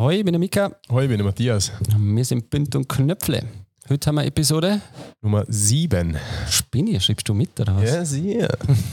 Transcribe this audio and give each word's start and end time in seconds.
Hoi, 0.00 0.16
ich 0.20 0.24
bin 0.24 0.32
der 0.32 0.38
Mika. 0.38 0.70
Hoi, 0.90 1.02
ich 1.02 1.08
bin 1.10 1.18
der 1.18 1.26
Matthias. 1.26 1.72
Wir 1.98 2.24
sind 2.24 2.48
Bünd 2.48 2.74
und 2.74 2.88
Knöpfle. 2.88 3.42
Heute 3.86 4.06
haben 4.08 4.14
wir 4.14 4.24
Episode. 4.24 4.80
Nummer 5.20 5.44
7. 5.46 6.16
Spinni, 6.48 6.98
schreibst 6.98 7.28
du 7.28 7.34
mit 7.34 7.60
oder 7.60 7.76
was? 7.76 7.84
Ja, 7.90 8.02
sicher. 8.06 8.48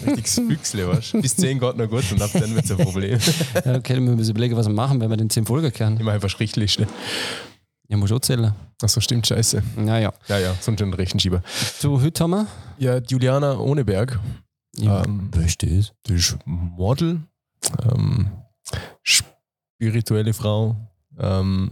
Richtiges 0.05 0.33
Füchsle, 0.49 0.85
weißt 0.89 1.13
du? 1.13 1.21
Bis 1.21 1.33
10 1.37 1.61
geht 1.61 1.77
noch 1.77 1.89
gut 1.89 2.11
und 2.11 2.21
ab 2.21 2.31
dann 2.33 2.53
wird 2.53 2.65
es 2.65 2.71
ein 2.71 2.77
Problem. 2.79 3.17
Ja, 3.63 3.75
okay, 3.77 3.93
dann 3.93 4.03
müssen 4.03 4.17
wir 4.17 4.19
uns 4.19 4.27
überlegen, 4.27 4.57
was 4.57 4.67
wir 4.67 4.73
machen, 4.73 4.99
wenn 4.99 5.09
wir 5.09 5.15
den 5.15 5.29
10 5.29 5.45
Folgen 5.45 5.71
können. 5.71 5.95
Ich 5.95 6.03
mache 6.03 6.15
einfach 6.15 6.29
Strichliste. 6.29 6.85
Ja, 7.87 7.95
muss 7.95 8.11
auch 8.11 8.19
zählen. 8.19 8.51
Achso, 8.81 8.99
stimmt, 8.99 9.27
scheiße. 9.27 9.63
Naja. 9.77 10.11
Ja, 10.27 10.39
ja, 10.39 10.55
sonst 10.59 10.81
einen 10.81 10.93
Rechenschieber. 10.93 11.41
So, 11.79 12.01
heute 12.01 12.21
haben 12.21 12.31
wir. 12.31 12.47
Ja, 12.79 12.97
Juliana 12.97 13.57
Ohneberg. 13.57 14.19
Ja, 14.75 15.05
Ähm, 15.05 15.29
wer 15.31 15.45
ist 15.45 15.63
das? 15.63 15.93
Die 16.05 16.15
ist 16.15 16.37
Model, 16.43 17.21
ähm, 17.93 18.27
spirituelle 19.03 20.33
Frau, 20.33 20.75
ähm, 21.19 21.69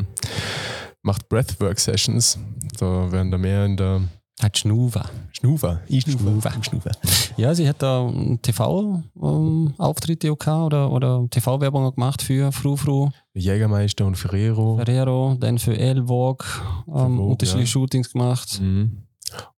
macht 1.01 1.29
Breathwork-Sessions. 1.29 2.39
Da 2.79 3.11
werden 3.11 3.31
da 3.31 3.37
mehr 3.37 3.65
in 3.65 3.77
der 3.77 4.01
Hat 4.41 4.57
Schnuva. 4.57 5.09
Schnufer. 5.31 5.81
Ich 5.87 6.03
Schnufer. 6.03 6.51
Schnufer. 6.63 6.91
Ja, 7.37 7.53
sie 7.53 7.67
hat 7.67 7.81
da 7.81 8.11
TV-Auftritte 8.41 10.31
auch 10.31 10.37
gehabt 10.37 10.65
oder, 10.65 10.91
oder 10.91 11.27
TV-Werbung 11.29 11.93
gemacht 11.93 12.21
für 12.21 12.51
Fru 12.51 12.75
Fru, 12.75 13.09
Jägermeister 13.33 14.05
und 14.05 14.15
Ferrero. 14.15 14.77
Ferrero, 14.77 15.35
dann 15.39 15.57
für 15.57 15.77
L-Walk, 15.77 16.45
ähm, 16.87 17.19
unterschiedliche 17.19 17.65
ja. 17.65 17.71
Shootings 17.71 18.11
gemacht. 18.11 18.59
Mhm. 18.61 19.03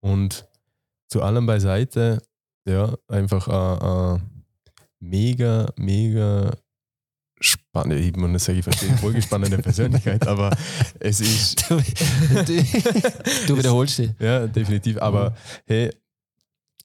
Und 0.02 0.48
zu 1.08 1.22
allem 1.22 1.46
beiseite, 1.46 2.22
ja, 2.68 2.94
einfach 3.08 3.48
eine 3.48 4.22
mega, 5.00 5.68
mega 5.78 6.52
spannende, 7.40 8.02
ich 8.02 8.16
muss 8.16 8.46
sagen, 8.46 8.60
ich 8.60 8.64
verstehe 8.64 9.22
spannende 9.22 9.58
Persönlichkeit, 9.58 10.26
aber 10.28 10.56
es 11.00 11.20
ist, 11.20 11.70
Du, 11.70 11.76
du 13.48 13.58
wiederholst 13.58 13.98
dich. 14.00 14.12
ja, 14.20 14.48
definitiv, 14.48 14.98
aber 15.02 15.36
hey, 15.66 15.90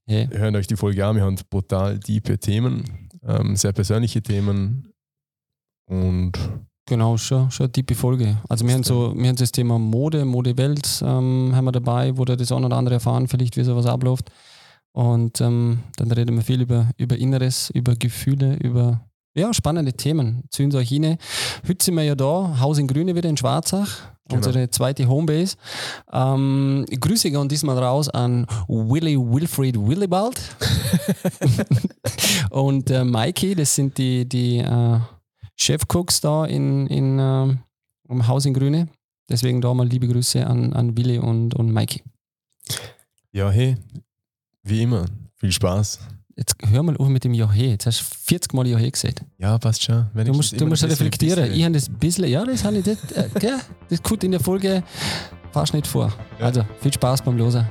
Hey. 0.07 0.29
hört 0.33 0.57
euch 0.57 0.67
die 0.67 0.77
Folge 0.77 1.07
an, 1.07 1.15
wir 1.17 1.23
haben 1.23 1.37
brutal 1.51 2.01
tiefe 2.01 2.37
Themen, 2.39 3.09
ähm, 3.25 3.55
sehr 3.55 3.73
persönliche 3.73 4.21
Themen 4.23 4.93
und 5.87 6.33
Genau, 6.87 7.17
schon, 7.17 7.49
schon 7.53 7.67
eine 7.67 7.73
tiefe 7.73 7.95
Folge. 7.95 8.37
Also 8.49 8.67
wir 8.67 8.75
haben 8.75 8.83
so, 8.83 9.15
wir 9.17 9.29
haben 9.29 9.37
das 9.37 9.53
Thema 9.53 9.79
Mode, 9.79 10.25
Modewelt 10.25 11.01
ähm, 11.05 11.53
haben 11.55 11.65
wir 11.65 11.71
dabei, 11.71 12.17
wo 12.17 12.25
da 12.25 12.35
das 12.35 12.51
eine 12.51 12.67
oder 12.67 12.77
andere 12.77 12.97
erfahren, 12.97 13.29
vielleicht 13.29 13.57
wie 13.57 13.63
sowas 13.63 13.87
abläuft. 13.87 14.33
Und 14.93 15.41
ähm, 15.41 15.85
dann 15.99 16.11
reden 16.11 16.35
wir 16.35 16.43
viel 16.43 16.61
über, 16.63 16.91
über 16.97 17.17
Inneres, 17.17 17.71
über 17.71 17.95
Gefühle, 17.95 18.57
über 18.57 19.09
ja, 19.35 19.53
spannende 19.55 19.93
Themen. 19.93 20.43
Sie 20.73 20.79
euch 20.79 20.93
rein. 20.93 21.17
Heute 21.67 21.85
sind 21.85 21.95
wir 21.95 22.03
ja 22.03 22.15
da, 22.15 22.59
Haus 22.61 22.79
in 22.79 22.87
Grüne 22.87 23.15
wieder 23.15 23.29
in 23.29 23.37
Schwarzach, 23.37 23.89
Genau. 24.29 24.47
unsere 24.47 24.71
zweite 24.71 25.09
Homebase. 25.09 25.57
Ähm, 26.13 26.85
Grüße 26.89 27.31
gehen 27.31 27.49
diesmal 27.49 27.79
raus 27.79 28.09
an 28.09 28.47
Willy 28.69 29.17
Wilfried 29.19 29.77
Willibald 29.77 30.41
und 32.51 32.91
äh, 32.91 33.05
Mikey, 33.05 33.55
das 33.57 33.75
sind 33.75 33.99
die, 33.99 34.29
die 34.29 34.59
äh, 34.59 34.99
Chefcooks 35.57 36.21
da 36.21 36.45
in, 36.45 36.87
in, 36.87 37.19
äh, 37.19 37.57
im 38.09 38.27
Haus 38.27 38.47
in 38.47 38.55
Grüne. 38.55 38.89
Deswegen 39.29 39.61
da 39.61 39.73
mal 39.75 39.87
liebe 39.87 40.09
Grüße 40.09 40.45
an, 40.47 40.73
an 40.73 40.97
Willi 40.97 41.19
und, 41.19 41.55
und 41.55 41.73
Mikey. 41.73 42.03
ja, 43.33 43.51
hey, 43.51 43.77
wie 44.63 44.83
immer, 44.83 45.07
viel 45.37 45.53
Spaß. 45.53 46.01
Jetzt 46.41 46.57
hör 46.71 46.83
mal 46.83 46.97
auf 46.97 47.09
mit 47.09 47.23
dem 47.23 47.35
Johe. 47.35 47.53
Jetzt 47.55 47.85
hast 47.85 48.01
du 48.01 48.05
40 48.25 48.55
Mal 48.55 48.67
Johe 48.67 48.91
gesagt. 48.91 49.21
Ja, 49.37 49.59
passt 49.59 49.85
schon. 49.85 50.07
Du 50.15 50.21
Wenigstens 50.21 50.37
musst, 50.37 50.59
du 50.59 50.67
musst 50.67 50.85
reflektieren. 50.85 51.53
Ich 51.53 51.63
habe 51.63 51.75
das 51.75 51.87
ein 51.91 51.99
bisschen, 51.99 52.29
ja, 52.29 52.43
das 52.47 52.65
habe 52.65 52.79
ich, 52.79 52.85
das, 52.85 53.13
äh, 53.13 53.29
ja, 53.47 53.61
das 53.91 54.03
kommt 54.03 54.25
in 54.25 54.31
der 54.31 54.41
Folge 54.41 54.83
fast 55.53 55.75
nicht 55.75 55.87
vor. 55.87 56.11
Ja. 56.39 56.47
Also, 56.47 56.65
viel 56.81 56.95
Spaß 56.95 57.21
beim 57.21 57.37
Losen. 57.37 57.69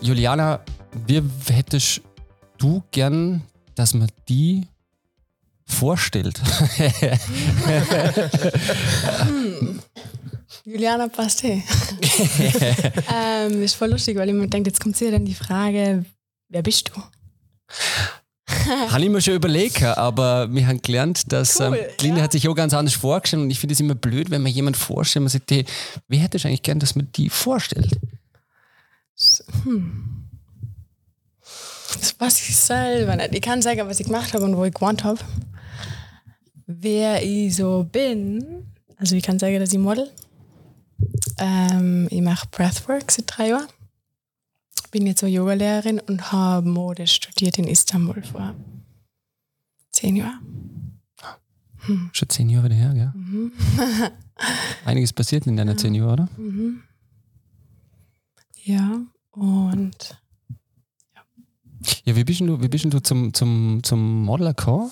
Juliana, 0.00 0.58
wie 1.06 1.22
hättest 1.50 2.00
du 2.58 2.82
gern, 2.90 3.42
dass 3.76 3.94
man 3.94 4.08
die 4.28 4.66
vorstellt? 5.66 6.40
Juliana 10.64 11.06
Pasté. 11.06 11.62
ähm, 13.14 13.62
ist 13.62 13.74
voll 13.74 13.90
lustig, 13.90 14.16
weil 14.16 14.28
ich 14.28 14.34
mir 14.34 14.48
denke, 14.48 14.70
jetzt 14.70 14.80
kommt 14.80 14.96
hier 14.96 15.10
dann 15.10 15.24
die 15.24 15.34
Frage, 15.34 16.04
wer 16.48 16.62
bist 16.62 16.90
du? 16.94 17.02
Habe 18.90 19.02
ich 19.02 19.10
mir 19.10 19.20
schon 19.20 19.34
überlegt, 19.34 19.82
aber 19.82 20.52
wir 20.52 20.66
haben 20.66 20.80
gelernt, 20.80 21.32
dass 21.32 21.60
Cool, 21.60 21.76
ähm, 21.76 21.86
Lina 22.00 22.16
ja. 22.18 22.22
hat 22.24 22.32
sich 22.32 22.48
auch 22.48 22.54
ganz 22.54 22.72
anders 22.74 22.94
vorgestellt 22.94 23.42
und 23.42 23.50
ich 23.50 23.60
finde 23.60 23.74
es 23.74 23.80
immer 23.80 23.94
blöd, 23.94 24.30
wenn 24.30 24.42
man 24.42 24.52
jemand 24.52 24.76
vorstellt, 24.76 25.22
man 25.22 25.30
sagt, 25.30 25.50
hey, 25.50 25.64
wie 26.08 26.16
hättest 26.16 26.44
du 26.44 26.48
eigentlich 26.48 26.62
gern, 26.62 26.78
dass 26.78 26.94
man 26.94 27.08
die 27.12 27.28
vorstellt? 27.28 27.98
Hm. 29.64 30.28
Das 32.00 32.18
weiß 32.18 32.48
ich 32.48 32.56
selber 32.56 33.16
nicht. 33.16 33.34
Ich 33.34 33.42
kann 33.42 33.62
sagen, 33.62 33.80
was 33.86 34.00
ich 34.00 34.06
gemacht 34.06 34.32
habe 34.34 34.44
und 34.44 34.56
wo 34.56 34.64
ich 34.64 34.74
gewohnt 34.74 35.04
habe. 35.04 35.18
Wer 36.66 37.22
ich 37.22 37.56
so 37.56 37.86
bin, 37.90 38.66
also 38.96 39.16
ich 39.16 39.22
kann 39.22 39.38
sagen, 39.38 39.58
dass 39.58 39.72
ich 39.72 39.78
Model. 39.78 40.10
Ähm, 41.38 42.08
ich 42.10 42.20
mache 42.22 42.46
Breathwork 42.50 43.10
seit 43.10 43.24
drei 43.26 43.48
Jahren. 43.48 43.68
Bin 44.90 45.06
jetzt 45.06 45.20
so 45.20 45.26
Yogalehrerin 45.26 46.00
und 46.00 46.32
habe 46.32 46.66
Mode 46.68 47.06
studiert 47.06 47.58
in 47.58 47.66
Istanbul 47.66 48.22
vor 48.22 48.54
zehn 49.92 50.16
Jahren. 50.16 51.00
Schon 52.12 52.28
zehn 52.28 52.48
Jahre 52.50 52.66
wieder 52.66 52.74
her, 52.74 52.92
gell? 52.94 53.12
Mhm. 53.14 53.52
Einiges 54.84 55.12
passiert 55.12 55.46
in 55.46 55.56
deiner 55.56 55.76
zehn 55.76 55.94
Jahre, 55.94 56.12
oder? 56.12 56.28
Mhm. 56.36 56.82
Ja, 58.64 59.00
und 59.30 60.20
Ja, 62.04 62.16
wie 62.16 62.24
bist 62.24 62.40
du, 62.40 62.60
wie 62.60 62.68
bist 62.68 62.84
du 62.84 63.00
zum, 63.00 63.32
zum, 63.32 63.80
zum 63.82 64.24
Modeler 64.24 64.52
gekommen? 64.54 64.90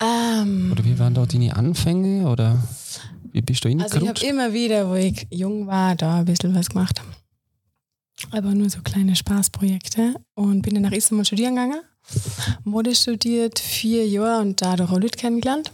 ähm, 0.00 0.70
Oder 0.72 0.84
wie 0.84 0.98
waren 0.98 1.14
da 1.14 1.26
deine 1.26 1.54
Anfänge? 1.56 2.26
Oder 2.28 2.62
wie 3.32 3.42
bist 3.42 3.64
du 3.64 3.68
Also 3.80 4.00
ich 4.00 4.08
habe 4.08 4.26
immer 4.26 4.52
wieder, 4.52 4.88
wo 4.88 4.94
ich 4.94 5.26
jung 5.30 5.66
war, 5.66 5.94
da 5.94 6.20
ein 6.20 6.24
bisschen 6.24 6.54
was 6.54 6.68
gemacht. 6.68 7.00
Aber 8.30 8.54
nur 8.54 8.70
so 8.70 8.80
kleine 8.82 9.16
Spaßprojekte. 9.16 10.14
Und 10.34 10.62
bin 10.62 10.74
dann 10.74 10.84
nach 10.84 10.92
Istanbul 10.92 11.24
studieren 11.24 11.54
gegangen. 11.54 11.80
Mode 12.64 12.94
studiert, 12.94 13.58
vier 13.58 14.06
Jahre 14.06 14.42
und 14.42 14.60
dadurch 14.60 14.90
auch 14.90 14.98
Leute 14.98 15.18
kennengelernt. 15.18 15.72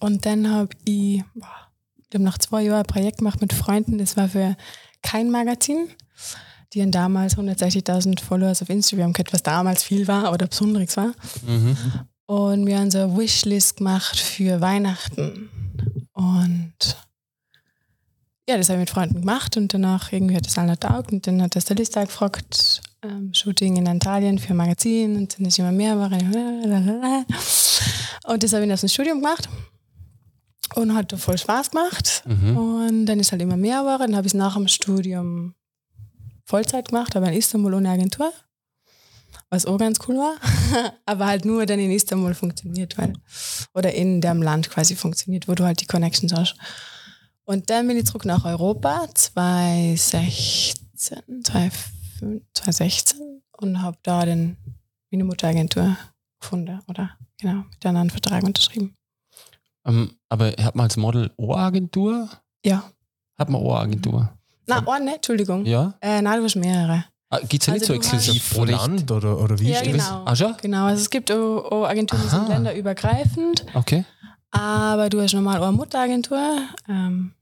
Und 0.00 0.26
dann 0.26 0.50
habe 0.50 0.70
ich, 0.84 1.22
boah, 1.34 1.68
ich 1.96 2.14
hab 2.14 2.22
nach 2.22 2.38
zwei 2.38 2.62
Jahren 2.62 2.80
ein 2.80 2.86
Projekt 2.86 3.18
gemacht 3.18 3.40
mit 3.40 3.52
Freunden. 3.52 3.98
Das 3.98 4.16
war 4.16 4.28
für 4.28 4.56
kein 5.02 5.30
Magazin. 5.30 5.88
Die 6.72 6.82
haben 6.82 6.92
damals 6.92 7.36
160.000 7.36 8.22
Followers 8.22 8.62
auf 8.62 8.68
Instagram 8.68 9.12
gehabt, 9.12 9.32
was 9.32 9.42
damals 9.42 9.82
viel 9.82 10.06
war 10.06 10.32
oder 10.32 10.46
Besonderes 10.46 10.96
war. 10.96 11.12
Mhm. 11.46 11.76
Und 12.26 12.66
wir 12.66 12.78
haben 12.78 12.90
so 12.90 12.98
eine 12.98 13.16
Wishlist 13.16 13.78
gemacht 13.78 14.18
für 14.18 14.60
Weihnachten. 14.60 15.48
Und 16.18 16.72
ja, 18.48 18.56
das 18.56 18.68
habe 18.68 18.78
ich 18.78 18.88
mit 18.88 18.90
Freunden 18.90 19.20
gemacht 19.20 19.56
und 19.56 19.72
danach 19.72 20.12
irgendwie 20.12 20.34
hat 20.34 20.46
das 20.46 20.58
alle 20.58 20.76
taugt 20.76 21.12
und 21.12 21.24
dann 21.26 21.40
hat 21.40 21.54
der 21.54 21.60
Stylist 21.60 21.96
auch 21.96 22.06
gefragt, 22.06 22.80
ähm, 23.02 23.32
Shooting 23.32 23.76
in 23.76 23.86
Antalien 23.86 24.40
für 24.40 24.50
ein 24.50 24.56
Magazin 24.56 25.16
und 25.16 25.38
dann 25.38 25.46
ist 25.46 25.60
immer 25.60 25.70
mehr 25.70 25.94
geworden. 25.94 27.24
Und 28.26 28.42
das 28.42 28.52
habe 28.52 28.66
ich 28.66 28.72
aus 28.72 28.80
dem 28.80 28.88
Studium 28.88 29.22
gemacht 29.22 29.48
und 30.74 30.92
hat 30.92 31.12
voll 31.12 31.38
Spaß 31.38 31.70
gemacht. 31.70 32.24
Mhm. 32.26 32.56
Und 32.56 33.06
dann 33.06 33.20
ist 33.20 33.30
halt 33.30 33.40
immer 33.40 33.56
mehr 33.56 33.80
geworden. 33.80 34.08
Dann 34.08 34.16
habe 34.16 34.26
ich 34.26 34.34
es 34.34 34.38
nach 34.38 34.54
dem 34.54 34.66
Studium 34.66 35.54
Vollzeit 36.44 36.88
gemacht, 36.88 37.14
aber 37.14 37.28
in 37.28 37.38
Istanbul 37.38 37.74
ohne 37.74 37.90
Agentur. 37.90 38.32
Was 39.50 39.66
auch 39.66 39.78
ganz 39.78 39.98
cool 40.06 40.16
war. 40.16 40.36
aber 41.06 41.26
halt 41.26 41.44
nur 41.44 41.66
dann 41.66 41.78
in 41.78 41.90
Istanbul 41.90 42.34
funktioniert, 42.34 42.98
weil, 42.98 43.14
oder 43.74 43.92
in 43.94 44.20
dem 44.20 44.42
Land 44.42 44.70
quasi 44.70 44.94
funktioniert, 44.94 45.48
wo 45.48 45.54
du 45.54 45.64
halt 45.64 45.80
die 45.80 45.86
Connections 45.86 46.34
hast. 46.34 46.56
Und 47.44 47.70
dann 47.70 47.88
bin 47.88 47.96
ich 47.96 48.04
zurück 48.04 48.26
nach 48.26 48.44
Europa, 48.44 49.08
2016, 49.14 51.44
2015, 51.44 52.46
2016 52.52 53.42
und 53.52 53.80
habe 53.80 53.96
da 54.02 54.26
dann 54.26 54.58
meine 55.10 55.24
Mutteragentur 55.24 55.96
gefunden, 56.38 56.80
oder 56.86 57.16
genau, 57.40 57.64
mit 57.70 57.86
einer 57.86 58.00
einen 58.00 58.10
Vertrag 58.10 58.44
unterschrieben. 58.44 58.94
Ähm, 59.86 60.12
aber 60.28 60.48
hat 60.62 60.76
man 60.76 60.84
als 60.84 60.98
Model 60.98 61.32
auch 61.38 61.54
eine 61.54 61.64
Agentur? 61.64 62.28
Ja. 62.64 62.84
Hat 63.38 63.48
man 63.48 63.62
auch 63.62 63.76
eine 63.76 63.80
Agentur? 63.80 64.30
Na, 64.66 64.84
oh, 64.84 64.98
ne, 65.02 65.14
Entschuldigung. 65.14 65.64
Ja? 65.64 65.94
Äh, 66.02 66.20
nein, 66.20 66.38
du 66.38 66.44
hast 66.44 66.56
mehrere. 66.56 67.06
Ah, 67.30 67.40
Gibt 67.40 67.62
es 67.62 67.66
ja 67.66 67.74
nicht 67.74 67.82
Also 67.82 67.94
so 67.94 68.00
du 68.00 68.06
hast- 68.06 68.14
exklusiv 68.14 68.54
Pro 68.54 68.64
Land 68.64 69.10
oder, 69.10 69.38
oder 69.38 69.58
wie 69.58 69.68
Ja, 69.70 69.80
ist 69.80 69.86
das? 69.86 70.08
genau. 70.08 70.22
Ah, 70.24 70.34
schon? 70.36 70.54
Genau, 70.62 70.84
also 70.86 71.02
es 71.02 71.10
gibt 71.10 71.30
auch, 71.30 71.64
auch 71.70 71.84
Agenturen, 71.86 72.22
die 72.24 72.28
sind 72.28 72.48
länderübergreifend, 72.48 73.66
Okay. 73.74 74.04
aber 74.50 75.10
du 75.10 75.20
hast 75.20 75.34
normal 75.34 75.58
auch 75.62 75.68
eine 75.68 75.76
Mutteragentur. 75.76 76.58
Ähm, 76.88 77.32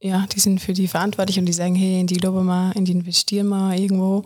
ja, 0.00 0.26
die 0.32 0.38
sind 0.38 0.60
für 0.60 0.72
die 0.72 0.86
verantwortlich 0.86 1.38
und 1.40 1.46
die 1.46 1.52
sagen, 1.52 1.74
hey, 1.74 1.98
in 2.00 2.06
die 2.06 2.18
loben 2.18 2.46
wir, 2.46 2.72
in 2.76 2.84
die 2.84 2.92
investieren 2.92 3.48
wir 3.48 3.74
irgendwo. 3.76 4.24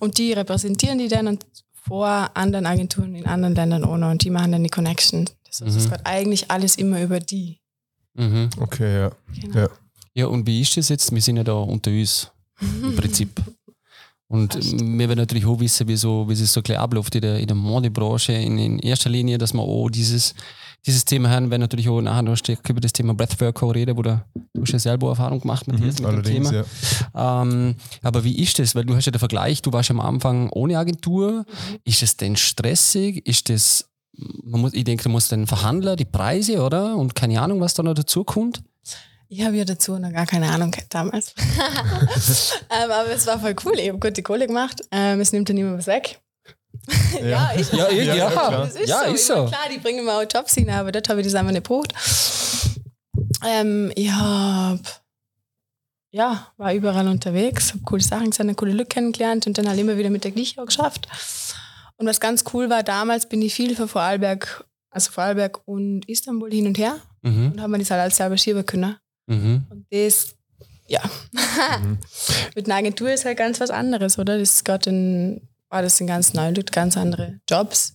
Und 0.00 0.18
die 0.18 0.32
repräsentieren 0.34 0.98
die 0.98 1.08
dann 1.08 1.26
und 1.26 1.46
vor 1.72 2.30
anderen 2.34 2.66
Agenturen 2.66 3.14
in 3.14 3.24
anderen 3.26 3.54
Ländern 3.54 3.84
ohne 3.84 4.10
und 4.10 4.22
die 4.22 4.28
machen 4.30 4.52
dann 4.52 4.62
die 4.62 4.68
Connection. 4.68 5.24
Das 5.46 5.62
heißt, 5.62 5.70
Mhm. 5.72 5.78
es 5.78 5.90
geht 5.90 6.00
eigentlich 6.06 6.50
alles 6.50 6.76
immer 6.76 7.00
über 7.00 7.20
die. 7.20 7.58
Mhm. 8.14 8.50
Okay, 8.60 8.98
ja. 9.00 9.10
Genau. 9.40 9.58
Ja. 9.60 9.68
Ja, 10.12 10.26
und 10.26 10.46
wie 10.46 10.60
ist 10.60 10.76
das 10.76 10.90
jetzt? 10.90 11.10
Wir 11.12 11.22
sind 11.22 11.38
ja 11.38 11.44
da 11.44 11.54
unter 11.54 11.90
uns 11.90 12.30
im 12.60 12.60
Prinzip. 12.96 13.40
Und 14.30 14.54
wir 14.54 15.08
werden 15.08 15.18
natürlich 15.18 15.44
auch 15.44 15.58
wissen, 15.58 15.88
wie, 15.88 15.96
so, 15.96 16.28
wie 16.28 16.34
es 16.34 16.52
so 16.52 16.62
gleich 16.62 16.78
abläuft 16.78 17.12
in 17.16 17.20
der, 17.22 17.40
in 17.40 17.48
der 17.48 17.56
Modebranche 17.56 18.32
in, 18.32 18.58
in 18.58 18.78
erster 18.78 19.10
Linie, 19.10 19.38
dass 19.38 19.52
wir 19.52 19.60
auch 19.60 19.88
dieses, 19.90 20.34
dieses 20.86 21.04
Thema 21.04 21.30
haben, 21.30 21.50
werden 21.50 21.62
natürlich 21.62 21.88
auch 21.88 22.00
nachher 22.00 22.22
noch 22.22 22.36
über 22.68 22.80
das 22.80 22.92
Thema 22.92 23.12
Breathwork 23.12 23.60
auch 23.60 23.74
reden, 23.74 23.96
wo 23.96 24.02
du, 24.02 24.24
du 24.54 24.62
hast 24.62 24.70
ja 24.72 24.78
selber 24.78 25.08
Erfahrung 25.08 25.40
gemacht 25.40 25.66
mit, 25.66 25.80
diesem- 25.82 26.06
mit 26.14 26.26
dem 26.26 26.32
Thema. 26.32 26.64
ja. 27.14 27.42
Ähm, 27.42 27.74
aber 28.02 28.22
wie 28.22 28.38
ist 28.40 28.56
das? 28.60 28.76
Weil 28.76 28.84
du 28.84 28.94
hast 28.94 29.04
ja 29.06 29.10
den 29.10 29.18
Vergleich, 29.18 29.62
du 29.62 29.72
warst 29.72 29.90
am 29.90 29.98
Anfang 30.00 30.48
ohne 30.50 30.78
Agentur. 30.78 31.44
Ist 31.84 32.04
es 32.04 32.16
denn 32.16 32.36
stressig? 32.36 33.26
Ist 33.26 33.48
das, 33.48 33.90
man 34.44 34.60
muss, 34.60 34.74
ich 34.74 34.84
denke, 34.84 35.02
du 35.02 35.08
musst 35.08 35.32
dann 35.32 35.48
Verhandler, 35.48 35.96
die 35.96 36.04
Preise, 36.04 36.62
oder? 36.62 36.96
Und 36.96 37.16
keine 37.16 37.40
Ahnung, 37.42 37.60
was 37.60 37.74
da 37.74 37.82
noch 37.82 37.94
dazu 37.94 38.22
kommt. 38.22 38.62
Ich 39.32 39.42
habe 39.44 39.56
ja 39.56 39.64
dazu 39.64 39.96
noch 39.98 40.12
gar 40.12 40.26
keine 40.26 40.50
Ahnung 40.50 40.72
gehabt 40.72 40.92
damals. 40.92 41.34
ähm, 42.70 42.90
aber 42.90 43.10
es 43.10 43.26
war 43.26 43.38
voll 43.38 43.54
cool. 43.64 43.78
Ich 43.78 43.88
habe 43.88 43.98
gute 43.98 44.22
Kohle 44.24 44.46
gemacht. 44.48 44.82
Ähm, 44.90 45.20
es 45.20 45.32
nimmt 45.32 45.48
dann 45.48 45.56
niemand 45.56 45.78
was 45.78 45.86
weg. 45.86 46.20
ja, 47.22 47.52
ich 47.56 47.70
Ja, 47.72 47.88
ich- 47.88 48.06
Ja, 48.06 48.14
ja, 48.14 48.30
klar. 48.30 48.50
Das 48.66 48.74
ist 48.74 48.88
Ja, 48.88 49.04
so. 49.06 49.12
ist 49.14 49.28
meine, 49.28 49.42
so. 49.42 49.46
Klar, 49.46 49.68
die 49.72 49.78
bringen 49.78 50.04
mir 50.04 50.12
auch 50.14 50.24
Jobs 50.28 50.54
hin, 50.54 50.68
aber 50.70 50.90
dort 50.92 51.08
habe 51.08 51.20
ich 51.20 51.26
das 51.26 51.34
einfach 51.36 51.52
nicht 51.52 51.62
gebraucht. 51.64 51.92
Ähm, 53.46 53.92
ich 53.94 54.10
habe, 54.10 54.80
ja, 56.12 56.48
war 56.56 56.74
überall 56.74 57.06
unterwegs, 57.08 57.70
habe 57.72 57.82
coole 57.84 58.02
Sachen 58.02 58.30
gesehen, 58.30 58.54
coole 58.56 58.72
Leute 58.72 58.86
kennengelernt 58.86 59.46
und 59.46 59.56
dann 59.56 59.68
halt 59.68 59.78
immer 59.78 59.96
wieder 59.96 60.10
mit 60.10 60.24
der 60.24 60.32
Gleiche 60.32 60.60
auch 60.60 60.66
geschafft. 60.66 61.06
Und 61.96 62.06
was 62.06 62.18
ganz 62.20 62.44
cool 62.52 62.68
war, 62.68 62.82
damals 62.82 63.28
bin 63.28 63.42
ich 63.42 63.54
viel 63.54 63.76
für 63.76 63.86
Vorarlberg, 63.88 64.64
also 64.90 65.10
Vorarlberg 65.12 65.60
und 65.66 66.08
Istanbul 66.08 66.50
hin 66.50 66.66
und 66.66 66.78
her 66.78 66.96
Mhm. 67.22 67.52
und 67.52 67.60
haben 67.60 67.70
mir 67.70 67.78
das 67.78 67.90
halt 67.90 68.00
alles 68.00 68.16
selber 68.16 68.36
schieben 68.38 68.64
können. 68.64 68.96
Mhm. 69.30 69.64
Und 69.70 69.86
das, 69.90 70.34
ja. 70.88 71.00
Mhm. 71.32 71.98
Mit 72.56 72.66
einer 72.66 72.76
Agentur 72.76 73.10
ist 73.10 73.24
halt 73.24 73.38
ganz 73.38 73.60
was 73.60 73.70
anderes, 73.70 74.18
oder? 74.18 74.38
Das 74.38 74.54
ist 74.56 74.64
gerade 74.64 74.90
ein, 74.90 75.48
war 75.68 75.82
das 75.82 75.96
sind 75.96 76.08
ganz 76.08 76.34
neu, 76.34 76.52
ganz 76.72 76.96
andere 76.96 77.40
Jobs. 77.48 77.94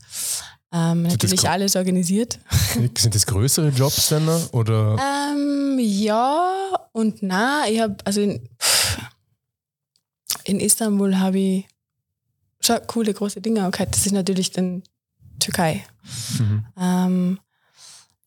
Ähm, 0.71 1.03
natürlich 1.03 1.47
alles 1.47 1.75
organisiert. 1.75 2.39
Sind 2.97 3.13
das 3.15 3.25
größere 3.25 3.69
Jobs 3.69 4.09
dann? 4.09 4.27
Oder? 4.51 4.97
Ähm, 4.97 5.77
ja 5.79 6.55
und 6.91 7.21
na. 7.21 7.63
Ich 7.69 7.79
habe, 7.79 7.95
also 8.05 8.21
in, 8.21 8.49
in 10.45 10.59
Istanbul 10.59 11.19
habe 11.19 11.39
ich 11.39 11.67
schon 12.61 12.79
coole 12.87 13.13
große 13.13 13.41
Dinge 13.41 13.67
auch 13.67 13.71
gehabt. 13.71 13.95
Das 13.95 14.05
ist 14.05 14.13
natürlich 14.13 14.51
dann 14.51 14.83
Türkei. 15.39 15.85
Mhm. 16.39 16.65
Ähm, 16.77 17.39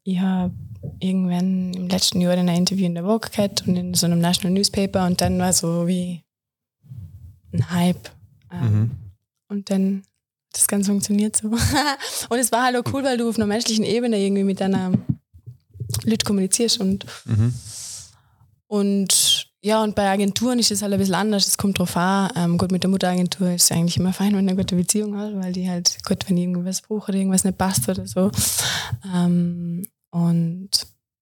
ich 0.05 0.21
habe 0.21 0.55
irgendwann 1.01 1.75
im 1.75 1.89
letzten 1.89 2.21
Jahr 2.21 2.37
dann 2.37 2.49
ein 2.49 2.57
Interview 2.59 2.87
in 2.87 2.95
der 2.95 3.05
Vogue 3.05 3.31
gehabt 3.31 3.67
und 3.67 3.77
in 3.77 3.95
so 3.95 4.07
einem 4.07 4.21
National 4.21 4.53
Newspaper 4.55 5.07
und 5.07 5.21
dann 5.21 5.39
war 5.39 5.53
so 5.53 5.87
wie 5.87 6.23
ein 7.53 7.71
Hype. 7.71 8.11
Ähm, 8.53 8.61
Mhm. 8.73 8.91
Und 9.51 9.71
dann 9.71 10.03
das 10.53 10.67
Ganze 10.69 10.91
funktioniert 10.91 11.37
so. 11.37 11.49
und 12.29 12.39
es 12.39 12.53
war 12.53 12.65
halt 12.65 12.77
auch 12.77 12.93
cool, 12.93 13.03
weil 13.05 13.17
du 13.17 13.29
auf 13.29 13.37
einer 13.37 13.47
menschlichen 13.47 13.85
Ebene 13.85 14.19
irgendwie 14.19 14.45
mit 14.45 14.61
deiner 14.61 14.93
Leute 16.05 16.25
kommunizierst 16.27 16.81
und 16.81 17.07
Mhm. 17.25 17.55
und 18.67 19.47
ja, 19.61 19.83
und 19.83 19.95
bei 19.97 20.09
Agenturen 20.09 20.61
ist 20.61 20.71
es 20.71 20.83
halt 20.83 20.93
ein 20.93 20.99
bisschen 21.01 21.17
anders. 21.17 21.49
Es 21.49 21.59
kommt 21.59 21.79
drauf 21.81 21.97
an. 21.97 22.31
Ähm, 22.37 22.59
gut, 22.59 22.71
mit 22.71 22.85
der 22.85 22.91
Mutteragentur 22.91 23.51
ist 23.51 23.65
es 23.65 23.73
eigentlich 23.73 23.97
immer 23.97 24.13
fein, 24.13 24.29
wenn 24.37 24.47
du 24.47 24.53
eine 24.53 24.57
gute 24.57 24.77
Beziehung 24.77 25.17
hast, 25.19 25.35
weil 25.35 25.53
die 25.53 25.69
halt, 25.69 25.99
gut, 26.07 26.29
wenn 26.29 26.37
die 26.37 26.43
irgendwas 26.45 26.83
brauchen 26.83 27.11
oder 27.11 27.19
irgendwas 27.19 27.43
nicht 27.43 27.59
passt 27.59 27.89
oder 27.89 28.07
so. 28.07 28.31
Ähm, 29.13 29.85
und 30.27 30.71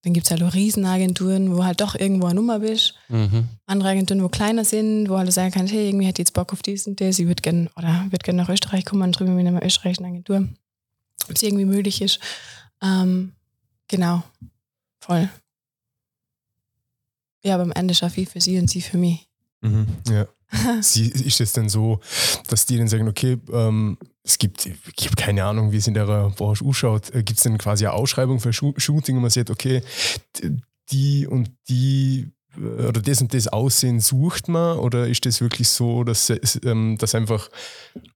dann 0.02 0.12
gibt 0.12 0.26
es 0.26 0.30
halt 0.30 0.42
auch 0.44 0.54
Riesenagenturen, 0.54 1.56
wo 1.56 1.64
halt 1.64 1.80
doch 1.80 1.96
irgendwo 1.96 2.26
eine 2.26 2.36
Nummer 2.36 2.60
bist. 2.60 2.94
Mhm. 3.08 3.48
Andere 3.66 3.88
Agenturen, 3.88 4.22
wo 4.22 4.28
kleiner 4.28 4.64
sind, 4.64 5.08
wo 5.08 5.18
halt 5.18 5.32
sagen 5.32 5.50
kannst, 5.50 5.72
hey, 5.72 5.88
irgendwie 5.88 6.06
hätte 6.06 6.22
ich 6.22 6.28
jetzt 6.28 6.34
Bock 6.34 6.52
auf 6.52 6.62
dies 6.62 6.86
und 6.86 7.00
das, 7.00 7.18
ich 7.18 7.26
würde 7.26 7.42
gerne 7.42 7.70
oder 7.76 8.06
würde 8.10 8.22
gerne 8.22 8.42
nach 8.42 8.48
Österreich 8.48 8.84
kommen 8.84 9.02
und 9.02 9.18
drüben 9.18 9.34
mit 9.34 9.46
einer 9.46 9.64
österreichischen 9.64 10.04
Agentur. 10.04 10.48
Ob 11.28 11.34
es 11.34 11.42
irgendwie 11.42 11.64
möglich 11.64 12.00
ist. 12.02 12.20
Ähm, 12.80 13.32
genau. 13.88 14.22
Voll. 15.00 15.28
Ja, 17.42 17.54
aber 17.54 17.64
am 17.64 17.72
Ende 17.72 17.94
schaffe 17.94 18.20
ich 18.20 18.28
für 18.28 18.40
sie 18.40 18.58
und 18.58 18.70
sie 18.70 18.82
für 18.82 18.98
mich. 18.98 19.28
Mhm. 19.60 19.88
Ja. 20.08 20.28
Sie, 20.80 21.08
ist 21.08 21.40
es 21.40 21.52
denn 21.52 21.68
so, 21.68 22.00
dass 22.48 22.66
die 22.66 22.78
dann 22.78 22.88
sagen, 22.88 23.08
okay, 23.08 23.38
ähm, 23.52 23.98
es 24.22 24.38
gibt, 24.38 24.66
ich 24.66 25.06
habe 25.06 25.16
keine 25.16 25.44
Ahnung, 25.44 25.72
wie 25.72 25.76
es 25.76 25.86
in 25.86 25.94
der 25.94 26.30
Branche 26.30 26.64
ausschaut, 26.64 27.14
äh, 27.14 27.22
gibt 27.22 27.38
es 27.38 27.44
denn 27.44 27.58
quasi 27.58 27.86
eine 27.86 27.94
Ausschreibung 27.94 28.40
für 28.40 28.52
Schu 28.52 28.72
Shooting 28.76 29.16
und 29.16 29.22
man 29.22 29.30
sagt, 29.30 29.50
okay, 29.50 29.82
die 30.90 31.26
und 31.26 31.50
die 31.68 32.32
äh, 32.56 32.86
oder 32.86 33.00
das 33.00 33.20
und 33.20 33.34
das 33.34 33.48
Aussehen 33.48 34.00
sucht 34.00 34.48
man 34.48 34.78
oder 34.78 35.06
ist 35.06 35.26
das 35.26 35.40
wirklich 35.40 35.68
so, 35.68 36.04
dass, 36.04 36.32
ähm, 36.64 36.96
dass 36.98 37.14
einfach, 37.14 37.48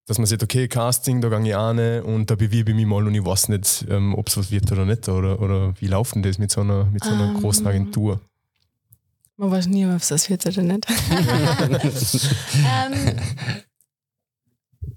dass 0.07 0.19
man 0.19 0.27
sagt, 0.27 0.43
okay, 0.43 0.69
Casting, 0.69 1.21
da 1.21 1.29
gehe 1.29 1.49
ich 1.49 1.57
an 1.57 1.79
und 2.03 2.31
da 2.31 2.35
bewirbe 2.35 2.71
ich 2.71 2.77
mich 2.77 2.87
mal 2.87 3.07
und 3.07 3.15
ich 3.15 3.25
weiß 3.25 3.49
nicht, 3.49 3.87
ähm, 3.89 4.15
ob 4.15 4.29
es 4.29 4.37
was 4.37 4.51
wird 4.51 4.71
oder 4.73 4.85
nicht 4.85 5.09
oder, 5.09 5.41
oder 5.41 5.75
wie 5.81 5.87
läuft 5.87 6.15
denn 6.15 6.23
das 6.23 6.39
mit 6.39 6.51
so 6.51 6.63
einer, 6.63 6.87
mit 6.87 7.05
so 7.05 7.11
einer 7.11 7.31
Ähm. 7.31 7.41
großen 7.41 7.67
Agentur? 7.67 8.21
Man 9.41 9.51
weiß 9.53 9.69
nie, 9.69 9.87
ob 9.87 9.93
es 9.93 10.09
das 10.09 10.29
wird 10.29 10.45
oder 10.45 10.61
nicht. 10.61 10.87
ähm, 10.91 10.93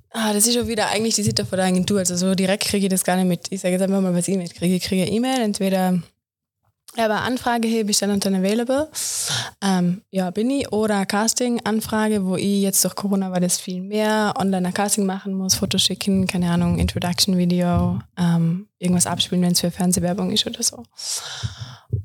ah, 0.10 0.34
das 0.34 0.45
ist 0.45 0.56
schon 0.56 0.68
wieder 0.68 0.90
eigentlich 0.90 1.16
die 1.16 1.24
Sitte 1.24 1.45
von 1.45 1.57
der 1.57 1.68
Agentur. 1.68 2.00
Also 2.00 2.18
so 2.18 2.36
direkt 2.36 2.66
kriege 2.66 2.88
ich 2.88 2.92
das 2.92 3.06
gar 3.06 3.16
nicht 3.16 3.30
mit. 3.30 3.48
Ich 3.51 3.62
sage 3.62 3.72
jetzt 3.72 3.84
einfach 3.84 4.01
mal, 4.01 4.13
was 4.13 4.28
ich 4.28 4.36
mitkriege. 4.36 4.75
Ich 4.75 4.84
kriege 4.84 5.04
eine 5.04 5.13
E-Mail, 5.13 5.44
entweder 5.44 6.04
aber 6.98 7.22
Anfrage, 7.22 7.86
bist 7.86 8.01
du 8.01 8.07
dann 8.07 8.19
dann 8.19 8.36
available? 8.36 8.90
Ähm, 9.62 10.01
ja, 10.12 10.30
bin 10.30 10.50
ich. 10.50 10.69
Oder 10.74 11.06
Casting-Anfrage, 11.06 12.25
wo 12.25 12.36
ich 12.36 12.62
jetzt 12.62 12.84
durch 12.84 12.96
Corona, 12.96 13.31
weil 13.31 13.39
das 13.39 13.62
viel 13.62 13.81
mehr 13.81 14.34
online 14.38 14.74
Casting 14.74 15.06
machen 15.06 15.36
muss, 15.36 15.56
Fotos 15.56 15.84
schicken, 15.84 16.28
keine 16.28 16.51
Ahnung, 16.51 16.80
Introduction-Video, 16.80 18.01
ähm, 18.18 18.68
irgendwas 18.78 19.07
abspielen, 19.07 19.42
wenn 19.42 19.54
es 19.54 19.62
für 19.62 19.72
Fernsehwerbung 19.72 20.31
ist 20.31 20.46
oder 20.46 20.62
so. 20.62 20.84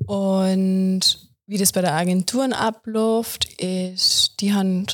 Und 0.07 1.28
wie 1.49 1.57
das 1.57 1.71
bei 1.71 1.81
der 1.81 1.95
Agenturen 1.95 2.53
abläuft, 2.53 3.59
ist, 3.59 4.39
die 4.39 4.53
haben 4.53 4.85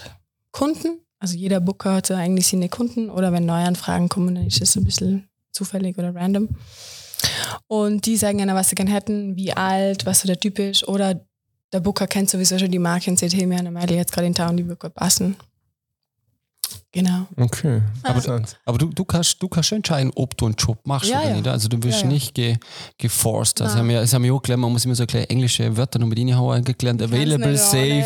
Kunden, 0.51 1.01
also 1.19 1.35
jeder 1.35 1.59
Booker 1.59 1.95
hat 1.95 2.07
so 2.07 2.13
eigentlich 2.13 2.47
seine 2.47 2.69
Kunden 2.69 3.09
oder 3.09 3.33
wenn 3.33 3.45
Neuanfragen 3.45 4.07
kommen, 4.07 4.35
dann 4.35 4.47
ist 4.47 4.61
das 4.61 4.77
ein 4.77 4.85
bisschen 4.85 5.27
zufällig 5.51 5.97
oder 5.97 6.15
random. 6.15 6.47
Und 7.67 8.05
die 8.05 8.15
sagen 8.15 8.37
dann, 8.37 8.55
was 8.55 8.69
sie 8.69 8.75
gerne 8.75 8.91
hätten, 8.91 9.35
wie 9.35 9.51
alt, 9.51 10.05
was 10.05 10.21
so 10.21 10.27
der 10.27 10.39
Typ 10.39 10.57
ist 10.59 10.87
oder 10.87 11.25
der 11.73 11.81
Booker 11.81 12.07
kennt 12.07 12.29
sowieso 12.29 12.57
schon 12.57 12.71
die 12.71 12.79
Marke 12.79 13.09
und 13.09 13.19
sagt, 13.19 13.33
hey, 13.33 13.41
haben 13.41 13.51
eine 13.51 13.71
Mädel 13.71 13.97
jetzt 13.97 14.13
gerade 14.13 14.27
in 14.27 14.33
Town, 14.33 14.55
die 14.55 14.65
wird 14.65 14.79
gut 14.79 14.93
passen. 14.93 15.35
Genau. 16.91 17.25
Okay, 17.37 17.81
Aber- 18.03 18.15
interessant. 18.15 18.57
Aber 18.65 18.77
du, 18.77 18.87
du, 18.87 19.03
kannst, 19.05 19.41
du 19.41 19.47
kannst 19.49 19.69
schon 19.69 19.77
entscheiden, 19.77 20.11
ob 20.15 20.35
du 20.37 20.45
einen 20.45 20.55
Job 20.55 20.77
machst 20.85 21.09
Ja, 21.09 21.19
oder 21.21 21.29
ja. 21.29 21.35
nicht. 21.35 21.47
Also 21.47 21.67
du 21.67 21.81
wirst 21.83 21.99
Ja, 22.01 22.05
ja. 22.07 22.13
nicht 22.13 22.33
ge, 22.33 22.57
geforst. 22.97 23.59
Das 23.59 23.69
Nein. 23.69 23.77
haben 23.79 23.89
wir, 23.89 24.01
das 24.01 24.13
haben 24.13 24.23
wir 24.23 24.33
auch 24.33 24.41
gelernt, 24.41 24.61
man 24.61 24.71
muss 24.71 24.85
immer 24.85 24.95
so 24.95 25.05
kleine 25.05 25.29
englische 25.29 25.75
Wörter 25.75 25.99
noch 25.99 26.07
mit 26.07 26.17
reinhauen, 26.17 26.63
gelernt. 26.63 27.01
Available, 27.01 27.57
safe, 27.57 28.05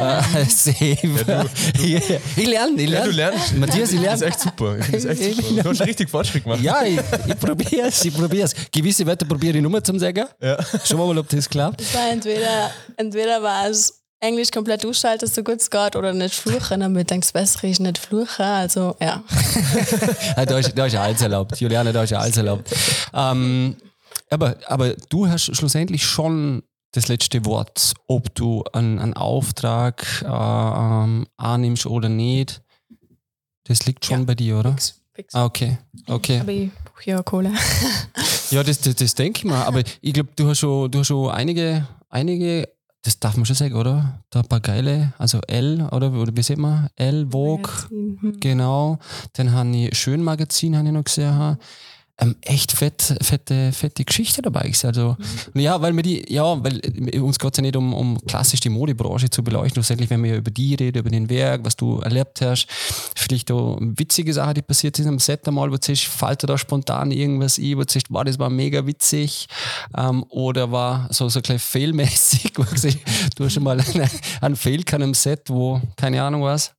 äh, 0.00 0.44
safe. 0.48 0.94
Ja, 1.84 2.00
ich 2.36 2.46
lerne, 2.46 2.82
ich 2.82 2.90
Ja, 2.90 3.04
lerne. 3.04 3.10
du 3.10 3.16
lernst. 3.16 3.56
Matthias, 3.58 3.92
ich 3.92 4.00
Das 4.02 4.14
ist 4.14 4.20
lerne. 4.20 4.24
echt 4.26 4.40
super. 4.40 4.78
Ich 4.78 4.90
das 4.90 5.04
echt 5.04 5.44
super. 5.46 5.62
Du 5.62 5.70
hast 5.70 5.80
richtig 5.86 6.10
Fortschritt 6.10 6.44
gemacht. 6.44 6.60
Ja, 6.62 6.82
ich, 6.84 6.98
ich 7.26 7.38
probiere 7.38 7.88
es, 7.88 8.04
ich 8.04 8.14
probiere 8.14 8.44
es. 8.46 8.54
Gewisse 8.72 9.06
Wörter 9.06 9.26
probiere 9.26 9.56
ich 9.56 9.62
nur 9.62 9.70
mal 9.70 9.82
zum 9.82 9.98
Sagen. 9.98 10.24
Ja. 10.40 10.56
Schauen 10.84 10.98
wir 10.98 11.06
mal, 11.06 11.18
ob 11.18 11.28
das 11.28 11.48
klappt. 11.48 11.80
Das 11.80 11.94
war 11.94 12.10
entweder, 12.10 12.70
entweder 12.96 13.42
war 13.42 13.68
es 13.68 14.00
Englisch 14.20 14.50
komplett 14.50 14.86
ausschalten, 14.86 15.26
so 15.28 15.42
gut 15.42 15.56
es 15.60 15.70
geht, 15.70 15.96
oder 15.96 16.12
nicht 16.14 16.34
fluchen. 16.34 16.82
Aber 16.82 17.00
ich 17.00 17.06
denke, 17.06 17.24
das 17.26 17.32
Bessere 17.32 17.68
ist 17.68 17.80
nicht 17.80 17.98
fluchen. 17.98 18.42
Also, 18.42 18.96
ja. 19.00 19.22
Da, 20.36 20.58
ist, 20.58 20.76
da 20.76 20.86
ist 20.86 20.92
ja 20.94 21.02
alles 21.02 21.20
erlaubt. 21.20 21.60
Juliane, 21.60 21.92
da 21.92 22.02
ist 22.04 22.10
ja 22.10 22.18
alles 22.20 22.36
erlaubt. 22.36 22.74
Ähm, 23.12 23.76
aber, 24.30 24.56
aber 24.66 24.94
du 25.10 25.28
hast 25.28 25.54
schlussendlich 25.56 26.04
schon 26.06 26.62
das 26.92 27.08
letzte 27.08 27.44
Wort, 27.44 27.92
ob 28.06 28.34
du 28.34 28.64
einen, 28.72 28.98
einen 28.98 29.14
Auftrag 29.14 30.06
äh, 30.22 30.26
annimmst 31.36 31.86
oder 31.86 32.08
nicht. 32.08 32.62
Das 33.64 33.84
liegt 33.86 34.04
schon 34.04 34.20
Ja. 34.20 34.24
bei 34.24 34.34
dir, 34.34 34.58
oder? 34.58 34.72
Fix, 34.72 35.00
fix. 35.12 35.34
Ah, 35.34 35.44
okay. 35.44 35.78
okay. 36.06 36.40
Aber 36.40 36.52
ich 36.52 36.70
brauche 36.84 37.10
ja 37.10 37.22
Kohle. 37.22 37.52
Ja, 38.50 38.62
das, 38.62 38.80
das, 38.80 38.94
das 38.94 39.14
denke 39.14 39.38
ich 39.38 39.44
mal. 39.44 39.64
Aber 39.64 39.82
ich 40.00 40.12
glaube, 40.12 40.30
du 40.36 40.48
hast 40.48 40.58
schon, 40.60 40.90
du 40.90 41.00
hast 41.00 41.08
schon 41.08 41.30
einige, 41.30 41.86
einige, 42.10 42.68
das 43.04 43.20
darf 43.20 43.36
man 43.36 43.44
schon 43.44 43.54
sagen, 43.54 43.74
oder? 43.74 44.24
Da 44.30 44.40
ein 44.40 44.48
paar 44.48 44.60
geile, 44.60 45.12
also 45.18 45.38
L, 45.46 45.86
oder, 45.92 46.10
oder 46.12 46.34
wie 46.34 46.42
sieht 46.42 46.56
man? 46.56 46.88
L, 46.96 47.28
Vogue. 47.30 47.60
Magazin, 47.60 48.18
hm. 48.20 48.40
Genau. 48.40 48.98
Dann 49.34 49.52
habe 49.52 49.76
ich 49.76 49.96
Schönmagazin 49.96 50.76
habe 50.76 50.88
ich 50.88 50.94
noch 50.94 51.04
gesehen. 51.04 51.58
Ähm, 52.18 52.36
echt 52.42 52.72
fett, 52.72 53.16
fette, 53.22 53.72
fette 53.72 54.04
Geschichte 54.04 54.40
dabei 54.40 54.68
ist. 54.68 54.84
Also, 54.84 55.16
mhm. 55.52 55.60
ja, 55.60 55.80
weil 55.82 55.92
mir 55.92 56.02
die, 56.02 56.32
ja, 56.32 56.62
weil 56.62 56.80
uns 57.20 57.38
geht 57.38 57.52
es 57.52 57.56
ja 57.56 57.62
nicht 57.62 57.76
um, 57.76 57.92
um 57.92 58.24
klassisch 58.26 58.60
die 58.60 58.68
Modebranche 58.68 59.30
zu 59.30 59.42
beleuchten. 59.42 59.74
Schlussendlich, 59.74 60.10
wenn 60.10 60.22
wir 60.22 60.32
ja 60.32 60.36
über 60.36 60.50
die 60.52 60.76
reden, 60.76 60.98
über 60.98 61.10
den 61.10 61.28
Werk, 61.28 61.64
was 61.64 61.74
du 61.74 61.98
erlebt 61.98 62.40
hast, 62.40 62.66
vielleicht 63.16 63.50
auch 63.50 63.78
witzige 63.80 64.32
Sachen, 64.32 64.54
die 64.54 64.62
passiert 64.62 64.96
sind 64.96 65.08
am 65.08 65.18
Set 65.18 65.46
einmal, 65.48 65.70
wo 65.70 65.76
du 65.76 65.82
siehst, 65.84 66.04
fällt 66.04 66.44
da 66.44 66.56
spontan 66.56 67.10
irgendwas 67.10 67.58
ein, 67.58 67.76
wo 67.76 67.82
du 67.82 67.92
siehst, 67.92 68.06
wow, 68.10 68.22
das 68.22 68.38
war 68.38 68.50
mega 68.50 68.86
witzig, 68.86 69.48
ähm, 69.96 70.24
oder 70.28 70.70
war 70.70 71.08
so, 71.10 71.28
so 71.28 71.40
gleich 71.40 71.62
fehlmäßig, 71.62 72.52
wo 72.56 72.62
du, 72.62 72.76
siehst, 72.76 72.98
du 73.36 73.44
hast 73.44 73.54
schon 73.54 73.64
mal 73.64 73.80
einen, 73.94 74.10
einen 74.40 74.56
Fail 74.56 74.84
am 74.92 75.14
Set, 75.14 75.50
wo, 75.50 75.80
keine 75.96 76.22
Ahnung 76.22 76.42
was. 76.42 76.74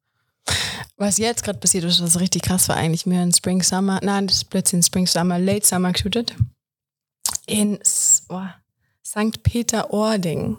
Was 0.98 1.18
jetzt 1.18 1.44
gerade 1.44 1.60
passiert 1.60 1.84
ist, 1.84 2.02
was 2.02 2.20
richtig 2.20 2.44
krass 2.44 2.70
war, 2.70 2.78
eigentlich 2.78 3.06
mir 3.06 3.22
in 3.22 3.34
Spring 3.34 3.62
Summer, 3.62 4.00
nein, 4.02 4.28
das 4.28 4.38
ist 4.38 4.50
plötzlich 4.50 4.80
in 4.80 4.84
Spring 4.84 5.08
Summer, 5.08 5.38
Late 5.40 5.66
Summer 5.66 5.92
geshootet. 5.92 6.36
In 7.48 7.80
oh, 8.30 8.42
St. 9.06 9.44
Peter-Ording. 9.44 10.58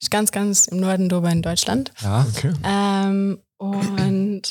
Ist 0.00 0.10
ganz, 0.10 0.30
ganz 0.30 0.66
im 0.68 0.80
Norden 0.80 1.08
drüber 1.08 1.30
in 1.30 1.42
Deutschland. 1.42 1.92
Ja, 2.00 2.26
okay. 2.28 2.52
Ähm, 2.64 3.40
und 3.58 4.42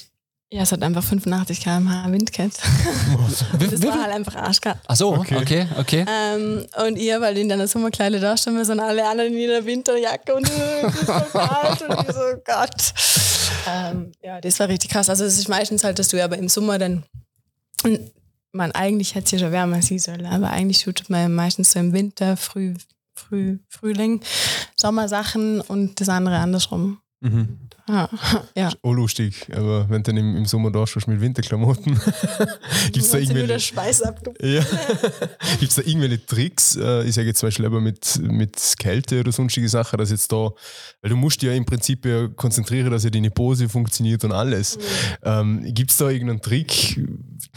ja, 0.52 0.64
es 0.64 0.72
hat 0.72 0.82
einfach 0.82 1.04
85 1.04 1.62
km/h 1.62 2.12
Wind 2.12 2.34
gehabt. 2.34 2.60
das 3.60 3.84
war 3.84 4.02
halt 4.02 4.14
einfach 4.14 4.36
arschkalt. 4.36 4.78
Ach 4.88 4.96
so, 4.96 5.14
okay, 5.14 5.38
okay. 5.38 5.68
okay. 5.78 6.06
Ähm, 6.10 6.66
und 6.88 6.98
ihr, 6.98 7.22
weil 7.22 7.38
in 7.38 7.50
deiner 7.50 7.68
Sommerkleide 7.68 8.20
da 8.20 8.36
standen, 8.36 8.60
und 8.60 8.80
alle 8.80 9.08
anderen 9.08 9.34
in 9.36 9.48
der 9.48 9.64
Winterjacke 9.64 10.34
und 10.34 10.50
äh, 10.50 10.88
es 10.88 10.96
ist 10.96 11.06
so 11.06 11.38
kalt 11.38 11.82
und 11.84 12.02
ich 12.02 12.16
so, 12.16 12.22
Gott. 12.44 12.94
Ähm, 13.68 14.12
ja, 14.24 14.42
das 14.42 14.60
war 14.60 14.68
richtig 14.68 14.90
krass. 14.90 15.10
Also 15.10 15.24
es 15.24 15.38
ist 15.38 15.50
meistens 15.50 15.84
halt, 15.84 16.00
dass 16.00 16.08
du 16.08 16.24
aber 16.24 16.38
im 16.38 16.50
Sommer 16.50 16.80
dann, 16.80 17.04
man 18.52 18.72
eigentlich 18.72 19.14
hätte 19.14 19.26
es 19.26 19.32
ja 19.32 19.40
schon 19.40 19.52
wärmer 19.52 19.84
sein 19.84 20.00
sollen, 20.00 20.26
aber 20.26 20.50
eigentlich 20.50 20.80
shootet 20.80 21.12
man 21.12 21.32
meistens 21.34 21.74
so 21.74 21.80
im 21.80 21.94
Winter, 21.94 22.38
früh, 22.38 22.74
früh, 23.14 23.60
Frühling, 23.68 24.22
Sommersachen 24.76 25.62
und 25.62 26.02
das 26.02 26.10
andere 26.10 26.38
andersrum. 26.38 27.00
Mhm. 27.22 27.60
Ja, 28.00 28.10
ja. 28.56 28.72
Auch 28.84 28.94
lustig, 28.94 29.48
aber 29.52 29.90
wenn 29.90 30.04
du 30.04 30.12
dann 30.12 30.18
im, 30.18 30.38
im 30.38 30.46
Sommer 30.46 30.72
da 30.72 30.86
stehst 30.86 31.08
mit 31.08 31.22
Winterklamotten, 31.22 31.94
gibt 32.92 33.06
es 33.06 33.10
da 33.10 33.18
irgendwelche. 33.18 33.60
Schweiß 33.60 34.04
ja. 34.42 34.62
Da 34.62 35.82
irgendwelche 35.84 36.26
Tricks? 36.26 36.76
Äh, 36.76 37.06
ich 37.06 37.16
sage 37.16 37.28
jetzt 37.28 37.40
zum 37.40 37.48
Beispiel 37.48 37.66
aber 37.66 37.82
mit, 37.82 38.20
mit 38.22 38.76
Kälte 38.78 39.22
oder 39.22 39.32
sonstige 39.32 39.68
Sachen, 39.68 39.98
dass 39.98 40.12
jetzt 40.12 40.32
da, 40.32 40.52
weil 41.02 41.10
du 41.10 41.16
musst 41.16 41.42
ja 41.42 41.52
im 41.54 41.66
Prinzip 41.66 42.06
ja 42.06 42.28
konzentrieren, 42.28 42.92
dass 42.92 43.04
ja 43.04 43.10
deine 43.10 43.32
Pose 43.32 43.68
funktioniert 43.68 44.24
und 44.24 44.34
alles. 44.34 44.78
Mhm. 44.78 44.82
Ähm, 45.24 45.74
gibt 45.74 45.92
es 45.92 45.98
da 45.98 46.10
irgendeinen 46.10 46.42
Trick 46.42 47.02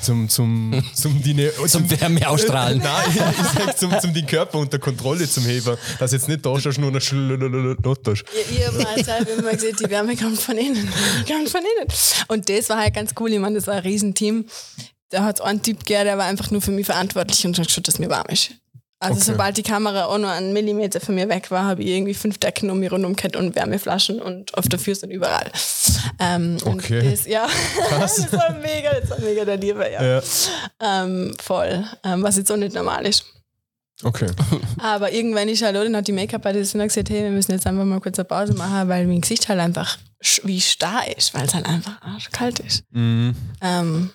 zum, 0.00 0.28
zum, 0.28 0.82
zum, 0.94 1.22
die, 1.22 1.50
zum 1.66 1.90
Wärme 1.90 2.26
ausstrahlen? 2.28 2.78
Nein, 2.78 3.10
ich 3.10 3.46
sag 3.48 3.78
zum, 3.78 3.92
zum 4.00 4.14
den 4.14 4.26
Körper 4.26 4.58
unter 4.58 4.78
Kontrolle 4.78 5.28
zum 5.28 5.44
Heben, 5.44 5.76
dass 5.98 6.12
jetzt 6.12 6.28
nicht 6.28 6.44
da 6.44 6.58
stehst, 6.58 6.78
nur 6.78 6.90
noch 6.90 7.02
Lottest. 7.82 8.24
Ich 8.50 8.66
habe 8.66 8.78
mal 8.78 9.28
immer 9.38 9.52
gesagt, 9.52 9.80
die 9.80 9.90
Wärme 9.90 10.16
kommt 10.22 10.40
von 10.40 10.56
innen. 10.56 10.88
kommt 11.28 11.48
von 11.48 11.60
innen. 11.60 11.92
Und 12.28 12.48
das 12.48 12.68
war 12.68 12.78
halt 12.78 12.94
ganz 12.94 13.12
cool. 13.18 13.32
Ich 13.32 13.38
meine, 13.38 13.56
das 13.56 13.66
war 13.66 13.74
ein 13.74 13.82
Riesenteam. 13.82 14.46
Da 15.10 15.24
hat 15.24 15.36
es 15.36 15.40
einen 15.42 15.62
Typ 15.62 15.80
gegeben, 15.80 16.04
der 16.04 16.18
war 16.18 16.24
einfach 16.24 16.50
nur 16.50 16.62
für 16.62 16.70
mich 16.70 16.86
verantwortlich 16.86 17.44
und 17.44 17.58
hat 17.58 17.66
geschaut, 17.66 17.86
dass 17.86 17.98
mir 17.98 18.08
warm 18.08 18.26
ist. 18.28 18.52
Also 19.02 19.16
okay. 19.16 19.32
sobald 19.32 19.56
die 19.56 19.64
Kamera 19.64 20.04
auch 20.04 20.18
nur 20.18 20.30
einen 20.30 20.52
Millimeter 20.52 21.00
von 21.00 21.16
mir 21.16 21.28
weg 21.28 21.50
war, 21.50 21.64
habe 21.64 21.82
ich 21.82 21.88
irgendwie 21.88 22.14
fünf 22.14 22.38
Decken 22.38 22.70
um 22.70 22.78
mich 22.78 22.92
rundum 22.92 23.16
gehabt 23.16 23.34
und 23.34 23.56
Wärmeflaschen 23.56 24.22
und 24.22 24.56
auf 24.56 24.68
der 24.68 24.78
Füße 24.78 25.06
und 25.06 25.12
überall. 25.12 25.50
Ähm, 26.20 26.56
okay. 26.64 27.00
Und 27.00 27.12
das, 27.12 27.26
ja, 27.26 27.48
das 27.90 28.32
war 28.32 28.52
mega, 28.60 28.94
das 29.00 29.10
war 29.10 29.18
mega 29.18 29.44
der 29.44 29.56
Liebe, 29.56 29.90
ja. 29.90 30.02
ja. 30.04 30.22
Ähm, 30.80 31.34
voll. 31.42 31.84
Ähm, 32.04 32.22
was 32.22 32.36
jetzt 32.36 32.52
auch 32.52 32.56
nicht 32.56 32.76
normal 32.76 33.04
ist. 33.04 33.24
Okay. 34.02 34.30
Aber 34.78 35.12
irgendwann 35.12 35.48
ist 35.48 35.62
halt, 35.62 35.76
dann 35.76 35.96
hat 35.96 36.08
die 36.08 36.12
Make-up-Artistin 36.12 36.80
gesagt, 36.80 37.10
hey, 37.10 37.24
wir 37.24 37.30
müssen 37.30 37.52
jetzt 37.52 37.66
einfach 37.66 37.84
mal 37.84 38.00
kurz 38.00 38.18
eine 38.18 38.24
Pause 38.24 38.54
machen, 38.54 38.88
weil 38.88 39.06
mein 39.06 39.20
Gesicht 39.20 39.48
halt 39.48 39.60
einfach 39.60 39.98
wie 40.44 40.60
starr 40.60 41.04
ist, 41.16 41.34
weil 41.34 41.46
es 41.46 41.54
halt 41.54 41.66
einfach 41.66 42.00
arschkalt 42.02 42.60
ist. 42.60 42.84
Mhm. 42.90 43.34
Ähm, 43.60 44.10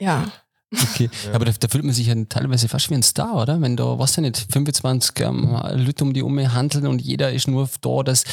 ja. 0.00 0.24
Okay, 0.72 1.08
ja. 1.26 1.34
aber 1.34 1.44
da, 1.44 1.52
da, 1.58 1.68
fühlt 1.68 1.84
man 1.84 1.94
sich 1.94 2.08
ja 2.08 2.14
teilweise 2.28 2.68
fast 2.68 2.90
wie 2.90 2.94
ein 2.94 3.02
Star, 3.02 3.34
oder? 3.34 3.60
Wenn 3.60 3.76
da, 3.76 3.98
was 3.98 4.16
ja 4.16 4.22
nicht, 4.22 4.46
25 4.52 5.20
ähm, 5.20 5.56
Leute 5.74 6.04
um 6.04 6.12
die 6.12 6.22
Umme 6.22 6.52
handeln 6.52 6.86
und 6.86 7.00
jeder 7.00 7.32
ist 7.32 7.46
nur 7.46 7.68
da, 7.80 8.02
dass 8.02 8.24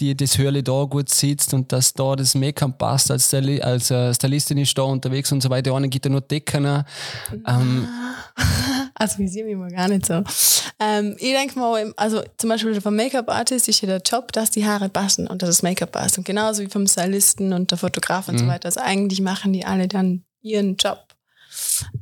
die, 0.00 0.16
das 0.16 0.38
Hörle 0.38 0.62
da 0.62 0.84
gut 0.84 1.10
sitzt 1.10 1.52
und 1.52 1.72
dass 1.72 1.92
da 1.92 2.16
das 2.16 2.34
Make-up 2.34 2.78
passt, 2.78 3.10
als, 3.10 3.28
Styli 3.28 3.60
als 3.60 3.90
äh, 3.90 4.14
Stylistin 4.14 4.58
ist 4.58 4.76
da 4.78 4.82
unterwegs 4.82 5.30
und 5.32 5.42
so 5.42 5.50
weiter. 5.50 5.74
Einer 5.74 5.88
gibt 5.88 6.06
da 6.06 6.10
nur 6.10 6.22
Decken. 6.22 6.84
Ähm, 7.46 7.88
also 8.94 9.18
visiere 9.18 9.46
mich 9.46 9.56
mal 9.56 9.70
gar 9.70 9.88
nicht 9.88 10.06
so. 10.06 10.22
Ähm, 10.78 11.16
ich 11.18 11.32
denke 11.32 11.58
mal, 11.58 11.92
also 11.96 12.22
zum 12.36 12.50
Beispiel 12.50 12.80
vom 12.80 12.96
Make-up-Artist 12.96 13.68
ist 13.68 13.80
ja 13.80 13.88
der 13.88 14.02
Job, 14.02 14.32
dass 14.32 14.50
die 14.50 14.66
Haare 14.66 14.88
passen 14.88 15.26
und 15.26 15.42
dass 15.42 15.48
das 15.48 15.62
Make-up 15.62 15.92
passt. 15.92 16.18
Und 16.18 16.24
genauso 16.24 16.62
wie 16.62 16.68
vom 16.68 16.86
Stylisten 16.86 17.52
und 17.52 17.70
der 17.70 17.78
Fotograf 17.78 18.28
und 18.28 18.34
mhm. 18.34 18.38
so 18.40 18.46
weiter. 18.46 18.66
Also 18.66 18.80
eigentlich 18.80 19.20
machen 19.20 19.52
die 19.52 19.64
alle 19.64 19.88
dann 19.88 20.24
ihren 20.42 20.76
Job. 20.76 21.06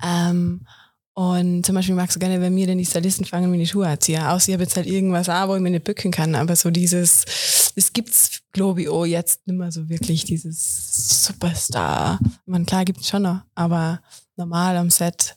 Ähm, 0.04 0.66
und 1.14 1.66
zum 1.66 1.74
Beispiel 1.74 1.94
magst 1.94 2.16
du 2.16 2.20
gerne, 2.20 2.40
wenn 2.40 2.54
mir 2.54 2.66
denn 2.66 2.78
die 2.78 2.86
Stylisten 2.86 3.26
fangen, 3.26 3.50
meine 3.50 3.66
Schuhe 3.66 3.86
anziehen. 3.86 4.22
Außer 4.22 4.48
ich 4.48 4.54
habe 4.54 4.62
jetzt 4.62 4.76
halt 4.76 4.86
irgendwas 4.86 5.28
an, 5.28 5.48
wo 5.48 5.54
ich 5.54 5.60
mir 5.60 5.70
nicht 5.70 5.84
bücken 5.84 6.10
kann. 6.10 6.34
Aber 6.34 6.56
so 6.56 6.70
dieses, 6.70 7.72
es 7.76 7.92
gibt's, 7.92 8.40
glaube 8.52 8.82
ich, 8.82 8.88
auch 8.88 9.04
jetzt 9.04 9.46
nicht 9.46 9.56
mehr 9.58 9.70
so 9.70 9.88
wirklich 9.90 10.24
dieses 10.24 11.24
Superstar. 11.24 12.18
Man, 12.46 12.64
klar 12.64 12.86
gibt 12.86 13.00
es 13.00 13.08
schon 13.08 13.22
noch, 13.22 13.40
aber 13.54 14.00
normal 14.36 14.76
am 14.78 14.88
Set. 14.88 15.36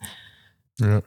Ja. 0.79 1.01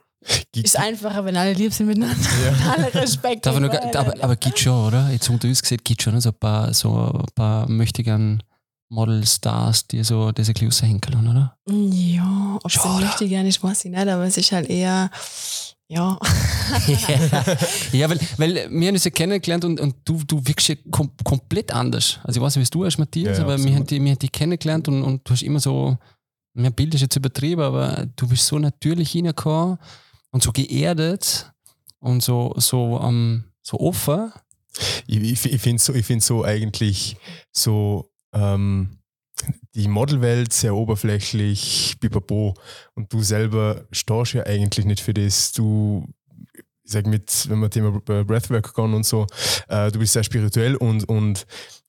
Ist 0.54 0.76
einfacher, 0.76 1.24
wenn 1.24 1.36
alle 1.36 1.52
lieb 1.52 1.72
sind 1.72 1.86
miteinander. 1.86 2.16
Ja. 2.44 2.72
alle 2.72 2.94
Respekt. 2.94 3.46
aber, 3.46 3.60
noch, 3.60 3.72
aber, 3.72 4.14
aber 4.20 4.36
gibt 4.36 4.58
schon, 4.58 4.88
oder? 4.88 5.10
Jetzt 5.10 5.30
unter 5.30 5.46
uns 5.46 5.62
gesehen, 5.62 5.78
gibt 5.84 6.02
schon 6.02 6.20
so 6.20 6.30
ein 6.30 6.34
paar, 6.34 6.74
so 6.74 7.12
ein 7.12 7.24
paar 7.34 7.68
möchtigen 7.68 8.42
Model-Stars, 8.90 9.86
die 9.86 10.02
so 10.02 10.32
diese 10.32 10.54
Klöße 10.54 10.86
hinkeln, 10.86 11.28
oder? 11.28 11.56
Ja, 11.66 12.58
ob 12.62 12.70
sie 12.70 12.88
möchte 13.00 13.28
gerne, 13.28 13.48
ich 13.48 13.62
weiß 13.62 13.84
ich 13.84 13.90
nicht, 13.90 14.08
aber 14.08 14.24
es 14.24 14.36
ist 14.36 14.50
halt 14.50 14.68
eher, 14.68 15.10
ja. 15.88 16.18
ja, 17.92 18.10
weil, 18.10 18.18
weil 18.38 18.70
wir 18.70 18.88
haben 18.88 18.98
sie 18.98 19.10
kennengelernt 19.10 19.64
und, 19.64 19.80
und 19.80 19.96
du, 20.04 20.22
du 20.26 20.40
wirkst 20.44 20.68
ja 20.68 20.74
kom 20.90 21.10
komplett 21.22 21.72
anders. 21.72 22.18
Also 22.24 22.40
ich 22.40 22.44
weiß 22.44 22.56
nicht, 22.56 22.66
wie 22.66 22.78
du 22.78 22.84
als 22.84 22.98
Matthias, 22.98 23.38
ja, 23.38 23.44
aber 23.44 23.62
wir 23.62 23.74
haben, 23.74 23.86
die, 23.86 24.02
wir 24.02 24.10
haben 24.10 24.18
die 24.18 24.28
kennengelernt 24.28 24.88
und, 24.88 25.02
und 25.02 25.28
du 25.28 25.32
hast 25.32 25.42
immer 25.42 25.60
so, 25.60 25.96
mein 26.54 26.72
Bild 26.72 26.94
ist 26.94 27.02
jetzt 27.02 27.16
übertrieben, 27.16 27.62
aber 27.62 28.06
du 28.16 28.26
bist 28.26 28.46
so 28.46 28.58
natürlich 28.58 29.12
hingekommen 29.12 29.78
und 30.30 30.42
so 30.42 30.52
geerdet 30.52 31.52
und 32.00 32.22
so, 32.22 32.54
so, 32.56 32.96
um, 32.96 33.44
so 33.62 33.78
offen. 33.80 34.32
Ich, 35.06 35.18
ich, 35.18 35.52
ich 35.52 35.60
finde 35.60 35.82
so, 35.82 35.92
find 35.94 36.22
so 36.22 36.44
eigentlich 36.44 37.16
so 37.52 38.10
ähm, 38.32 38.98
die 39.74 39.88
Modelwelt 39.88 40.52
sehr 40.52 40.74
oberflächlich, 40.74 41.96
pipapo. 42.00 42.54
Und 42.94 43.12
du 43.12 43.22
selber 43.22 43.86
stehst 43.92 44.34
ja 44.34 44.44
eigentlich 44.44 44.86
nicht 44.86 45.00
für 45.00 45.14
das. 45.14 45.52
Du, 45.52 46.06
ich 46.54 46.64
sag 46.84 47.06
mit, 47.06 47.48
wenn 47.48 47.58
man 47.58 47.70
Thema 47.70 48.00
Breathwork 48.00 48.74
kann 48.74 48.94
und 48.94 49.04
so, 49.04 49.26
äh, 49.68 49.90
du 49.90 49.98
bist 49.98 50.12
sehr 50.12 50.24
spirituell 50.24 50.76
und, 50.76 51.08
und 51.08 51.46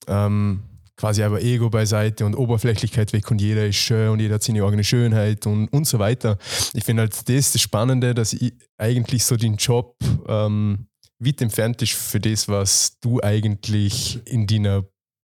ähm, 0.08 0.64
quasi 1.00 1.24
aber 1.24 1.42
Ego 1.42 1.70
beiseite 1.70 2.26
und 2.26 2.36
Oberflächlichkeit 2.36 3.14
weg 3.14 3.32
und 3.32 3.40
jeder 3.40 3.66
ist 3.66 3.78
schön 3.78 4.10
und 4.10 4.20
jeder 4.20 4.36
hat 4.36 4.44
seine 4.44 4.66
eigene 4.66 4.84
Schönheit 4.84 5.48
und, 5.48 5.70
und 5.70 5.88
so 5.88 5.98
weiter. 5.98 6.38
Ich 6.74 6.84
finde 6.84 7.04
halt 7.04 7.30
das 7.30 7.54
das 7.54 7.62
Spannende, 7.62 8.14
dass 8.14 8.34
ich 8.34 8.52
eigentlich 8.78 9.24
so 9.24 9.38
den 9.38 9.56
Job 9.56 9.96
ähm, 10.28 10.88
weit 11.20 11.42
entfernt 11.42 11.82
ist 11.82 11.94
für 11.94 12.20
das, 12.20 12.50
was 12.50 13.00
du 13.00 13.22
eigentlich 13.22 14.20
in 14.26 14.46
deiner 14.46 14.84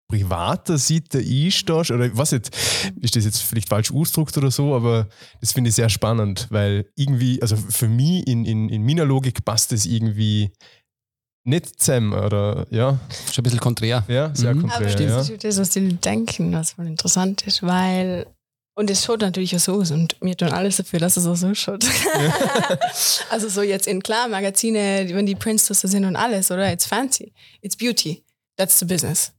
privater 0.08 0.78
Seite 0.78 1.18
einstehst, 1.18 1.90
oder 1.90 2.16
was 2.16 2.30
jetzt, 2.30 2.54
ist 3.00 3.16
das 3.16 3.24
jetzt 3.24 3.42
vielleicht 3.42 3.68
falsch 3.68 3.92
ausgedrückt 3.92 4.38
oder 4.38 4.52
so, 4.52 4.76
aber 4.76 5.08
das 5.40 5.50
finde 5.50 5.70
ich 5.70 5.74
sehr 5.74 5.88
spannend, 5.88 6.46
weil 6.50 6.86
irgendwie, 6.94 7.42
also 7.42 7.56
für 7.56 7.88
mich 7.88 8.24
in, 8.28 8.44
in, 8.44 8.68
in 8.68 8.84
meiner 8.84 9.04
Logik 9.06 9.44
passt 9.44 9.72
das 9.72 9.86
irgendwie 9.86 10.52
nicht 11.44 11.80
zusammen, 11.80 12.12
oder 12.12 12.66
ja. 12.70 12.98
Schon 13.32 13.42
ein 13.42 13.44
bisschen 13.44 13.60
konträr. 13.60 14.04
Ja, 14.08 14.30
sehr 14.34 14.54
mhm. 14.54 14.62
konträr. 14.62 14.80
Aber 14.80 14.88
stimmt, 14.88 15.10
ja. 15.10 15.16
das 15.16 15.30
ist 15.30 15.44
das, 15.44 15.58
was 15.58 15.70
die 15.70 15.94
denken, 15.94 16.52
was 16.52 16.72
voll 16.72 16.86
interessant 16.86 17.46
ist, 17.46 17.62
weil 17.62 18.26
und 18.76 18.90
es 18.90 19.04
schaut 19.04 19.20
natürlich 19.20 19.54
auch 19.54 19.60
so 19.60 19.74
aus 19.74 19.92
und 19.92 20.16
wir 20.20 20.36
tun 20.36 20.48
alles 20.48 20.78
dafür, 20.78 20.98
dass 20.98 21.16
es 21.16 21.26
auch 21.26 21.36
so 21.36 21.54
schaut. 21.54 21.84
Ja. 21.84 22.78
also 23.30 23.48
so 23.48 23.62
jetzt 23.62 23.86
in 23.86 24.02
klar 24.02 24.26
Magazine, 24.26 25.06
wenn 25.12 25.26
die 25.26 25.36
Prince 25.36 25.72
sind 25.72 26.04
und 26.04 26.16
alles, 26.16 26.50
oder? 26.50 26.72
It's 26.72 26.84
fancy, 26.84 27.32
it's 27.60 27.76
beauty, 27.76 28.24
that's 28.56 28.78
the 28.80 28.84
business. 28.84 29.32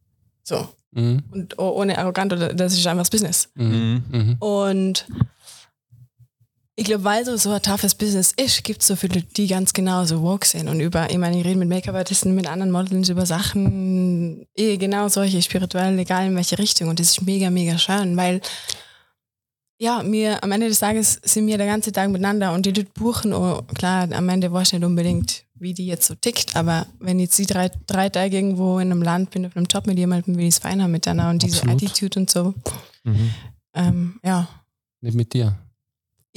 So. 0.44 0.70
Mhm. 0.92 1.24
Und 1.32 1.60
ohne 1.60 1.98
arrogant, 1.98 2.32
oder 2.32 2.54
das 2.54 2.74
ist 2.74 2.88
einfach 2.88 3.02
das 3.02 3.10
Business. 3.10 3.50
Mhm. 3.56 4.04
Mhm. 4.10 4.36
Und 4.40 5.06
ich 6.78 6.86
glaube, 6.86 7.06
weil 7.06 7.24
so, 7.24 7.38
so 7.38 7.52
ein 7.52 7.62
toughes 7.62 7.96
Business 7.96 8.34
ist, 8.36 8.64
gibt 8.64 8.82
es 8.82 8.88
so 8.88 8.96
viele, 8.98 9.22
die 9.22 9.48
ganz 9.48 9.72
genau 9.72 10.04
so 10.04 10.22
woke 10.22 10.46
sind 10.46 10.68
und 10.68 10.82
über, 10.82 11.10
ich 11.10 11.18
meine, 11.18 11.40
ich 11.40 11.46
rede 11.46 11.58
mit 11.58 11.70
Make-up-Artisten, 11.70 12.36
mit 12.36 12.48
anderen 12.48 12.72
Models 12.72 13.08
über 13.08 13.26
Sachen, 13.26 14.46
eh 14.56 14.76
genau 14.76 15.08
solche, 15.08 15.42
spirituell, 15.42 15.98
egal 15.98 16.28
in 16.28 16.36
welche 16.36 16.60
Richtung 16.60 16.90
und 16.90 17.00
das 17.00 17.12
ist 17.12 17.22
mega, 17.22 17.50
mega 17.50 17.78
schön, 17.78 18.18
weil 18.18 18.42
ja, 19.78 20.04
mir 20.04 20.44
am 20.44 20.52
Ende 20.52 20.68
des 20.68 20.80
Tages 20.80 21.20
sind 21.24 21.48
wir 21.48 21.58
der 21.58 21.68
ganze 21.68 21.92
Tag 21.92 22.10
miteinander 22.10 22.54
und 22.54 22.66
die 22.66 22.74
dort 22.74 22.94
buchen, 22.94 23.34
oh, 23.34 23.62
klar, 23.74 24.10
am 24.12 24.30
Ende 24.30 24.52
weiß 24.52 24.68
ich 24.68 24.80
nicht 24.80 24.86
unbedingt, 24.86 25.46
wie 25.54 25.74
die 25.74 25.86
jetzt 25.86 26.08
so 26.08 26.16
tickt, 26.16 26.58
aber 26.58 26.88
wenn 27.00 27.20
ich 27.20 27.26
jetzt 27.26 27.40
die 27.40 27.46
drei, 27.46 27.72
drei 27.88 28.10
Tage 28.10 28.36
irgendwo 28.36 28.80
in 28.80 28.92
einem 28.92 29.02
Land 29.02 29.32
bin, 29.32 29.46
auf 29.46 29.56
einem 29.56 29.68
Job 29.68 29.88
mit 29.88 29.98
jemandem, 29.98 30.38
will 30.38 30.46
ich 30.46 30.56
es 30.56 30.60
feiner 30.60 30.90
miteinander 30.90 31.30
und 31.30 31.44
diese 31.44 31.64
Absolut. 31.64 31.84
Attitude 31.84 32.20
und 32.20 32.30
so. 32.30 32.54
Mhm. 33.04 33.32
Ähm, 33.74 34.20
ja. 34.24 34.48
Nicht 35.02 35.16
mit 35.16 35.34
dir. 35.34 35.58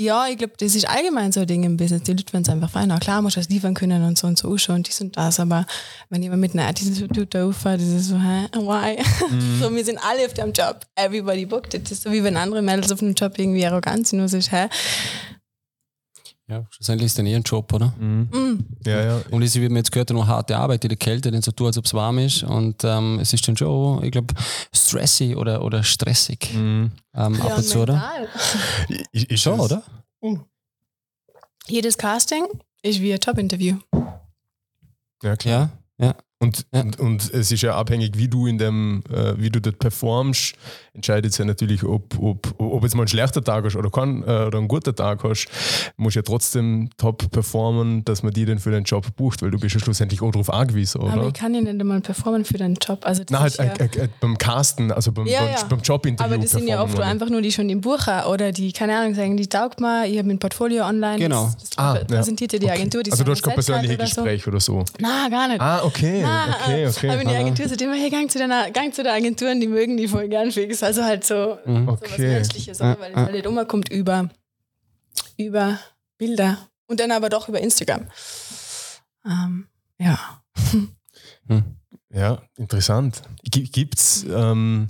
Ja, 0.01 0.29
ich 0.29 0.39
glaube, 0.39 0.53
das 0.57 0.77
ist 0.77 0.89
allgemein 0.89 1.33
so 1.33 1.41
ein 1.41 1.47
Ding 1.49 1.65
im 1.65 1.77
Business. 1.77 2.05
Die 2.05 2.13
Leute 2.13 2.33
wollen 2.33 2.45
es 2.45 2.49
einfach 2.49 2.71
feiner. 2.71 3.01
Klar, 3.01 3.21
musst 3.21 3.35
du 3.35 3.41
das 3.41 3.49
liefern 3.49 3.75
können 3.75 4.05
und 4.05 4.17
so 4.17 4.29
und 4.29 4.39
so 4.39 4.57
schon 4.57 4.77
und 4.77 4.87
dies 4.87 5.01
und 5.01 5.17
das, 5.17 5.41
aber 5.41 5.67
wenn 6.09 6.23
jemand 6.23 6.41
mit 6.41 6.55
einer 6.55 6.69
Attitude 6.69 7.27
da 7.27 7.45
auffährt, 7.45 7.81
das 7.81 7.89
ist 7.89 8.09
so, 8.09 8.17
hä, 8.17 8.47
why? 8.55 9.03
Mhm. 9.29 9.59
so, 9.61 9.75
wir 9.75 9.85
sind 9.85 9.99
alle 10.09 10.25
auf 10.25 10.35
dem 10.35 10.53
Job. 10.53 10.87
Everybody 10.95 11.47
booked 11.47 11.75
it. 11.75 11.87
Das 11.87 11.93
ist 11.93 12.03
so 12.05 12.13
wie 12.13 12.23
wenn 12.23 12.37
andere 12.37 12.63
Mädels 12.63 12.93
auf 12.93 13.01
dem 13.01 13.15
Job 13.15 13.37
irgendwie 13.39 13.67
arrogant 13.67 14.07
sind 14.07 14.21
und 14.21 14.29
so, 14.29 14.39
hä? 14.39 14.69
Ja. 16.49 16.65
Schlussendlich 16.71 17.07
ist 17.07 17.19
dann 17.19 17.27
eh 17.27 17.37
ein 17.37 17.43
Job, 17.43 17.71
oder? 17.73 17.93
Mhm. 17.99 18.29
Mm. 18.33 18.67
Ja, 18.87 19.03
ja. 19.05 19.23
Und 19.31 19.43
es 19.43 19.55
ist, 19.55 19.61
wie 19.61 19.69
man 19.69 19.77
jetzt 19.77 19.93
gehört, 19.93 20.09
noch 20.11 20.27
harte 20.27 20.57
Arbeit 20.57 20.83
in 20.85 20.89
der 20.89 20.97
Kälte, 20.97 21.31
denn 21.31 21.43
so 21.43 21.53
tut, 21.53 21.67
als 21.67 21.79
ob 21.79 21.85
es 21.85 21.93
warm 21.93 22.19
ist. 22.19 22.43
Und 22.43 22.83
ähm, 22.85 23.19
es 23.21 23.33
ist 23.35 23.47
dann 23.47 23.57
schon, 23.57 24.03
ich 24.03 24.11
glaube, 24.13 24.33
stressy 24.75 25.35
oder, 25.37 25.63
oder 25.63 25.83
stressig 25.83 26.55
Mhm. 26.55 26.91
ähm, 27.15 27.43
ab 27.43 27.59
und 27.59 27.65
zu, 27.65 27.81
oder? 27.81 28.11
Ich, 29.13 29.31
ich, 29.31 29.41
Schon, 29.43 29.61
oder? 29.61 29.83
Jedes 31.67 31.99
Casting 31.99 32.47
ist 32.83 33.01
wie 33.01 33.13
ein 33.13 33.19
Jobinterview. 33.23 33.77
Ja, 35.23 35.37
klar. 35.37 35.71
Ja, 35.99 36.07
ja. 36.07 36.15
Und, 36.41 36.67
Ja. 36.73 36.83
und, 36.83 37.01
und 37.01 37.35
es 37.35 37.51
ist 37.51 37.63
ja 37.63 37.75
abhängig, 37.75 38.13
wie 38.17 38.29
du 38.29 38.47
in 38.47 38.59
dem, 38.59 39.03
äh, 39.13 39.35
wie 39.39 39.51
du 39.51 39.61
dort 39.61 39.81
performst, 39.81 40.55
entscheidet 40.95 41.33
es 41.33 41.39
ja 41.39 41.45
natürlich, 41.45 41.83
ob, 41.83 42.17
ob, 42.21 42.55
ob 42.59 42.83
jetzt 42.85 42.95
mal 42.95 43.03
ein 43.03 43.09
schlechter 43.09 43.43
Tag 43.43 43.65
hast 43.65 43.75
oder, 43.75 43.91
kein, 43.91 44.23
äh, 44.23 44.45
oder 44.47 44.59
ein 44.59 44.69
guter 44.69 44.95
Tag 44.95 45.25
hast, 45.25 45.49
musst 45.97 46.15
ja 46.15 46.23
trotzdem 46.23 46.91
top 46.97 47.29
performen, 47.33 48.05
dass 48.05 48.23
man 48.23 48.33
die 48.33 48.45
dann 48.45 48.61
für 48.61 48.71
den 48.71 48.85
Job 48.85 49.05
bucht, 49.17 49.43
weil 49.43 49.51
du 49.51 49.59
bist 49.59 49.75
ja 49.75 49.81
schlussendlich 49.81 50.23
auch 50.23 50.31
darauf 50.31 50.53
angewiesen, 50.53 51.01
Aber 51.01 51.15
oder? 51.23 51.27
ich 51.27 51.33
kann 51.35 51.55
ja 51.55 51.61
nicht 51.61 51.81
einmal 51.81 52.01
performen 52.01 52.45
für 52.45 52.57
deinen 52.59 52.77
Job. 52.77 53.01
Also 53.03 53.25
Nein, 53.31 53.41
halt 53.43 53.57
ja, 53.59 53.65
äh, 53.65 54.05
äh, 54.05 54.09
beim 54.21 54.39
Casten, 54.39 54.93
also 54.93 55.11
beim, 55.11 55.27
Ja, 55.27 55.41
beim, 55.41 55.51
ja. 55.51 55.65
beim 55.69 55.81
Jobinterview 55.81 56.35
aber 56.35 56.43
das 56.43 56.53
sind 56.53 56.69
ja 56.69 56.81
oft 56.83 56.95
oder? 56.95 57.07
einfach 57.07 57.31
nur 57.31 57.43
die 57.43 57.51
schon 57.51 57.69
im 57.69 57.81
Buch 57.81 58.07
haben 58.07 58.29
oder 58.33 58.53
die, 58.53 58.71
keine 58.73 58.97
Ahnung, 58.97 59.15
sagen, 59.17 59.37
die 59.37 59.49
taugt 59.49 59.81
mal, 59.81 60.09
ich 60.09 60.19
habe 60.19 60.31
ein 60.31 60.39
Portfolio 60.39 60.85
online. 60.85 61.19
Genau. 61.19 61.47
Das, 61.47 61.57
das 61.71 61.79
Ah, 61.79 61.95
präsentiert 62.07 62.53
dir 62.53 62.61
die. 62.61 62.71
Agentur, 62.71 63.03
die 63.03 63.11
Also 63.11 63.25
du 63.25 63.33
hast 63.33 63.43
kein 63.43 63.55
persönliches. 63.55 63.99
Gespräch 64.15 64.47
oder 64.47 64.61
so. 64.61 64.85
Na, 65.01 65.29
gar 65.29 65.49
nicht. 65.49 65.61
Ah, 65.61 65.83
okay, 65.85 66.23
Na, 66.29 66.57
okay, 66.65 66.87
okay. 66.87 67.09
Aber 67.11 67.19
wenn 67.21 67.29
die. 67.29 67.35
Agentur 67.35 67.69
sagt 67.69 67.81
immer, 67.81 67.95
hey, 67.95 68.11
gang 68.11 68.31
zu, 68.31 68.39
deiner, 68.39 68.71
gang 68.71 68.93
zu 68.95 69.03
der 69.03 69.15
Agentur 69.15 69.51
und 69.51 69.61
die 69.61 69.67
mögen 69.69 69.97
die 69.97 70.09
voll 70.09 70.29
gern 70.29 70.51
fix. 70.53 70.83
Also 70.83 71.05
halt 71.05 71.25
so, 71.25 71.59
Mhm. 71.65 71.87
so 71.87 71.93
was 71.93 72.03
Okay. 72.13 72.29
Menschliches? 72.35 72.79
Ja, 72.79 72.99
weil 73.01 73.13
ja. 73.13 73.17
halt 73.17 73.33
nicht 73.33 73.47
umkommt 73.47 73.89
über, 73.91 74.29
über 75.37 75.79
Bilder. 76.19 76.59
Und 76.87 77.01
dann 77.01 77.11
aber 77.13 77.29
doch 77.29 77.49
über 77.49 77.61
Instagram. 77.61 78.07
Ähm, 79.27 79.67
ja. 79.99 80.19
Ja, 82.13 82.41
interessant. 82.57 83.23
Gibt 83.45 83.99
es, 83.99 84.25
ähm, 84.25 84.89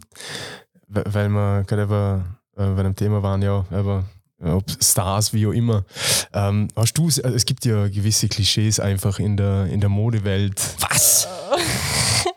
we- 0.87 1.05
weil 1.07 1.29
wir 1.29 1.65
gerade 1.65 1.83
über, 1.83 2.25
äh, 2.57 2.67
bei 2.71 2.83
dem 2.85 2.95
Thema 2.95 3.23
waren, 3.23 3.43
ja, 3.43 3.65
aber 3.71 4.05
ob 4.41 4.65
Stars, 4.83 5.33
wie 5.33 5.47
auch 5.47 5.53
immer. 5.53 5.85
Ähm, 6.33 6.69
hast 6.77 6.95
du, 6.95 7.07
also 7.07 7.29
es 7.29 7.45
gibt 7.45 7.65
ja 7.65 7.89
gewisse 7.89 8.29
Klischees 8.29 8.81
einfach 8.81 9.19
in 9.19 9.37
der, 9.37 9.67
in 9.67 9.81
der 9.81 9.89
Modewelt. 9.89 10.61
Was? 10.81 11.27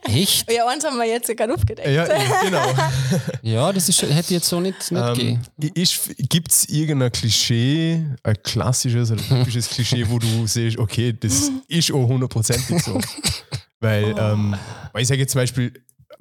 Echt? 0.04 0.52
Ja, 0.52 0.68
eins 0.68 0.84
haben 0.84 0.98
wir 0.98 1.06
jetzt 1.06 1.36
gerade 1.36 1.54
aufgedeckt. 1.54 1.88
Ja, 1.88 2.06
genau. 2.44 2.66
Ja, 3.44 3.72
das 3.72 3.90
ist, 3.90 4.02
hätte 4.02 4.20
ich 4.20 4.30
jetzt 4.30 4.48
so 4.48 4.60
nicht, 4.60 4.92
nicht 4.92 5.20
ähm. 5.20 5.42
Gibt 6.30 6.52
es 6.52 6.66
irgendein 6.70 7.12
Klischee, 7.12 8.06
ein 8.24 8.38
klassisches 8.44 9.12
oder 9.12 9.22
typisches 9.22 9.70
Klischee, 9.70 10.06
wo 10.08 10.20
du 10.20 10.48
siehst, 10.48 10.78
okay, 10.78 11.16
das 11.18 11.50
ist 11.68 11.92
auch 11.92 12.08
hundertprozentig 12.08 12.84
so? 12.84 13.00
Weil, 13.80 14.14
ähm, 14.16 14.56
weil 14.94 15.02
ich 15.02 15.08
sage 15.08 15.22
jetzt 15.22 15.32
zum 15.32 15.42
Beispiel, 15.42 15.74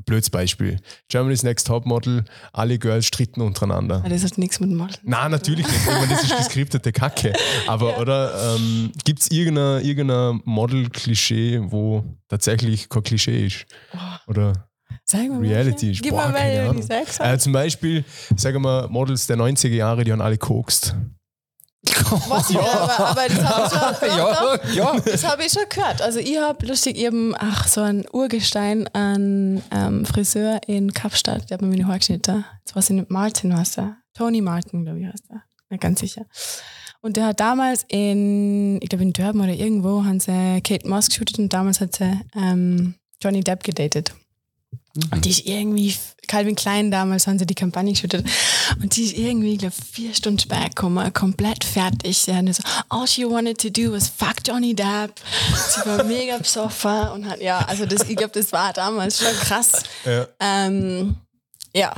blödes 0.07 0.30
Beispiel, 0.30 0.78
Germany's 1.09 1.42
Next 1.42 1.66
Topmodel, 1.66 2.25
alle 2.52 2.78
Girls 2.78 3.07
stritten 3.07 3.40
untereinander. 3.40 4.02
Ah, 4.04 4.09
Das 4.09 4.25
hat 4.25 4.38
nichts 4.38 4.61
mit 4.61 4.71
dem 4.71 4.76
Model. 4.76 4.97
Nein, 5.02 5.30
natürlich 5.30 5.66
nicht. 5.66 5.78
Ich 5.80 5.87
meine, 5.87 6.09
das 6.09 6.25
ist 6.25 6.37
geskriptete 6.37 6.92
Kacke. 6.92 7.33
Aber, 7.66 7.99
oder 7.99 8.54
ähm, 8.57 8.92
gibt 9.04 9.21
es 9.21 9.30
irgendein, 9.30 9.85
irgendein 9.85 10.41
Model-Klischee, 10.45 11.60
wo 11.65 12.04
tatsächlich 12.28 12.89
kein 12.89 13.02
Klischee 13.02 13.47
ist? 13.47 13.67
Oder 14.26 14.69
Sag 15.04 15.28
mal 15.28 15.39
Reality 15.41 15.86
welche. 15.89 15.91
ist? 15.93 16.02
Gib 16.02 16.10
Boah, 16.13 16.17
mal 16.28 16.32
keine 16.32 16.49
welche, 16.49 16.60
Ahnung. 16.63 16.76
die 16.76 16.82
sag's 16.82 17.19
äh, 17.21 17.39
zum 17.39 17.52
Beispiel, 17.52 18.04
sagen 18.36 18.63
wir, 18.63 18.89
Models 18.89 19.26
der 19.26 19.36
90er 19.36 19.69
Jahre, 19.69 20.04
die 20.04 20.13
haben 20.13 20.21
alle 20.21 20.39
kokst. 20.39 20.95
Was? 22.29 22.50
Ja. 22.50 22.61
Aber, 22.61 23.09
aber 23.11 23.29
das 23.29 23.45
habe 23.45 24.07
ich 24.07 24.13
schon, 24.13 24.21
doch, 24.21 24.75
ja. 24.75 25.00
das 25.00 25.25
hab 25.25 25.41
ich 25.41 25.53
schon 25.53 25.65
gehört. 25.69 26.03
Also 26.03 26.19
ich 26.19 26.39
habe 26.39 26.67
lustig 26.67 26.97
eben, 26.97 27.35
ach, 27.39 27.69
so 27.69 27.81
ein 27.81 28.05
Urgestein 28.13 28.89
an 28.95 29.63
ähm, 29.71 30.05
Friseur 30.05 30.61
in 30.67 30.93
Kapstadt, 30.93 31.50
der 31.50 31.57
hat 31.57 31.63
mir 31.63 31.69
meine 31.69 31.87
Haare 31.87 31.99
geschnitten. 31.99 32.45
Jetzt 32.61 32.76
weiß 32.76 32.91
ich 32.91 32.97
nicht, 32.97 33.11
Martin 33.11 33.57
heißt 33.57 33.79
er. 33.79 33.97
Tony 34.15 34.41
Martin, 34.41 34.85
glaube 34.85 35.00
ich, 35.00 35.07
heißt 35.07 35.31
er. 35.31 35.43
Nicht 35.69 35.83
ganz 35.83 36.00
sicher. 36.00 36.26
Und 37.00 37.17
der 37.17 37.26
hat 37.26 37.41
damals 37.41 37.85
in, 37.89 38.81
ich 38.83 38.89
glaube 38.89 39.05
in 39.05 39.13
Durban 39.13 39.43
oder 39.43 39.55
irgendwo, 39.55 40.05
haben 40.05 40.21
sie 40.21 40.61
Kate 40.63 40.87
Moss 40.89 41.09
geshootet 41.09 41.39
und 41.39 41.53
damals 41.53 41.81
hat 41.81 41.97
sie 41.97 42.21
ähm, 42.35 42.95
Johnny 43.23 43.41
Depp 43.41 43.65
gedatet. 43.65 44.13
Und 45.13 45.25
die 45.25 45.31
ist 45.31 45.47
irgendwie, 45.47 45.95
Calvin 46.30 46.54
Klein 46.54 46.93
damals 46.93 47.26
haben 47.26 47.40
sie 47.40 47.47
die 47.47 47.56
Kampagne 47.56 47.93
geschüttet. 47.93 48.25
Und 48.80 48.95
die 48.95 49.02
ist 49.02 49.19
irgendwie, 49.19 49.56
glaube, 49.56 49.75
vier 49.93 50.14
Stunden 50.14 50.38
später 50.38 50.69
gekommen, 50.69 51.12
komplett 51.12 51.64
fertig. 51.64 52.19
Sie 52.19 52.52
so, 52.52 52.62
all 52.88 53.06
she 53.06 53.25
wanted 53.25 53.60
to 53.60 53.69
do 53.69 53.93
was 53.93 54.08
fuck 54.08 54.36
Johnny 54.47 54.73
Depp. 54.73 55.12
Sie 55.54 55.88
war 55.88 56.04
mega 56.04 56.38
besoffen 56.38 57.08
und 57.14 57.28
hat, 57.28 57.40
ja, 57.40 57.58
also 57.66 57.84
das, 57.84 58.08
ich 58.08 58.14
glaube, 58.14 58.32
das 58.32 58.52
war 58.52 58.73
damals 58.73 59.19
schon 59.19 59.34
krass. 59.40 59.82
Ja. 60.04 60.28
Ähm, 60.38 61.16
ja, 61.75 61.93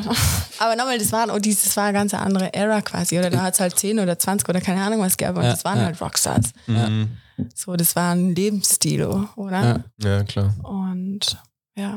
aber 0.58 0.76
nochmal, 0.76 0.98
das 0.98 1.12
war, 1.12 1.28
oh, 1.34 1.38
dieses, 1.38 1.76
war 1.76 1.84
eine 1.84 1.98
ganz 1.98 2.14
andere 2.14 2.54
Era 2.54 2.80
quasi, 2.80 3.18
oder 3.18 3.28
da 3.28 3.42
hat 3.42 3.54
es 3.54 3.60
halt 3.60 3.78
10 3.78 3.98
oder 4.00 4.18
20 4.18 4.48
oder 4.48 4.60
keine 4.62 4.82
Ahnung 4.82 5.00
was 5.00 5.16
gegeben 5.18 5.38
und 5.38 5.44
Ja, 5.44 5.50
das 5.50 5.64
waren 5.64 5.78
ja. 5.78 5.84
halt 5.84 6.00
Rockstars. 6.00 6.52
Mhm. 6.66 7.18
So, 7.54 7.76
das 7.76 7.96
war 7.96 8.12
ein 8.14 8.34
Lebensstil, 8.34 9.04
oder? 9.36 9.84
Ja. 10.00 10.08
Ja, 10.08 10.24
klar. 10.24 10.54
Und 10.62 11.38
ja, 11.74 11.96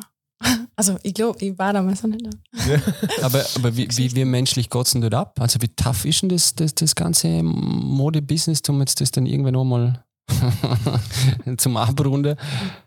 also 0.75 0.97
ich 1.03 1.13
glaube, 1.13 1.43
ich 1.43 1.57
war 1.57 1.73
damals 1.73 2.03
noch 2.03 2.09
nicht 2.09 2.25
da. 2.25 2.81
Aber, 3.21 3.45
aber 3.55 3.75
wie, 3.75 3.87
wie, 3.95 4.15
wie 4.15 4.25
menschlich 4.25 4.69
geht's 4.69 4.91
denn 4.91 5.01
dort 5.01 5.13
ab? 5.13 5.39
Also 5.39 5.61
wie 5.61 5.67
tough 5.69 6.05
ist 6.05 6.21
denn 6.21 6.29
das, 6.29 6.55
das, 6.55 6.75
das 6.75 6.95
ganze 6.95 7.43
Modebusiness, 7.43 8.61
um 8.69 8.79
jetzt 8.79 9.01
das 9.01 9.11
dann 9.11 9.25
irgendwann 9.25 9.53
nochmal 9.53 10.03
zum 11.57 11.77
Abrunden? 11.77 12.35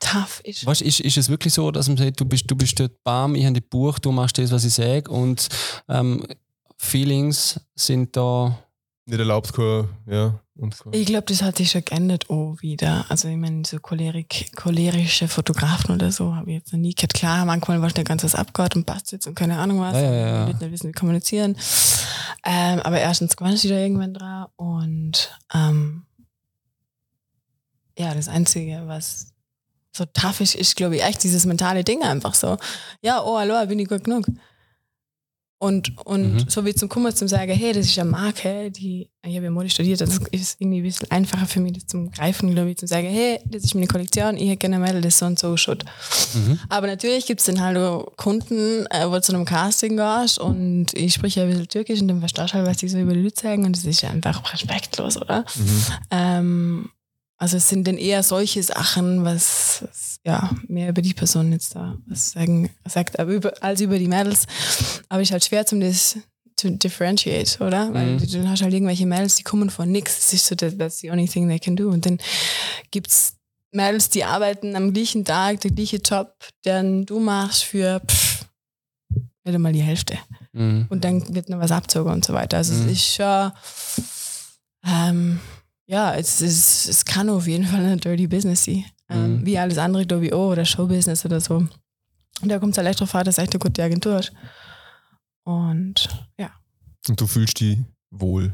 Tough 0.00 0.40
ist. 0.44 0.66
Weißt, 0.66 0.82
ist, 0.82 1.00
ist 1.00 1.16
es 1.16 1.28
wirklich 1.28 1.54
so, 1.54 1.70
dass 1.70 1.88
man 1.88 1.96
sagt, 1.96 2.20
du 2.20 2.24
bist, 2.24 2.50
du 2.50 2.56
bist 2.56 2.78
dort 2.78 3.02
bam, 3.04 3.34
ich 3.34 3.44
habe 3.44 3.54
die 3.54 3.60
Buch, 3.60 3.98
du 3.98 4.12
machst 4.12 4.38
das, 4.38 4.50
was 4.50 4.64
ich 4.64 4.74
sage 4.74 5.10
und 5.10 5.48
ähm, 5.88 6.24
Feelings 6.76 7.60
sind 7.74 8.16
da 8.16 8.58
Nicht 9.08 9.20
erlaubt, 9.20 9.54
kein, 9.54 9.88
ja. 10.06 10.38
Und 10.54 10.78
kein, 10.78 10.92
Ich 10.92 11.06
glaube, 11.06 11.24
das 11.26 11.40
hat 11.40 11.56
sich 11.56 11.70
schon 11.70 11.82
geändert 11.82 12.28
auch 12.28 12.56
wieder. 12.60 13.06
Also 13.08 13.28
ich 13.28 13.38
meine, 13.38 13.62
so 13.64 13.78
cholerik, 13.80 14.54
cholerische 14.54 15.28
Fotografen 15.28 15.94
oder 15.94 16.12
so 16.12 16.34
habe 16.34 16.50
ich 16.50 16.58
jetzt 16.58 16.74
noch 16.74 16.80
nie 16.80 16.92
gehört. 16.92 17.14
Klar, 17.14 17.46
manchmal 17.46 17.80
was 17.80 17.94
nicht 17.94 18.06
ganz 18.06 18.22
was 18.22 18.34
abgehört 18.34 18.76
und 18.76 18.84
passt 18.84 19.10
jetzt 19.12 19.26
und 19.26 19.34
keine 19.34 19.58
Ahnung 19.58 19.80
was. 19.80 19.94
Ja, 19.94 20.02
ja, 20.02 20.12
ja. 20.12 20.44
Die 20.44 20.52
Leute 20.52 20.64
nicht 20.64 20.72
wissen, 20.74 20.88
wie 20.88 20.92
kommunizieren. 20.92 21.56
Ähm, 22.44 22.80
aber 22.80 23.00
erstens 23.00 23.34
gewöhnst 23.34 23.64
du 23.64 23.68
da 23.68 23.78
irgendwann 23.78 24.12
dran 24.12 24.46
und 24.56 25.38
ähm, 25.54 26.04
ja, 27.98 28.14
das 28.14 28.28
Einzige, 28.28 28.82
was 28.86 29.32
so 29.96 30.04
tough 30.04 30.42
ist, 30.42 30.54
ist, 30.54 30.76
glaube 30.76 30.96
ich, 30.96 31.02
echt 31.02 31.24
dieses 31.24 31.46
mentale 31.46 31.82
Ding 31.82 32.02
einfach 32.02 32.34
so. 32.34 32.58
Ja, 33.00 33.22
oh, 33.22 33.38
hallo, 33.38 33.66
bin 33.66 33.78
ich 33.78 33.88
gut 33.88 34.04
genug. 34.04 34.26
Und, 35.60 35.96
und 36.06 36.34
Mhm. 36.34 36.44
so 36.48 36.64
wie 36.64 36.72
zum 36.72 36.88
Kummer 36.88 37.12
zum 37.12 37.26
sagen, 37.26 37.50
hey, 37.52 37.72
das 37.72 37.86
ist 37.86 37.98
eine 37.98 38.08
Marke, 38.10 38.70
die, 38.70 39.08
ich 39.26 39.34
habe 39.34 39.44
ja 39.46 39.50
Mode 39.50 39.68
studiert, 39.68 40.00
das 40.00 40.18
ist 40.30 40.60
irgendwie 40.60 40.78
ein 40.78 40.82
bisschen 40.84 41.10
einfacher 41.10 41.46
für 41.46 41.58
mich, 41.58 41.72
das 41.72 41.86
zum 41.86 42.12
Greifen, 42.12 42.52
glaube 42.54 42.70
ich, 42.70 42.76
zum 42.78 42.86
sagen, 42.86 43.08
hey, 43.08 43.40
das 43.44 43.64
ist 43.64 43.74
meine 43.74 43.88
Kollektion, 43.88 44.36
ich 44.36 44.44
hätte 44.48 44.58
gerne 44.58 44.78
Mädel, 44.78 45.00
das 45.00 45.18
so 45.18 45.26
und 45.26 45.36
so 45.36 45.56
schaut. 45.56 45.84
Mhm. 46.34 46.60
Aber 46.68 46.86
natürlich 46.86 47.26
gibt 47.26 47.40
es 47.40 47.46
dann 47.46 47.60
halt 47.60 47.76
auch 47.76 48.06
Kunden, 48.16 48.86
äh, 48.86 49.08
wo 49.08 49.14
du 49.14 49.20
zu 49.22 49.34
einem 49.34 49.44
Casting 49.44 49.96
gehst 49.96 50.38
und 50.38 50.94
ich 50.94 51.14
spreche 51.14 51.40
ja 51.40 51.46
ein 51.46 51.50
bisschen 51.50 51.66
Türkisch 51.68 52.00
und 52.00 52.06
dann 52.06 52.20
verstehst 52.20 52.50
du 52.50 52.54
halt, 52.54 52.66
was 52.68 52.76
die 52.76 52.88
so 52.88 52.98
über 52.98 53.14
die 53.14 53.22
Leute 53.22 53.40
sagen 53.42 53.64
und 53.64 53.76
das 53.76 53.84
ist 53.84 54.00
ja 54.02 54.10
einfach 54.10 54.52
respektlos, 54.52 55.16
oder? 55.16 55.44
Mhm. 55.56 55.82
Ähm, 56.12 56.90
also 57.38 57.56
es 57.56 57.68
sind 57.68 57.86
dann 57.86 57.96
eher 57.98 58.22
solche 58.22 58.62
Sachen, 58.62 59.24
was, 59.24 59.82
was 59.86 60.18
ja 60.24 60.50
mehr 60.66 60.88
über 60.90 61.00
die 61.02 61.14
Person 61.14 61.52
jetzt 61.52 61.74
da 61.74 61.96
was 62.06 62.32
sagen, 62.32 62.68
sagt, 62.86 63.18
aber 63.18 63.32
über, 63.32 63.52
als 63.62 63.80
über 63.80 63.98
die 63.98 64.08
Mädels. 64.08 64.44
Aber 65.08 65.22
ist 65.22 65.30
halt 65.32 65.44
schwer 65.44 65.64
zum 65.64 65.80
das 65.80 66.18
to 66.56 66.68
differentiate, 66.70 67.62
oder? 67.64 67.94
Weil 67.94 68.14
Mhm. 68.14 68.18
du, 68.18 68.26
dann 68.26 68.50
hast 68.50 68.62
halt 68.62 68.74
irgendwelche 68.74 69.06
Mädels, 69.06 69.36
die 69.36 69.44
kommen 69.44 69.70
von 69.70 69.90
nix. 69.92 70.16
Das 70.16 70.32
ist 70.32 70.46
so, 70.46 70.56
that, 70.56 70.76
that's 70.78 70.98
the 70.98 71.10
only 71.12 71.28
thing 71.28 71.48
they 71.48 71.60
can 71.60 71.76
do. 71.76 71.88
Und 71.88 72.04
dann 72.04 72.18
gibt's 72.90 73.34
Mädels, 73.70 74.08
die 74.08 74.24
arbeiten 74.24 74.74
am 74.74 74.92
gleichen 74.92 75.24
Tag, 75.24 75.60
der 75.60 75.70
gleiche 75.70 75.98
Job, 75.98 76.34
den 76.64 77.06
du 77.06 77.20
machst 77.20 77.62
für 77.64 78.00
pff, 78.00 78.46
nicht 79.44 79.54
einmal 79.54 79.72
die 79.72 79.82
Hälfte. 79.82 80.18
Mhm. 80.52 80.86
und 80.88 81.04
dann 81.04 81.34
wird 81.34 81.48
noch 81.50 81.60
was 81.60 81.70
abzogen 81.70 82.10
und 82.10 82.24
so 82.24 82.32
weiter. 82.32 82.56
Also 82.56 82.72
Mhm. 82.74 82.86
es 82.88 82.92
ist 82.92 83.14
schon, 83.14 83.52
ähm, 84.84 85.40
ja, 85.88 86.14
es, 86.14 86.40
ist, 86.40 86.88
es 86.88 87.04
kann 87.04 87.28
auf 87.30 87.46
jeden 87.46 87.64
Fall 87.66 87.84
ein 87.84 87.98
Dirty 87.98 88.26
Business 88.26 88.64
sein. 88.64 88.84
Ähm, 89.08 89.38
Mhm. 89.38 89.46
Wie 89.46 89.58
alles 89.58 89.78
andere, 89.78 90.06
glaube 90.06 90.26
ich, 90.26 90.32
auch, 90.34 90.50
oder 90.52 90.64
Showbusiness 90.66 91.24
oder 91.24 91.40
so. 91.40 91.56
Und 91.56 92.48
da 92.48 92.58
kommt 92.58 92.72
es 92.72 92.78
halt 92.78 92.88
echt 92.88 93.00
drauf 93.00 93.14
an, 93.14 93.24
dass 93.24 93.38
echt 93.38 93.54
eine 93.54 93.58
gute 93.58 93.82
Agentur 93.82 94.16
hast. 94.16 94.32
Und 95.44 96.08
ja. 96.38 96.50
Und 97.08 97.18
du 97.18 97.26
fühlst 97.26 97.58
dich 97.58 97.78
wohl 98.10 98.52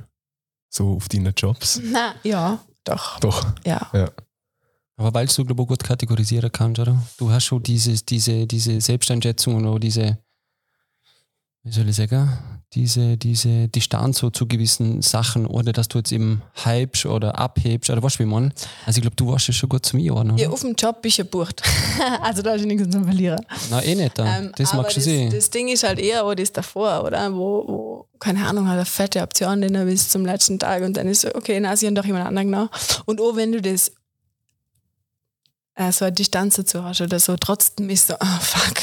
so 0.70 0.94
auf 0.94 1.08
deinen 1.08 1.34
Jobs? 1.36 1.80
Na, 1.84 2.14
ja, 2.22 2.64
doch. 2.84 3.18
Doch. 3.18 3.52
Ja. 3.66 3.90
Aber 4.96 5.12
weil 5.12 5.26
du, 5.26 5.44
glaube 5.44 5.62
ich, 5.62 5.68
gut 5.68 5.82
kategorisieren 5.82 6.52
kannst, 6.52 6.78
oder? 6.78 7.02
Du 7.18 7.30
hast 7.30 7.46
schon 7.46 7.62
dieses, 7.64 8.04
diese, 8.04 8.46
diese 8.46 8.80
Selbsteinschätzung 8.80 9.56
und 9.56 9.66
auch 9.66 9.78
diese, 9.80 10.18
wie 11.64 11.72
soll 11.72 11.88
ich 11.88 11.96
sagen, 11.96 12.53
diese, 12.74 13.16
diese 13.16 13.68
Distanz 13.68 14.18
so 14.18 14.30
zu 14.30 14.46
gewissen 14.46 15.02
Sachen, 15.02 15.46
oder 15.46 15.72
dass 15.72 15.88
du 15.88 15.98
jetzt 15.98 16.12
eben 16.12 16.42
hypst 16.64 17.06
oder 17.06 17.38
abhebst, 17.38 17.90
oder 17.90 18.02
was 18.02 18.18
wie 18.18 18.24
man. 18.24 18.52
Also 18.86 18.98
ich 18.98 19.02
glaube, 19.02 19.16
du 19.16 19.28
warst 19.28 19.48
ja 19.48 19.54
schon 19.54 19.68
gut 19.68 19.86
zum 19.86 20.00
Einordnen. 20.00 20.36
ja 20.38 20.50
auf 20.50 20.60
dem 20.60 20.74
Job 20.74 21.00
bist 21.02 21.18
du 21.18 21.24
gebucht. 21.24 21.62
also 22.22 22.42
da 22.42 22.52
hast 22.52 22.62
du 22.62 22.66
nichts 22.66 22.90
zum 22.90 23.04
Verlieren. 23.04 23.44
Nein, 23.70 23.84
eh 23.84 23.94
nicht. 23.94 24.18
Da. 24.18 24.38
Ähm, 24.38 24.52
das 24.56 24.74
magst 24.74 24.96
du 24.96 25.00
sehen. 25.00 25.30
das 25.30 25.50
Ding 25.50 25.68
ist 25.68 25.84
halt 25.84 25.98
eher, 25.98 26.24
wo 26.24 26.34
das 26.34 26.52
davor, 26.52 27.04
oder? 27.04 27.32
Wo, 27.32 27.64
wo 27.66 28.08
keine 28.18 28.46
Ahnung, 28.46 28.66
hat 28.68 28.76
eine 28.76 28.84
fette 28.84 29.20
Option 29.22 29.60
drin 29.60 29.84
bis 29.86 30.08
zum 30.08 30.24
letzten 30.24 30.58
Tag 30.58 30.82
und 30.82 30.96
dann 30.96 31.08
ist 31.08 31.22
so, 31.22 31.34
okay, 31.34 31.60
na, 31.60 31.76
sie 31.76 31.86
haben 31.86 31.94
doch 31.94 32.04
jemand 32.04 32.26
anderen 32.26 32.50
genau. 32.50 32.68
Und 33.04 33.20
auch 33.20 33.36
wenn 33.36 33.52
du 33.52 33.60
das 33.60 33.92
äh, 35.76 35.90
so 35.90 36.04
eine 36.04 36.12
Distanz 36.12 36.56
dazu 36.56 36.84
hast 36.84 37.00
oder 37.00 37.18
so, 37.18 37.36
trotzdem 37.36 37.90
ist 37.90 38.06
so, 38.08 38.14
ah, 38.20 38.38
fuck. 38.40 38.74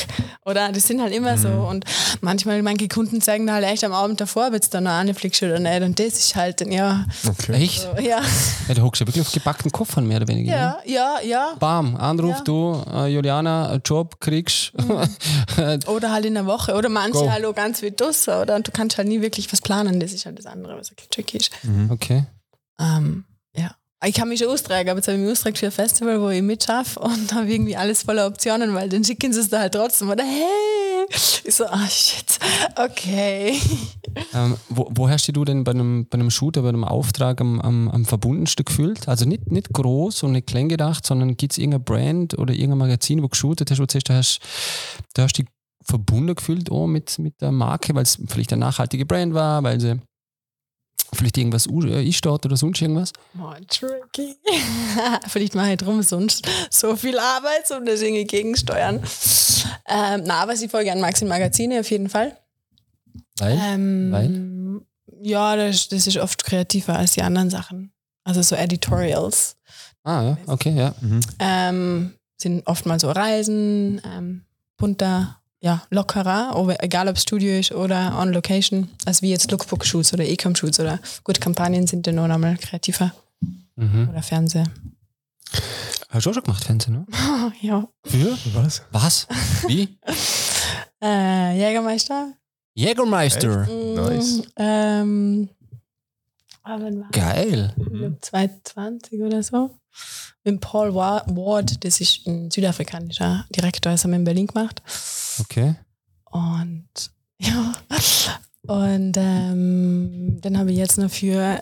Oder 0.45 0.71
das 0.71 0.87
sind 0.87 1.01
halt 1.01 1.13
immer 1.13 1.37
so. 1.37 1.47
Und 1.49 1.85
manchmal, 2.21 2.61
manche 2.63 2.87
Kunden 2.87 3.21
zeigen 3.21 3.45
da 3.47 3.53
halt 3.53 3.65
echt 3.65 3.83
am 3.83 3.93
Abend 3.93 4.19
davor, 4.19 4.47
ob 4.47 4.53
jetzt 4.53 4.73
da 4.73 4.81
noch 4.81 4.91
eine 4.91 5.13
fliegst 5.13 5.41
oder 5.43 5.59
nicht. 5.59 5.81
Und 5.83 5.99
das 5.99 6.07
ist 6.17 6.35
halt 6.35 6.59
dann, 6.61 6.71
ja, 6.71 7.05
Okay. 7.27 7.53
Echt? 7.53 7.81
so, 7.81 8.01
ja, 8.01 8.21
Ja, 8.67 8.73
du 8.73 8.81
hockst 8.81 8.99
ja 9.01 9.07
wirklich 9.07 9.25
auf 9.25 9.31
gebackten 9.31 9.71
Koffern, 9.71 10.05
mehr 10.07 10.17
oder 10.17 10.27
weniger. 10.27 10.51
ne? 10.51 10.57
ja, 10.57 10.79
ja, 10.85 11.15
ja. 11.23 11.53
Bam, 11.59 11.95
Anruf, 11.95 12.37
Ja. 12.37 12.41
du, 12.43 12.83
äh, 12.91 13.07
Juliana, 13.07 13.69
einen 13.69 13.81
Job 13.85 14.19
kriegst. 14.19 14.73
Oder 15.87 16.11
halt 16.11 16.25
in 16.25 16.33
der 16.33 16.45
Woche. 16.45 16.73
Oder 16.75 16.89
manche 16.89 17.19
Go. 17.19 17.29
halt 17.31 17.45
auch 17.45 17.55
ganz 17.55 17.81
wie 17.81 17.91
Dusse. 17.91 18.41
Oder 18.41 18.55
und 18.55 18.67
du 18.67 18.71
kannst 18.71 18.97
halt 18.97 19.07
nie 19.07 19.21
wirklich 19.21 19.51
was 19.53 19.61
planen. 19.61 19.99
Das 19.99 20.11
ist 20.13 20.25
halt 20.25 20.37
das 20.39 20.45
andere, 20.45 20.77
was 20.77 20.89
wirklich 20.91 21.09
tricky 21.09 21.37
ist. 21.37 21.51
okay. 21.89 22.25
Ähm. 22.79 23.25
Ich 24.03 24.15
kann 24.15 24.29
mich 24.29 24.39
schon 24.39 24.49
austragen, 24.49 24.89
aber 24.89 24.97
jetzt 24.97 25.07
habe 25.07 25.17
ich 25.17 25.23
mich 25.23 25.31
austragen 25.31 25.57
für 25.57 25.67
ein 25.67 25.71
Festival, 25.71 26.19
wo 26.21 26.29
ich 26.29 26.41
mitschaffe 26.41 26.99
und 26.99 27.31
habe 27.33 27.51
irgendwie 27.51 27.75
alles 27.75 28.01
voller 28.01 28.25
Optionen, 28.25 28.73
weil 28.73 28.89
dann 28.89 29.03
schicken 29.03 29.31
sie 29.31 29.41
es 29.41 29.49
da 29.49 29.59
halt 29.59 29.73
trotzdem. 29.73 30.09
Oder 30.09 30.23
hey! 30.23 31.05
Ich 31.43 31.55
so, 31.55 31.65
ah 31.65 31.87
shit, 31.87 32.39
okay. 32.77 33.59
Ähm, 34.33 34.57
wo, 34.69 34.87
wo 34.91 35.09
hast 35.09 35.27
du 35.27 35.45
denn 35.45 35.63
bei 35.63 35.71
einem, 35.71 36.07
bei 36.09 36.15
einem 36.15 36.31
Shooter, 36.31 36.63
bei 36.63 36.69
einem 36.69 36.83
Auftrag 36.83 37.41
am, 37.41 37.59
am, 37.61 37.89
am 37.89 38.05
verbundensten 38.05 38.65
gefühlt? 38.65 39.07
Also 39.07 39.25
nicht, 39.25 39.51
nicht 39.51 39.71
groß 39.71 40.23
und 40.23 40.31
nicht 40.31 40.47
klein 40.47 40.69
gedacht, 40.69 41.05
sondern 41.05 41.37
gibt 41.37 41.53
es 41.53 41.57
irgendeine 41.59 41.83
Brand 41.83 42.37
oder 42.39 42.53
irgendein 42.53 42.79
Magazin, 42.79 43.19
wo 43.19 43.23
du 43.23 43.29
geshootet 43.29 43.69
hast, 43.69 43.79
wo 43.79 43.85
du 43.85 43.93
sagst, 43.93 44.09
da 44.09 44.15
hast, 44.15 44.39
da 45.13 45.23
hast 45.23 45.37
du 45.37 45.43
dich 45.43 45.51
verbunden 45.83 46.35
gefühlt 46.35 46.71
auch 46.71 46.87
mit, 46.87 47.19
mit 47.19 47.39
der 47.41 47.51
Marke, 47.51 47.93
weil 47.93 48.03
es 48.03 48.19
vielleicht 48.27 48.53
eine 48.53 48.61
nachhaltige 48.61 49.05
Brand 49.05 49.33
war, 49.33 49.63
weil 49.63 49.79
sie 49.79 49.99
vielleicht 51.13 51.37
irgendwas 51.37 51.67
äh, 51.67 51.99
einsteht 51.99 52.45
oder 52.45 52.57
sonst 52.57 52.81
irgendwas? 52.81 53.11
Oh, 53.37 53.53
tricky. 53.67 54.35
Vielleicht 55.27 55.55
mache 55.55 55.71
ich 55.71 55.77
drum 55.77 56.01
sonst 56.01 56.47
so 56.69 56.95
viel 56.95 57.19
Arbeit, 57.19 57.69
um 57.77 57.85
das 57.85 58.01
irgendwie 58.01 58.25
gegensteuern. 58.25 59.01
Ähm, 59.87 60.23
na, 60.25 60.41
aber 60.41 60.53
ich 60.53 60.71
voll 60.71 60.83
gerne 60.83 61.01
Maxim 61.01 61.27
Magazine 61.27 61.79
auf 61.81 61.89
jeden 61.91 62.09
Fall. 62.09 62.37
Weil? 63.39 63.59
Ähm, 63.61 64.85
Ja, 65.21 65.55
das, 65.55 65.89
das 65.89 66.07
ist 66.07 66.17
oft 66.17 66.43
kreativer 66.43 66.97
als 66.97 67.13
die 67.13 67.21
anderen 67.21 67.49
Sachen. 67.49 67.91
Also 68.23 68.41
so 68.41 68.55
Editorials. 68.55 69.57
Ah, 70.03 70.23
ja, 70.23 70.37
okay, 70.47 70.75
ja. 70.75 70.95
Ähm, 71.39 72.13
sind 72.37 72.65
oftmals 72.65 73.01
so 73.03 73.11
Reisen, 73.11 74.01
ähm, 74.05 74.45
bunter, 74.77 75.40
ja, 75.61 75.83
lockerer, 75.89 76.55
egal 76.79 77.07
ob 77.07 77.17
Studio 77.19 77.57
ist 77.59 77.71
oder 77.71 78.17
on 78.19 78.33
location, 78.33 78.89
also 79.05 79.21
wie 79.21 79.29
jetzt 79.29 79.51
Lookbook-Shoots 79.51 80.13
oder 80.13 80.25
E-Com-Shoots 80.25 80.79
oder 80.79 80.99
gut, 81.23 81.39
Kampagnen 81.39 81.87
sind 81.87 82.07
dann 82.07 82.15
noch 82.15 82.23
einmal 82.29 82.57
kreativer 82.57 83.11
Mhm. 83.75 84.09
oder 84.09 84.21
Fernseh. 84.21 84.63
Hast 86.09 86.25
du 86.25 86.29
auch 86.29 86.33
schon 86.33 86.43
gemacht, 86.43 86.63
Fernsehen, 86.63 86.93
ne? 86.93 87.05
ja. 87.61 87.87
Für? 88.03 88.37
Was? 88.53 88.81
Was? 88.91 89.27
Wie? 89.67 89.97
Äh, 91.03 91.57
Jägermeister. 91.57 92.33
Jägermeister. 92.75 93.65
Nice. 93.95 94.37
Mm, 94.37 94.41
Ähm, 94.57 95.49
ah, 96.63 96.77
Geil. 97.11 97.73
Glaube 97.75 98.17
2020 98.21 99.19
oder 99.23 99.41
so. 99.41 99.71
Mit 100.43 100.59
Paul 100.61 100.93
Wa- 100.95 101.23
Ward, 101.27 101.83
das 101.85 102.01
ist 102.01 102.25
ein 102.27 102.49
südafrikanischer 102.49 103.45
Direktor, 103.55 103.91
das 103.91 104.03
haben 104.03 104.11
wir 104.11 104.17
in 104.17 104.23
Berlin 104.23 104.47
gemacht. 104.47 104.81
Okay. 105.39 105.75
Und 106.31 106.87
ja, 107.39 107.73
und 108.67 109.17
ähm, 109.17 110.39
dann 110.41 110.57
habe 110.57 110.71
ich 110.71 110.77
jetzt 110.77 110.97
noch 110.97 111.09
für 111.11 111.61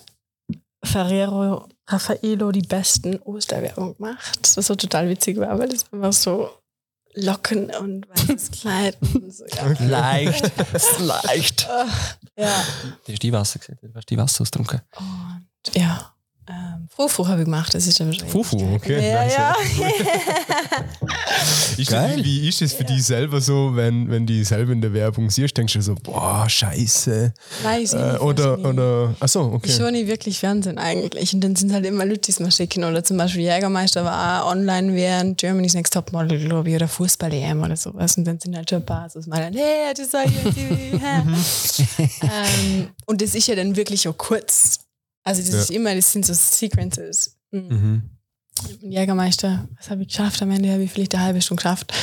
Ferrero 0.84 1.68
Raffaello 1.88 2.52
die 2.52 2.62
besten 2.62 3.18
Osterwerbung 3.22 3.96
gemacht. 3.98 4.39
Das 4.56 4.65
so 4.68 4.76
total 4.76 5.10
witzig 5.10 5.38
war, 5.38 5.58
weil 5.60 5.70
das 5.70 5.86
war 5.92 6.12
so 6.13 6.50
Locken 7.15 7.72
und 7.76 8.08
weißes 8.10 8.52
Kleid 8.62 8.98
und 9.02 9.34
so. 9.34 9.44
Ja. 9.48 9.65
Leicht. 9.80 10.52
Leicht. 11.00 11.68
Ja. 12.38 12.63
Das 13.06 13.13
ist 13.13 13.24
die 13.24 13.34
Wasser 13.34 13.60
gesehen. 13.60 13.80
Du 13.82 13.94
hast 13.96 14.10
die 14.10 14.18
Wasser 14.18 14.42
ausgetrunken. 14.44 14.82
Und 14.98 15.76
ja. 15.76 16.13
Ähm, 16.49 16.88
Fufu 16.89 17.27
habe 17.27 17.41
ich 17.41 17.45
gemacht, 17.45 17.75
das 17.75 17.85
ist 17.85 17.99
ja 17.99 18.07
wahrscheinlich. 18.07 18.31
Fufu, 18.31 18.57
okay. 18.73 19.07
Ja, 19.12 19.23
nice. 19.23 19.33
ja. 19.38 19.55
Ist 21.77 21.91
Geil. 21.91 22.17
Das, 22.17 22.25
wie 22.25 22.49
ist 22.49 22.62
es 22.62 22.73
für 22.73 22.83
dich 22.83 23.03
selber 23.05 23.39
so, 23.39 23.71
wenn, 23.75 24.09
wenn 24.09 24.25
die 24.25 24.43
selber 24.43 24.73
in 24.73 24.81
der 24.81 24.93
Werbung 24.93 25.29
siehst, 25.29 25.55
denkst 25.55 25.73
du 25.73 25.81
so, 25.81 25.95
boah, 25.95 26.49
scheiße. 26.49 27.33
Nein, 27.63 27.81
ich 27.83 27.91
sehe 27.91 27.99
Äh, 27.99 28.12
nicht 28.13 28.21
oder, 28.21 28.43
Fernsehen. 28.57 28.65
oder, 28.65 29.15
achso, 29.19 29.47
Ich 29.47 29.53
okay. 29.53 29.71
schaue 29.77 29.91
nicht 29.93 30.07
wirklich 30.07 30.39
Fernsehen 30.39 30.77
eigentlich. 30.77 31.33
Und 31.33 31.41
dann 31.41 31.55
sind 31.55 31.71
halt 31.71 31.85
immer 31.85 32.05
Leute, 32.05 32.21
die 32.21 32.31
es 32.31 32.39
mir 32.39 32.51
schicken. 32.51 32.83
Oder 32.83 33.03
zum 33.03 33.17
Beispiel 33.17 33.43
Jägermeister 33.43 34.03
war 34.03 34.43
auch 34.43 34.51
online 34.51 34.93
während 34.93 35.38
Germany's 35.38 35.73
Next 35.73 35.93
Topmodel, 35.93 36.39
glaube 36.39 36.69
ich, 36.69 36.75
oder 36.75 36.88
Fußball-EM 36.88 37.63
oder 37.63 37.77
sowas. 37.77 38.17
Und 38.17 38.25
dann 38.25 38.39
sind 38.39 38.57
halt 38.57 38.69
schon 38.69 38.79
ein 38.79 38.85
paar 38.85 39.09
so 39.09 39.21
meinen, 39.27 39.53
hey, 39.55 39.93
das 39.95 40.12
hä? 40.13 40.27
ähm, 42.23 42.89
und 43.05 43.21
das 43.21 43.35
ist 43.35 43.47
ja 43.47 43.55
dann 43.55 43.75
wirklich 43.75 44.07
auch 44.07 44.17
kurz. 44.17 44.79
Also 45.23 45.41
das 45.41 45.51
Ja. 45.51 45.60
ist 45.60 45.71
immer, 45.71 45.95
das 45.95 46.12
sind 46.12 46.25
so 46.25 46.34
Sequences. 46.34 47.38
Mhm. 47.51 47.67
Mhm. 47.69 48.89
Jägermeister, 48.91 49.67
was 49.77 49.89
habe 49.89 50.01
ich 50.01 50.10
geschafft? 50.10 50.41
Am 50.41 50.51
Ende 50.51 50.71
habe 50.71 50.84
ich 50.84 50.91
vielleicht 50.91 51.15
eine 51.15 51.23
halbe 51.23 51.41
Stunde 51.41 51.62
geschafft. 51.62 51.93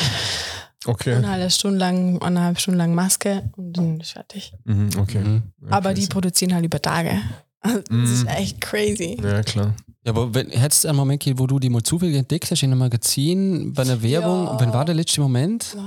Okay. 0.86 1.16
Und 1.16 1.26
halt 1.28 1.40
eine 1.40 1.50
Stunde 1.50 1.78
lang, 1.78 2.20
eineinhalb 2.22 2.60
Stunden 2.60 2.78
lang 2.78 2.94
Maske 2.94 3.50
und 3.56 3.72
dann 3.76 4.00
ist 4.00 4.12
fertig. 4.12 4.52
Mhm, 4.64 4.90
okay. 4.98 5.18
Mhm. 5.18 5.42
Aber 5.68 5.90
Okay, 5.90 6.00
die 6.00 6.06
produzieren 6.06 6.54
halt 6.54 6.64
über 6.64 6.80
Tage. 6.80 7.20
Also 7.60 7.78
das 7.88 7.90
Mhm. 7.90 8.04
ist 8.04 8.26
echt 8.28 8.60
crazy. 8.60 9.18
Ja, 9.22 9.42
klar. 9.42 9.74
Ja, 10.04 10.12
aber 10.12 10.32
wenn, 10.34 10.50
hättest 10.50 10.84
du 10.84 10.88
einen 10.88 10.96
Moment 10.98 11.20
gegeben, 11.22 11.40
wo 11.40 11.46
du 11.48 11.58
die 11.58 11.68
mal 11.68 11.82
zufällig 11.82 12.14
entdeckt 12.16 12.50
hast 12.50 12.62
in 12.62 12.70
einem 12.70 12.78
Magazin, 12.78 13.72
bei 13.72 13.82
einer 13.82 14.00
Werbung, 14.02 14.44
Ja. 14.46 14.56
wann 14.60 14.72
war 14.72 14.84
der 14.84 14.94
letzte 14.94 15.20
Moment? 15.20 15.74
Oh. 15.76 15.80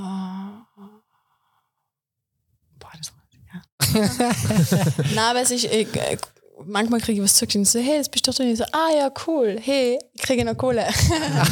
Boah, 2.80 2.92
das 2.98 3.14
weiß 3.14 3.30
ich 3.32 4.96
ja. 5.00 5.04
Na, 5.16 5.30
aber 5.32 5.42
es 5.42 5.52
ist, 5.52 5.64
ich, 5.66 5.96
äh, 5.96 6.18
manchmal 6.70 7.00
kriege 7.02 7.20
ich 7.20 7.24
was 7.24 7.36
zurück 7.36 7.54
und 7.56 7.66
so, 7.66 7.80
hey, 7.80 7.98
das 7.98 8.10
bist 8.10 8.28
doch 8.28 8.34
du. 8.34 8.44
Und 8.44 8.50
ich 8.50 8.58
so, 8.58 8.64
ah 8.72 8.90
ja, 8.98 9.12
cool, 9.28 9.58
hey, 9.62 10.00
ich 10.14 10.22
kriege 10.22 10.46
noch 10.46 10.56
Kohle. 10.56 10.82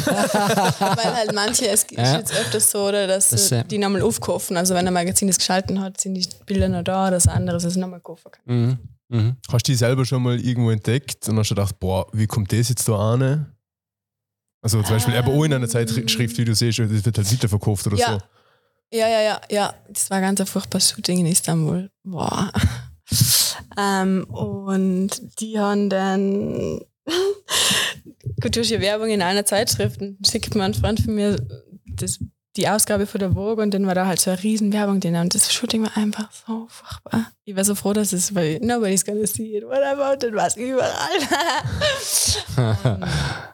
Weil 0.06 1.14
halt 1.14 1.34
manche, 1.34 1.68
es 1.68 1.84
ist 1.84 1.92
Ja. 1.92 2.18
jetzt 2.18 2.32
öfters 2.32 2.70
so, 2.70 2.86
oder, 2.88 3.06
dass 3.06 3.30
Das, 3.30 3.52
äh, 3.52 3.64
die 3.64 3.78
nochmal 3.78 4.02
aufkaufen. 4.02 4.56
Also 4.56 4.74
wenn 4.74 4.86
ein 4.86 4.92
Magazin 4.94 5.28
das 5.28 5.38
geschalten 5.38 5.80
hat, 5.80 6.00
sind 6.00 6.14
die 6.14 6.26
Bilder 6.46 6.68
noch 6.68 6.82
da, 6.82 7.10
das 7.10 7.26
andere 7.26 7.56
ist 7.58 7.76
nochmal 7.76 8.00
kaufen 8.00 8.30
kann. 8.30 8.42
Mhm. 8.46 8.78
Mhm. 9.10 9.36
Hast 9.50 9.66
du 9.66 9.72
die 9.72 9.76
selber 9.76 10.04
schon 10.04 10.22
mal 10.22 10.38
irgendwo 10.38 10.70
entdeckt 10.70 11.28
und 11.28 11.38
hast 11.38 11.50
du 11.50 11.54
gedacht, 11.54 11.78
boah, 11.80 12.06
wie 12.12 12.26
kommt 12.26 12.52
das 12.52 12.68
jetzt 12.68 12.86
da 12.88 12.94
an? 13.14 13.52
Also 14.60 14.82
zum 14.82 14.96
Beispiel, 14.96 15.16
aber 15.16 15.32
auch 15.32 15.44
in 15.44 15.54
einer 15.54 15.64
Ähm. 15.64 15.70
Zeitschrift, 15.70 16.36
wie 16.36 16.44
du 16.44 16.54
siehst, 16.54 16.78
das 16.78 16.90
wird 17.04 17.16
halt 17.16 17.32
weiterverkauft 17.32 17.86
oder 17.86 17.96
Ja. 17.96 18.12
so. 18.14 18.18
Ja, 18.90 19.06
ja, 19.08 19.20
ja, 19.20 19.40
ja. 19.50 19.74
Das 19.88 20.10
war 20.10 20.20
ganz 20.20 20.40
ein 20.40 20.46
furchtbares 20.46 20.90
Shooting 20.90 21.18
in 21.20 21.26
Istanbul. 21.26 21.90
Boah. 22.04 22.50
Ähm, 23.76 24.24
und 24.24 25.40
die 25.40 25.58
haben 25.58 25.90
dann 25.90 26.80
kulturelle 28.40 28.80
Werbung 28.80 29.10
in 29.10 29.22
einer 29.22 29.44
Zeitschrift. 29.44 30.00
Und 30.00 30.26
schickt 30.26 30.54
mir 30.54 30.64
ein 30.64 30.74
Freund 30.74 31.00
von 31.00 31.14
mir 31.14 31.36
das, 31.86 32.18
die 32.56 32.68
Ausgabe 32.68 33.06
von 33.06 33.20
der 33.20 33.32
Vogue 33.32 33.62
und 33.62 33.72
dann 33.72 33.86
war 33.86 33.94
da 33.94 34.06
halt 34.06 34.20
so 34.20 34.30
eine 34.30 34.42
riesen 34.42 34.72
Werbung 34.72 35.00
drin. 35.00 35.16
Und 35.16 35.34
das 35.34 35.52
Shooting 35.52 35.82
war 35.82 35.96
einfach 35.96 36.30
so 36.32 36.66
furchtbar. 36.68 37.30
Ich 37.44 37.54
war 37.56 37.64
so 37.64 37.74
froh, 37.74 37.92
dass 37.92 38.12
es, 38.12 38.34
weil 38.34 38.58
nobody's 38.60 39.04
gonna 39.04 39.26
see 39.26 39.56
it, 39.56 39.64
whatever. 39.64 40.12
Und 40.12 40.22
dann 40.22 40.34
war 40.34 40.46
es 40.46 40.56
überall. 40.56 40.92
ähm, 42.56 43.04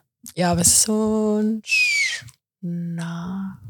ja, 0.37 0.53
aber 0.53 0.65
sonst, 0.65 2.25
na. 2.61 3.61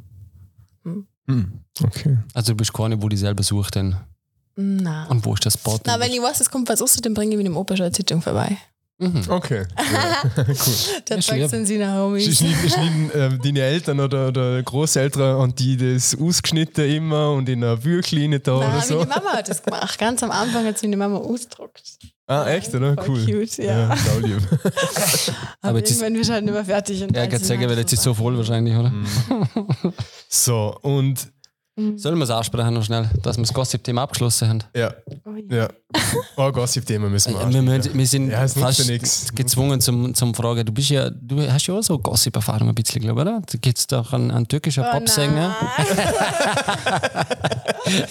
Hm. 1.26 1.60
Okay. 1.82 2.18
Also 2.34 2.52
du 2.52 2.56
bist 2.56 2.72
keine, 2.72 3.00
wo 3.02 3.08
die 3.08 3.16
selber 3.16 3.42
sucht, 3.42 3.76
denn. 3.76 3.96
Na. 4.56 5.06
Und 5.08 5.24
wo 5.24 5.34
ist 5.34 5.44
das 5.46 5.54
Spot? 5.54 5.78
Na, 5.84 5.98
wenn 5.98 6.12
ich 6.12 6.22
weiß, 6.22 6.40
es 6.40 6.50
kommt 6.50 6.68
was 6.68 6.80
raus, 6.80 6.96
dann 7.02 7.14
bringe 7.14 7.32
ich 7.32 7.36
mit 7.36 7.46
dem 7.46 7.56
Opa 7.56 7.76
schon 7.76 7.86
eine 7.86 7.92
Zeitung 7.92 8.22
vorbei. 8.22 8.56
Mhm. 8.98 9.24
Okay. 9.28 9.64
Ja, 9.92 10.22
cool. 10.24 10.32
Da 11.04 11.16
Ist 11.16 11.26
zeigst 11.26 11.30
lieb. 11.32 11.42
du 11.42 11.48
dann 11.48 11.66
seine 11.66 11.96
Homies. 11.98 12.38
Schneiden, 12.38 12.70
schneiden 12.70 13.10
äh, 13.10 13.38
deine 13.38 13.60
Eltern 13.60 13.98
oder, 13.98 14.28
oder 14.28 14.62
Großeltern 14.62 15.36
und 15.40 15.58
die 15.58 15.76
das 15.76 16.16
ausgeschnitten 16.16 16.88
immer 16.88 17.32
und 17.32 17.48
in 17.48 17.64
einer 17.64 17.82
Würkline 17.82 18.38
da 18.38 18.56
oder 18.58 18.68
Nein, 18.68 18.82
so? 18.86 18.98
meine 18.98 19.08
Mama 19.08 19.32
hat 19.32 19.48
das 19.48 19.60
gemacht. 19.62 19.98
Ganz 19.98 20.22
am 20.22 20.30
Anfang 20.30 20.64
hat 20.64 20.78
sie 20.78 20.86
meine 20.86 20.96
Mama 20.98 21.16
ausgedruckt. 21.18 21.82
Ah, 22.28 22.46
echt, 22.46 22.72
oder? 22.74 22.94
Voll 22.94 23.18
Cool. 23.18 23.24
cute, 23.40 23.58
ja. 23.64 23.94
saulieb. 23.96 24.38
Aber, 25.60 25.70
Aber 25.70 25.78
jetzt 25.78 25.90
ist- 25.90 25.96
irgendwann 26.00 26.18
bist 26.18 26.30
du 26.30 26.34
halt 26.34 26.44
nicht 26.44 26.54
mehr 26.54 26.64
fertig. 26.64 27.02
Und 27.02 27.14
Ja, 27.16 27.22
dann 27.22 27.30
geht 27.30 27.40
sind 27.40 27.48
sagen, 27.48 27.68
weil 27.68 27.78
jetzt 27.78 27.92
ist 27.92 28.02
so 28.02 28.14
voll 28.14 28.36
wahrscheinlich, 28.38 28.74
oder? 28.76 28.92
So, 30.28 30.78
und 30.82 31.32
Mhm. 31.76 31.98
Sollen 31.98 32.16
wir 32.18 32.24
es 32.24 32.30
ansprechen 32.30 32.72
noch 32.72 32.84
schnell, 32.84 33.10
dass 33.22 33.36
wir 33.36 33.42
das 33.42 33.52
Gossip-Thema 33.52 34.02
abgeschlossen 34.02 34.48
haben? 34.48 34.58
ja, 34.76 34.94
Ui. 35.26 35.44
ja. 35.50 35.68
Oh, 36.36 36.50
Gossip-Thema 36.52 37.08
müssen 37.08 37.32
wir 37.34 37.40
Äh, 37.40 37.40
wir, 37.40 37.46
ansprechen. 37.46 37.64
müssen- 37.76 37.98
wir 37.98 38.06
sind 38.06 38.30
Ja, 38.30 38.46
fast 38.48 38.88
ja 38.88 38.96
gezwungen 39.34 39.80
zum, 39.80 40.14
zum 40.14 40.34
Fragen. 40.34 40.64
Du 40.64 40.72
bist 40.72 40.90
ja, 40.90 41.10
du 41.10 41.40
hast 41.50 41.66
ja 41.66 41.74
auch 41.74 41.82
so 41.82 41.98
Gossip-Erfahrung 41.98 42.68
ein 42.68 42.74
bisschen, 42.76 43.02
glaube 43.02 43.22
ich, 43.22 43.26
oder? 43.26 43.42
Da 43.50 43.58
gibt 43.60 43.78
es 43.78 43.86
doch 43.88 44.12
einen, 44.12 44.30
einen 44.30 44.46
türkischen 44.46 44.84
Oh, 44.84 44.90
Popsänger. 44.92 45.56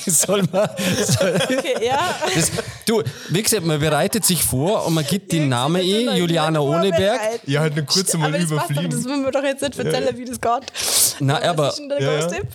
Soll 0.05 0.43
man, 0.51 0.69
soll, 1.05 1.33
Okay, 1.43 1.73
ja. 1.85 2.15
das, 2.35 2.51
du, 2.85 3.01
wie 3.29 3.41
gesagt, 3.41 3.65
man 3.65 3.79
bereitet 3.79 4.23
sich 4.23 4.43
vor 4.43 4.85
und 4.85 4.93
man 4.93 5.03
gibt 5.05 5.31
den 5.31 5.49
Namen 5.49 5.77
ein, 5.81 6.15
Juliana 6.15 6.59
Ohneberg. 6.59 7.19
Ja, 7.47 7.61
halt 7.61 7.75
nur 7.75 7.85
kurz 7.85 8.13
mal 8.15 8.27
aber 8.27 8.37
das, 8.37 8.49
passt 8.49 8.51
doch, 8.51 8.69
überfliegen. 8.69 8.91
das 8.91 9.03
müssen 9.03 9.23
wir 9.23 9.31
doch 9.31 9.43
jetzt 9.43 9.61
nicht 9.63 9.77
erzählen, 9.79 10.17
wie 10.17 10.25
das 10.25 10.39
geht. 10.39 11.17
Na, 11.19 11.35
Was 11.35 11.43
aber 11.43 11.69
ist 11.69 11.79
denn 11.79 11.89
der 11.89 12.01
Ja, 12.01 12.11
ja. 12.13 12.21
Gossip? 12.27 12.47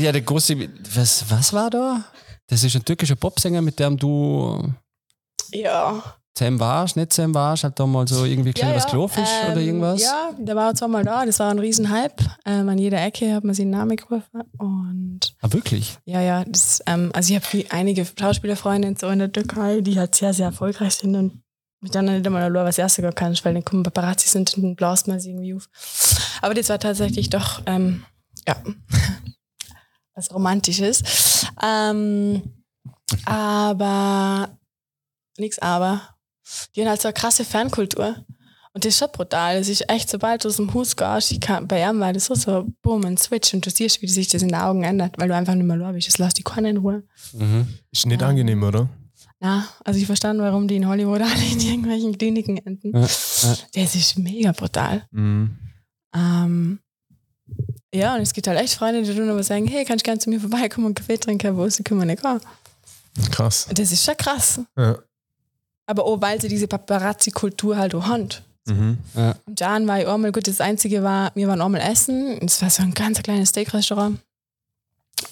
ja, 0.00 0.12
der 0.12 0.20
Gossip, 0.22 0.53
was, 0.94 1.24
was 1.30 1.52
war 1.52 1.70
da? 1.70 2.04
Das 2.48 2.62
ist 2.64 2.74
ein 2.76 2.84
türkischer 2.84 3.16
Popsänger, 3.16 3.62
mit 3.62 3.78
dem 3.78 3.96
du 3.96 4.72
Ja. 5.52 6.02
zusammen 6.34 6.60
warst, 6.60 6.96
nicht 6.96 7.12
zusammen 7.12 7.34
warst, 7.34 7.64
hat 7.64 7.78
da 7.78 7.86
mal 7.86 8.06
so 8.08 8.24
irgendwie 8.24 8.52
klein 8.52 8.70
ja. 8.70 8.76
was 8.76 8.86
gelaufen 8.86 9.22
ist 9.22 9.42
oder 9.44 9.56
Ähm, 9.60 9.66
irgendwas? 9.66 10.02
Ja, 10.02 10.30
der 10.36 10.56
war 10.56 10.74
zweimal 10.74 11.04
da, 11.04 11.24
das 11.24 11.38
war 11.38 11.50
ein 11.50 11.58
Riesenhype. 11.58 12.16
Ähm, 12.44 12.68
an 12.68 12.78
jeder 12.78 13.02
Ecke 13.02 13.32
hat 13.34 13.44
man 13.44 13.54
seinen 13.54 13.70
Namen 13.70 13.96
gerufen. 13.96 14.42
Und 14.58 15.20
Ah, 15.40 15.52
wirklich? 15.52 15.96
ja, 16.04 16.20
ja, 16.20 16.44
das, 16.44 16.82
ähm, 16.86 17.10
also 17.14 17.32
ich 17.32 17.40
habe 17.42 17.64
einige 17.70 18.04
Schauspielerfreundinnen 18.18 18.96
so 18.96 19.08
in 19.08 19.20
der 19.20 19.32
Türkei, 19.32 19.80
die 19.80 19.98
halt 19.98 20.14
sehr, 20.14 20.34
sehr 20.34 20.46
erfolgreich 20.46 20.96
sind 20.96 21.14
und 21.16 21.40
mit 21.80 21.94
denen 21.94 22.14
nicht 22.16 22.26
einmal 22.26 22.50
nur 22.50 22.64
was 22.64 22.78
Erste 22.78 23.02
gar 23.02 23.12
kannst, 23.12 23.44
weil 23.44 23.52
dann 23.54 23.64
kommen 23.64 23.82
Paparazzi 23.82 24.26
sind 24.28 24.54
und 24.56 24.62
dann 24.62 24.76
blast 24.76 25.06
man 25.06 25.20
sie 25.20 25.30
irgendwie 25.30 25.54
auf. 25.54 25.68
Aber 26.42 26.54
das 26.54 26.68
war 26.70 26.78
tatsächlich 26.78 27.28
doch, 27.30 27.62
ähm, 27.66 28.04
ja, 28.48 28.56
was 30.14 30.32
Romantisches. 30.32 31.46
Ähm, 31.62 32.42
aber, 33.24 34.58
nix 35.38 35.58
aber. 35.58 36.02
Die 36.74 36.82
haben 36.82 36.88
halt 36.88 37.02
so 37.02 37.08
eine 37.08 37.14
krasse 37.14 37.44
Fankultur. 37.44 38.24
Und 38.74 38.84
das 38.84 38.94
ist 38.94 38.98
schon 38.98 39.08
brutal. 39.12 39.56
Es 39.56 39.68
ist 39.68 39.88
echt, 39.88 40.10
sobald 40.10 40.44
du 40.44 40.48
aus 40.48 40.56
dem 40.56 40.74
Haus 40.74 40.96
gehst, 40.96 41.30
ich 41.30 41.40
kann, 41.40 41.68
bei 41.68 41.88
ihm 41.88 42.00
war 42.00 42.12
das 42.12 42.26
so, 42.26 42.34
so, 42.34 42.66
boom, 42.82 43.04
ein 43.04 43.16
Switch 43.16 43.54
und 43.54 43.64
du 43.64 43.70
siehst, 43.70 44.02
wie 44.02 44.08
sich 44.08 44.26
das 44.28 44.42
in 44.42 44.48
den 44.48 44.56
Augen 44.56 44.82
ändert, 44.82 45.14
weil 45.18 45.28
du 45.28 45.34
einfach 45.36 45.54
nicht 45.54 45.64
mehr 45.64 45.76
da 45.76 45.92
bist. 45.92 46.08
Das 46.08 46.18
lässt 46.18 46.38
dich 46.38 46.44
keiner 46.44 46.70
in 46.70 46.78
Ruhe. 46.78 47.04
Mhm. 47.32 47.68
Ist 47.92 48.06
nicht 48.06 48.22
angenehm, 48.22 48.62
oder? 48.64 48.88
Na, 49.38 49.68
also 49.84 50.00
ich 50.00 50.06
verstand, 50.06 50.40
warum 50.40 50.66
die 50.66 50.76
in 50.76 50.88
Hollywood 50.88 51.20
alle 51.22 51.52
in 51.52 51.60
irgendwelchen 51.60 52.18
Kliniken 52.18 52.56
enden. 52.58 52.92
Ja, 52.94 53.00
ja. 53.00 53.56
Das 53.74 53.94
ist 53.94 54.18
mega 54.18 54.50
brutal. 54.50 55.06
Mhm. 55.12 55.56
Ähm, 56.12 56.80
ja, 57.94 58.16
und 58.16 58.22
es 58.22 58.32
gibt 58.32 58.46
halt 58.48 58.58
echt 58.58 58.74
Freunde, 58.74 59.02
die 59.02 59.14
tun 59.14 59.30
aber 59.30 59.42
sagen, 59.42 59.66
hey, 59.68 59.84
kannst 59.84 60.04
du 60.04 60.08
gerne 60.08 60.18
zu 60.18 60.28
mir 60.28 60.40
vorbeikommen 60.40 60.88
und 60.88 60.94
Kaffee 60.94 61.16
trinken, 61.16 61.56
wo 61.56 61.68
sie 61.68 61.84
können 61.84 62.06
nicht 62.08 62.22
gehen. 62.22 62.40
Krass. 63.30 63.68
Das 63.72 63.92
ist 63.92 64.04
schon 64.04 64.16
krass. 64.16 64.60
Ja. 64.76 64.98
Aber 65.86 66.04
auch, 66.04 66.20
weil 66.20 66.40
sie 66.40 66.48
diese 66.48 66.66
Paparazzi-Kultur 66.66 67.76
halt 67.76 67.94
auch 67.94 68.06
haben. 68.06 68.28
Mhm. 68.66 68.98
Ja. 69.14 69.36
Und 69.46 69.60
dann 69.60 69.86
war 69.86 70.00
ich 70.00 70.08
einmal, 70.08 70.32
gut, 70.32 70.48
das 70.48 70.60
Einzige 70.60 71.04
war, 71.04 71.30
wir 71.36 71.46
waren 71.46 71.60
einmal 71.60 71.82
essen. 71.82 72.38
Es 72.44 72.60
war 72.62 72.70
so 72.70 72.82
ein 72.82 72.94
ganz 72.94 73.22
kleines 73.22 73.50
Steakrestaurant. 73.50 74.18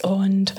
Und, 0.03 0.55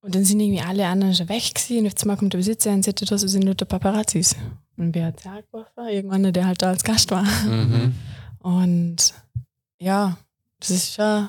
und 0.00 0.14
dann 0.14 0.24
sind 0.24 0.40
irgendwie 0.40 0.62
alle 0.62 0.86
anderen 0.86 1.14
schon 1.14 1.28
weg 1.28 1.54
gewesen. 1.54 1.78
Und 1.78 1.84
jetzt 1.84 2.04
mal 2.06 2.16
kommt 2.16 2.32
der 2.32 2.38
Besitzer 2.38 2.72
und 2.72 2.84
sagt, 2.84 3.08
das 3.08 3.20
sind 3.20 3.44
nur 3.44 3.54
die 3.54 3.64
Paparazzis. 3.64 4.34
Und 4.76 4.94
wer 4.94 5.06
hat 5.06 5.24
angerufen? 5.26 5.88
Irgendwann, 5.88 6.32
der 6.32 6.46
halt 6.46 6.62
da 6.62 6.70
als 6.70 6.82
Gast 6.82 7.10
war. 7.12 7.22
Mhm. 7.22 7.94
Und 8.40 9.14
ja, 9.78 10.16
das 10.60 10.70
ist 10.70 10.94
schon. 10.94 11.28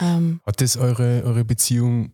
Ähm, 0.00 0.40
Hat 0.44 0.60
das 0.60 0.76
eure, 0.76 1.22
eure 1.24 1.44
Beziehung 1.44 2.12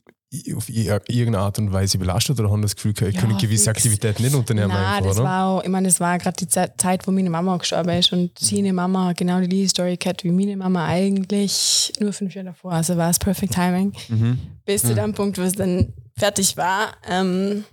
auf 0.56 0.68
ir- 0.70 1.00
irgendeine 1.08 1.40
Art 1.40 1.58
und 1.58 1.72
Weise 1.72 1.98
belastet 1.98 2.38
oder 2.40 2.50
haben 2.50 2.62
das 2.62 2.74
Gefühl, 2.74 2.94
ihr 3.02 3.10
Ja, 3.10 3.20
könnt 3.20 3.38
gewisse. 3.38 3.68
Aktivitäten 3.70 4.22
nicht 4.22 4.34
unternehmen 4.34 4.68
na, 4.72 4.94
einfach, 4.96 5.08
das 5.08 5.16
oder? 5.18 5.24
war 5.28 5.46
auch, 5.46 5.62
ich 5.62 5.68
meine, 5.68 5.88
das 5.88 6.00
war 6.00 6.16
gerade 6.18 6.36
die 6.38 6.48
Ze- 6.48 6.72
Zeit, 6.78 7.06
wo 7.06 7.10
meine 7.10 7.28
Mama 7.28 7.56
gestorben 7.58 7.90
ist 7.90 8.12
und 8.14 8.38
seine 8.38 8.72
Mama 8.72 9.12
genau 9.12 9.40
die 9.40 9.68
Story 9.68 9.96
gehabt 9.98 10.24
wie 10.24 10.30
meine 10.30 10.56
Mama 10.56 10.86
eigentlich 10.86 11.92
nur 12.00 12.12
fünf 12.14 12.34
Jahre 12.34 12.46
davor. 12.48 12.72
Also 12.72 12.96
war 12.96 13.10
es 13.10 13.18
Perfect 13.18 13.52
Timing. 13.54 13.92
Mhm. 14.08 14.38
bis 14.64 14.82
zu 14.82 14.88
Hm. 14.90 14.96
dem 14.96 15.12
Punkt, 15.14 15.36
wo 15.38 15.42
es 15.42 15.52
dann 15.54 15.92
fertig 16.16 16.56
war. 16.56 16.94
Ähm, 17.06 17.64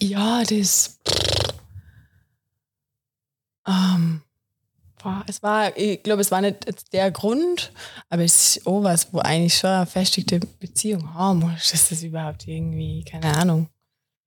ja, 0.00 0.42
das. 0.42 0.98
Ähm, 3.66 4.20
boah, 5.04 5.22
es 5.28 5.42
war, 5.42 5.76
ich 5.76 6.02
glaube, 6.02 6.22
es 6.22 6.30
war 6.30 6.40
nicht 6.40 6.92
der 6.92 7.10
Grund, 7.10 7.70
aber 8.08 8.24
es 8.24 8.56
ist 8.56 8.66
auch 8.66 8.82
was, 8.82 9.12
wo 9.12 9.18
eigentlich 9.18 9.56
schon 9.56 9.70
eine 9.70 9.86
festigte 9.86 10.40
Beziehung 10.58 11.14
haben 11.14 11.40
muss, 11.40 11.70
dass 11.70 11.90
das 11.90 12.02
überhaupt 12.02 12.48
irgendwie, 12.48 13.04
keine 13.04 13.36
Ahnung. 13.36 13.68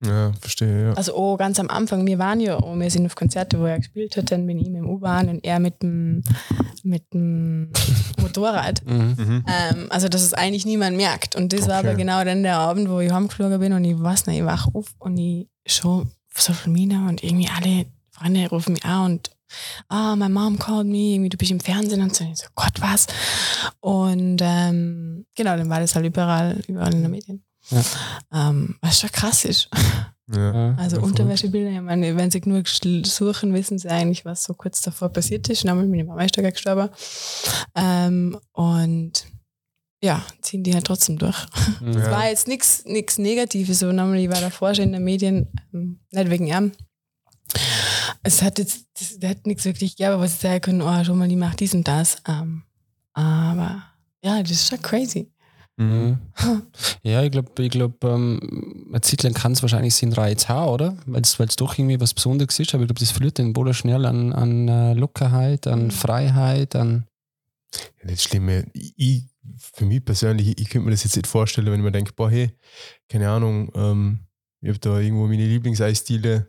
Ja, 0.04 0.32
verstehe, 0.40 0.84
ja. 0.90 0.92
Also 0.92 1.16
oh, 1.16 1.36
ganz 1.36 1.58
am 1.58 1.68
Anfang, 1.68 2.06
wir 2.06 2.20
waren 2.20 2.38
ja, 2.38 2.56
oh, 2.62 2.76
wir 2.76 2.88
sind 2.88 3.04
auf 3.04 3.16
Konzerte, 3.16 3.58
wo 3.58 3.64
er 3.64 3.78
gespielt 3.78 4.16
hat, 4.16 4.30
dann 4.30 4.46
bin 4.46 4.58
ich 4.60 4.68
mit 4.68 4.76
dem 4.76 4.88
U-Bahn 4.88 5.28
und 5.28 5.44
er 5.44 5.58
mit 5.58 5.82
dem, 5.82 6.22
mit 6.84 7.12
dem 7.12 7.72
Motorrad. 8.20 8.80
Mhm. 8.86 9.16
Mhm. 9.18 9.44
Ähm, 9.48 9.86
also, 9.90 10.08
dass 10.08 10.22
es 10.22 10.34
eigentlich 10.34 10.64
niemand 10.64 10.96
merkt. 10.96 11.34
Und 11.34 11.52
das 11.52 11.66
war 11.66 11.80
Okay. 11.80 11.88
aber 11.88 11.96
genau 11.96 12.22
dann 12.22 12.44
der 12.44 12.58
Abend, 12.58 12.88
wo 12.88 13.00
ich 13.00 13.10
heimgeflogen 13.10 13.58
bin 13.58 13.72
und 13.72 13.84
ich 13.84 14.00
weiß 14.00 14.26
nicht, 14.26 14.38
ich 14.38 14.44
wach 14.44 14.68
auf 14.72 14.94
und 15.00 15.18
ich 15.18 15.48
schon 15.66 16.08
Social 16.32 16.70
Media 16.70 17.08
und 17.08 17.24
irgendwie 17.24 17.48
alle 17.48 17.86
Freunde 18.12 18.48
rufen 18.48 18.74
mich 18.74 18.84
an 18.84 19.04
und 19.12 19.30
ah, 19.88 20.14
my 20.16 20.28
mom 20.28 20.58
called 20.58 20.86
me, 20.86 21.14
irgendwie 21.14 21.28
du 21.30 21.36
bist 21.36 21.50
im 21.50 21.60
Fernsehen 21.60 22.02
und 22.02 22.14
so. 22.14 22.24
Und 22.24 22.32
ich 22.32 22.38
so, 22.38 22.46
Gott, 22.54 22.80
was? 22.80 23.06
Und 23.80 24.38
ähm, 24.42 25.26
genau, 25.34 25.56
dann 25.56 25.68
war 25.70 25.80
das 25.80 25.94
halt 25.94 26.06
überall, 26.06 26.60
überall 26.68 26.94
in 26.94 27.02
den 27.02 27.10
Medien. 27.10 27.44
Ja. 27.70 27.82
Ähm, 28.32 28.76
was 28.80 29.00
schon 29.00 29.10
krass 29.12 29.44
ist. 29.44 29.68
ja. 30.34 30.74
Also. 30.78 31.00
Unterwäschebilder, 31.00 31.70
ich 31.70 31.80
meine, 31.80 32.16
wenn 32.16 32.30
sie 32.30 32.40
genug 32.40 32.66
schl- 32.66 33.06
suchen, 33.06 33.52
wissen 33.54 33.78
sie 33.78 33.88
eigentlich, 33.90 34.24
was 34.24 34.44
so 34.44 34.54
kurz 34.54 34.80
davor 34.82 35.10
passiert 35.10 35.48
ist. 35.48 35.64
Und 35.64 35.70
einmal 35.70 35.86
meine 35.86 36.04
Mama 36.04 36.24
ist 36.24 36.36
da 36.38 36.42
gestorben. 36.42 36.88
Ähm, 37.74 38.38
und 38.52 39.26
ja, 40.02 40.22
ziehen 40.42 40.62
die 40.62 40.72
halt 40.74 40.86
trotzdem 40.86 41.18
durch. 41.18 41.36
Mhm. 41.80 41.88
Es 41.88 41.96
Ja. 41.96 42.10
war 42.10 42.28
jetzt 42.28 42.46
nichts 42.48 43.18
Negatives, 43.18 43.80
so 43.80 43.90
ich 43.90 44.30
war 44.30 44.40
davor 44.40 44.74
schon 44.74 44.84
in 44.84 44.92
den 44.92 45.04
Medien, 45.04 45.48
ähm, 45.74 45.98
nicht 46.10 46.30
wegen 46.30 46.46
ihm. 46.46 46.72
Es 48.22 48.42
hat 48.42 48.58
jetzt, 48.58 48.86
das, 48.98 49.18
das 49.18 49.30
hat 49.30 49.46
nichts 49.46 49.64
wirklich 49.64 49.96
gegeben, 49.96 50.20
was 50.20 50.34
ich 50.34 50.40
sagen 50.40 50.60
können, 50.60 50.82
oh, 50.82 51.04
schon 51.04 51.18
mal, 51.18 51.28
die 51.28 51.36
macht 51.36 51.60
dies 51.60 51.74
und 51.74 51.86
das. 51.86 52.16
Ähm, 52.26 52.62
aber 53.12 53.82
ja, 54.24 54.40
das 54.42 54.50
ist 54.50 54.68
schon 54.68 54.82
crazy. 54.82 55.30
Mhm. 55.76 56.18
Ja, 57.02 57.22
ich 57.22 57.30
glaube, 57.30 57.50
ich 57.62 57.70
glaub, 57.70 58.02
ähm, 58.04 58.86
eine 58.88 59.00
Zeit 59.00 59.22
lang 59.22 59.32
kann 59.32 59.52
es 59.52 59.62
wahrscheinlich 59.62 59.94
sein 59.94 60.12
Reiz 60.12 60.48
haben, 60.48 60.70
oder? 60.72 60.96
Weil 61.06 61.22
es 61.22 61.56
doch 61.56 61.78
irgendwie 61.78 62.00
was 62.00 62.12
Besonderes 62.12 62.58
ist, 62.58 62.74
aber 62.74 62.82
ich 62.82 62.88
glaube, 62.88 62.98
das 63.00 63.12
verliert 63.12 63.38
den 63.38 63.52
Boden 63.52 63.72
schnell 63.72 64.04
an, 64.04 64.32
an 64.32 64.68
äh, 64.68 64.94
Lockerheit, 64.94 65.66
an 65.66 65.84
Mhm. 65.84 65.90
Freiheit, 65.92 66.74
an. 66.74 67.06
Ja, 68.02 68.10
das 68.10 68.22
Schlimme, 68.24 68.66
ich, 68.74 69.24
für 69.56 69.84
mich 69.86 70.04
persönlich, 70.04 70.48
ich, 70.48 70.60
ich 70.60 70.68
könnte 70.68 70.86
mir 70.86 70.90
das 70.90 71.04
jetzt 71.04 71.16
nicht 71.16 71.26
vorstellen, 71.28 71.68
wenn 71.68 71.80
ich 71.80 71.84
mir 71.84 71.92
denke, 71.92 72.12
boah, 72.14 72.30
hey, 72.30 72.50
keine 73.08 73.30
Ahnung, 73.30 73.70
ähm, 73.74 74.20
ich 74.60 74.68
habe 74.68 74.78
da 74.80 74.98
irgendwo 74.98 75.26
meine 75.28 75.46
Lieblingseisdiele, 75.46 76.46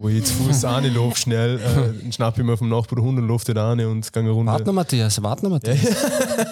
wo 0.00 0.08
ich 0.08 0.16
jetzt 0.16 0.32
Fuß 0.32 0.64
anlaufe, 0.64 1.18
schnell, 1.18 1.56
äh, 1.58 1.60
dann 2.02 2.10
schnappe 2.10 2.40
ich 2.40 2.46
mir 2.46 2.56
vom 2.56 2.70
Nachbarn 2.70 3.02
Hund 3.02 3.18
und 3.18 3.28
laufe 3.28 3.52
da 3.52 3.68
rein 3.68 3.84
und 3.84 4.10
gehe 4.10 4.22
eine 4.22 4.30
Runde. 4.30 4.50
Warte 4.50 4.64
noch, 4.64 4.72
Matthias, 4.72 5.22
warte 5.22 5.44
noch, 5.44 5.50
Matthias. 5.50 5.78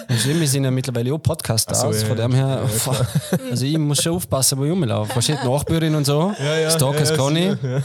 Wir 0.07 0.47
sind 0.47 0.65
ja 0.65 0.69
mittlerweile 0.69 1.11
auch 1.11 1.17
Podcast 1.17 1.67
Ach 1.71 1.75
so, 1.75 1.87
aus, 1.87 2.03
ja, 2.03 2.07
von 2.07 2.17
ja. 2.19 2.27
dem 2.27 2.35
her. 2.35 2.63
Ja, 2.85 2.93
ja, 2.93 3.39
also 3.51 3.65
ich 3.65 3.75
muss 3.79 4.03
schon 4.03 4.13
aufpassen, 4.13 4.55
wo 4.59 4.65
ich 4.65 4.71
rumlaufe. 4.71 5.11
Versteht 5.11 5.43
Nachbarin 5.43 5.95
und 5.95 6.05
so. 6.05 6.31
Ja, 6.39 6.57
ja, 6.59 6.69
Stalkers 6.69 7.09
ja, 7.09 7.15
ja, 7.15 7.21
Conny. 7.21 7.45
ja. 7.47 7.81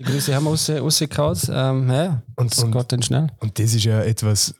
Die 0.00 0.02
Grüße 0.02 0.34
haben 0.34 0.44
wir 0.44 0.50
raus, 0.50 0.68
rausgehauen. 0.68 1.38
Ähm, 1.52 1.88
ja, 1.88 2.22
Und, 2.34 2.50
das 2.50 2.64
und, 2.64 2.72
geht 2.72 2.90
dann 2.90 3.02
schnell. 3.02 3.28
und 3.38 3.56
das 3.60 3.74
ist 3.74 3.84
ja 3.84 4.02
etwas, 4.02 4.52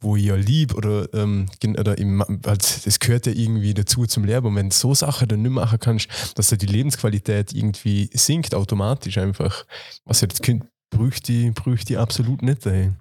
wo 0.00 0.16
ich 0.16 0.24
ja 0.24 0.34
lieb 0.34 0.74
oder, 0.74 1.12
ähm, 1.14 1.46
oder 1.78 1.98
im, 1.98 2.24
halt, 2.46 2.86
das 2.86 2.98
gehört 2.98 3.26
ja 3.26 3.32
irgendwie 3.32 3.74
dazu 3.74 4.06
zum 4.06 4.24
Leben. 4.24 4.54
Wenn 4.56 4.70
du 4.70 4.74
so 4.74 4.94
Sachen 4.94 5.28
dann 5.28 5.42
nicht 5.42 5.52
machen 5.52 5.78
kannst, 5.78 6.08
dass 6.36 6.48
da 6.48 6.56
die 6.56 6.66
Lebensqualität 6.66 7.52
irgendwie 7.52 8.10
sinkt, 8.12 8.54
automatisch 8.54 9.18
einfach. 9.18 9.64
Was 10.04 10.22
ja, 10.22 10.28
das 10.28 10.40
könnt, 10.40 10.64
bräuchte 10.90 11.32
ich, 11.32 11.54
bräuchte 11.54 12.00
absolut 12.00 12.42
nicht. 12.42 12.66
Ey. 12.66 12.92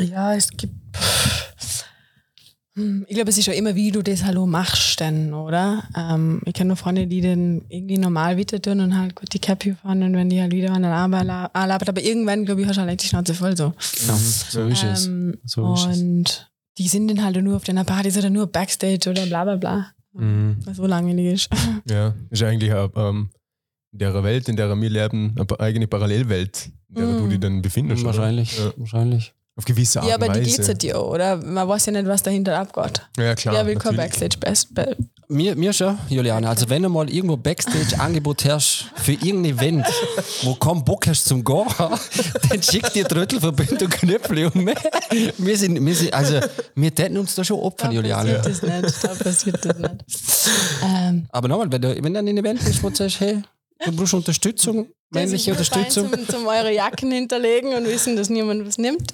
Ja, 0.00 0.34
es 0.34 0.50
gibt. 0.50 0.74
Hm, 2.76 3.04
Ich 3.08 3.14
glaube, 3.16 3.30
es 3.30 3.38
ist 3.38 3.46
ja 3.46 3.54
immer, 3.54 3.74
wie 3.74 3.90
du 3.90 4.02
das 4.02 4.22
Hallo 4.24 4.46
machst 4.46 5.00
dann, 5.00 5.32
oder? 5.32 5.82
Ähm, 5.96 6.42
ich 6.44 6.52
kenne 6.52 6.68
nur 6.68 6.76
Freunde, 6.76 7.06
die 7.06 7.20
dann 7.22 7.62
irgendwie 7.68 7.96
normal 7.98 8.36
weiter 8.38 8.60
tun 8.60 8.80
und 8.80 8.98
halt 8.98 9.14
gut 9.16 9.32
die 9.32 9.38
Cappy 9.38 9.74
fahren 9.74 10.02
und 10.02 10.14
wenn 10.14 10.28
die 10.28 10.40
halt 10.40 10.52
wieder 10.52 10.72
an 10.72 10.82
der 10.82 10.92
Arbeit 10.92 11.28
arbeiten. 11.28 11.88
Aber 11.88 12.02
irgendwann, 12.02 12.44
glaube 12.44 12.60
ich, 12.60 12.68
hast 12.68 12.76
du 12.76 12.82
halt 12.82 13.02
die 13.02 13.06
Schnauze 13.08 13.32
voll 13.34 13.56
so. 13.56 13.72
Genau, 14.00 14.14
so 14.16 14.66
ist 14.66 14.82
es. 14.84 15.06
Ähm, 15.06 15.38
So 15.44 15.72
ist 15.74 15.86
es. 15.86 15.98
und 16.00 16.50
die 16.78 16.88
sind 16.88 17.08
dann 17.08 17.24
halt 17.24 17.42
nur 17.42 17.56
auf 17.56 17.64
deiner 17.64 17.84
Partys 17.84 18.18
oder 18.18 18.28
nur 18.28 18.46
Backstage 18.46 19.08
oder 19.08 19.24
bla 19.26 19.44
bla 19.44 19.56
bla. 19.56 19.86
Mhm. 20.12 20.56
Was 20.64 20.76
so 20.76 20.86
langweilig 20.86 21.32
ist. 21.34 21.50
Ja, 21.90 22.14
ist 22.30 22.42
eigentlich 22.42 22.72
auch, 22.74 22.90
ähm, 22.96 23.30
in 23.92 24.00
der 24.00 24.22
Welt, 24.22 24.48
in 24.50 24.56
der 24.56 24.68
wir 24.78 24.90
leben, 24.90 25.34
eine 25.38 25.60
eigene 25.60 25.86
Parallelwelt, 25.86 26.70
in 26.90 26.94
der 26.96 27.06
du 27.14 27.22
Mhm. 27.24 27.30
dich 27.30 27.40
dann 27.40 27.62
befindest. 27.62 28.02
oder? 28.04 28.14
Wahrscheinlich, 28.14 28.58
Ja. 28.58 28.72
wahrscheinlich. 28.76 29.32
Auf 29.58 29.64
gewisse 29.64 30.00
Art 30.00 30.08
Ja, 30.08 30.16
aber 30.16 30.26
und 30.26 30.36
die 30.36 30.40
Weise. 30.40 30.56
glitzert 30.56 30.82
ja, 30.82 30.98
oder? 30.98 31.36
Man 31.38 31.66
weiß 31.66 31.86
ja 31.86 31.92
nicht, 31.92 32.06
was 32.06 32.22
dahinter 32.22 32.58
abgeht. 32.58 33.00
Ja, 33.18 33.34
klar. 33.34 33.54
Wer 33.54 33.66
will 33.66 33.74
kein 33.76 33.94
natürlich. 33.96 34.20
Backstage 34.20 34.36
best 34.38 34.74
be 34.74 34.96
Mir, 35.28 35.56
mir 35.56 35.72
schon, 35.72 35.98
Juliane. 36.08 36.48
Also 36.48 36.68
wenn 36.68 36.82
du 36.82 36.88
mal 36.90 37.08
irgendwo 37.10 37.36
Backstage-Angebot 37.38 38.44
hast 38.44 38.90
für 38.96 39.12
irgendein 39.12 39.56
Event, 39.58 39.86
wo 40.42 40.54
kaum 40.54 40.84
Bock 40.84 41.06
hast 41.08 41.24
zum 41.24 41.42
Gehen, 41.42 41.66
dann 42.50 42.62
schick 42.62 42.92
dir 42.92 43.08
Tröttelverband 43.08 43.82
und 43.82 43.90
Knöpfle 43.90 44.50
und 44.50 44.66
wir, 44.66 44.74
wir 45.38 45.56
sind, 45.58 45.84
wir 45.84 45.94
sind, 45.96 46.12
also 46.14 46.38
wir 46.74 46.94
täten 46.94 47.16
uns 47.16 47.34
da 47.34 47.42
schon 47.42 47.58
opfern, 47.58 47.90
Da 47.90 47.96
Juliane. 47.96 48.34
passiert 48.34 48.62
das 48.62 48.82
nicht. 48.82 49.04
Da 49.04 49.14
passiert 49.24 49.64
das 49.64 49.78
nicht. 49.78 50.04
Ähm, 50.84 51.26
Aber 51.30 51.48
nochmal, 51.48 51.72
wenn 51.72 51.80
du, 51.82 52.02
wenn 52.04 52.12
du 52.12 52.18
an 52.20 52.28
ein 52.28 52.36
Event 52.38 52.62
bist, 52.64 52.82
wo 52.82 52.90
du 52.90 52.94
sagst, 52.96 53.18
hey, 53.20 53.42
du 53.84 53.92
brauchst 53.92 54.14
Unterstützung, 54.14 54.86
männliche 55.10 55.50
Unterstützung. 55.50 56.12
Zum, 56.12 56.28
zum 56.28 56.46
eure 56.46 56.72
Jacken 56.72 57.10
hinterlegen 57.10 57.74
und 57.74 57.86
wissen, 57.86 58.16
dass 58.16 58.28
niemand 58.30 58.66
was 58.66 58.78
nimmt. 58.78 59.12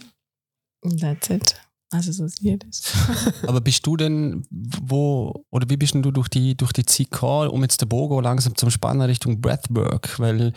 That's 0.83 1.31
it. 1.31 1.55
Also 1.91 2.11
so 2.11 2.27
sieht 2.27 2.65
es. 2.69 2.83
Aber 3.47 3.61
bist 3.61 3.87
du 3.87 3.97
denn, 3.97 4.45
wo, 4.51 5.45
oder 5.51 5.69
wie 5.69 5.77
bist 5.77 5.93
denn 5.93 6.03
du 6.03 6.11
durch 6.11 6.29
die, 6.29 6.57
durch 6.57 6.73
die 6.73 6.85
gekommen, 6.85 7.51
um 7.51 7.63
jetzt 7.63 7.83
den 7.83 7.89
Bogen 7.89 8.23
langsam 8.23 8.57
zum 8.57 8.71
Spannen 8.71 9.03
Richtung 9.03 9.41
Breathwork? 9.41 10.19
Weil 10.19 10.55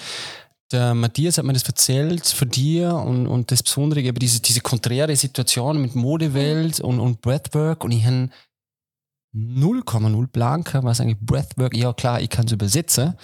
der 0.71 0.95
Matthias 0.95 1.37
hat 1.37 1.45
mir 1.45 1.53
das 1.53 1.63
erzählt 1.63 2.25
für 2.25 2.45
dir 2.45 2.95
und, 2.95 3.27
und 3.27 3.51
das 3.51 3.61
Besondere, 3.61 4.01
eben 4.01 4.17
diese, 4.17 4.39
diese 4.39 4.61
konträre 4.61 5.15
Situation 5.15 5.81
mit 5.81 5.93
Modewelt 5.93 6.79
und, 6.79 6.99
und 6.99 7.21
Breathwork 7.21 7.83
und 7.83 7.91
ich 7.91 8.05
habe 8.05 8.29
0,0 9.35 10.27
Plan 10.27 10.63
was 10.81 11.01
eigentlich 11.01 11.19
Breathwork, 11.19 11.75
ja 11.75 11.91
klar, 11.91 12.21
ich 12.21 12.29
kann 12.29 12.45
es 12.45 12.53
übersetzen. 12.53 13.15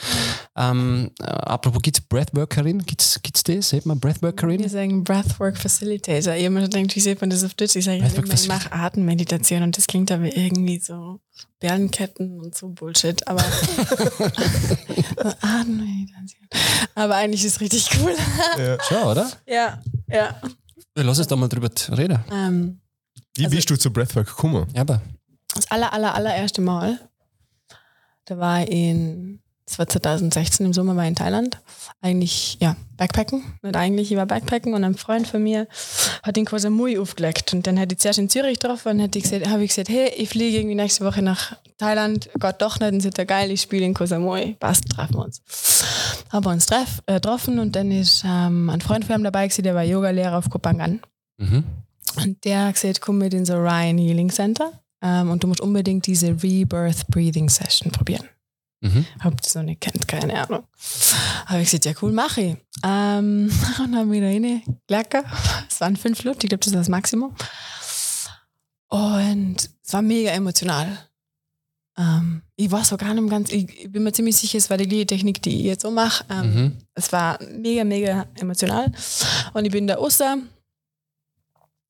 Ähm, 0.57 1.11
äh, 1.21 1.23
apropos, 1.23 1.81
gibt 1.81 1.97
es 1.99 2.01
Breathworkerin? 2.03 2.79
Gibt 2.85 3.01
es 3.01 3.19
das? 3.45 3.69
Sieht 3.69 3.85
man 3.85 3.99
Breathworkerin? 3.99 4.59
Wir 4.59 4.69
sagen 4.69 5.05
Breathwork 5.05 5.57
Facilitator. 5.57 6.33
Jemand 6.33 6.73
denkt, 6.73 6.93
wie 6.95 6.99
sieht 6.99 7.21
man 7.21 7.29
das 7.29 7.45
auf 7.45 7.53
Deutsch? 7.53 7.77
Ich 7.77 7.85
sage, 7.85 7.99
Breathwork 7.99 8.33
ich 8.33 8.47
mache 8.49 8.71
Atemmeditation 8.73 9.63
und 9.63 9.77
das 9.77 9.87
klingt 9.87 10.11
aber 10.11 10.25
irgendwie 10.35 10.79
so 10.79 11.21
Perlenketten 11.61 12.39
und 12.41 12.55
so 12.55 12.67
Bullshit. 12.69 13.25
Aber 13.27 13.41
Atemmeditation. 15.41 16.47
Aber 16.95 17.15
eigentlich 17.15 17.45
ist 17.45 17.55
es 17.55 17.61
richtig 17.61 17.89
cool. 18.01 18.13
Schon, 18.87 19.03
oder? 19.03 19.31
ja, 19.47 19.81
ja. 20.09 20.35
Ja, 20.97 21.03
lass 21.03 21.19
uns 21.19 21.27
da 21.27 21.37
mal 21.37 21.47
drüber 21.47 21.69
reden. 21.97 22.19
Ähm, 22.31 22.81
Wie 23.35 23.45
Also- 23.45 23.55
bist 23.55 23.69
du 23.69 23.77
zu 23.77 23.91
Breathwork 23.93 24.27
gekommen? 24.27 24.67
Ja, 24.75 24.81
aber. 24.81 25.01
Das 25.55 25.69
aller, 25.71 25.93
aller, 25.93 26.15
allererste 26.15 26.61
Mal, 26.61 26.99
da 28.25 28.37
war 28.37 28.63
ich 28.63 28.71
in, 28.71 29.39
das 29.65 29.79
war 29.79 29.87
2016 29.87 30.65
im 30.65 30.73
Sommer, 30.73 30.95
war 30.95 31.03
ich 31.03 31.09
in 31.09 31.15
Thailand. 31.15 31.59
Eigentlich, 32.01 32.57
ja, 32.59 32.75
Backpacken. 32.97 33.43
Nicht 33.61 33.75
eigentlich, 33.75 34.11
ich 34.11 34.17
war 34.17 34.25
Backpacken 34.25 34.73
und 34.73 34.83
ein 34.83 34.95
Freund 34.95 35.27
von 35.27 35.41
mir 35.41 35.67
hat 36.23 36.35
den 36.35 36.45
Koh 36.45 36.57
Samui 36.57 36.97
aufgelegt. 36.97 37.53
Und 37.53 37.67
dann 37.67 37.77
hätte 37.77 37.93
ich 37.93 37.99
zuerst 37.99 38.19
in 38.19 38.29
Zürich 38.29 38.59
getroffen 38.59 38.89
und 38.89 38.99
hätte 38.99 39.17
ich 39.17 39.23
gesagt, 39.23 39.49
habe 39.49 39.63
ich 39.63 39.69
gesagt, 39.69 39.89
hey, 39.89 40.11
ich 40.17 40.29
fliege 40.29 40.57
irgendwie 40.57 40.75
nächste 40.75 41.05
Woche 41.05 41.21
nach 41.21 41.57
Thailand. 41.77 42.29
Gott 42.39 42.61
doch 42.61 42.79
nicht, 42.79 42.93
und 42.93 43.01
sagt 43.01 43.17
er, 43.17 43.25
geil, 43.25 43.51
ich 43.51 43.61
spiele 43.61 43.85
in 43.85 43.93
Koh 43.93 44.05
Samui. 44.05 44.55
Passt, 44.59 44.87
treffen 44.89 45.15
wir 45.15 45.25
uns. 45.25 45.41
Haben 46.31 46.45
wir 46.45 46.51
uns 46.51 46.65
treff, 46.65 47.01
äh, 47.07 47.15
getroffen 47.15 47.59
und 47.59 47.75
dann 47.75 47.91
ist 47.91 48.23
ähm, 48.25 48.69
ein 48.69 48.81
Freund 48.81 49.05
von 49.05 49.15
ihm 49.15 49.23
dabei 49.23 49.47
gewesen, 49.47 49.63
der 49.63 49.75
war 49.75 49.83
Yogalehrer 49.83 50.37
auf 50.37 50.49
Kopangan. 50.49 51.01
Mhm. 51.37 51.63
Und 52.17 52.43
der 52.45 52.65
hat 52.65 52.75
gesagt, 52.75 53.01
komm 53.01 53.17
mit 53.17 53.33
in 53.33 53.45
so 53.45 53.55
Ryan 53.55 53.97
Healing 53.97 54.29
Center 54.29 54.71
ähm, 55.01 55.29
und 55.31 55.43
du 55.43 55.47
musst 55.47 55.61
unbedingt 55.61 56.05
diese 56.07 56.29
Rebirth 56.43 57.07
Breathing 57.07 57.49
Session 57.49 57.91
probieren. 57.91 58.27
Mhm. 58.83 59.05
Hab 59.19 59.39
das 59.41 59.53
noch 59.55 59.63
nicht 59.63 59.81
kennt, 59.81 60.07
keine 60.07 60.41
Ahnung. 60.43 60.63
Habe 61.45 61.61
ich 61.61 61.65
gesagt, 61.65 61.85
ja 61.85 61.93
cool, 62.01 62.11
mache 62.11 62.41
ich. 62.41 62.57
Ähm, 62.83 63.51
und 63.83 63.91
dann 63.91 64.11
wieder 64.11 64.27
rein, 64.27 64.63
lecker. 64.89 65.23
Es 65.69 65.79
waren 65.81 65.95
fünf 65.95 66.23
Minuten, 66.23 66.39
ich 66.43 66.49
glaube, 66.49 66.59
das 66.63 66.67
ist 66.67 66.75
das 66.75 66.89
Maximum. 66.89 67.35
Und 68.89 69.69
es 69.83 69.93
war 69.93 70.01
mega 70.01 70.31
emotional. 70.31 70.97
Ähm, 71.97 72.41
ich 72.55 72.71
war 72.71 72.83
so 72.83 72.97
gar 72.97 73.13
nicht 73.13 73.29
ganz, 73.29 73.51
ich, 73.51 73.83
ich 73.83 73.91
bin 73.91 74.03
mir 74.03 74.11
ziemlich 74.13 74.35
sicher, 74.37 74.57
es 74.57 74.69
war 74.69 74.77
die 74.77 75.05
Technik, 75.05 75.41
die 75.41 75.59
ich 75.59 75.65
jetzt 75.65 75.81
so 75.83 75.91
mache. 75.91 76.25
Ähm, 76.29 76.53
Mhm. 76.53 76.77
Es 76.93 77.11
war 77.11 77.39
mega, 77.55 77.83
mega 77.83 78.25
emotional. 78.35 78.91
Und 79.53 79.65
ich 79.65 79.71
bin 79.71 79.87
da 79.87 79.95
raus 79.95 80.19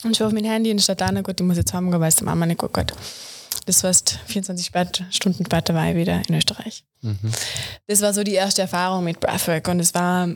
und 0.03 0.15
schaue 0.15 0.27
auf 0.27 0.33
mein 0.33 0.45
Handy 0.45 0.71
und 0.71 0.81
statt 0.81 1.01
da, 1.01 1.09
gut, 1.21 1.39
ich 1.39 1.45
muss 1.45 1.57
jetzt 1.57 1.73
haben, 1.73 1.91
weil 1.91 2.09
es 2.09 2.15
der 2.15 2.25
Mama 2.25 2.45
nicht 2.45 2.59
gut 2.59 2.73
geht. 2.73 2.93
Das 3.65 3.83
heißt, 3.83 4.19
24 4.25 4.65
spät, 4.65 5.03
Stunden 5.11 5.45
später 5.45 5.73
war 5.73 5.89
ich 5.89 5.95
wieder 5.95 6.21
in 6.27 6.35
Österreich. 6.35 6.83
Mhm. 7.01 7.31
Das 7.87 8.01
war 8.01 8.13
so 8.13 8.23
die 8.23 8.33
erste 8.33 8.63
Erfahrung 8.63 9.03
mit 9.03 9.19
Breathwork 9.19 9.67
und 9.67 9.79
es 9.79 9.93
war 9.93 10.29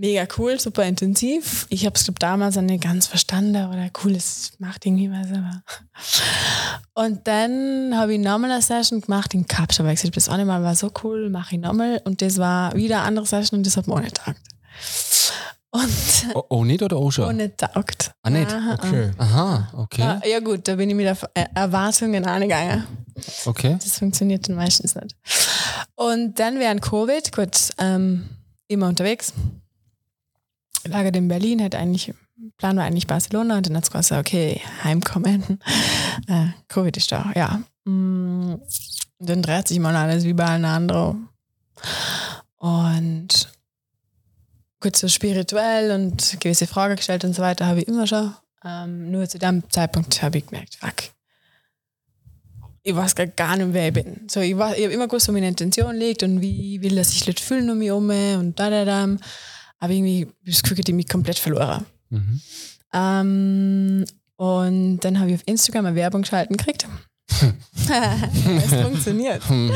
mega 0.00 0.26
cool, 0.38 0.58
super 0.58 0.84
intensiv. 0.84 1.66
Ich 1.68 1.84
habe 1.84 1.94
es 1.94 2.04
glaub, 2.04 2.18
damals 2.18 2.56
nicht 2.56 2.82
ganz 2.82 3.06
verstanden 3.06 3.68
oder 3.68 3.90
cool, 4.02 4.16
es 4.16 4.52
macht 4.58 4.86
irgendwie 4.86 5.10
was. 5.10 5.28
Aber. 5.30 5.62
Und 7.06 7.26
dann 7.26 7.96
habe 7.96 8.14
ich 8.14 8.18
nochmal 8.18 8.50
eine 8.50 8.62
Session 8.62 9.00
gemacht 9.00 9.32
in 9.32 9.46
Kapsch, 9.46 9.80
aber 9.80 9.90
ich 9.92 10.00
gesagt, 10.00 10.16
das 10.16 10.28
eine 10.28 10.44
Mal 10.44 10.62
war 10.62 10.74
so 10.74 10.90
cool, 11.02 11.30
mache 11.30 11.54
ich 11.54 11.60
nochmal 11.60 12.02
und 12.04 12.20
das 12.20 12.36
war 12.36 12.74
wieder 12.74 12.96
eine 12.96 13.06
andere 13.06 13.26
Session 13.26 13.58
und 13.58 13.66
das 13.66 13.76
hat 13.76 13.86
mir 13.86 13.94
auch 13.94 14.00
nicht 14.00 14.16
taugt. 14.16 14.40
Und 15.72 15.90
Oh, 16.34 16.42
oh, 16.48 16.64
nicht 16.64 16.82
oder 16.82 16.96
auch 16.96 17.10
schon? 17.12 17.36
nicht 17.36 17.58
taugt. 17.58 18.12
Ah, 18.22 18.30
nicht? 18.30 18.50
Aha, 18.52 18.74
Okay. 18.74 19.10
Aha, 19.18 19.68
okay. 19.76 20.00
Ja, 20.02 20.20
ja 20.26 20.40
gut, 20.40 20.66
da 20.66 20.74
bin 20.74 20.90
ich 20.90 20.96
mit 20.96 21.06
der 21.06 21.16
Er- 21.34 21.56
Erwartungen 21.56 22.24
angegangen. 22.26 22.84
Okay. 23.46 23.76
Das 23.82 23.98
funktioniert 23.98 24.48
dann 24.48 24.56
meistens 24.56 24.94
nicht. 24.96 25.14
Und 25.94 26.38
dann 26.40 26.58
während 26.58 26.82
Covid, 26.82 27.30
gut, 27.32 27.70
ähm, 27.78 28.28
immer 28.68 28.88
unterwegs. 28.88 29.32
Lagert 30.86 31.14
in 31.16 31.28
Berlin, 31.28 31.62
hat 31.62 31.74
eigentlich, 31.74 32.12
Plan 32.56 32.76
war 32.76 32.84
eigentlich 32.84 33.06
Barcelona 33.06 33.58
und 33.58 33.66
dann 33.68 33.76
hat 33.76 33.84
es 33.84 33.90
gesagt, 33.90 34.26
okay, 34.26 34.60
heimkommen. 34.82 35.60
Äh, 36.26 36.48
Covid 36.68 36.96
ist 36.96 37.10
da, 37.12 37.30
ja. 37.34 37.60
Mm, 37.84 38.54
Und 39.18 39.28
dann 39.28 39.42
dreht 39.42 39.68
sich 39.68 39.78
mal 39.78 39.94
alles 39.96 40.24
wie 40.24 40.32
bei 40.34 40.44
allen 40.46 40.64
anderen. 40.64 41.28
Und 42.58 43.49
kurz 44.80 45.00
so 45.00 45.08
spirituell 45.08 45.90
und 45.92 46.38
gewisse 46.40 46.66
Fragen 46.66 46.96
gestellt 46.96 47.24
und 47.24 47.34
so 47.34 47.42
weiter 47.42 47.66
habe 47.66 47.80
ich 47.80 47.88
immer 47.88 48.06
schon. 48.06 48.34
Ähm, 48.64 49.10
nur 49.10 49.28
zu 49.28 49.38
dem 49.38 49.62
Zeitpunkt 49.70 50.22
habe 50.22 50.38
ich 50.38 50.46
gemerkt, 50.46 50.76
fuck, 50.76 50.94
ich 52.82 52.94
weiß 52.96 53.14
gar- 53.14 53.26
gar 53.26 53.56
nicht, 53.56 53.72
wer 53.72 53.88
ich 53.88 53.94
bin. 53.94 54.26
So, 54.28 54.40
ich, 54.40 54.50
ich 54.52 54.58
habe 54.58 54.76
immer 54.76 55.06
gewusst, 55.06 55.28
wo 55.28 55.32
meine 55.32 55.48
Intention 55.48 55.94
liegt 55.96 56.22
und 56.22 56.40
wie 56.40 56.80
will, 56.82 56.96
dass 56.96 57.12
sich 57.12 57.26
Leute 57.26 57.42
fühlen 57.42 57.68
um 57.70 57.78
mich 57.78 57.88
herum 57.88 58.08
und 58.10 58.58
da, 58.58 58.70
da, 58.70 58.84
da. 58.84 59.16
Aber 59.78 59.92
irgendwie 59.92 60.22
habe 60.26 60.34
ich 60.44 60.54
das 60.54 60.62
Gefühl, 60.62 60.80
ich 60.80 60.94
mich 60.94 61.08
komplett 61.08 61.38
verloren. 61.38 61.86
Mhm. 62.10 62.40
Ähm, 62.92 64.04
und 64.36 65.00
dann 65.00 65.18
habe 65.20 65.30
ich 65.30 65.36
auf 65.36 65.42
Instagram 65.46 65.86
eine 65.86 65.96
Werbung 65.96 66.22
geschalten 66.22 66.56
gekriegt. 66.56 66.86
es 68.64 68.82
funktioniert. 68.82 69.48
Hm. 69.48 69.70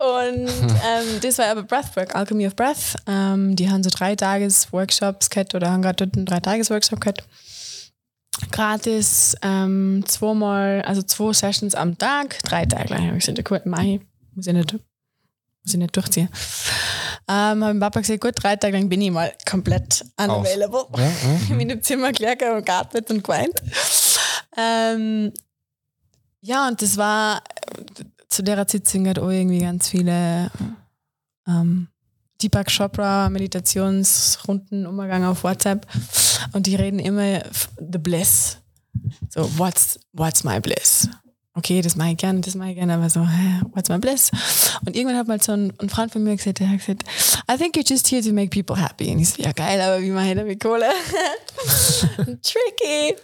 Und 0.00 0.48
ähm, 0.48 1.20
das 1.20 1.38
war 1.38 1.46
aber 1.46 1.62
Breathwork, 1.62 2.14
Alchemy 2.14 2.46
of 2.46 2.56
Breath. 2.56 2.96
Ähm, 3.06 3.54
die 3.56 3.70
haben 3.70 3.82
so 3.82 3.90
drei 3.90 4.16
Tages 4.16 4.72
Workshops 4.72 5.28
gehabt 5.28 5.54
oder 5.54 5.70
haben 5.70 5.82
gerade 5.82 6.06
dort 6.06 6.16
einen 6.16 6.26
drei 6.26 6.40
Tages 6.40 6.70
Workshop 6.70 7.00
gehabt. 7.00 7.24
Gratis, 8.50 9.36
ähm, 9.42 10.04
zweimal, 10.06 10.82
also 10.82 11.02
zwei 11.02 11.32
Sessions 11.32 11.74
am 11.74 11.98
Tag, 11.98 12.38
drei 12.42 12.64
Tage 12.64 12.94
lang. 12.94 13.16
Ich 13.16 13.26
gesagt, 13.26 13.50
cool, 13.50 13.60
mach 13.64 13.82
ich. 13.82 14.00
Muss 14.34 14.46
ich 14.46 14.54
nicht, 14.54 14.72
muss 14.72 15.74
ich 15.74 15.76
nicht 15.76 15.94
durchziehen. 15.94 16.28
Ähm, 17.28 17.62
habe 17.62 17.78
Papa 17.78 18.00
gesagt, 18.00 18.20
gut, 18.20 18.34
drei 18.36 18.56
Tage 18.56 18.76
lang 18.76 18.88
bin 18.88 19.02
ich 19.02 19.10
mal 19.10 19.32
komplett 19.48 20.04
unavailable. 20.16 20.86
Ja, 20.96 21.02
ja. 21.02 21.10
Ich 21.44 21.50
habe 21.50 21.62
in 21.62 21.68
dem 21.68 21.82
Zimmer 21.82 22.12
gelegen 22.12 22.56
und 22.56 22.64
geatmet 22.64 23.10
und 23.10 23.22
geweint. 23.22 23.62
Ähm, 24.56 25.32
ja, 26.40 26.68
und 26.68 26.80
das 26.82 26.96
war 26.96 27.38
äh, 27.38 28.04
zu 28.28 28.42
der 28.42 28.64
Sitzung 28.68 29.08
hat 29.08 29.18
auch 29.18 29.30
irgendwie 29.30 29.60
ganz 29.60 29.88
viele 29.88 30.50
ähm, 31.46 31.88
Deepak 32.40 32.68
Chopra 32.68 33.28
Meditationsrunden 33.28 34.86
umgegangen 34.86 35.28
auf 35.28 35.44
WhatsApp 35.44 35.86
und 36.52 36.66
die 36.66 36.76
reden 36.76 36.98
immer 36.98 37.40
the 37.76 37.98
bliss. 37.98 38.58
So, 39.28 39.50
what's, 39.58 40.00
what's 40.12 40.42
my 40.44 40.60
bliss? 40.60 41.08
Okay, 41.54 41.82
das 41.82 41.96
mache 41.96 42.10
ich 42.10 42.16
gerne, 42.16 42.40
das 42.40 42.54
mache 42.54 42.70
ich 42.70 42.76
gerne, 42.76 42.94
aber 42.94 43.10
so, 43.10 43.20
what's 43.72 43.88
my 43.88 43.98
bliss? 43.98 44.30
Und 44.86 44.96
irgendwann 44.96 45.18
hat 45.18 45.28
mal 45.28 45.42
so 45.42 45.52
ein, 45.52 45.72
ein 45.78 45.88
Freund 45.88 46.12
von 46.12 46.22
mir 46.22 46.36
gesagt, 46.36 46.60
der 46.60 46.70
hat 46.70 46.78
gesagt, 46.78 47.02
I 47.50 47.56
think 47.56 47.76
you're 47.76 47.88
just 47.88 48.08
here 48.10 48.22
to 48.22 48.32
make 48.32 48.50
people 48.50 48.80
happy. 48.80 49.10
Und 49.10 49.18
ich 49.18 49.30
so, 49.30 49.42
ja 49.42 49.52
geil, 49.52 49.80
aber 49.80 50.00
wie 50.00 50.10
mache 50.10 50.30
ich 50.30 50.36
damit 50.36 50.62
Kohle? 50.62 50.88
Tricky. 52.16 53.16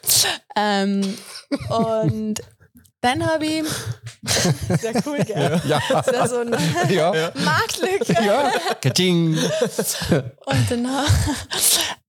Ähm, 0.56 1.16
und 1.70 2.40
Dann 3.06 3.24
habe 3.24 3.46
ich. 3.46 3.62
Sehr 4.80 5.00
cool, 5.06 5.18
gell? 5.22 5.62
Ja. 5.68 5.80
Das 5.88 6.08
ist 6.08 6.30
so 6.30 6.40
eine 6.40 6.58
Ja. 6.92 7.30
Marktlücke. 7.36 8.12
Ja. 8.14 8.50
Kaching. 8.80 9.38
Und 9.38 10.66
danach, 10.68 11.08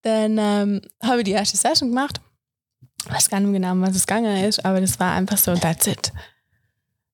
dann 0.02 0.40
ähm, 0.40 0.82
habe 1.04 1.20
ich 1.20 1.26
die 1.26 1.34
erste 1.34 1.56
Session 1.56 1.90
gemacht. 1.90 2.20
Ich 3.06 3.12
weiß 3.14 3.30
gar 3.30 3.40
nicht 3.40 3.52
mehr 3.52 3.60
genau, 3.60 3.80
was 3.86 3.96
es 3.96 4.08
gegangen 4.08 4.44
ist, 4.44 4.66
aber 4.66 4.82
das 4.82 5.00
war 5.00 5.14
einfach 5.14 5.38
so, 5.38 5.54
that's 5.56 5.86
it. 5.86 6.12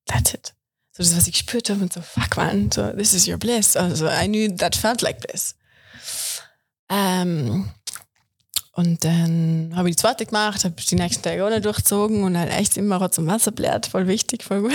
That's 0.05 0.33
it. 0.33 0.53
So 0.93 1.03
das, 1.03 1.17
was 1.17 1.27
ich 1.27 1.33
gespürt 1.33 1.69
habe 1.69 1.81
und 1.81 1.91
so, 1.91 2.01
fuck 2.01 2.37
man, 2.37 2.71
so, 2.71 2.89
this 2.93 3.13
is 3.13 3.27
your 3.27 3.37
bliss. 3.37 3.75
Also, 3.75 4.07
I 4.07 4.27
knew 4.27 4.47
that 4.55 4.77
felt 4.77 5.01
like 5.01 5.19
bliss. 5.19 5.55
Ähm, 6.89 7.69
und 8.75 9.03
dann 9.03 9.71
habe 9.75 9.89
ich 9.89 9.95
die 9.95 10.01
zweite 10.01 10.25
gemacht, 10.25 10.65
habe 10.65 10.75
die 10.75 10.95
nächsten 10.95 11.21
Tage 11.21 11.45
auch 11.45 11.49
noch 11.51 11.61
durchgezogen 11.61 12.23
und 12.23 12.35
halt 12.35 12.51
echt 12.51 12.75
immer 12.75 12.99
und 13.01 13.27
Wasser 13.27 13.51
blärt, 13.51 13.85
voll 13.85 14.07
wichtig, 14.07 14.43
voll 14.43 14.61
gut. 14.61 14.73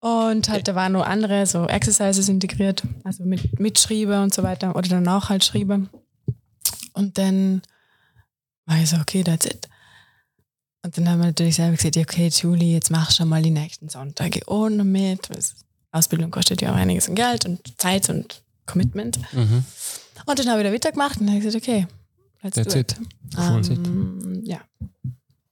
Und 0.00 0.48
halt, 0.50 0.68
da 0.68 0.74
waren 0.74 0.92
noch 0.92 1.04
andere 1.06 1.46
so 1.46 1.66
Exercises 1.66 2.28
integriert, 2.28 2.82
also 3.02 3.24
mit, 3.24 3.58
mit 3.58 3.90
und 3.90 4.34
so 4.34 4.42
weiter 4.42 4.76
oder 4.76 4.88
danach 4.88 5.30
halt 5.30 5.42
Schriebe. 5.42 5.88
Und 6.92 7.18
dann 7.18 7.62
war 8.66 8.78
ich 8.78 8.90
so, 8.90 8.98
okay, 8.98 9.24
that's 9.24 9.46
it. 9.46 9.68
Und 10.84 10.96
dann 10.96 11.08
haben 11.08 11.20
wir 11.20 11.26
natürlich 11.26 11.56
selber 11.56 11.76
gesagt, 11.76 11.96
okay, 11.96 12.28
Julie, 12.28 12.74
jetzt 12.74 12.90
mach 12.90 13.10
schon 13.10 13.28
mal 13.28 13.42
die 13.42 13.50
nächsten 13.50 13.88
Sonntage 13.88 14.42
ohne 14.46 14.84
mit. 14.84 15.28
Ausbildung 15.92 16.30
kostet 16.30 16.60
ja 16.60 16.70
auch 16.70 16.76
einiges 16.76 17.08
an 17.08 17.14
Geld 17.14 17.46
und 17.46 17.80
Zeit 17.80 18.08
und 18.10 18.42
Commitment. 18.66 19.18
Mhm. 19.32 19.64
Und 20.26 20.38
dann 20.38 20.48
habe 20.48 20.60
ich 20.60 20.68
da 20.68 20.72
weitergemacht 20.72 21.20
und 21.20 21.26
dann 21.26 21.34
habe 21.34 21.38
ich 21.38 21.44
gesagt, 21.44 21.64
okay, 21.64 21.86
let's 22.42 22.56
That's 22.56 22.74
it. 22.74 22.92
it. 22.92 22.98
It. 23.70 23.78
Ähm, 23.86 24.42
ja. 24.44 24.60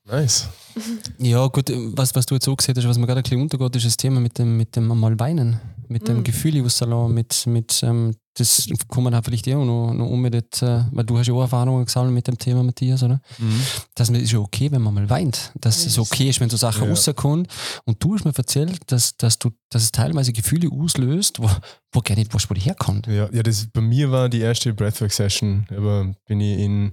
Nice. 0.07 0.49
Ja, 1.19 1.47
gut, 1.47 1.71
was, 1.97 2.15
was 2.17 2.27
du 2.27 2.35
jetzt 2.35 2.49
auch 2.49 2.57
gesehen 2.57 2.75
hast, 2.77 2.87
was 2.89 2.99
mir 2.99 3.07
gerade 3.07 3.21
ein 3.21 3.23
bisschen 3.23 3.41
untergeht, 3.41 3.77
ist 3.77 3.87
das 3.87 3.97
Thema 3.97 4.19
mit 4.21 4.37
dem, 4.39 4.57
mit 4.57 4.75
dem 4.75 4.91
einmal 4.91 5.17
weinen, 5.21 5.61
mit 5.89 6.09
dem 6.09 6.19
Mhm. 6.19 6.25
Gefühl 6.25 6.61
rauslassen, 6.61 7.15
mit, 7.15 7.47
mit 7.47 7.81
ähm, 7.85 8.11
das 8.35 8.69
kann 8.89 9.05
man 9.05 9.15
auch 9.15 9.23
vielleicht 9.25 9.47
eh 9.47 9.55
auch 9.55 9.65
noch, 9.65 9.95
noch 9.95 10.07
unbedingt, 10.07 10.61
äh, 10.63 10.85
weil 10.91 11.05
du 11.05 11.17
hast 11.19 11.29
ja 11.29 11.35
auch 11.35 11.43
Erfahrungen 11.43 11.85
gesammelt 11.85 12.15
mit 12.15 12.27
dem 12.27 12.37
Thema, 12.37 12.63
Matthias, 12.63 13.03
oder? 13.03 13.21
Mhm. 13.39 13.61
Dass 13.95 14.11
man 14.11 14.21
ist 14.21 14.33
ja 14.33 14.41
okay, 14.41 14.71
wenn 14.73 14.83
man 14.83 14.93
mal 14.93 15.09
weint. 15.09 15.53
Dass 15.61 15.79
es 15.87 15.97
Yes. 15.97 15.99
okay 15.99 16.29
ist, 16.29 16.41
wenn 16.41 16.51
so 16.51 16.57
Sachen 16.57 16.85
Ja. 16.85 16.91
rauskommen. 16.91 17.47
Und 17.85 18.03
du 18.03 18.15
hast 18.15 18.25
mir 18.25 18.37
erzählt, 18.37 18.81
dass, 18.89 19.17
dass, 19.17 19.39
du, 19.39 19.51
dass 19.71 19.85
es 19.85 19.93
teilweise 19.93 20.33
Gefühle 20.33 20.69
auslöst, 20.71 21.41
wo, 21.41 21.49
wo 21.93 22.01
gar 22.01 22.17
nicht 22.17 22.35
weißt, 22.35 22.51
wo 22.51 22.55
die 22.55 22.61
herkommt. 22.61 23.07
Ja, 23.07 23.29
ja 23.31 23.43
das, 23.43 23.67
bei 23.73 23.81
mir 23.81 24.11
war 24.11 24.29
die 24.29 24.41
erste 24.41 24.75
Breathwork-Session, 24.75 25.67
aber 25.71 26.13
bin 26.27 26.41
ich 26.41 26.59
in, 26.59 26.93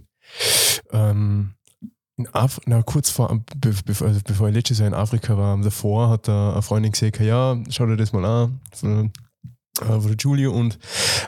ähm, 0.92 1.56
in 2.18 2.28
Af 2.34 2.60
na, 2.66 2.84
kurz 2.84 3.10
vor, 3.10 3.36
be 3.58 3.74
bevor, 3.86 4.08
also 4.08 4.20
bevor 4.24 4.50
ich 4.50 4.54
letztes 4.54 4.78
Jahr 4.80 4.88
in 4.88 4.94
Afrika 4.94 5.36
war, 5.38 5.58
davor 5.60 6.10
hat 6.10 6.28
da 6.28 6.52
eine 6.54 6.62
Freundin 6.62 6.92
gesagt, 6.92 7.20
ja, 7.20 7.58
schau 7.70 7.88
dir 7.88 7.98
das 7.98 8.14
mal 8.14 8.26
an, 8.26 8.60
äh, 9.80 9.86
von 9.86 10.08
der 10.08 10.18
Julie 10.18 10.50
und 10.50 10.78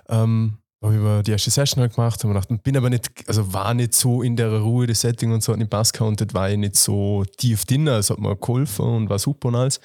ähm, 0.10 0.58
habe 0.84 1.20
ich 1.20 1.24
die 1.24 1.32
erste 1.32 1.50
Session 1.50 1.82
halt 1.82 1.96
gemacht 1.96 2.24
habe 2.24 2.34
gedacht, 2.34 2.64
bin 2.64 2.76
aber 2.76 2.90
nicht, 2.90 3.10
also 3.28 3.54
war 3.54 3.74
nicht 3.74 3.94
so 3.94 4.22
in 4.22 4.36
der 4.36 4.60
Ruhe, 4.60 4.86
das 4.86 5.02
Setting 5.02 5.32
und 5.32 5.42
so 5.42 5.54
hat 5.54 5.60
nicht 5.60 5.70
und 6.02 6.20
das 6.20 6.34
war 6.34 6.50
ich 6.50 6.58
nicht 6.58 6.76
so 6.76 7.24
tief 7.38 7.66
drin, 7.66 7.88
es 7.88 8.10
hat 8.10 8.20
mir 8.20 8.36
geholfen 8.36 8.86
und 8.86 9.10
war 9.10 9.20
super 9.20 9.48
und 9.48 9.56
alles. 9.56 9.80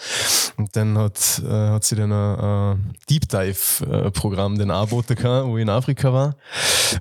Und 0.56 0.74
dann 0.74 0.98
hat, 0.98 1.42
äh, 1.44 1.48
hat 1.48 1.84
sie 1.84 1.94
dann 1.94 2.12
ein, 2.12 2.40
ein 2.40 2.92
Deep 3.08 3.28
Dive-Programm 3.28 4.58
den 4.58 4.70
gehabt, 5.14 5.46
wo 5.46 5.56
ich 5.56 5.62
in 5.62 5.70
Afrika 5.70 6.12
war. 6.12 6.36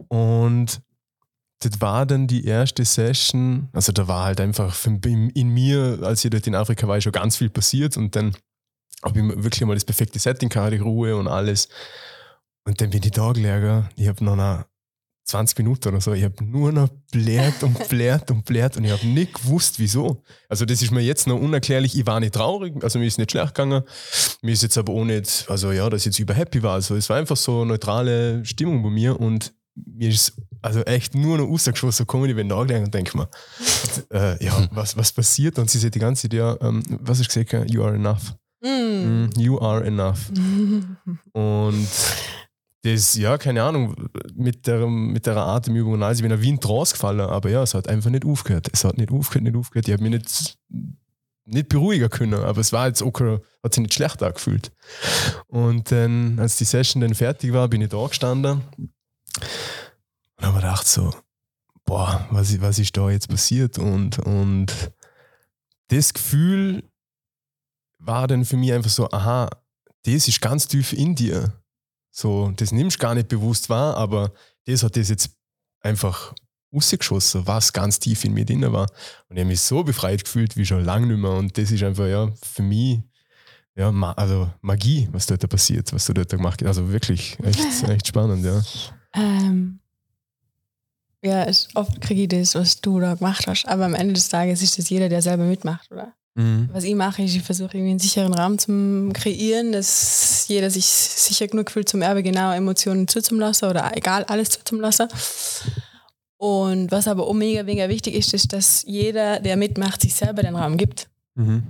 Und 0.10 0.82
das 1.60 1.82
war 1.82 2.06
dann 2.06 2.28
die 2.28 2.46
erste 2.46 2.86
Session. 2.86 3.70
Also 3.74 3.92
da 3.92 4.08
war 4.08 4.26
halt 4.26 4.40
einfach 4.40 4.76
in, 4.86 5.32
in 5.32 5.50
mir, 5.50 6.00
als 6.04 6.24
ich 6.24 6.30
dort 6.30 6.46
in 6.46 6.54
Afrika 6.54 6.88
war, 6.88 7.02
schon 7.02 7.12
ganz 7.12 7.38
viel 7.38 7.50
passiert. 7.50 7.98
Und 7.98 8.16
dann 8.16 8.36
habe 9.04 9.20
ich 9.20 9.26
wirklich 9.44 9.66
mal 9.66 9.74
das 9.74 9.86
perfekte 9.86 10.20
Setting 10.20 10.50
gehabt, 10.50 10.74
die 10.74 10.78
Ruhe 10.78 11.16
und 11.16 11.28
alles. 11.28 11.70
Und 12.66 12.82
dann 12.82 12.90
bin 12.90 13.04
ich 13.04 13.12
da 13.12 13.32
gelegen. 13.32 13.90
Ich 13.96 14.08
habe 14.08 14.24
noch 14.24 14.34
eine 14.34 14.66
20 15.28 15.58
Minuten 15.58 15.90
oder 15.90 16.00
so, 16.00 16.14
ich 16.14 16.24
habe 16.24 16.42
nur 16.44 16.72
noch 16.72 16.88
blärt 17.12 17.62
und 17.62 17.90
blärt 17.90 18.32
und 18.32 18.46
blärt 18.46 18.78
und 18.78 18.86
ich 18.86 18.92
habe 18.92 19.06
nicht 19.06 19.34
gewusst, 19.34 19.78
wieso. 19.78 20.24
Also 20.48 20.66
das 20.66 20.82
ist 20.82 20.92
mir 20.92 21.02
jetzt 21.02 21.28
noch 21.28 21.40
unerklärlich. 21.40 21.98
Ich 21.98 22.06
war 22.08 22.20
nicht 22.20 22.34
traurig, 22.34 22.82
also 22.82 22.98
mir 22.98 23.06
ist 23.06 23.18
nicht 23.18 23.32
schlecht 23.32 23.54
gegangen. 23.54 23.84
Mir 24.42 24.54
ist 24.54 24.64
jetzt 24.64 24.78
aber 24.78 24.94
auch 24.94 25.04
nicht, 25.04 25.46
also 25.50 25.72
ja, 25.72 25.90
dass 25.90 26.02
ich 26.02 26.06
jetzt 26.08 26.20
überhappy 26.20 26.64
war. 26.64 26.76
Also 26.76 26.96
es 26.96 27.10
war 27.10 27.18
einfach 27.18 27.36
so 27.36 27.62
eine 27.62 27.72
neutrale 27.72 28.44
Stimmung 28.46 28.82
bei 28.84 28.90
mir 28.90 29.20
und 29.20 29.54
mir 29.76 30.10
ist 30.10 30.34
also 30.62 30.82
echt 30.84 31.14
nur 31.14 31.38
noch 31.38 31.48
rausgeschossen, 31.48 32.08
komme 32.08 32.30
ich 32.30 32.36
wenn 32.36 32.50
da 32.50 32.64
gelegen 32.64 32.86
und 32.86 32.94
denke 32.94 33.18
mir, 33.18 33.30
äh, 34.12 34.44
ja, 34.44 34.68
was, 34.72 34.96
was 34.96 35.12
passiert? 35.12 35.60
Und 35.60 35.70
sie 35.70 35.80
sagt 35.80 35.96
die 35.96 36.00
ganze 36.00 36.24
Zeit, 36.24 36.34
ja, 36.34 36.58
ähm, 36.62 36.84
was 37.02 37.20
du 37.20 37.26
gesagt? 37.26 37.70
You 37.70 37.84
are 37.84 37.96
enough. 37.96 38.34
Mm. 38.68 39.26
Mm, 39.26 39.30
you 39.38 39.60
are 39.60 39.86
enough. 39.86 40.30
Und 41.34 41.88
das, 42.84 43.16
ja, 43.16 43.38
keine 43.38 43.64
Ahnung, 43.64 43.96
mit 44.34 44.68
der, 44.68 44.88
mit 44.88 45.26
der 45.26 45.38
Atemübung 45.38 45.94
und 45.94 46.04
alles, 46.04 46.20
ich 46.20 46.24
bin 46.24 46.32
ein 46.32 46.42
Wind 46.42 46.68
rausgefallen, 46.68 47.22
aber 47.22 47.50
ja, 47.50 47.64
es 47.64 47.74
hat 47.74 47.88
einfach 47.90 48.10
nicht 48.10 48.24
aufgehört. 48.24 48.70
Es 48.72 48.84
hat 48.84 48.98
nicht 48.98 49.12
aufgehört, 49.12 49.44
nicht 49.44 49.58
aufgehört. 49.58 49.88
Ich 49.88 49.94
habe 49.94 50.04
mich 50.04 50.12
nicht, 50.12 50.58
nicht 51.46 51.70
beruhigen 51.70 52.10
können, 52.10 52.36
aber 52.36 52.62
es 52.62 52.72
war 52.72 52.88
jetzt 52.88 53.02
okay, 53.02 53.40
hat 53.64 53.74
sich 53.74 53.82
nicht 53.82 53.94
schlecht 53.94 54.22
angefühlt. 54.24 54.72
Und 55.48 55.92
dann, 55.92 56.40
als 56.40 56.58
die 56.58 56.66
Session 56.66 57.02
dann 57.02 57.16
fertig 57.16 57.52
war, 57.52 57.68
bin 57.68 57.82
ich 57.82 57.90
da 57.90 58.06
gestanden 58.06 58.62
und 60.38 60.46
habe 60.46 60.56
mir 60.56 60.62
gedacht 60.62 60.88
so, 60.88 61.14
boah, 61.86 62.28
was, 62.32 62.60
was 62.62 62.80
ist 62.80 62.96
da 62.96 63.10
jetzt 63.10 63.28
passiert? 63.28 63.80
Und, 63.80 64.20
und 64.20 64.92
das 65.88 66.14
Gefühl 66.14 66.84
war 68.00 68.28
dann 68.28 68.46
für 68.46 68.58
mich 68.58 68.74
einfach 68.74 68.90
so, 68.90 69.10
aha, 69.10 69.50
das 70.04 70.28
ist 70.28 70.42
ganz 70.42 70.68
tief 70.68 70.94
in 70.94 71.16
dir. 71.16 71.54
So, 72.12 72.52
das 72.56 72.72
nimmst 72.72 72.98
du 72.98 73.02
gar 73.02 73.16
nicht 73.16 73.28
bewusst 73.28 73.70
wahr, 73.70 73.96
aber 73.98 74.32
das 74.66 74.84
hat 74.84 74.96
das 74.96 75.10
jetzt 75.10 75.32
einfach 75.82 76.34
rausgeschossen, 76.74 77.46
was 77.46 77.72
ganz 77.72 78.00
tief 78.00 78.24
in 78.26 78.34
mir 78.34 78.46
drin 78.46 78.62
war. 78.72 78.88
Und 79.30 79.38
ich 79.38 79.40
habe 79.40 79.46
mich 79.46 79.62
so 79.62 79.84
befreit 79.84 80.24
gefühlt 80.24 80.56
wie 80.58 80.66
schon 80.66 80.84
lange 80.84 81.08
nicht 81.08 81.20
mehr. 81.20 81.32
Und 81.32 81.58
das 81.58 81.72
ist 81.72 81.84
einfach, 81.84 82.08
ja, 82.08 82.30
für 82.42 82.64
mich, 82.64 83.02
ja, 83.76 83.92
ma 83.92 84.12
also 84.14 84.50
Magie, 84.62 85.08
was 85.12 85.26
dort 85.26 85.48
passiert, 85.50 85.92
was 85.94 86.06
du 86.06 86.14
dort 86.14 86.30
gemacht 86.30 86.62
hast. 86.62 86.68
Also 86.68 86.90
wirklich, 86.90 87.38
echt, 87.44 87.84
echt 87.90 88.08
spannend, 88.08 88.46
ja. 88.46 88.62
Ähm, 89.14 89.80
ja, 91.24 91.48
oft 91.76 92.02
kriege 92.02 92.24
ich 92.24 92.30
das, 92.30 92.56
was 92.56 92.80
du 92.82 93.00
da 93.00 93.16
gemacht 93.16 93.48
hast. 93.48 93.68
Aber 93.68 93.86
am 93.86 93.94
Ende 93.94 94.14
des 94.14 94.30
Tages 94.30 94.62
ist 94.62 94.78
das 94.78 94.90
jeder, 94.90 95.10
der 95.10 95.22
selber 95.22 95.46
mitmacht, 95.46 95.92
oder? 95.92 96.14
Was 96.72 96.84
ich 96.84 96.94
mache, 96.94 97.24
ist, 97.24 97.36
ich 97.36 97.42
versuche 97.42 97.76
irgendwie 97.78 97.92
einen 97.92 98.00
sicheren 98.00 98.34
Raum 98.34 98.60
zu 98.60 99.10
kreieren, 99.14 99.72
dass 99.72 100.48
jeder 100.48 100.70
sich 100.70 100.86
sicher 100.86 101.48
genug 101.48 101.72
fühlt, 101.72 101.90
zum 101.90 102.02
Erbe 102.04 102.22
genau 102.22 102.52
Emotionen 102.52 103.08
zuzulassen 103.08 103.70
oder 103.70 103.96
egal, 103.98 104.24
alles 104.26 104.50
zuzulassen. 104.50 105.08
Und 106.38 106.92
was 106.92 107.08
aber 107.08 107.26
auch 107.26 107.34
mega, 107.34 107.64
mega 107.64 107.90
wichtig 107.90 108.14
ist, 108.14 108.34
ist, 108.36 108.54
dass 108.54 108.84
jeder, 108.86 109.40
der 109.40 109.58
mitmacht, 109.58 110.02
sich 110.02 110.14
selber 110.14 110.44
den 110.44 110.56
Raum 110.56 110.78
gibt 110.78 111.10
Mhm. 111.36 111.64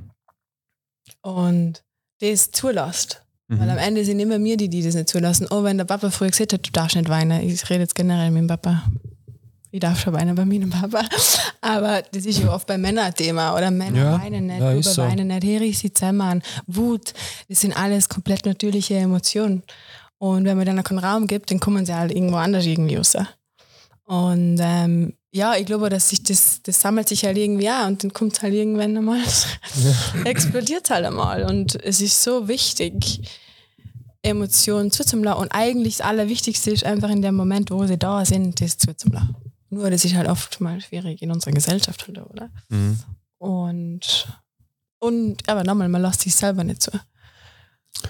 und 1.21 1.83
das 2.19 2.51
zulässt. 2.51 3.23
Mhm. 3.47 3.59
Weil 3.59 3.69
am 3.69 3.77
Ende 3.77 4.03
sind 4.03 4.19
immer 4.19 4.39
mir 4.39 4.57
die, 4.57 4.67
die 4.69 4.81
das 4.83 4.95
nicht 4.95 5.07
zulassen. 5.09 5.47
Oh, 5.49 5.63
wenn 5.63 5.77
der 5.77 5.85
Papa 5.85 6.09
früher 6.09 6.29
gesagt 6.31 6.51
hat, 6.53 6.67
du 6.67 6.71
darfst 6.71 6.95
nicht 6.97 7.07
weinen. 7.09 7.41
Ich 7.47 7.69
rede 7.69 7.81
jetzt 7.81 7.95
generell 7.95 8.31
mit 8.31 8.41
dem 8.41 8.47
Papa. 8.47 8.83
Ich 9.71 9.79
darf 9.81 9.99
schon 9.99 10.13
weinen 10.13 10.35
bei 10.35 10.45
meinem 10.45 10.69
Papa. 10.69 11.01
Aber 11.61 12.01
das 12.11 12.25
ist 12.25 12.39
ja 12.39 12.53
oft 12.53 12.67
bei 12.67 12.77
Männern 12.77 13.13
Thema. 13.13 13.55
Oder 13.55 13.69
Männer 13.69 13.97
Ja, 13.97 14.21
weinen 14.21 14.47
nicht, 14.47 14.59
ja, 14.59 14.71
ist 14.71 14.93
so. 14.93 15.03
weinen 15.03 15.27
nicht, 15.27 15.43
hier 15.43 15.61
ist 15.61 15.79
sie 15.79 15.93
zusammen. 15.93 16.41
Wut, 16.67 17.13
das 17.49 17.61
sind 17.61 17.75
alles 17.75 18.07
komplett 18.07 18.45
natürliche 18.45 18.95
Emotionen. 18.95 19.63
Und 20.19 20.45
wenn 20.45 20.57
man 20.57 20.65
dann 20.65 20.83
keinen 20.83 20.99
Raum 20.99 21.27
gibt, 21.27 21.51
dann 21.51 21.59
kommen 21.59 21.85
sie 21.85 21.93
halt 21.93 22.11
irgendwo 22.11 22.37
anders 22.37 22.65
irgendwie 22.65 22.95
raus. 22.95 23.17
Und 24.05 24.57
ähm, 24.61 25.13
ja, 25.31 25.55
ich 25.55 25.65
glaube, 25.65 25.89
dass 25.89 26.09
sich 26.09 26.23
das, 26.23 26.61
das 26.63 26.79
sammelt 26.79 27.09
sich 27.09 27.25
halt 27.25 27.37
irgendwie 27.37 27.67
an 27.67 27.89
und 27.89 28.03
dann 28.03 28.13
kommt 28.13 28.33
es 28.33 28.41
halt 28.41 28.53
irgendwann 28.53 28.95
einmal, 28.95 29.19
explodiert 30.23 30.89
halt 30.89 31.05
einmal. 31.05 31.43
Und 31.43 31.75
es 31.83 31.99
ist 31.99 32.23
so 32.23 32.47
wichtig, 32.47 33.21
Emotionen 34.21 34.91
zuzulassen. 34.91 35.41
Und 35.41 35.51
eigentlich 35.51 35.97
das 35.97 36.07
Allerwichtigste 36.07 36.71
ist 36.71 36.85
einfach 36.85 37.09
in 37.09 37.21
dem 37.21 37.35
Moment, 37.35 37.69
wo 37.69 37.85
sie 37.85 37.97
da 37.97 38.23
sind, 38.25 38.61
das 38.61 38.77
zuzulassen. 38.77 39.35
Nur 39.69 39.89
das 39.89 40.05
ist 40.05 40.15
halt 40.15 40.29
oft 40.29 40.61
mal 40.61 40.79
schwierig 40.81 41.21
in 41.21 41.31
unserer 41.31 41.51
Gesellschaft, 41.51 42.07
halt, 42.07 42.19
oder? 42.19 42.49
Mhm. 42.69 42.99
Und, 43.37 44.27
und 44.99 45.49
aber 45.49 45.63
nochmal, 45.63 45.89
man 45.89 46.01
lässt 46.01 46.21
sich 46.21 46.35
selber 46.35 46.63
nicht 46.63 46.81
zu. 46.81 46.91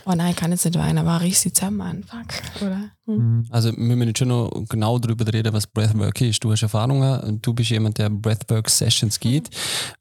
Oh 0.05 0.13
nein, 0.13 0.35
kann 0.35 0.51
jetzt 0.51 0.65
nicht 0.65 0.77
weinen, 0.77 0.97
aber 0.97 1.21
riech 1.21 1.39
sie 1.39 1.53
zusammen 1.53 1.81
an, 1.81 2.03
fuck, 2.03 2.61
oder? 2.61 2.91
Hm. 3.05 3.45
Also 3.49 3.71
wir 3.71 3.95
müssen 3.95 4.09
jetzt 4.09 4.19
schon 4.19 4.27
noch 4.27 4.51
genau 4.67 4.99
darüber 4.99 5.31
reden, 5.31 5.53
was 5.53 5.67
Breathwork 5.67 6.19
ist. 6.21 6.43
Du 6.43 6.51
hast 6.51 6.61
Erfahrungen, 6.61 7.41
du 7.41 7.53
bist 7.53 7.69
jemand, 7.69 7.97
der 7.97 8.09
Breathwork-Sessions 8.09 9.19
geht 9.19 9.49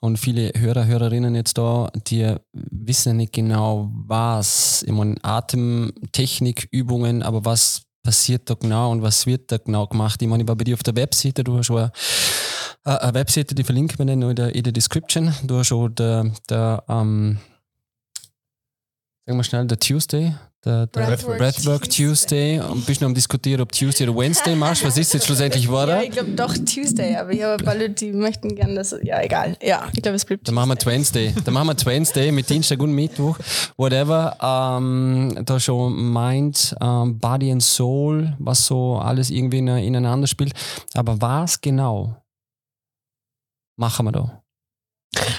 und 0.01 0.19
viele 0.19 0.53
Hörer, 0.57 0.87
Hörerinnen 0.87 1.35
jetzt 1.35 1.57
da, 1.59 1.91
die 2.09 2.35
wissen 2.53 3.17
nicht 3.17 3.33
genau, 3.33 3.91
was, 3.95 4.83
ich 4.83 4.93
meine, 4.93 5.17
Atemtechnik, 5.23 6.69
Übungen, 6.73 7.23
aber 7.23 7.45
was 7.45 7.83
passiert 8.07 8.49
da 8.49 8.55
genau 8.55 8.93
und 8.93 9.03
was 9.03 9.27
wird 9.27 9.51
da 9.51 9.59
genau 9.59 9.89
gemacht? 9.89 10.23
Ich 10.23 10.29
meine, 10.29 10.45
ich 10.45 10.49
war 10.49 10.55
bei 10.55 10.63
dir 10.63 10.75
auf 10.75 10.85
der 10.85 10.95
Webseite, 10.95 11.43
du 11.43 11.59
hast 11.59 11.67
schon 11.67 11.91
eine 12.85 13.15
Webseite, 13.15 13.53
die 13.53 13.65
verlinken 13.65 13.99
wir 13.99 14.07
dann 14.07 14.21
noch 14.21 14.31
in 14.31 14.37
der, 14.37 14.55
in 14.55 14.63
der 14.63 14.73
Description. 14.73 15.35
Du 15.43 15.59
hast 15.59 15.67
schon 15.67 15.93
der, 15.97 16.31
der 16.49 16.85
ähm, 16.89 17.39
sagen 19.27 19.39
wir 19.39 19.43
schnell, 19.43 19.67
der 19.67 19.81
Tuesday, 19.81 20.37
der, 20.67 20.87
der 20.89 21.07
Breathwork 21.07 21.39
Breathwork 21.39 21.89
Tuesday. 21.89 22.61
Und 22.61 22.85
bist 22.85 23.01
noch 23.01 23.07
am 23.09 23.15
diskutieren, 23.15 23.61
ob 23.63 23.73
Tuesday 23.73 24.09
oder 24.09 24.19
Wednesday 24.19 24.55
machst. 24.55 24.85
Was 24.85 24.99
ist 24.99 25.15
jetzt 25.15 25.25
schlussendlich 25.27 25.65
Ja, 25.65 25.71
geworden? 25.71 26.01
ich 26.03 26.11
glaube 26.11 26.31
doch 26.33 26.53
Tuesday, 26.55 27.17
aber 27.17 27.33
ich 27.33 27.43
habe 27.43 27.65
Leute, 27.65 27.91
die 27.91 28.13
möchten 28.13 28.55
gerne 28.55 28.75
das. 28.75 28.95
Ja, 29.03 29.23
egal. 29.23 29.57
Ja, 29.63 29.89
ich 29.95 30.03
glaube, 30.03 30.17
es 30.17 30.25
bleibt 30.25 30.47
Dann 30.49 30.55
machen 30.55 30.69
wir 30.71 30.77
Tuesday. 30.77 31.27
Wednesday. 31.27 31.35
Dann 31.45 31.55
machen 31.55 31.69
wir 31.69 31.87
Wednesday 31.87 32.33
mit 32.33 32.51
Dienstag 32.51 32.81
und 32.81 32.93
Mittwoch. 32.93 33.39
Whatever. 33.77 34.37
Ähm, 34.79 35.39
da 35.45 35.61
schon 35.61 36.13
Mind, 36.13 36.75
ähm, 36.81 37.19
Body 37.19 37.53
and 37.53 37.63
Soul, 37.63 38.35
was 38.39 38.67
so 38.67 38.97
alles 38.97 39.31
irgendwie 39.31 39.59
in- 39.59 39.69
ineinander 39.69 40.27
spielt. 40.27 40.53
Aber 40.95 41.21
was 41.21 41.61
genau 41.61 42.17
machen 43.77 44.07
wir 44.07 44.13
da? 44.13 44.43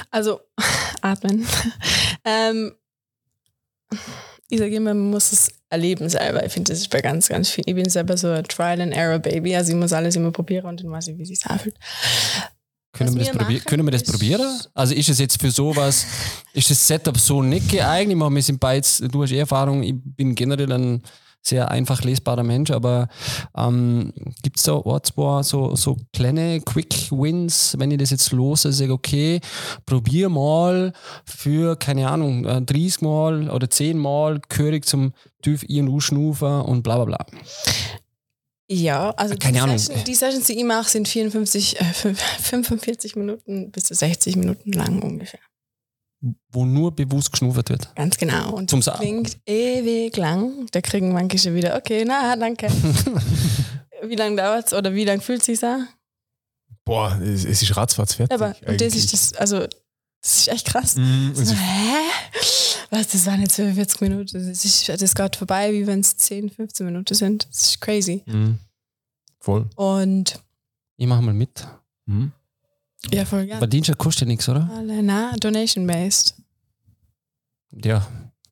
Also, 0.10 0.40
atmen. 1.02 1.46
ähm, 2.26 2.74
ich 4.50 4.60
sage 4.60 4.76
immer, 4.76 4.94
man 4.94 5.12
muss 5.12 5.32
es 5.32 5.52
erleben 5.70 6.10
selber. 6.10 6.46
Ich 6.46 6.54
finde, 6.54 6.72
das 6.72 6.80
ist 6.80 6.90
bei 6.90 7.02
ganz, 7.02 7.28
ganz 7.28 7.50
viel. 7.50 7.64
Ich 7.68 7.76
bin 7.76 7.90
selber 7.90 8.16
so 8.16 8.30
ein 8.30 8.44
Trial 8.46 8.82
and 8.82 8.94
Error 8.94 9.20
Baby. 9.20 9.56
Also 9.56 9.72
ich 9.72 9.78
muss 9.78 9.94
alles 9.94 10.16
immer 10.16 10.32
probieren 10.32 10.66
und 10.66 10.82
dann 10.82 10.92
weiß 10.92 11.10
ich, 11.10 11.18
wie 11.18 11.24
es 11.24 11.30
sich 11.30 11.46
anfühlt. 11.46 11.76
Können 12.94 13.14
wir, 13.14 13.20
das 13.20 13.28
wir 13.28 13.40
probieren? 13.40 13.54
machen, 13.54 13.66
können 13.66 13.86
wir 13.86 13.92
das 13.92 14.04
probieren? 14.04 14.60
Also 14.74 14.96
ist 14.96 15.10
es 15.10 15.20
jetzt 15.20 15.40
für 15.40 15.52
sowas, 15.52 16.06
ist 16.54 16.70
das 16.72 16.88
Setup 16.88 17.18
so 17.20 17.42
nicht 17.44 17.70
geeignet? 17.70 18.14
Ich 18.14 18.18
meine, 18.18 18.34
wir 18.34 18.42
sind 18.42 18.60
beide, 18.60 18.88
du 19.10 19.24
hast 19.24 19.32
eh 19.32 19.40
Erfahrung, 19.40 19.84
ich 19.84 19.94
bin 19.96 20.34
generell 20.34 20.72
ein 20.72 21.04
sehr 21.48 21.72
einfach 21.72 22.04
lesbarer 22.04 22.44
Mensch, 22.44 22.72
aber 22.72 23.08
ähm, 23.58 24.14
gibt 24.44 24.58
es 24.58 24.64
da 24.64 24.82
zwei 25.04 25.44
so, 25.44 25.76
so 25.76 25.98
kleine 26.14 26.62
Quick 26.62 27.12
Wins, 27.12 27.76
wenn 27.78 27.92
ich 27.92 27.98
das 27.98 28.10
jetzt 28.12 28.32
los 28.32 28.64
sage, 28.64 28.92
okay, 28.94 29.40
probier 29.86 30.30
mal 30.30 30.94
für, 31.26 31.76
keine 31.76 32.10
Ahnung, 32.10 32.46
äh, 32.46 32.62
30 32.62 33.02
Mal 33.02 33.50
oder 33.50 33.70
10 33.70 33.98
Mal 33.98 34.42
gehörig 34.50 34.86
zum 34.86 35.14
TÜV 35.42 35.64
I 35.70 35.82
und 35.82 35.90
U 35.90 36.00
schnufen 36.00 36.62
und 36.62 36.84
bla 36.84 37.04
bla 37.04 37.06
bla. 37.06 37.26
Ja, 38.70 39.12
also 39.12 39.36
Keine 39.36 39.54
die, 39.54 39.60
Ahnung. 39.62 39.78
Session, 39.78 40.04
die 40.04 40.16
Sessions, 40.16 40.48
die 40.48 40.58
ich 40.58 40.66
mache, 40.66 40.90
sind 40.90 41.08
54, 41.08 41.80
äh, 41.80 41.84
fünf- 41.86 42.22
45 42.22 43.16
Minuten 43.16 43.72
bis 43.72 43.86
zu 43.86 43.94
60 43.94 44.36
Minuten 44.36 44.74
lang 44.74 45.02
ungefähr. 45.02 45.40
Wo 46.52 46.66
nur 46.66 46.96
bewusst 46.96 47.32
geschnuffert 47.32 47.70
wird. 47.70 47.94
Ganz 47.96 48.18
genau. 48.18 48.56
Und 48.56 48.70
Zum 48.70 48.82
das 48.82 48.98
klingt 48.98 49.38
ewig 49.46 50.18
lang. 50.18 50.66
Da 50.72 50.82
kriegen 50.82 51.14
manche 51.14 51.38
schon 51.38 51.54
wieder, 51.54 51.76
okay, 51.76 52.04
na, 52.08 52.36
danke. 52.36 52.68
wie 54.04 54.16
lange 54.16 54.36
dauert 54.38 54.68
es 54.68 54.74
oder 54.74 54.94
wie 54.94 55.06
lange 55.06 55.22
fühlt 55.22 55.42
es 55.42 55.46
sich 55.46 55.64
an? 55.64 55.88
Boah, 56.86 57.20
es, 57.22 57.46
es 57.46 57.62
ist 57.62 57.76
ratzfatz 57.78 58.16
fertig. 58.16 58.34
Aber 58.34 58.56
und 58.66 58.82
das 58.82 58.96
ist 58.96 59.14
das, 59.14 59.34
also, 59.34 59.60
das 60.22 60.38
ist 60.38 60.48
echt 60.48 60.66
krass. 60.68 60.96
Mm, 60.96 61.32
es 61.34 61.38
So, 61.38 61.54
ist, 61.54 61.60
hä? 61.60 61.94
Was, 62.90 63.08
das 63.10 63.26
waren 63.26 63.42
jetzt 63.42 63.56
45 63.56 64.02
Minuten. 64.02 64.48
Das, 64.48 64.66
ist, 64.66 64.90
das 64.90 65.14
geht 65.14 65.36
vorbei, 65.36 65.74
wie 65.74 65.86
wenn 65.86 66.00
es 66.00 66.16
10, 66.18 66.50
15 66.50 66.86
Minuten 66.86 67.14
sind. 67.14 67.48
Das 67.50 67.62
ist 67.62 67.82
crazy. 67.82 68.24
mm, 68.26 68.58
voll. 69.40 69.70
Und 69.76 70.42
Ich 70.96 71.06
mache 71.06 71.22
mal 71.22 71.34
mit. 71.34 71.68
Mm. 72.06 72.28
Ja, 73.12 73.26
voll 73.26 73.48
geil. 73.48 73.58
Aber 73.58 73.68
Dienstag 73.68 73.98
kostet 73.98 74.28
nichts, 74.28 74.48
oder? 74.50 74.70
Alle, 74.76 75.02
na, 75.04 75.36
donation-based. 75.38 76.36
Ja. 77.84 78.08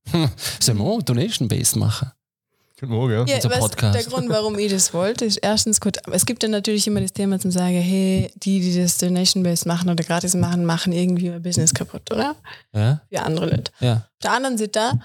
Sollen 0.59 0.77
wir 0.77 0.85
auch 0.85 1.01
Donation-Based 1.01 1.77
machen? 1.77 2.11
Guten 2.79 2.91
Morgen, 2.91 3.13
ja. 3.13 3.37
Ja, 3.37 3.59
Podcast. 3.59 3.95
der 3.95 4.03
Grund, 4.03 4.29
warum 4.29 4.59
ich 4.59 4.69
das 4.69 4.93
wollte, 4.93 5.23
ist 5.23 5.37
erstens 5.37 5.79
gut, 5.79 5.97
aber 6.05 6.15
es 6.15 6.25
gibt 6.25 6.43
ja 6.43 6.49
natürlich 6.49 6.85
immer 6.87 6.99
das 6.99 7.13
Thema 7.13 7.39
zum 7.39 7.49
sagen, 7.49 7.81
hey, 7.81 8.31
die, 8.35 8.59
die 8.59 8.77
das 8.77 8.97
Donation-based 8.97 9.65
machen 9.65 9.89
oder 9.89 10.03
gratis 10.03 10.35
machen, 10.35 10.65
machen 10.65 10.91
irgendwie 10.91 11.27
ihr 11.27 11.39
Business 11.39 11.73
kaputt, 11.73 12.11
oder? 12.11 12.35
Ja? 12.73 13.01
Für 13.09 13.23
andere 13.23 13.45
Leute. 13.49 13.71
Ja. 13.79 13.93
Auf 13.93 14.19
der 14.23 14.31
anderen 14.33 14.57
Seite 14.57 14.99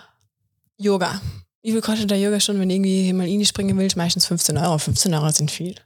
Yoga. 0.76 1.20
Wie 1.62 1.70
viel 1.72 1.80
kostet 1.80 2.10
der 2.10 2.18
Yoga 2.18 2.40
schon, 2.40 2.58
wenn 2.58 2.70
irgendwie 2.70 3.12
mal 3.12 3.28
in 3.28 3.44
springen 3.44 3.78
willst? 3.78 3.96
Meistens 3.96 4.26
15 4.26 4.56
Euro. 4.56 4.78
15 4.78 5.14
Euro 5.14 5.30
sind 5.30 5.50
viel. 5.50 5.76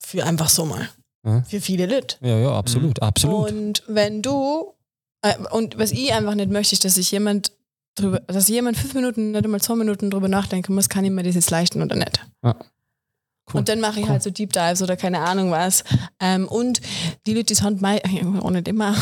Für 0.00 0.24
einfach 0.24 0.48
so 0.48 0.66
mal. 0.66 0.88
Ja. 1.24 1.42
Für 1.42 1.60
viele 1.60 1.86
Leute. 1.86 2.16
Ja, 2.22 2.38
ja, 2.38 2.52
absolut, 2.56 3.02
absolut. 3.02 3.50
Und 3.52 3.82
wenn 3.86 4.22
du, 4.22 4.74
äh, 5.22 5.34
und 5.50 5.78
was 5.78 5.92
ich 5.92 6.12
einfach 6.12 6.34
nicht 6.34 6.50
möchte, 6.50 6.74
ist, 6.74 6.84
dass 6.84 6.94
sich 6.94 7.10
jemand 7.10 7.52
drüber, 7.94 8.20
dass 8.20 8.48
jemand 8.48 8.76
fünf 8.78 8.94
Minuten, 8.94 9.32
nicht 9.32 9.44
einmal 9.44 9.60
zwei 9.60 9.74
Minuten 9.74 10.10
drüber 10.10 10.28
nachdenken 10.28 10.74
muss, 10.74 10.88
kann 10.88 11.04
ich 11.04 11.10
mir 11.10 11.22
das 11.22 11.34
jetzt 11.34 11.50
leisten 11.50 11.82
oder 11.82 11.96
nicht. 11.96 12.20
Cool. 12.42 13.58
Und 13.58 13.68
dann 13.68 13.80
mache 13.80 13.98
ich 14.00 14.06
Cool. 14.06 14.12
halt 14.12 14.22
so 14.22 14.30
Deep 14.30 14.52
Dives 14.52 14.80
oder 14.80 14.96
keine 14.96 15.20
Ahnung 15.20 15.50
was. 15.50 15.84
Ähm, 16.20 16.46
und 16.48 16.80
die 17.26 17.34
Leute, 17.34 17.52
die 17.54 17.60
haben 17.60 17.80
mei 17.80 18.00
nicht 18.50 18.68
immer, 18.68 18.94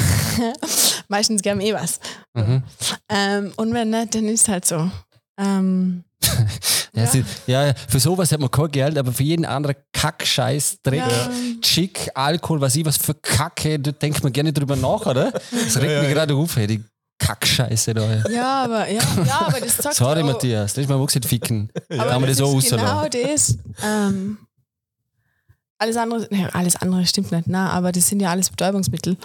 meistens 1.09 1.43
gern 1.43 1.61
eh 1.61 1.75
was. 1.75 2.01
Mhm. 2.35 2.63
Ähm, 3.09 3.53
und 3.57 3.75
wenn 3.75 3.91
nicht, 3.91 4.15
dann 4.15 4.25
ist 4.25 4.49
halt 4.49 4.65
so. 4.65 4.91
Ähm, 5.39 6.05
Ja, 6.95 7.03
Ja. 7.05 7.07
sie- 7.11 7.25
ja, 7.47 7.75
für 7.89 8.01
sowas 8.01 8.33
hat 8.33 8.41
man 8.41 8.51
kein 8.51 8.71
Geld, 8.71 8.99
aber 8.99 9.13
für 9.13 9.23
jeden 9.23 9.45
anderen 9.45 9.77
Kack, 9.93 10.27
Scheiß, 10.27 10.79
Dreck, 10.83 10.99
Ja. 10.99 11.31
Chick, 11.61 12.11
Alkohol, 12.15 12.61
was 12.61 12.75
ich 12.77 12.85
was 12.85 12.97
für 12.97 13.15
Kacke, 13.15 13.79
da 13.79 13.93
denkt 13.93 14.23
man 14.25 14.33
gerne 14.33 14.53
drüber 14.53 14.75
nach, 14.75 15.05
oder? 15.07 15.31
Das 15.33 15.77
regt 15.77 15.85
Ja, 15.85 15.91
ja, 15.93 16.01
mich 16.01 16.09
ja. 16.09 16.15
gerade 16.15 16.35
auf, 16.35 16.57
hey, 16.57 16.67
die 16.67 16.83
Kackscheiße 17.19 17.95
da. 17.95 18.29
ja, 18.31 18.65
aber, 18.65 18.89
ja, 18.91 19.03
ja, 19.27 19.41
aber 19.47 19.61
das 19.61 19.77
sagt 19.77 19.95
Sorry, 19.97 20.23
auch- 20.23 20.27
Matthias, 20.27 20.75
das 20.75 20.85
ist 20.87 20.91
auch 20.91 21.07
gesagt, 21.07 21.27
ficken. 21.27 21.71
Aber 21.91 22.11
Kann 22.11 22.21
man 22.23 22.31
das 22.31 22.41
auch 22.41 22.57
ist 22.59 22.71
genau 22.71 23.07
das. 23.09 23.59
Ähm, 23.85 24.39
alles 25.79 25.97
andere, 25.97 26.29
alles 26.55 26.77
andere 26.77 27.07
stimmt 27.07 27.31
nicht, 27.33 27.47
na, 27.47 27.71
aber 27.71 27.93
das 27.93 28.09
sind 28.09 28.21
ja 28.21 28.31
alles 28.31 28.51
Betäubungsmittel. 28.51 29.17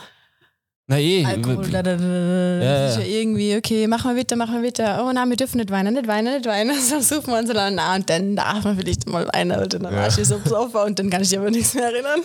Na 0.86 0.99
eh, 0.99 1.23
Alkohol, 1.25 1.65
da, 1.71 1.81
da, 1.81 1.95
da. 1.95 2.03
Ja, 2.03 2.88
das 2.88 2.97
ist 2.97 3.03
ja 3.07 3.19
irgendwie, 3.21 3.55
okay, 3.55 3.88
machen 3.88 4.11
wir 4.13 4.19
weiter, 4.19 4.36
machen 4.36 4.55
wir 4.61 4.67
weiter. 4.67 5.01
Oh 5.07 5.13
nein, 5.13 5.29
wir 5.29 5.38
dürfen 5.38 5.55
nicht 5.57 5.71
weinen, 5.71 5.93
nicht 5.93 6.07
weinen, 6.07 6.34
nicht 6.34 6.45
weinen. 6.45 6.75
So 6.81 6.99
suchen 6.99 7.31
wir 7.31 7.39
uns 7.39 7.49
dann 7.53 7.79
an, 7.79 8.01
und 8.01 8.09
dann 8.09 8.36
darf 8.36 8.65
man 8.65 8.77
vielleicht 8.77 9.07
mal 9.07 9.25
weinen 9.31 9.53
oder 9.57 9.65
dann 9.67 9.84
Ja. 9.84 9.91
warst 9.93 10.17
du 10.17 10.25
so 10.25 10.38
besoffen 10.39 10.81
und 10.81 10.99
dann 10.99 11.09
kann 11.09 11.21
ich 11.21 11.29
dich 11.29 11.39
aber 11.39 11.49
nichts 11.51 11.73
mehr 11.73 11.86
erinnern. 11.86 12.19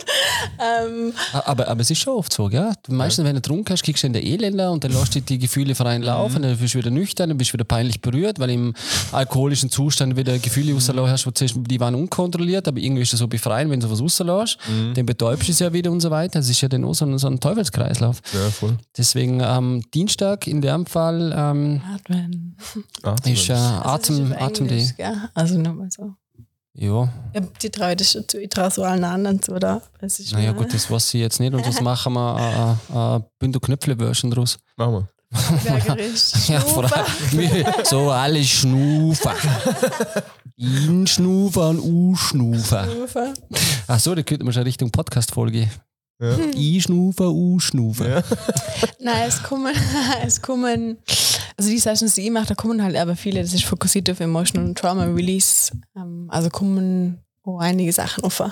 Ähm, 0.59 1.13
aber, 1.45 1.69
aber 1.69 1.79
es 1.79 1.89
ist 1.89 1.99
schon 1.99 2.15
oft 2.15 2.33
so? 2.33 2.49
Du 2.49 2.59
meistens, 2.89 3.23
wenn 3.23 3.35
du 3.35 3.41
getrunken 3.41 3.71
hast, 3.71 3.81
kriegst 3.81 4.03
du 4.03 4.07
in 4.07 4.13
der 4.13 4.25
Elender 4.25 4.73
und 4.73 4.83
dann 4.83 4.91
lässt 4.91 5.15
du 5.15 5.21
die 5.21 5.39
Gefühle 5.39 5.73
freien 5.73 6.01
Laufen, 6.01 6.41
dann 6.41 6.57
bist 6.57 6.73
du 6.73 6.79
wieder 6.79 6.91
nüchtern, 6.91 7.29
dann 7.29 7.37
bist 7.37 7.51
du 7.51 7.53
wieder 7.53 7.63
peinlich 7.63 8.01
berührt, 8.01 8.39
weil 8.39 8.49
im 8.49 8.73
alkoholischen 9.13 9.69
Zustand 9.69 10.17
wieder 10.17 10.37
Gefühle 10.37 10.73
rauslassen 10.73 11.09
hast, 11.09 11.25
wo 11.25 11.31
zuerst- 11.31 11.55
die 11.57 11.79
waren 11.79 11.95
unkontrolliert, 11.95 12.67
aber 12.67 12.79
irgendwie 12.79 13.03
ist 13.03 13.13
das 13.13 13.21
so 13.21 13.27
befreien, 13.29 13.69
wenn 13.71 13.79
du 13.79 13.87
sowas 13.87 14.19
rauslässt, 14.19 14.57
dann 14.95 15.05
betäubst 15.05 15.47
du 15.47 15.53
es 15.53 15.59
ja 15.59 15.71
wieder 15.71 15.89
und 15.93 16.01
so 16.01 16.11
weiter. 16.11 16.39
Das 16.39 16.49
ist 16.49 16.59
ja 16.59 16.67
dann 16.67 16.83
auch 16.83 16.93
so 16.93 17.05
ein, 17.05 17.17
so 17.17 17.27
ein 17.27 17.39
Teufelskreislauf. 17.39 18.17
Ja, 18.33 18.48
voll. 18.51 18.77
Deswegen 18.97 19.39
ähm, 19.41 19.83
Dienstag 19.93 20.47
in 20.47 20.61
dem 20.61 20.85
Fall 20.85 21.33
ähm, 21.35 21.81
atmen. 21.93 22.57
Ist 23.25 23.49
äh, 23.49 23.53
Also 23.53 23.89
Atem, 23.89 23.89
das 23.89 24.09
ist 24.09 24.35
auf 24.35 24.41
Atem 24.41 24.67
Englisch? 24.67 24.89
Also 25.33 25.57
nochmal 25.59 25.89
so. 25.91 26.13
Ja, 26.73 27.09
Ja, 27.33 27.41
die 27.61 27.69
traue 27.69 27.95
das 27.95 28.11
schon 28.11 28.27
zu, 28.27 28.39
ich 28.39 28.49
traue 28.49 28.71
so 28.71 28.83
allen 28.83 29.03
anderen 29.03 29.41
zu, 29.41 29.53
oder? 29.53 29.81
Das 29.99 30.19
ist 30.19 30.31
naja 30.31 30.53
gut, 30.53 30.73
das 30.73 30.89
weiß 30.89 31.13
ich 31.15 31.21
jetzt 31.21 31.39
nicht 31.39 31.53
und 31.53 31.63
sonst 31.63 31.81
machen 31.81 32.13
wir 32.13 32.77
äh, 32.91 32.93
äh, 32.93 33.15
äh, 33.17 33.21
Bündel-Knöpfle-Version 33.39 34.31
draus. 34.31 34.57
Machen 34.77 34.93
wir. 34.93 35.09
Ja, 36.47 36.59
vor 36.61 36.85
allem, 36.85 37.65
so 37.83 38.09
alle 38.11 38.43
Schnufer. 38.43 39.35
In-Schnufer 40.55 41.69
und 41.69 41.79
U-Schnufer. 41.79 42.87
Ufer. 43.03 43.33
Ach 43.87 43.99
so, 43.99 44.15
da 44.15 44.23
könnte 44.23 44.43
man 44.43 44.53
schon 44.53 44.63
Richtung 44.63 44.91
Podcast-Folge. 44.91 45.69
Ja. 46.21 46.37
I-Schnufer, 46.55 47.31
U-Schnufer. 47.31 48.09
Ja. 48.09 48.23
Nein, 48.99 49.27
es 49.27 49.41
kommen, 49.41 49.73
es 50.23 50.41
kommen, 50.41 50.97
also 51.57 51.69
die 51.69 51.79
Sessions, 51.79 52.15
die 52.15 52.21
ich 52.21 52.31
mache, 52.31 52.47
da 52.47 52.55
kommen 52.55 52.83
halt 52.83 52.95
aber 52.95 53.15
viele, 53.15 53.41
das 53.41 53.53
ist 53.53 53.65
fokussiert 53.65 54.09
auf 54.09 54.19
Emotional 54.19 54.67
und 54.67 54.77
Trauma 54.77 55.05
Release. 55.05 55.71
Ähm, 55.95 56.27
also 56.29 56.49
kommen 56.49 57.19
auch 57.43 57.59
einige 57.59 57.93
Sachen 57.93 58.23
offen. 58.23 58.51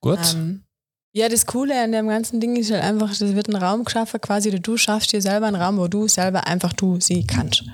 Gut. 0.00 0.18
Ähm, 0.34 0.64
ja, 1.12 1.28
das 1.28 1.46
Coole 1.46 1.82
an 1.82 1.90
dem 1.90 2.08
ganzen 2.08 2.38
Ding 2.38 2.54
ist 2.56 2.70
halt 2.70 2.84
einfach, 2.84 3.08
das 3.08 3.34
wird 3.34 3.48
ein 3.48 3.56
Raum 3.56 3.84
geschaffen, 3.84 4.20
quasi, 4.20 4.50
oder 4.50 4.60
du 4.60 4.76
schaffst 4.76 5.12
dir 5.12 5.20
selber 5.20 5.46
einen 5.46 5.56
Raum, 5.60 5.78
wo 5.78 5.88
du 5.88 6.06
selber 6.06 6.46
einfach 6.46 6.72
du 6.72 7.00
sie 7.00 7.26
kannst. 7.26 7.64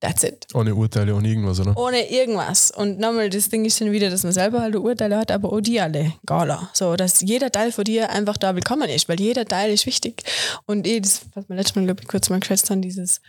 That's 0.00 0.22
it. 0.24 0.46
Ohne 0.54 0.74
Urteile, 0.74 1.14
ohne 1.14 1.28
irgendwas, 1.28 1.60
oder? 1.60 1.76
Ohne 1.76 2.10
irgendwas. 2.10 2.70
Und 2.70 2.98
nochmal, 2.98 3.28
das 3.28 3.50
Ding 3.50 3.66
ist 3.66 3.80
dann 3.82 3.92
wieder, 3.92 4.08
dass 4.08 4.24
man 4.24 4.32
selber 4.32 4.62
halt 4.62 4.74
Urteile 4.74 5.18
hat, 5.18 5.30
aber 5.30 5.52
auch 5.52 5.60
die 5.60 5.78
alle, 5.78 6.14
Gala. 6.24 6.70
So, 6.72 6.96
dass 6.96 7.20
jeder 7.20 7.52
Teil 7.52 7.70
von 7.70 7.84
dir 7.84 8.08
einfach 8.08 8.38
da 8.38 8.54
willkommen 8.54 8.88
ist, 8.88 9.10
weil 9.10 9.20
jeder 9.20 9.44
Teil 9.44 9.70
ist 9.70 9.84
wichtig. 9.84 10.22
Und 10.64 10.86
eh, 10.86 11.00
das, 11.00 11.22
was 11.34 11.46
wir 11.50 11.56
letztes 11.56 11.76
Mal, 11.76 11.84
glaube 11.84 12.00
ich, 12.00 12.08
kurz 12.08 12.30
mal 12.30 12.40
geschätzt 12.40 12.70
haben, 12.70 12.80
dieses, 12.80 13.20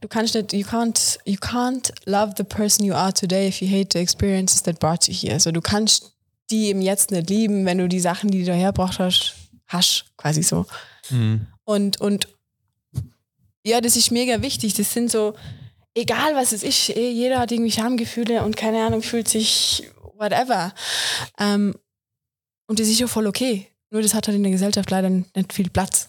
du 0.00 0.08
kannst 0.08 0.34
nicht, 0.34 0.54
you 0.54 0.64
can't, 0.64 1.18
you 1.26 1.36
can't 1.36 1.92
love 2.06 2.32
the 2.38 2.44
person 2.44 2.86
you 2.86 2.94
are 2.94 3.12
today 3.12 3.46
if 3.46 3.60
you 3.60 3.68
hate 3.68 3.90
the 3.92 3.98
experiences 3.98 4.62
that 4.62 4.78
brought 4.78 5.06
you 5.08 5.14
here. 5.14 5.34
Also 5.34 5.52
du 5.52 5.60
kannst 5.60 6.14
die 6.50 6.70
im 6.70 6.80
Jetzt 6.80 7.10
nicht 7.10 7.28
lieben, 7.28 7.66
wenn 7.66 7.76
du 7.76 7.86
die 7.86 8.00
Sachen, 8.00 8.30
die 8.30 8.44
du 8.44 8.54
hergebracht 8.54 8.98
hast, 8.98 9.34
hast, 9.66 10.06
quasi 10.16 10.42
so. 10.42 10.64
Mhm. 11.10 11.46
Und, 11.64 12.00
und 12.00 12.28
ja, 13.62 13.82
das 13.82 13.96
ist 13.96 14.10
mega 14.10 14.40
wichtig. 14.40 14.72
Das 14.72 14.90
sind 14.90 15.10
so, 15.10 15.34
egal 15.98 16.34
was 16.34 16.52
es 16.52 16.62
ist, 16.62 16.90
eh, 16.90 17.10
jeder 17.10 17.38
hat 17.38 17.52
irgendwie 17.52 17.72
Schamgefühle 17.72 18.42
und 18.42 18.56
keine 18.56 18.84
Ahnung, 18.84 19.02
fühlt 19.02 19.28
sich 19.28 19.88
whatever. 20.16 20.72
Ähm, 21.38 21.74
und 22.66 22.80
das 22.80 22.88
ist 22.88 22.98
ja 22.98 23.06
voll 23.06 23.26
okay. 23.26 23.66
Nur 23.90 24.02
das 24.02 24.14
hat 24.14 24.26
halt 24.28 24.36
in 24.36 24.42
der 24.42 24.52
Gesellschaft 24.52 24.90
leider 24.90 25.08
nicht 25.08 25.52
viel 25.52 25.70
Platz. 25.70 26.08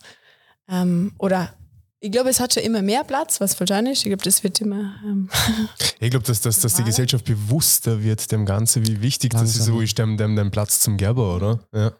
Ähm, 0.68 1.14
oder 1.18 1.54
ich 2.02 2.12
glaube, 2.12 2.30
es 2.30 2.40
hat 2.40 2.54
schon 2.54 2.64
immer 2.64 2.82
mehr 2.82 3.04
Platz, 3.04 3.42
was 3.42 3.60
wahrscheinlich 3.60 3.94
ist. 3.94 4.00
Ich 4.00 4.10
glaube, 4.10 4.24
das 4.24 4.44
wird 4.44 4.62
immer. 4.62 4.96
Ähm, 5.04 5.30
Ich 6.00 6.10
glaube, 6.10 6.26
dass, 6.26 6.40
dass, 6.42 6.62
dass 6.62 6.76
die. 6.76 6.84
Gesellschaft 6.84 7.26
bewusster 7.26 8.02
wird 8.02 8.32
dem 8.32 8.46
Ganzen, 8.46 8.88
wie 8.88 9.02
wichtig 9.02 9.32
das 9.32 9.42
Langsam. 9.42 9.66
so 9.66 9.82
ist, 9.82 9.98
dem, 9.98 10.16
dem, 10.16 10.36
dem 10.36 10.50
Platz 10.50 10.80
zum 10.80 10.96
Gerber, 10.96 11.36
oder? 11.36 11.60
Ja. 11.74 11.92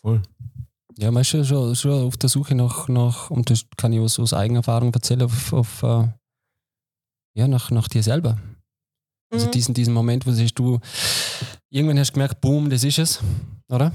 Voll. 0.00 0.22
Ja, 0.96 1.10
man 1.10 1.22
ist 1.22 1.28
schon, 1.28 1.44
schon, 1.44 1.74
schon 1.74 2.06
auf 2.06 2.16
der 2.16 2.28
Suche 2.28 2.54
nach, 2.54 2.86
nach 2.86 3.30
und 3.30 3.50
das 3.50 3.64
kann 3.76 3.92
ich 3.92 3.98
aus, 3.98 4.20
aus 4.20 4.32
eigener 4.32 4.60
Erfahrung 4.60 4.94
erzählen, 4.94 5.22
auf, 5.22 5.52
auf 5.52 5.82
äh, 5.82 6.06
ja, 7.34 7.48
nach, 7.48 7.70
nach 7.70 7.88
dir 7.88 8.02
selber. 8.02 8.38
Also 9.32 9.46
Mhm. 9.46 9.50
diesen, 9.50 9.74
diesen 9.74 9.94
Moment, 9.94 10.26
wo 10.26 10.30
siehst 10.32 10.58
du, 10.58 10.78
irgendwann 11.70 11.98
hast 11.98 12.10
du 12.10 12.14
gemerkt, 12.14 12.40
boom, 12.40 12.70
das 12.70 12.84
ist 12.84 12.98
es, 12.98 13.20
oder? 13.68 13.92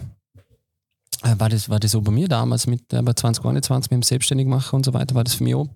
Äh, 1.23 1.35
War 1.37 1.49
das, 1.49 1.69
war 1.69 1.79
das 1.79 1.91
so 1.91 2.01
bei 2.01 2.11
mir 2.11 2.27
damals 2.27 2.67
mit 2.67 2.91
äh, 2.93 3.01
bei 3.01 3.13
2021 3.13 3.91
mit 3.91 3.97
dem 3.97 4.03
Selbstständigmachen 4.03 4.77
und 4.77 4.85
so 4.85 4.93
weiter, 4.93 5.15
war 5.15 5.23
das 5.23 5.33
für 5.35 5.43
mich 5.43 5.55
auch, 5.55 5.67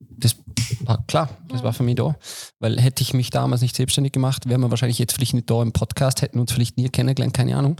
das 0.00 0.36
war 0.80 1.04
klar, 1.06 1.28
das 1.48 1.62
war 1.62 1.72
für 1.72 1.82
mich 1.82 1.96
da. 1.96 2.16
Weil 2.60 2.80
hätte 2.80 3.02
ich 3.02 3.12
mich 3.14 3.30
damals 3.30 3.60
nicht 3.62 3.74
selbstständig 3.76 4.12
gemacht, 4.12 4.48
wären 4.48 4.60
wir 4.60 4.70
wahrscheinlich 4.70 4.98
jetzt 4.98 5.12
vielleicht 5.12 5.34
nicht 5.34 5.50
da 5.50 5.60
im 5.62 5.72
Podcast, 5.72 6.22
hätten 6.22 6.38
uns 6.38 6.52
vielleicht 6.52 6.76
nie 6.76 6.88
kennengelernt, 6.88 7.34
keine 7.34 7.56
Ahnung. 7.56 7.76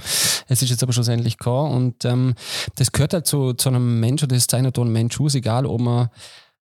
Es 0.49 0.61
ist 0.62 0.70
jetzt 0.70 0.82
aber 0.82 0.93
schlussendlich 0.93 1.39
klar 1.39 1.70
und 1.70 2.05
ähm, 2.05 2.35
das 2.76 2.93
gehört 2.93 3.14
halt 3.14 3.26
zu, 3.26 3.55
zu 3.55 3.68
einem 3.68 4.01
Mensch 4.01 4.22
oder 4.22 4.35
das 4.35 4.47
zeichnet 4.49 4.78
auch 4.78 4.85
ein 4.85 4.93
Mensch 4.93 5.20
aus, 5.20 5.35
egal 5.37 5.66
ob 5.66 5.80
man 5.80 6.09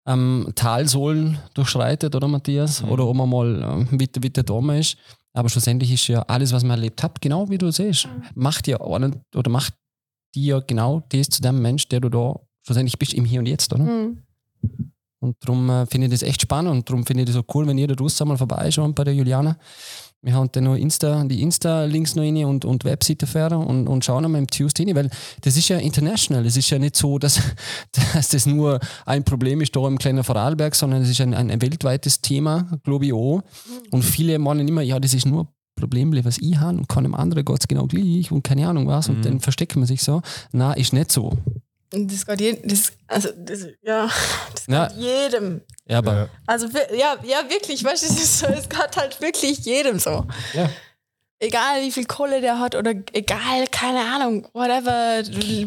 ähm, 0.05 0.51
Talsohlen 0.55 1.37
durchschreitet, 1.53 2.15
oder 2.15 2.27
Matthias, 2.27 2.81
Mhm. 2.83 2.89
oder 2.91 3.07
ob 3.07 3.15
man 3.15 3.29
mal 3.29 3.87
ähm, 3.91 3.99
wieder, 3.99 4.21
wieder 4.21 4.43
da 4.43 4.73
ist. 4.75 4.97
Aber 5.33 5.49
schlussendlich 5.49 5.91
ist 5.91 6.07
ja 6.07 6.21
alles, 6.23 6.51
was 6.53 6.63
man 6.63 6.77
erlebt 6.77 7.01
hat, 7.01 7.19
genau 7.21 7.49
wie 7.49 7.57
du 7.57 7.71
siehst, 7.71 8.07
macht 8.35 8.67
dir 8.67 8.81
oder 8.81 9.49
macht 9.49 9.73
dir 10.35 10.61
genau 10.61 11.01
das 11.09 11.29
zu 11.29 11.41
dem 11.41 11.61
Mensch, 11.61 11.87
der 11.87 12.01
du 12.01 12.09
da 12.09 12.35
schlussendlich 12.65 12.99
bist, 12.99 13.13
im 13.13 13.25
Hier 13.25 13.39
und 13.39 13.47
Jetzt, 13.47 13.73
oder? 13.73 13.83
Mhm. 13.83 14.23
Und 15.19 15.37
darum 15.39 15.69
äh, 15.69 15.85
finde 15.85 16.07
ich 16.07 16.11
das 16.11 16.21
echt 16.23 16.41
spannend 16.41 16.71
und 16.71 16.89
darum 16.89 17.05
finde 17.05 17.23
ich 17.23 17.27
das 17.27 17.35
so 17.35 17.43
cool, 17.53 17.65
wenn 17.65 17.77
ihr 17.77 17.87
da 17.87 17.95
draußen 17.95 18.27
mal 18.27 18.37
vorbeischaut 18.37 18.93
bei 18.93 19.05
der 19.05 19.15
Juliana. 19.15 19.57
Wir 20.25 20.35
haben 20.35 20.49
dann 20.53 20.63
noch 20.63 20.75
Insta, 20.75 21.25
die 21.25 21.41
Insta-Links 21.41 22.15
noch 22.15 22.23
rein 22.23 22.45
und, 22.45 22.63
und 22.63 22.85
Webseite 22.85 23.27
fertig 23.27 23.57
und, 23.57 23.89
und 23.89 24.05
schauen 24.05 24.31
mal 24.31 24.37
im 24.37 24.47
Tuesday 24.47 24.85
rein, 24.85 24.95
weil 24.95 25.09
das 25.41 25.57
ist 25.57 25.67
ja 25.67 25.77
international. 25.77 26.45
Es 26.45 26.55
ist 26.55 26.69
ja 26.69 26.79
nicht 26.79 26.95
so, 26.95 27.19
dass, 27.19 27.41
dass 28.13 28.29
das 28.29 28.45
nur 28.45 28.79
ein 29.05 29.25
Problem 29.25 29.59
ist 29.59 29.75
da 29.75 29.85
im 29.85 29.97
kleinen 29.97 30.23
Vorarlberg, 30.23 30.75
sondern 30.75 31.01
es 31.01 31.09
ist 31.09 31.19
ein, 31.19 31.33
ein 31.33 31.61
weltweites 31.61 32.21
Thema, 32.21 32.79
glaube 32.83 33.07
ich 33.07 33.13
auch. 33.13 33.41
Und 33.91 34.03
viele 34.03 34.39
meinen 34.39 34.65
immer, 34.67 34.81
ja, 34.81 34.97
das 34.97 35.13
ist 35.13 35.25
nur 35.25 35.41
ein 35.43 35.47
Problem, 35.75 36.13
was 36.23 36.37
ich 36.37 36.57
habe 36.57 36.77
und 36.77 36.87
keinem 36.87 37.15
anderen 37.15 37.43
geht 37.43 37.59
es 37.59 37.67
genau 37.67 37.87
gleich 37.87 38.31
und 38.31 38.43
keine 38.43 38.67
Ahnung 38.69 38.87
was. 38.87 39.09
Und 39.09 39.17
Mhm. 39.17 39.23
dann 39.23 39.39
versteckt 39.41 39.75
man 39.75 39.85
sich 39.85 40.03
so. 40.03 40.21
Na, 40.53 40.71
ist 40.71 40.93
nicht 40.93 41.11
so. 41.11 41.33
Das 41.95 42.25
geht 42.25 42.41
jedem, 42.41 42.67
das, 42.67 42.91
also, 43.07 43.29
das, 43.37 43.67
ja, 43.83 44.09
das 44.53 44.65
Ja. 44.67 44.91
jedem. 44.93 45.61
Ja, 45.87 45.99
aber 45.99 46.13
Ja. 46.15 46.29
Also, 46.47 46.67
ja, 46.91 47.15
ja, 47.23 47.47
wirklich, 47.49 47.83
weißt 47.83 48.03
du, 48.03 48.07
es 48.13 48.19
ist 48.23 48.39
so, 48.39 48.47
es 48.47 48.67
geht 48.67 48.97
halt 48.97 49.21
wirklich 49.21 49.59
jedem 49.59 49.99
so. 49.99 50.25
Ja. 50.53 50.69
Egal 51.39 51.81
wie 51.83 51.91
viel 51.91 52.05
Kohle 52.05 52.41
der 52.41 52.57
hat 52.59 52.73
oder 52.73 52.91
egal, 53.11 53.67
keine 53.69 53.99
Ahnung, 53.99 54.47
whatever, 54.53 55.23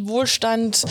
Wohlstand. 0.08 0.82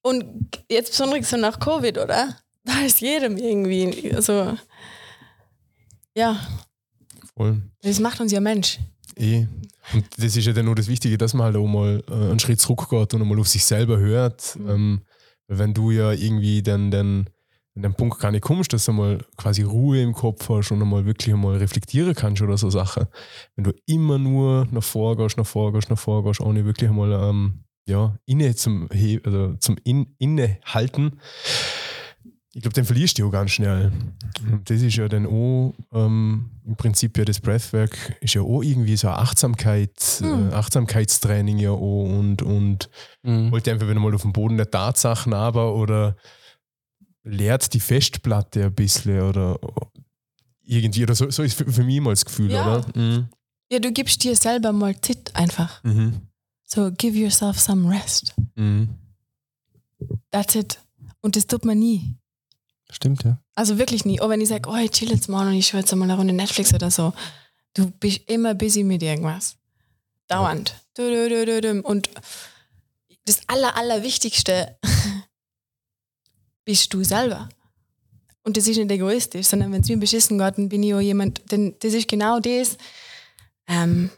Und 0.00 0.48
jetzt 0.68 0.90
besonders 0.90 1.30
so 1.30 1.36
nach 1.36 1.60
Covid, 1.60 1.98
oder? 1.98 2.36
Da 2.64 2.80
ist 2.84 3.00
jedem 3.00 3.36
irgendwie, 3.36 4.12
also, 4.14 4.56
ja, 6.16 6.40
Voll. 7.36 7.62
das 7.82 7.98
macht 8.00 8.20
uns 8.20 8.32
ja 8.32 8.40
Mensch. 8.40 8.78
Eh. 9.16 9.46
Und 9.92 10.06
das 10.16 10.36
ist 10.36 10.46
ja 10.46 10.52
dann 10.52 10.66
nur 10.66 10.74
das 10.74 10.88
Wichtige, 10.88 11.18
dass 11.18 11.34
man 11.34 11.46
halt 11.46 11.56
auch 11.56 11.66
mal 11.66 12.02
äh, 12.08 12.12
einen 12.12 12.38
Schritt 12.38 12.60
zurückgeht 12.60 13.14
und 13.14 13.28
mal 13.28 13.38
auf 13.38 13.48
sich 13.48 13.64
selber 13.64 13.98
hört. 13.98 14.56
Ähm, 14.66 15.02
weil 15.48 15.58
wenn 15.58 15.74
du 15.74 15.90
ja 15.90 16.12
irgendwie 16.12 16.62
dann, 16.62 16.90
dann 16.90 17.28
an 17.74 17.82
den 17.82 17.94
Punkt 17.94 18.18
gar 18.18 18.30
nicht 18.30 18.42
kommst, 18.42 18.72
dass 18.72 18.84
du 18.84 18.92
mal 18.92 19.18
quasi 19.36 19.62
Ruhe 19.62 20.02
im 20.02 20.12
Kopf 20.12 20.48
hast 20.48 20.70
und 20.70 20.82
einmal 20.82 21.06
wirklich 21.06 21.32
einmal 21.34 21.56
reflektieren 21.56 22.14
kannst 22.14 22.42
oder 22.42 22.58
so 22.58 22.68
Sachen. 22.70 23.06
Wenn 23.56 23.64
du 23.64 23.72
immer 23.86 24.18
nur 24.18 24.66
nach 24.70 24.82
vorgehst, 24.82 25.38
nach 25.38 25.46
vorgehst, 25.46 25.90
nach 25.90 25.98
vorgehst, 25.98 26.40
ohne 26.40 26.64
wirklich 26.64 26.90
einmal 26.90 27.12
ähm, 27.12 27.64
ja, 27.86 28.16
inne 28.26 28.54
zum, 28.54 28.88
He 28.92 29.20
also 29.24 29.54
zum 29.54 29.76
in 29.84 30.14
Innehalten, 30.18 31.20
ich 32.54 32.60
glaube, 32.62 32.74
den 32.74 32.84
verlierst 32.84 33.18
du 33.18 33.26
auch 33.26 33.30
ganz 33.30 33.52
schnell. 33.52 33.90
Und 34.50 34.68
das 34.68 34.82
ist 34.82 34.96
ja 34.96 35.08
dann 35.08 35.26
auch 35.26 35.74
ähm, 35.92 36.50
im 36.66 36.76
Prinzip 36.76 37.16
ja 37.16 37.24
das 37.24 37.40
Breathwork 37.40 38.16
ist 38.20 38.34
ja 38.34 38.42
auch 38.42 38.62
irgendwie 38.62 38.96
so 38.96 39.08
eine 39.08 39.18
Achtsamkeit, 39.18 39.98
Hm. 40.18 40.50
äh, 40.50 40.54
Achtsamkeitstraining 40.54 41.58
ja 41.58 41.70
auch 41.70 42.04
und, 42.18 42.42
und 42.42 42.90
Mhm. 43.22 43.50
wollte 43.52 43.70
einfach 43.72 43.88
wieder 43.88 44.00
mal 44.00 44.14
auf 44.14 44.22
dem 44.22 44.32
Boden 44.32 44.56
der 44.56 44.70
Tatsachen 44.70 45.32
aber 45.32 45.74
oder 45.74 46.16
leert 47.24 47.72
die 47.72 47.80
Festplatte 47.80 48.64
ein 48.64 48.74
bisschen 48.74 49.20
oder 49.22 49.58
irgendwie, 50.64 51.04
oder 51.04 51.14
so, 51.14 51.30
so 51.30 51.42
ist 51.42 51.54
für, 51.54 51.70
für 51.72 51.84
mich 51.84 52.00
mal 52.00 52.10
das 52.10 52.24
Gefühl, 52.24 52.50
Ja. 52.50 52.78
oder? 52.78 52.86
Mhm. 52.98 53.28
Ja, 53.70 53.78
du 53.78 53.92
gibst 53.92 54.22
dir 54.24 54.36
selber 54.36 54.72
mal 54.72 55.00
Zeit 55.00 55.34
einfach. 55.34 55.82
Mhm. 55.84 56.20
So, 56.64 56.90
give 56.92 57.16
yourself 57.16 57.58
some 57.58 57.88
rest. 57.90 58.34
Mhm. 58.56 58.90
That's 60.30 60.54
it. 60.54 60.78
Und 61.20 61.36
das 61.36 61.46
tut 61.46 61.64
man 61.64 61.78
nie. 61.78 62.16
Stimmt, 62.92 63.24
ja. 63.24 63.38
Also 63.54 63.78
wirklich 63.78 64.04
nie. 64.04 64.20
Oh, 64.20 64.28
wenn 64.28 64.40
ich 64.40 64.50
sage, 64.50 64.68
oh, 64.68 64.76
ich 64.76 64.90
chill 64.90 65.10
jetzt 65.10 65.28
mal 65.28 65.46
und 65.48 65.54
ich 65.54 65.66
schaue 65.66 65.80
jetzt 65.80 65.94
mal 65.94 66.04
eine 66.04 66.16
Runde 66.16 66.34
Netflix 66.34 66.72
oder 66.74 66.90
so. 66.90 67.12
Du 67.74 67.90
bist 67.90 68.20
immer 68.26 68.54
busy 68.54 68.84
mit 68.84 69.02
irgendwas. 69.02 69.56
Dauernd. 70.28 70.74
Und 70.98 72.10
das 73.24 73.40
Aller, 73.46 73.76
Allerwichtigste 73.76 74.76
bist 76.64 76.92
du 76.92 77.02
selber. 77.02 77.48
Und 78.44 78.56
das 78.56 78.66
ist 78.66 78.76
nicht 78.76 78.90
egoistisch, 78.90 79.46
sondern 79.46 79.72
wenn 79.72 79.80
es 79.80 79.88
mir 79.88 79.96
beschissen 79.96 80.38
geht, 80.38 80.58
dann 80.58 80.68
bin 80.68 80.82
ich 80.82 80.94
auch 80.94 81.00
jemand, 81.00 81.50
denn 81.50 81.76
das 81.78 81.94
ist 81.94 82.08
genau 82.08 82.40
das, 82.40 82.76
ähm, 83.68 84.10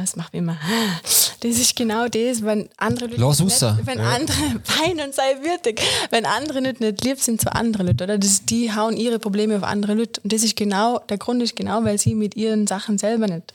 das 0.00 0.16
macht 0.16 0.32
mich 0.32 0.40
immer, 0.40 0.56
das 1.40 1.50
ist 1.50 1.76
genau 1.76 2.08
das, 2.08 2.42
wenn 2.42 2.68
andere 2.76 3.06
Leute, 3.06 3.44
nicht, 3.44 3.60
wenn 3.86 3.98
Ja. 3.98 4.10
andere 4.10 4.36
weinen, 4.80 5.12
sei 5.12 5.36
würdig, 5.42 5.80
wenn 6.10 6.26
andere 6.26 6.60
nicht, 6.62 6.80
nicht 6.80 7.04
lieb 7.04 7.20
sind 7.20 7.40
zu 7.40 7.52
anderen 7.54 7.86
Leuten, 7.88 8.02
oder? 8.04 8.18
Das, 8.18 8.44
die 8.44 8.72
hauen 8.74 8.96
ihre 8.96 9.18
Probleme 9.18 9.56
auf 9.56 9.62
andere 9.62 9.94
Leute. 9.94 10.20
Und 10.22 10.32
das 10.32 10.42
ist 10.42 10.56
genau, 10.56 10.98
der 11.08 11.18
Grund 11.18 11.42
ist 11.42 11.56
genau, 11.56 11.84
weil 11.84 11.98
sie 11.98 12.14
mit 12.14 12.36
ihren 12.36 12.66
Sachen 12.66 12.98
selber 12.98 13.26
nicht 13.26 13.52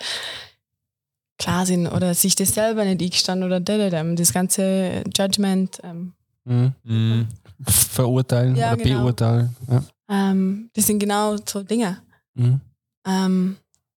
klar 1.37 1.65
sind 1.65 1.87
oder 1.87 2.13
sich 2.13 2.35
das 2.35 2.53
selber 2.53 2.85
nicht 2.85 3.01
eingestanden 3.01 3.45
oder 3.47 3.59
da, 3.59 3.77
da, 3.77 3.89
da. 3.89 4.03
das 4.03 4.31
ganze 4.33 5.03
Judgment, 5.17 5.79
ähm, 5.83 6.13
Mhm. 6.45 6.73
Mhm. 6.83 7.27
Verurteilen 7.65 8.55
Ja, 8.57 8.73
oder 8.73 8.83
genau. 8.83 8.99
beurteilen. 9.03 9.55
Ja. 9.69 9.83
ähm, 10.09 10.69
das 10.73 10.85
sind 10.87 10.99
genau 10.99 11.37
so 11.45 11.63
Dinge. 11.63 12.01
Mhm. 12.35 12.59
Ähm, 13.07 13.55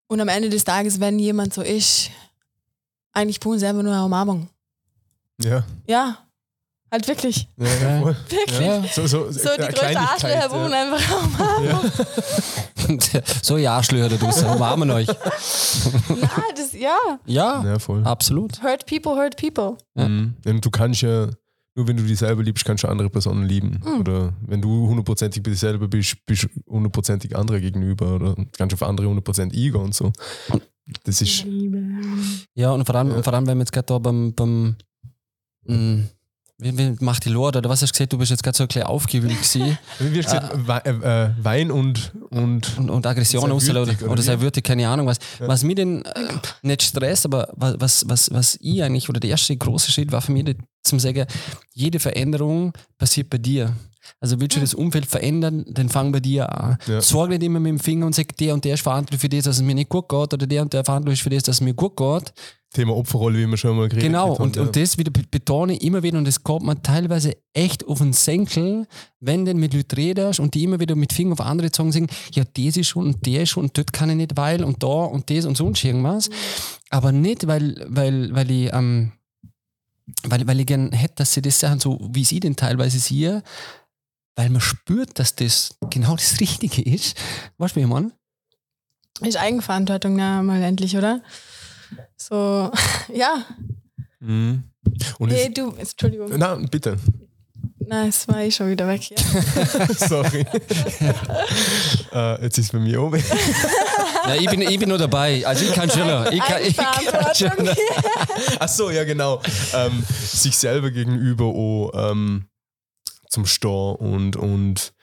und 0.07 0.21
am 0.21 0.27
Ende 0.27 0.49
des 0.49 0.63
Tages, 0.63 0.99
wenn 0.99 1.17
jemand 1.17 1.55
so 1.55 1.63
ist, 1.63 2.11
eigentlich 3.15 3.39
brauchen 3.39 3.59
sie 3.59 3.65
einfach 3.65 3.81
nur 3.81 3.93
eine 3.93 4.05
Umarmung. 4.05 4.49
Ja. 5.41 5.63
Ja, 5.87 6.17
halt 6.91 7.07
wirklich. 7.07 7.47
Ja, 7.57 7.65
ja, 7.67 8.01
voll. 8.01 8.15
Wirklich. 8.29 8.59
Ja. 8.59 8.83
So, 8.83 9.07
so, 9.07 9.31
So 9.31 9.49
die 9.57 9.61
äh, 9.63 9.71
größte 9.73 9.99
Arschlöcher 9.99 10.49
brauchen 10.49 10.71
ja. 10.71 10.81
einfach 10.81 11.37
eine 11.39 11.69
Umarmung. 11.69 11.91
so, 13.41 13.57
ja, 13.57 13.75
Arschlöcher 13.75 14.09
da 14.09 14.17
draußen, 14.17 14.47
umarmen 14.47 14.91
euch. 14.91 15.07
Ja, 15.07 15.15
das, 16.55 16.73
ja. 16.73 16.97
Ja, 17.25 17.63
ja, 17.63 17.79
voll. 17.79 18.03
absolut. 18.05 18.61
Hurt 18.61 18.85
people, 18.85 19.13
hurt 19.15 19.35
people. 19.37 19.77
Ja. 19.95 20.07
Mhm. 20.07 20.35
Und 20.45 20.63
du 20.63 20.69
kannst 20.69 21.01
ja, 21.01 21.29
nur 21.75 21.87
wenn 21.87 21.97
du 21.97 22.03
dich 22.03 22.17
selber 22.19 22.41
liebst, 22.41 22.63
kannst 22.65 22.83
du 22.83 22.87
andere 22.87 23.09
Personen 23.09 23.43
lieben. 23.45 23.81
Mhm. 23.83 23.99
Oder 23.99 24.33
wenn 24.45 24.61
du 24.61 24.87
hundertprozentig 24.87 25.43
bei 25.43 25.51
dir 25.51 25.57
selber 25.57 25.87
bist, 25.87 26.15
bist 26.25 26.43
du 26.43 26.47
hundertprozentig 26.71 27.35
andere 27.35 27.59
gegenüber. 27.59 28.15
Oder 28.15 28.35
kannst 28.57 28.73
auf 28.73 28.83
andere 28.83 29.07
hundertprozentig 29.07 29.59
eingehen 29.59 29.81
und 29.81 29.93
so. 29.93 30.11
Das 31.03 31.21
ist. 31.21 31.43
Liebe. 31.45 31.83
Ja, 32.53 32.71
und 32.71 32.85
vor 32.85 32.95
allem, 32.95 33.09
Ja. 33.09 33.15
und 33.17 33.23
vor 33.23 33.33
allem 33.33 33.45
wenn 33.47 33.57
wir 33.57 33.63
jetzt 33.63 33.73
gerade 33.73 33.87
da 33.87 33.97
beim, 33.97 34.33
beim 34.33 34.75
mh, 35.65 36.03
wie, 36.57 36.77
wie 36.77 36.95
macht 37.01 37.25
die 37.25 37.29
Lord 37.29 37.55
oder 37.57 37.69
was 37.69 37.81
hast 37.81 37.89
du 37.91 37.93
gesagt, 37.93 38.13
du 38.13 38.17
bist 38.17 38.31
jetzt 38.31 38.43
gerade 38.43 38.55
so 38.57 38.63
ein 38.63 38.67
bisschen 38.67 38.83
aufgewühlt 38.83 39.33
gewesen 39.35 39.77
Wie 39.99 40.23
hast 40.23 40.33
du 40.33 40.57
gesagt, 40.57 40.87
äh, 40.87 41.23
äh, 41.25 41.29
Wein 41.41 41.71
und. 41.71 42.13
und 42.29 42.77
und, 42.77 42.89
und 42.89 43.05
Aggression 43.05 43.51
auslösen 43.51 43.97
oder, 44.01 44.11
oder 44.11 44.21
sei 44.21 44.39
würdig, 44.39 44.63
keine 44.63 44.87
Ahnung 44.87 45.07
was. 45.07 45.17
Ja. 45.39 45.47
Was 45.47 45.63
mir 45.63 45.75
denn 45.75 46.03
äh, 46.05 46.11
nicht 46.61 46.81
Stress, 46.83 47.25
aber 47.25 47.49
wa- 47.55 47.75
was, 47.79 48.03
was, 48.07 48.31
was 48.31 48.57
ich 48.61 48.81
eigentlich, 48.83 49.09
oder 49.09 49.19
der 49.19 49.31
erste 49.31 49.55
große 49.55 49.91
Schritt 49.91 50.11
war 50.11 50.21
für 50.21 50.31
mich 50.31 50.55
zum 50.83 50.99
sagen, 50.99 51.25
jede 51.73 51.99
Veränderung 51.99 52.71
passiert 52.97 53.29
bei 53.29 53.37
dir. 53.37 53.73
Also 54.19 54.39
willst 54.39 54.55
du 54.55 54.59
das 54.61 54.75
Umfeld 54.75 55.07
verändern, 55.07 55.65
dann 55.67 55.89
fang 55.89 56.11
bei 56.11 56.19
dir 56.19 56.47
an. 56.53 56.77
Ja. 56.85 57.01
Sorg 57.01 57.29
nicht 57.31 57.41
immer 57.41 57.59
mit 57.59 57.71
dem 57.71 57.79
Finger 57.79 58.05
und 58.05 58.13
sag, 58.13 58.37
der 58.37 58.53
und 58.53 58.63
der 58.63 58.75
ist 58.75 58.83
verantwortlich 58.83 59.19
für 59.19 59.29
das, 59.29 59.45
dass 59.45 59.55
es 59.57 59.61
mir 59.63 59.73
nicht 59.73 59.89
gut 59.89 60.07
geht, 60.07 60.33
oder 60.33 60.45
der 60.45 60.61
und 60.61 60.71
der 60.73 60.85
verantwortlich 60.85 61.19
ist 61.19 61.23
für 61.23 61.31
das, 61.31 61.43
dass 61.43 61.55
es 61.57 61.61
mir 61.61 61.73
gut 61.73 61.97
geht. 61.97 62.31
Thema 62.75 62.95
Opferrolle, 62.95 63.39
wie 63.39 63.47
wir 63.47 63.57
schon 63.57 63.75
mal 63.77 63.89
geredet 63.89 64.07
Genau, 64.07 64.33
haben. 64.35 64.43
und, 64.43 64.57
und 64.57 64.75
das 64.75 64.97
wieder 64.97 65.11
be- 65.11 65.23
betone 65.29 65.73
ich 65.73 65.81
immer 65.83 66.03
wieder 66.03 66.17
und 66.17 66.25
das 66.25 66.43
geht 66.43 66.61
mir 66.61 66.81
teilweise 66.81 67.35
echt 67.53 67.85
auf 67.87 67.97
den 67.99 68.13
Senkel, 68.13 68.87
wenn 69.19 69.45
du 69.45 69.53
mit 69.55 69.73
Leuten 69.73 69.95
redest 69.95 70.39
und 70.39 70.53
die 70.53 70.63
immer 70.63 70.79
wieder 70.79 70.95
mit 70.95 71.11
Finger 71.13 71.33
auf 71.33 71.41
andere 71.41 71.69
sagen, 71.73 71.91
sagen, 71.91 72.07
ja, 72.33 72.43
das 72.43 72.77
ist 72.77 72.87
schon 72.87 73.07
und 73.07 73.25
der 73.25 73.43
ist 73.43 73.49
schon 73.49 73.63
und 73.63 73.77
dort 73.77 73.91
kann 73.93 74.09
ich 74.09 74.15
nicht, 74.17 74.37
weil 74.37 74.63
und 74.63 74.83
da 74.83 74.87
und 74.87 75.29
das 75.29 75.45
und 75.45 75.57
sonst 75.57 75.83
irgendwas. 75.83 76.29
Aber 76.89 77.11
nicht, 77.11 77.47
weil, 77.47 77.83
weil, 77.89 78.33
weil 78.35 78.51
ich, 78.51 78.71
ähm, 78.73 79.11
weil, 80.23 80.45
weil 80.47 80.59
ich 80.59 80.67
gern 80.67 80.91
hätte, 80.91 81.15
dass 81.17 81.33
sie 81.33 81.41
das 81.41 81.59
Sachen 81.59 81.79
so, 81.79 81.99
wie 82.11 82.23
sie 82.25 82.39
den 82.39 82.55
teilweise 82.55 82.99
sehe, 82.99 83.41
weil 84.35 84.49
man 84.49 84.61
spürt, 84.61 85.17
dass 85.17 85.35
das 85.35 85.77
genau 85.89 86.15
das 86.15 86.39
Richtige 86.39 86.81
ist. 86.81 87.17
Weißt 87.57 87.75
du, 87.75 87.79
wie 87.79 87.83
ich 87.85 87.89
meine? 87.89 88.11
Ist 89.21 89.37
Eigenverantwortung 89.37 90.19
ja 90.19 90.41
mal 90.43 90.61
endlich, 90.61 90.97
oder? 90.97 91.21
So, 92.17 92.71
ja. 93.13 93.45
Mhm. 94.19 94.63
Und 95.19 95.31
Hey, 95.31 95.53
du, 95.53 95.71
Entschuldigung. 95.71 96.31
na, 96.37 96.55
bitte. 96.55 96.97
Nein, 97.87 98.09
es 98.09 98.27
war 98.27 98.41
eh 98.41 98.49
schon 98.49 98.71
wieder 98.71 98.87
weg. 98.87 99.11
Ja. 99.11 99.17
Sorry. 100.07 100.41
äh, 102.13 102.43
jetzt 102.43 102.57
ist 102.57 102.65
es 102.65 102.71
bei 102.71 102.79
mir 102.79 102.99
oben. 103.01 103.23
Ja, 104.27 104.35
ich, 104.35 104.49
bin, 104.49 104.61
ich 104.61 104.79
bin 104.79 104.89
nur 104.89 104.97
dabei. 104.97 105.45
Also 105.45 105.65
ich 105.65 105.73
kann 105.73 105.89
schneller. 105.89 106.31
Ich 106.31 106.39
kann, 106.39 106.63
ich 106.63 106.75
kann 106.75 107.35
schneller. 107.35 107.75
Ach 108.59 108.69
so, 108.69 108.89
ja 108.89 109.03
genau. 109.03 109.39
Ähm, 109.73 110.03
sich 110.09 110.57
selber 110.57 110.89
gegenüber 110.89 111.45
auch 111.45 111.91
ähm, 112.11 112.47
zum 113.29 113.45
Stehen 113.45 113.95
und, 113.95 114.35
und 114.35 114.93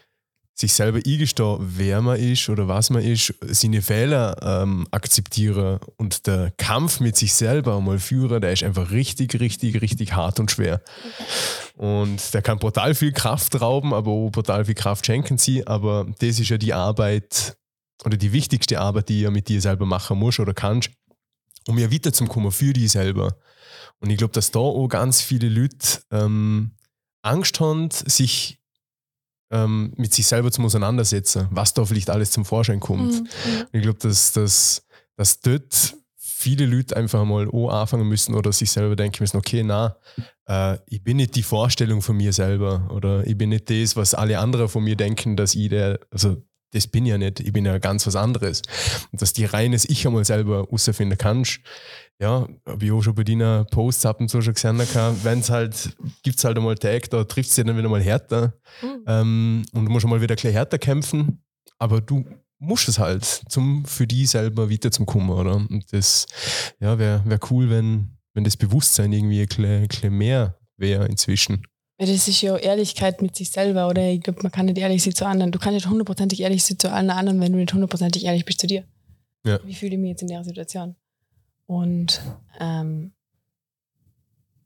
sich 0.62 0.72
selber 0.72 1.00
eingestehen, 1.04 1.56
wer 1.60 2.00
man 2.00 2.18
ist 2.18 2.48
oder 2.48 2.68
was 2.68 2.88
man 2.88 3.02
ist, 3.02 3.34
seine 3.40 3.82
Fehler 3.82 4.36
ähm, 4.42 4.86
akzeptieren 4.90 5.80
und 5.96 6.26
der 6.26 6.52
Kampf 6.56 7.00
mit 7.00 7.16
sich 7.16 7.34
selber 7.34 7.80
mal 7.80 7.98
führen, 7.98 8.40
der 8.40 8.52
ist 8.52 8.62
einfach 8.62 8.90
richtig, 8.92 9.38
richtig, 9.40 9.82
richtig 9.82 10.14
hart 10.14 10.40
und 10.40 10.50
schwer. 10.50 10.80
Und 11.76 12.32
der 12.32 12.42
kann 12.42 12.58
brutal 12.58 12.94
viel 12.94 13.12
Kraft 13.12 13.60
rauben, 13.60 13.92
aber 13.92 14.10
auch 14.10 14.30
brutal 14.30 14.64
viel 14.64 14.74
Kraft 14.74 15.04
schenken 15.04 15.36
sie. 15.36 15.66
Aber 15.66 16.06
das 16.20 16.38
ist 16.38 16.48
ja 16.48 16.58
die 16.58 16.72
Arbeit 16.72 17.56
oder 18.04 18.16
die 18.16 18.32
wichtigste 18.32 18.80
Arbeit, 18.80 19.08
die 19.08 19.20
ihr 19.22 19.30
mit 19.30 19.48
dir 19.48 19.60
selber 19.60 19.84
machen 19.84 20.18
musst 20.18 20.38
oder 20.38 20.54
kannst, 20.54 20.90
um 21.66 21.76
ja 21.78 21.92
weiterzukommen 21.92 22.52
für 22.52 22.72
dich 22.72 22.92
selber. 22.92 23.36
Und 23.98 24.10
ich 24.10 24.16
glaube, 24.16 24.32
dass 24.32 24.52
da 24.52 24.60
auch 24.60 24.88
ganz 24.88 25.20
viele 25.20 25.48
Leute 25.48 26.02
ähm, 26.12 26.76
Angst 27.22 27.58
haben, 27.58 27.88
sich 27.90 28.61
ähm, 29.52 29.92
mit 29.96 30.12
sich 30.12 30.26
selber 30.26 30.50
zu 30.50 30.62
auseinandersetzen, 30.62 31.46
was 31.50 31.74
da 31.74 31.84
vielleicht 31.84 32.10
alles 32.10 32.30
zum 32.30 32.44
Vorschein 32.44 32.80
kommt. 32.80 33.20
Mhm. 33.20 33.28
Ich 33.72 33.82
glaube, 33.82 33.98
dass, 34.00 34.32
dass, 34.32 34.84
dass 35.16 35.40
dort 35.40 35.94
viele 36.16 36.66
Leute 36.66 36.96
einfach 36.96 37.24
mal 37.24 37.48
anfangen 37.70 38.08
müssen 38.08 38.34
oder 38.34 38.50
sich 38.52 38.70
selber 38.70 38.96
denken 38.96 39.22
müssen, 39.22 39.36
okay, 39.36 39.62
na, 39.62 39.96
äh, 40.48 40.78
ich 40.86 41.04
bin 41.04 41.18
nicht 41.18 41.36
die 41.36 41.42
Vorstellung 41.42 42.02
von 42.02 42.16
mir 42.16 42.32
selber 42.32 42.90
oder 42.90 43.24
ich 43.26 43.36
bin 43.36 43.50
nicht 43.50 43.70
das, 43.70 43.94
was 43.94 44.14
alle 44.14 44.38
anderen 44.38 44.68
von 44.68 44.82
mir 44.82 44.96
denken, 44.96 45.36
dass 45.36 45.54
ich 45.54 45.68
der, 45.68 46.00
also 46.10 46.42
das 46.72 46.86
bin 46.86 47.06
ich 47.06 47.10
ja 47.10 47.18
nicht, 47.18 47.40
ich 47.40 47.52
bin 47.52 47.64
ja 47.64 47.78
ganz 47.78 48.06
was 48.06 48.16
anderes. 48.16 48.62
Und 49.12 49.22
dass 49.22 49.32
die 49.32 49.44
reines 49.44 49.84
Ich 49.88 50.06
einmal 50.06 50.24
selber 50.24 50.56
herausfinden 50.56 51.16
kannst, 51.18 51.60
ja, 52.18 52.46
habe 52.66 52.84
ich 52.84 52.92
auch 52.92 53.02
schon 53.02 53.14
bei 53.14 53.24
deinen 53.24 53.66
Posts 53.66 54.06
ab 54.06 54.20
und 54.20 54.28
zu 54.28 54.40
schon 54.42 54.54
gesehen, 54.54 54.78
wenn 54.78 55.40
es 55.40 55.50
halt, 55.50 55.96
gibt 56.22 56.38
es 56.38 56.44
halt 56.44 56.56
einmal 56.56 56.76
Tag, 56.76 57.10
da 57.10 57.24
trifft 57.24 57.50
es 57.50 57.56
dich 57.56 57.64
dann 57.64 57.76
wieder 57.76 57.88
mal 57.88 58.02
härter 58.02 58.54
Mhm. 58.80 59.04
ähm, 59.06 59.62
und 59.72 59.84
du 59.84 59.90
musst 59.92 60.06
mal 60.06 60.20
wieder 60.20 60.32
ein 60.32 60.36
bisschen 60.36 60.52
härter 60.52 60.78
kämpfen, 60.78 61.42
aber 61.78 62.00
du 62.00 62.24
musst 62.58 62.88
es 62.88 62.98
halt, 62.98 63.24
zum 63.24 63.84
für 63.84 64.06
die 64.06 64.24
selber 64.24 64.68
wieder 64.68 64.90
zum 64.90 65.04
Kommen, 65.04 65.30
oder? 65.30 65.56
Und 65.56 65.92
das 65.92 66.26
ja, 66.80 66.98
wäre 66.98 67.22
wär 67.26 67.40
cool, 67.50 67.68
wenn, 67.70 68.16
wenn 68.34 68.44
das 68.44 68.56
Bewusstsein 68.56 69.12
irgendwie 69.12 69.42
ein 69.42 69.48
bisschen, 69.48 69.64
ein 69.64 69.88
bisschen 69.88 70.16
mehr 70.16 70.58
wäre 70.76 71.06
inzwischen. 71.06 71.64
Das 71.98 72.08
ist 72.10 72.40
ja 72.40 72.56
Ehrlichkeit 72.56 73.22
mit 73.22 73.36
sich 73.36 73.50
selber, 73.50 73.88
oder? 73.88 74.08
Ich 74.10 74.22
glaube, 74.22 74.40
man 74.42 74.50
kann 74.50 74.66
nicht 74.66 74.78
ehrlich 74.78 75.02
sein 75.02 75.14
zu 75.14 75.24
anderen. 75.24 75.52
Du 75.52 75.58
kannst 75.58 75.74
nicht 75.74 75.88
hundertprozentig 75.88 76.40
ehrlich 76.40 76.64
sein 76.64 76.78
zu 76.78 76.90
allen 76.90 77.10
anderen, 77.10 77.40
wenn 77.40 77.52
du 77.52 77.58
nicht 77.58 77.72
hundertprozentig 77.72 78.24
ehrlich 78.24 78.44
bist 78.44 78.60
zu 78.60 78.66
dir. 78.66 78.84
Ja. 79.44 79.60
Wie 79.64 79.74
fühle 79.74 79.94
ich 79.94 80.00
mich 80.00 80.10
jetzt 80.10 80.22
in 80.22 80.28
der 80.28 80.42
Situation? 80.44 80.96
Und 81.66 82.20
ähm, 82.60 83.12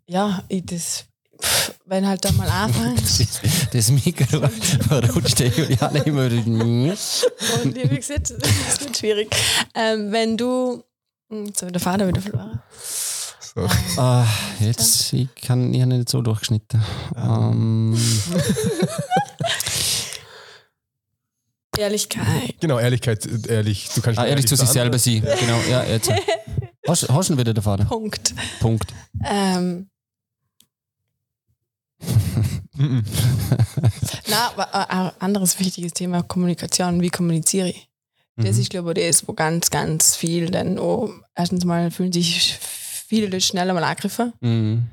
ja, 0.06 0.44
ich 0.48 0.64
das, 0.66 1.04
pff, 1.40 1.74
wenn 1.84 2.06
halt 2.06 2.24
da 2.24 2.32
mal 2.32 2.48
anfängt. 2.48 3.00
Das, 3.06 3.40
das 3.70 3.90
Mikro 3.90 4.48
verrutscht 4.88 5.38
der 5.40 5.48
Juliane 5.48 5.98
immer. 6.00 6.24
Und 6.24 7.74
wie 7.74 7.96
gesagt, 7.96 8.30
das 8.30 8.80
wird 8.80 8.96
schwierig. 8.96 9.28
Ähm, 9.74 10.12
wenn 10.12 10.36
du. 10.36 10.82
Hm, 11.28 11.46
Jetzt 11.46 11.60
habe 11.62 11.70
ich 11.70 11.72
den 11.72 11.80
Vater 11.80 12.08
wieder 12.08 12.20
verloren. 12.20 12.62
So. 13.56 13.66
Ah, 13.96 14.26
jetzt, 14.60 15.14
ich 15.14 15.34
kann 15.34 15.72
ich 15.72 15.80
hab 15.80 15.88
nicht 15.88 16.10
so 16.10 16.20
durchgeschnitten. 16.20 16.82
Ähm, 17.16 17.96
Ehrlichkeit. 21.78 22.54
Genau, 22.60 22.78
Ehrlichkeit, 22.78 23.26
ehrlich, 23.48 23.88
du 23.94 24.02
kannst 24.02 24.18
ah, 24.20 24.26
ehrlich 24.26 24.46
zu 24.46 24.56
sich 24.56 24.68
selber 24.68 24.98
sein. 24.98 25.22
sein. 25.24 25.38
Genau, 25.40 25.58
ja, 25.70 25.84
jetzt. 25.84 26.10
Hast, 26.86 27.08
hast 27.08 27.28
du 27.30 27.34
ihn 27.34 27.38
wieder, 27.38 27.54
der 27.54 27.62
Vater? 27.62 27.86
Punkt. 27.86 28.34
Punkt. 28.60 28.92
Ähm, 29.24 29.88
na, 32.76 34.50
aber 34.54 34.90
ein 34.90 35.10
anderes 35.18 35.58
wichtiges 35.58 35.92
Thema, 35.94 36.22
Kommunikation. 36.22 37.00
Wie 37.00 37.08
kommuniziere 37.10 37.70
ich? 37.70 37.88
Das 38.36 38.56
Mhm. 38.56 38.60
ist, 38.62 38.70
glaube 38.70 38.92
ich, 38.92 39.06
das, 39.06 39.26
wo 39.26 39.32
ganz, 39.32 39.70
ganz 39.70 40.14
viel, 40.14 40.50
denn 40.50 40.78
oh, 40.78 41.10
erstens 41.34 41.64
mal 41.64 41.90
fühlen 41.90 42.12
sich 42.12 42.58
viele 43.06 43.26
Leute 43.26 43.40
schneller 43.40 43.74
mal 43.74 43.84
angegriffen. 43.84 44.32
Mhm. 44.40 44.86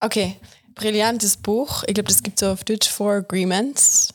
Okay, 0.00 0.36
brillantes 0.74 1.36
Buch. 1.36 1.84
Ich 1.86 1.94
glaube, 1.94 2.08
das 2.08 2.22
gibt 2.22 2.42
es 2.42 2.48
auf 2.48 2.64
Deutsch 2.64 2.88
Four 2.88 3.12
Agreements. 3.14 4.14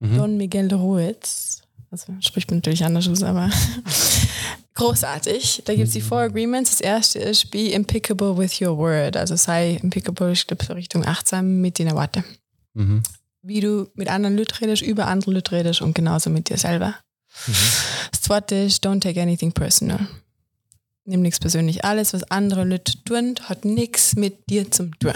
Mhm. 0.00 0.16
Don 0.16 0.36
Miguel 0.36 0.72
Ruiz. 0.74 1.62
Also 1.90 2.12
spricht 2.20 2.50
man 2.50 2.58
natürlich 2.58 2.84
anders 2.84 3.08
aus, 3.08 3.22
aber 3.22 3.50
großartig. 4.74 5.62
Da 5.64 5.74
gibt 5.74 5.88
es 5.88 5.92
die 5.92 6.00
Four 6.00 6.20
Agreements. 6.20 6.70
Das 6.70 6.80
erste 6.80 7.18
ist 7.18 7.50
Be 7.50 7.72
impeccable 7.72 8.36
with 8.36 8.60
your 8.60 8.76
word. 8.76 9.16
Also 9.16 9.36
sei 9.36 9.78
impeccable, 9.82 10.32
ich 10.32 10.46
glaube, 10.46 10.64
so 10.64 10.72
Richtung 10.72 11.04
achtsam 11.04 11.60
mit 11.60 11.78
deinen 11.78 11.94
Worten. 11.94 12.24
Mhm. 12.74 13.02
Wie 13.42 13.60
du 13.60 13.88
mit 13.94 14.08
anderen 14.08 14.36
Leuten 14.36 14.54
redest, 14.56 14.82
über 14.82 15.06
andere 15.06 15.32
Leute 15.32 15.52
redest 15.52 15.80
und 15.80 15.94
genauso 15.94 16.30
mit 16.30 16.48
dir 16.48 16.58
selber. 16.58 16.94
Das 18.10 18.20
zweite 18.20 18.54
ist 18.54 18.84
Don't 18.84 19.00
take 19.00 19.20
anything 19.20 19.52
personal. 19.52 20.06
Nimm 21.10 21.22
nichts 21.22 21.40
persönlich. 21.40 21.84
Alles, 21.84 22.12
was 22.14 22.22
andere 22.30 22.62
Leute 22.62 22.92
tun, 23.02 23.34
hat 23.42 23.64
nichts 23.64 24.14
mit 24.14 24.48
dir 24.48 24.70
zu 24.70 24.92
tun. 24.92 25.12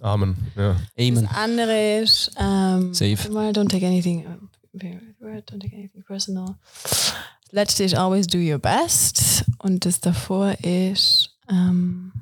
Amen. 0.00 0.36
Ja. 0.56 0.74
Amen. 0.98 1.22
Das 1.22 1.34
andere 1.36 2.00
ist, 2.00 2.32
ähm, 2.36 2.92
Safe. 2.92 3.30
mal, 3.30 3.52
don't 3.52 3.68
take 3.68 3.86
anything, 3.86 4.26
don't 4.74 5.60
take 5.60 5.76
anything 5.76 6.02
personal. 6.02 6.56
Das 6.82 7.52
letzte 7.52 7.84
ist 7.84 7.94
always 7.94 8.26
do 8.26 8.38
your 8.38 8.58
best. 8.58 9.44
Und 9.58 9.86
das 9.86 10.00
davor 10.00 10.58
ist, 10.64 11.30
ähm, 11.48 12.12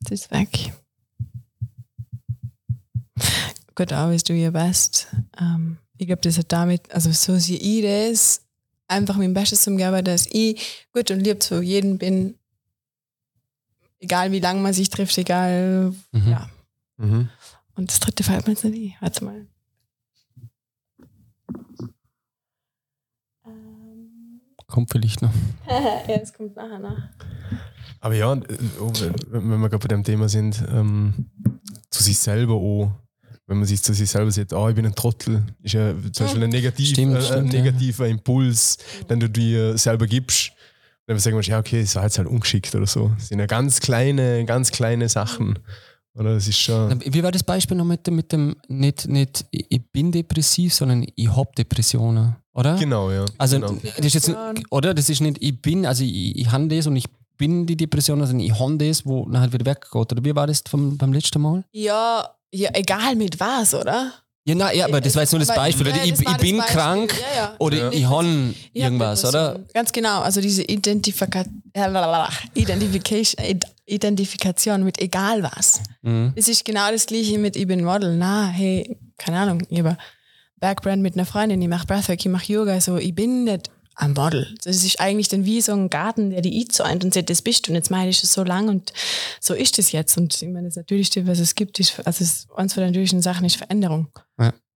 das 0.00 0.20
ist 0.20 0.30
weg. 0.30 0.74
Good, 3.74 3.94
always 3.94 4.22
do 4.22 4.34
your 4.34 4.50
best. 4.50 5.06
Ähm, 5.40 5.78
ich 5.96 6.06
glaube, 6.06 6.20
das 6.20 6.36
hat 6.36 6.52
damit, 6.52 6.92
also 6.92 7.10
so 7.10 7.38
sehe 7.38 7.56
ich 7.56 7.82
das, 7.82 8.42
einfach 8.88 9.16
mein 9.16 9.34
Bestes 9.34 9.62
zum 9.62 9.76
geben, 9.76 10.04
dass 10.04 10.26
ich 10.30 10.86
gut 10.92 11.10
und 11.10 11.20
lieb 11.20 11.42
zu 11.42 11.60
jedem 11.62 11.98
bin, 11.98 12.38
egal 13.98 14.32
wie 14.32 14.40
lange 14.40 14.60
man 14.60 14.72
sich 14.72 14.90
trifft, 14.90 15.16
egal, 15.18 15.94
Mhm. 16.12 16.28
ja. 16.28 16.50
Mhm. 16.98 17.28
Und 17.74 17.90
das 17.90 18.00
dritte 18.00 18.22
fällt 18.22 18.46
mir 18.46 18.52
jetzt 18.54 18.64
nicht 18.64 18.94
ein. 18.94 18.96
Warte 19.00 19.24
mal. 19.24 19.46
Ähm. 23.46 24.40
Kommt 24.66 24.90
vielleicht 24.90 25.22
noch. 25.22 25.32
ja, 26.08 26.18
das 26.18 26.32
kommt 26.32 26.56
nachher 26.56 26.78
nach. 26.78 27.08
Aber 28.00 28.14
ja, 28.14 28.32
äh, 28.34 28.58
oh, 28.80 28.92
wenn 29.30 29.50
wenn 29.50 29.60
wir 29.60 29.68
gerade 29.68 29.82
bei 29.82 29.88
dem 29.88 30.04
Thema 30.04 30.28
sind, 30.28 30.62
ähm, 30.68 31.30
zu 31.90 32.02
sich 32.02 32.18
selber 32.18 32.54
auch, 32.54 32.92
wenn 33.46 33.58
man 33.58 33.66
sich 33.66 33.82
zu 33.82 33.92
sich 33.94 34.10
selber 34.10 34.30
sagt, 34.30 34.52
oh, 34.52 34.68
ich 34.68 34.74
bin 34.74 34.86
ein 34.86 34.94
Trottel, 34.94 35.44
ist 35.62 35.74
ja 35.74 35.94
zum 36.12 36.26
Beispiel 36.26 36.44
ein, 36.44 36.50
negativ, 36.50 36.88
Stimmt, 36.88 37.14
äh, 37.14 37.18
ein 37.18 37.22
stimmt, 37.22 37.52
ja. 37.52 37.62
negativer 37.62 38.08
Impuls, 38.08 38.78
den 39.08 39.20
du 39.20 39.28
dir 39.28 39.78
selber 39.78 40.06
gibst. 40.06 40.52
Dann 41.06 41.18
sagen 41.20 41.36
wir, 41.36 41.42
ja, 41.42 41.60
okay, 41.60 41.82
das 41.82 41.94
war 41.94 42.02
jetzt 42.02 42.18
halt 42.18 42.26
ungeschickt 42.26 42.74
oder 42.74 42.86
so. 42.86 43.12
Das 43.16 43.28
sind 43.28 43.38
ja 43.38 43.46
ganz 43.46 43.78
kleine, 43.80 44.44
ganz 44.44 44.72
kleine 44.72 45.08
Sachen. 45.08 45.58
Oder 46.14 46.34
das 46.34 46.48
ist 46.48 46.58
schon. 46.58 47.00
Wie 47.04 47.22
war 47.22 47.30
das 47.30 47.44
Beispiel 47.44 47.76
noch 47.76 47.84
mit 47.84 48.06
dem, 48.06 48.16
mit 48.16 48.32
dem 48.32 48.56
nicht, 48.68 49.06
nicht 49.06 49.44
ich 49.50 49.82
bin 49.92 50.10
depressiv, 50.10 50.74
sondern 50.74 51.06
ich 51.14 51.28
hab 51.28 51.54
Depressionen, 51.54 52.34
oder? 52.54 52.76
Genau, 52.76 53.12
ja. 53.12 53.24
Also, 53.38 53.60
genau. 53.60 53.76
das 53.96 54.06
ist 54.06 54.14
jetzt, 54.14 54.32
oder? 54.70 54.94
Das 54.94 55.08
ist 55.08 55.20
nicht, 55.20 55.36
ich 55.40 55.60
bin, 55.60 55.86
also 55.86 56.02
ich, 56.02 56.36
ich 56.36 56.50
habe 56.50 56.66
das 56.68 56.86
und 56.86 56.96
ich 56.96 57.06
bin 57.36 57.66
die 57.66 57.76
Depression, 57.76 58.18
sondern 58.18 58.40
ich 58.40 58.58
habe 58.58 58.76
das, 58.78 59.04
wo 59.04 59.26
dann 59.26 59.42
halt 59.42 59.52
wieder 59.52 59.66
weggeht. 59.66 59.94
Oder 59.94 60.24
wie 60.24 60.34
war 60.34 60.46
das 60.46 60.62
vom, 60.68 60.96
beim 60.96 61.12
letzten 61.12 61.40
Mal? 61.40 61.64
Ja, 61.70 62.35
ja, 62.52 62.70
egal 62.74 63.14
mit 63.16 63.38
was, 63.40 63.74
oder? 63.74 64.12
Ja, 64.48 64.54
na, 64.54 64.72
ja, 64.72 64.84
aber 64.86 65.00
das 65.00 65.14
war 65.16 65.22
jetzt 65.22 65.32
nur 65.32 65.40
das 65.40 65.50
Aber- 65.50 65.62
Beispiel. 65.62 65.86
ja, 65.88 65.92
oder? 65.92 66.00
das 66.00 66.06
ich 66.20 66.24
das 66.24 66.36
bin 66.38 66.56
Beispiel. 66.58 66.76
krank 66.76 67.14
Ja, 67.20 67.36
ja. 67.36 67.56
oder 67.58 67.76
Ja. 67.76 67.90
ich 67.92 68.06
hab 68.06 68.24
irgendwas, 68.72 69.24
oder? 69.24 69.58
Ganz 69.74 69.90
genau, 69.90 70.20
also 70.20 70.40
diese 70.40 70.62
Identifika 70.62 71.44
Identification, 72.54 73.60
Identifikation 73.86 74.84
mit 74.84 75.00
egal 75.00 75.42
was. 75.42 75.80
Mhm. 76.02 76.32
Es 76.36 76.48
ist 76.48 76.64
genau 76.64 76.90
das 76.90 77.06
gleiche 77.06 77.38
mit 77.38 77.56
ich 77.56 77.66
bin 77.66 77.84
Model. 77.84 78.16
Na, 78.16 78.46
hey, 78.48 78.96
keine 79.18 79.38
Ahnung, 79.40 79.62
ich 79.68 79.78
habe 79.80 79.96
Backbrand 80.58 81.02
mit 81.02 81.14
einer 81.14 81.26
Freundin, 81.26 81.60
ich 81.60 81.68
mache 81.68 81.86
Breathwork, 81.86 82.18
ich 82.24 82.30
mache 82.30 82.52
Yoga, 82.52 82.80
so 82.80 82.96
ich 82.96 83.14
bin 83.14 83.44
nicht 83.44 83.70
ein 83.96 84.12
Model. 84.12 84.54
Das 84.62 84.84
ist 84.84 85.00
eigentlich 85.00 85.28
dann 85.28 85.46
wie 85.46 85.60
so 85.62 85.72
ein 85.72 85.88
Garten, 85.88 86.30
der 86.30 86.42
die 86.42 86.60
einzäunt 86.60 87.02
und 87.04 87.14
sagt, 87.14 87.30
das 87.30 87.42
bist 87.42 87.66
du 87.66 87.70
und 87.70 87.76
jetzt 87.76 87.90
meine 87.90 88.10
ich 88.10 88.22
es 88.22 88.32
so 88.32 88.44
lang 88.44 88.68
und 88.68 88.92
so 89.40 89.54
ist 89.54 89.78
es 89.78 89.90
jetzt. 89.90 90.16
Und 90.18 90.40
ich 90.40 90.48
meine, 90.48 90.68
das 90.68 90.76
Natürlichste, 90.76 91.26
was 91.26 91.38
es 91.38 91.54
gibt, 91.54 91.80
ist, 91.80 91.98
also 92.06 92.22
es, 92.22 92.46
eins 92.54 92.74
von 92.74 92.82
den 92.82 92.90
natürlichen 92.90 93.22
Sachen 93.22 93.46
ist 93.46 93.56
Veränderung. 93.56 94.08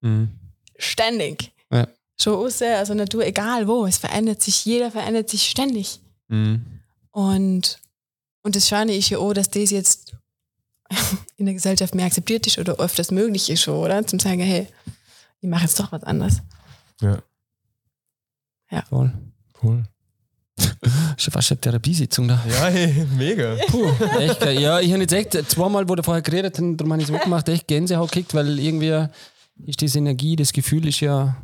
Mhm. 0.01 0.31
Ständig. 0.77 1.53
Ja. 1.71 1.87
Schon 2.21 2.35
aus, 2.35 2.63
also 2.63 2.95
Natur, 2.95 3.25
egal 3.27 3.69
wo, 3.69 3.85
es 3.87 3.99
verändert 3.99 4.43
sich, 4.43 4.65
jeder 4.65 4.91
verändert 4.91 5.29
sich 5.29 5.49
ständig. 5.49 6.01
Mhm. 6.29 6.65
Und, 7.11 7.79
und 8.43 8.57
das 8.57 8.69
Schöne 8.69 8.97
ist 8.97 9.11
ja 9.11 9.19
auch, 9.19 9.35
dass 9.35 9.51
das 9.51 9.71
jetzt 9.71 10.17
in 11.37 11.45
der 11.45 11.55
Gesellschaft 11.55 11.95
mehr 11.95 12.07
akzeptiert 12.07 12.47
ist 12.47 12.59
oder 12.59 12.79
öfters 12.79 13.11
möglich 13.11 13.51
ist, 13.51 13.61
schon, 13.61 13.77
oder? 13.77 14.07
Zum 14.07 14.19
sagen, 14.19 14.41
hey, 14.41 14.67
ich 15.41 15.49
mache 15.49 15.65
jetzt 15.65 15.79
doch 15.79 15.93
was 15.93 16.05
anderes. 16.05 16.41
Ja, 17.03 17.23
Voll. 18.89 19.13
cool. 19.63 19.85
Schon 21.17 21.33
fast 21.33 21.53
eine 21.53 21.61
Therapiesitzung 21.61 22.29
da. 22.29 22.43
Ja, 22.49 22.67
hey, 22.67 23.07
mega. 23.17 23.57
Puh, 23.69 23.89
echt 24.19 24.41
geil. 24.41 24.61
Ja, 24.61 24.81
ich 24.81 24.93
habe 24.93 25.03
jetzt 25.03 25.13
echt 25.13 25.51
zweimal, 25.51 25.89
wo 25.89 25.97
wir 25.97 26.03
vorher 26.03 26.23
geredet 26.23 26.59
haben, 26.59 26.77
darum 26.77 26.93
habe 26.93 27.03
ich 27.03 27.09
es 27.09 27.15
auch 27.15 27.23
gemacht, 27.23 27.49
echt 27.49 27.67
Gänsehaut 27.67 28.11
gekriegt, 28.11 28.35
weil 28.35 28.59
irgendwie 28.59 29.07
ist 29.67 29.81
diese 29.81 29.99
Energie, 29.99 30.37
das 30.37 30.53
Gefühl 30.53 30.87
ist 30.89 31.01
ja, 31.01 31.37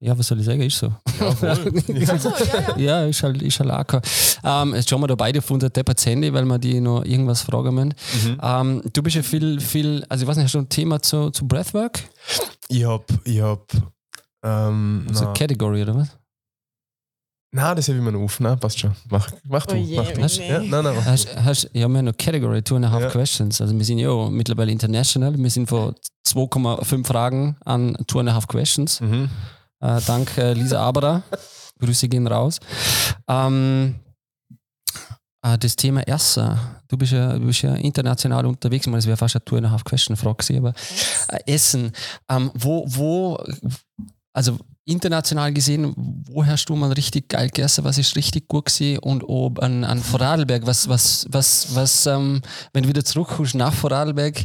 ja, 0.00 0.16
was 0.16 0.28
soll 0.28 0.38
ich 0.38 0.46
sagen, 0.46 0.60
ist 0.62 0.78
so. 0.78 0.92
Ja. 1.20 1.34
Ja. 1.42 1.56
So, 2.18 2.28
ja, 2.28 2.60
ja. 2.60 2.78
Ja, 2.78 3.04
ist 3.06 3.22
halt, 3.22 3.42
ist 3.42 3.58
halt 3.60 3.70
auch 3.70 4.00
ähm, 4.44 4.74
Jetzt 4.74 4.88
schauen 4.88 5.00
wir 5.00 5.08
da 5.08 5.14
beide 5.16 5.40
auf 5.40 5.50
unser 5.50 5.70
Deppert 5.70 6.04
Handy, 6.06 6.32
weil 6.32 6.44
wir 6.44 6.58
die 6.58 6.80
noch 6.80 7.04
irgendwas 7.04 7.42
fragen 7.42 7.74
müssen. 7.74 7.94
Mhm. 8.24 8.40
Ähm, 8.40 8.82
du 8.92 9.02
bist 9.02 9.16
ja 9.16 9.22
viel, 9.22 9.60
viel, 9.60 10.04
also 10.08 10.22
ich 10.22 10.28
weiß 10.28 10.36
nicht, 10.36 10.44
hast 10.44 10.54
du 10.54 10.58
ein 10.60 10.68
Thema 10.68 11.02
zu, 11.02 11.30
zu 11.30 11.46
Breathwork? 11.46 12.00
Ich 12.68 12.84
hab, 12.84 13.04
ich 13.24 13.40
hab, 13.40 13.66
ähm, 14.44 15.06
Also 15.08 15.24
na, 15.24 15.32
Category 15.32 15.82
oder 15.82 15.94
was? 15.96 16.08
na, 17.50 17.74
das 17.74 17.88
habe 17.88 17.98
ich 17.98 18.04
mir 18.04 18.12
noch 18.12 18.20
auf, 18.20 18.40
na, 18.40 18.56
passt 18.56 18.78
schon. 18.78 18.94
Mach, 19.10 19.30
mach 19.44 19.64
du, 19.66 19.74
Oh 19.74 19.78
je, 19.78 19.96
mach 19.96 20.10
du. 20.10 20.20
nee. 20.20 20.48
Ja, 20.48 20.58
nein, 20.60 20.84
nein, 20.84 20.94
mach 20.96 21.04
Hast, 21.06 21.34
hast, 21.36 21.64
ja, 21.72 21.88
wir 21.88 21.96
haben 21.98 22.04
noch 22.04 22.16
Category, 22.16 22.62
two 22.62 22.76
and 22.76 22.84
a 22.84 22.90
half 22.90 23.02
Ja. 23.02 23.08
questions. 23.10 23.60
Also 23.60 23.74
wir 23.76 23.84
sind 23.84 23.98
ja 23.98 24.28
mittlerweile 24.30 24.70
international. 24.70 25.36
Wir 25.38 25.50
sind 25.50 25.66
von 25.68 25.94
2,5 26.26 27.06
Fragen 27.06 27.56
an 27.64 27.96
two 28.06 28.20
and 28.20 28.28
a 28.28 28.34
half 28.34 28.46
questions. 28.46 29.00
Mhm. 29.00 29.30
Äh, 29.80 30.00
dank 30.06 30.36
äh, 30.36 30.52
Lisa 30.52 30.80
Aberer. 30.80 31.22
Grüße 31.80 32.08
gehen 32.08 32.26
raus. 32.26 32.58
Ähm, 33.28 33.94
äh, 35.42 35.56
das 35.56 35.76
Thema 35.76 36.02
Essen. 36.02 36.58
Du 36.88 36.96
bist 36.98 37.12
ja, 37.12 37.32
du 37.38 37.46
bist 37.46 37.62
ja 37.62 37.74
international 37.76 38.44
unterwegs. 38.44 38.84
Ich 38.86 38.90
meine, 38.90 38.98
Das 38.98 39.06
wäre 39.06 39.16
fast 39.16 39.36
eine 39.36 39.44
two 39.44 39.56
and 39.56 39.66
a 39.66 39.70
half 39.70 39.84
question 39.84 40.16
Frage 40.16 40.56
aber 40.58 40.74
äh, 41.28 41.54
Essen. 41.54 41.92
Ähm, 42.28 42.50
wo, 42.54 42.84
wo, 42.88 43.38
also 44.38 44.56
international 44.84 45.52
gesehen, 45.52 45.92
wo 45.96 46.46
hast 46.46 46.66
du 46.66 46.76
mal 46.76 46.92
richtig 46.92 47.28
geil 47.28 47.48
gegessen? 47.48 47.82
Was 47.82 47.98
ist 47.98 48.14
richtig 48.14 48.46
gut 48.46 48.66
gewesen? 48.66 49.00
Und 49.00 49.24
ob 49.24 49.60
an, 49.60 49.82
an 49.82 49.98
Vorarlberg, 49.98 50.64
was, 50.64 50.88
was, 50.88 51.26
was, 51.28 51.74
was, 51.74 52.06
ähm, 52.06 52.40
wenn 52.72 52.84
du 52.84 52.88
wieder 52.88 53.04
zurückkommst 53.04 53.56
nach 53.56 53.74
Vorarlberg, 53.74 54.44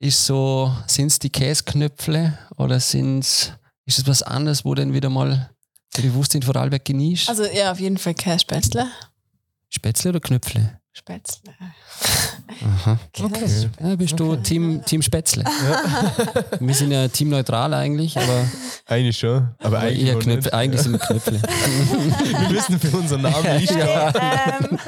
ist 0.00 0.26
so, 0.26 0.70
sind 0.86 1.06
es 1.06 1.18
die 1.18 1.30
Käsknöpfle 1.30 2.38
oder 2.58 2.78
sind's, 2.78 3.52
ist 3.86 4.00
es 4.00 4.06
was 4.06 4.22
anderes, 4.22 4.66
wo 4.66 4.74
dann 4.74 4.92
wieder 4.92 5.08
mal 5.08 5.50
bewusst 5.96 6.34
in 6.34 6.42
Vorarlberg 6.42 6.84
genießt? 6.84 7.30
Also 7.30 7.46
ja, 7.46 7.72
auf 7.72 7.80
jeden 7.80 7.96
Fall 7.96 8.12
kein 8.12 8.38
Spätzle. 8.38 8.86
Spätzle 9.70 10.10
oder 10.10 10.20
Knöpfle? 10.20 10.78
Spätzle. 10.96 11.52
Aha. 12.64 12.98
Okay. 13.20 13.68
Ja, 13.80 13.96
bist 13.96 14.18
du 14.18 14.36
Team, 14.36 14.82
Team 14.84 15.02
Spätzle? 15.02 15.44
Wir 16.58 16.74
sind 16.74 16.90
ja 16.90 17.06
teamneutral 17.08 17.74
eigentlich, 17.74 18.16
aber, 18.16 18.44
Eigentlich 18.86 19.18
schon, 19.18 19.48
aber 19.58 19.66
aber 19.66 19.78
eigentlich, 19.80 20.06
eher 20.06 20.18
Knöpfe, 20.18 20.36
nicht. 20.48 20.54
eigentlich 20.54 20.80
sind 20.80 20.92
wir 20.92 20.98
Knöpfle. 21.06 21.42
Wir 21.42 22.48
müssen 22.50 22.80
für 22.80 22.96
unseren 22.96 23.22
Namen 23.22 23.56
nicht 23.58 23.72
ähm, 23.72 23.78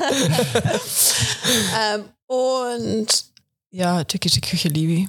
ähm, 1.94 2.04
und 2.26 3.24
ja, 3.70 4.02
türkische 4.04 4.40
Küche 4.40 4.68
liebe 4.68 4.92
ich. 4.92 5.08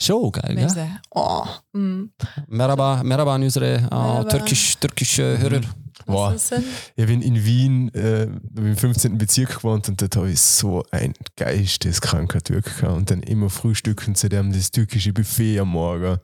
Schon 0.00 0.32
geil, 0.32 0.56
ja? 0.58 0.64
Meze. 0.64 0.88
Oh. 1.10 1.44
Mm. 1.72 2.04
Merhaba, 2.48 3.02
merhaba 3.04 3.34
an 3.34 3.42
unsere 3.42 3.74
äh, 3.76 3.80
Merhaba. 3.82 4.24
türkisch, 4.24 4.76
türkische 4.78 5.38
Hörer. 5.38 5.60
Boah. 6.08 6.32
Was 6.32 6.42
ist 6.44 6.52
denn? 6.52 6.64
Ich 6.96 7.06
bin 7.06 7.22
in 7.22 7.44
Wien 7.44 7.94
äh, 7.94 8.24
im 8.24 8.76
15. 8.76 9.18
Bezirk 9.18 9.56
gewohnt 9.56 9.88
und 9.88 10.00
dort 10.00 10.16
habe 10.16 10.30
ich 10.30 10.40
so 10.40 10.84
ein 10.90 11.12
geisteskranker 11.36 12.40
Türk 12.40 12.64
gehabt. 12.80 12.96
Und 12.96 13.10
dann 13.10 13.22
immer 13.22 13.50
frühstücken 13.50 14.14
zu 14.14 14.28
dem 14.28 14.52
das 14.52 14.70
türkische 14.70 15.12
Buffet 15.12 15.60
am 15.60 15.68
Morgen. 15.68 16.18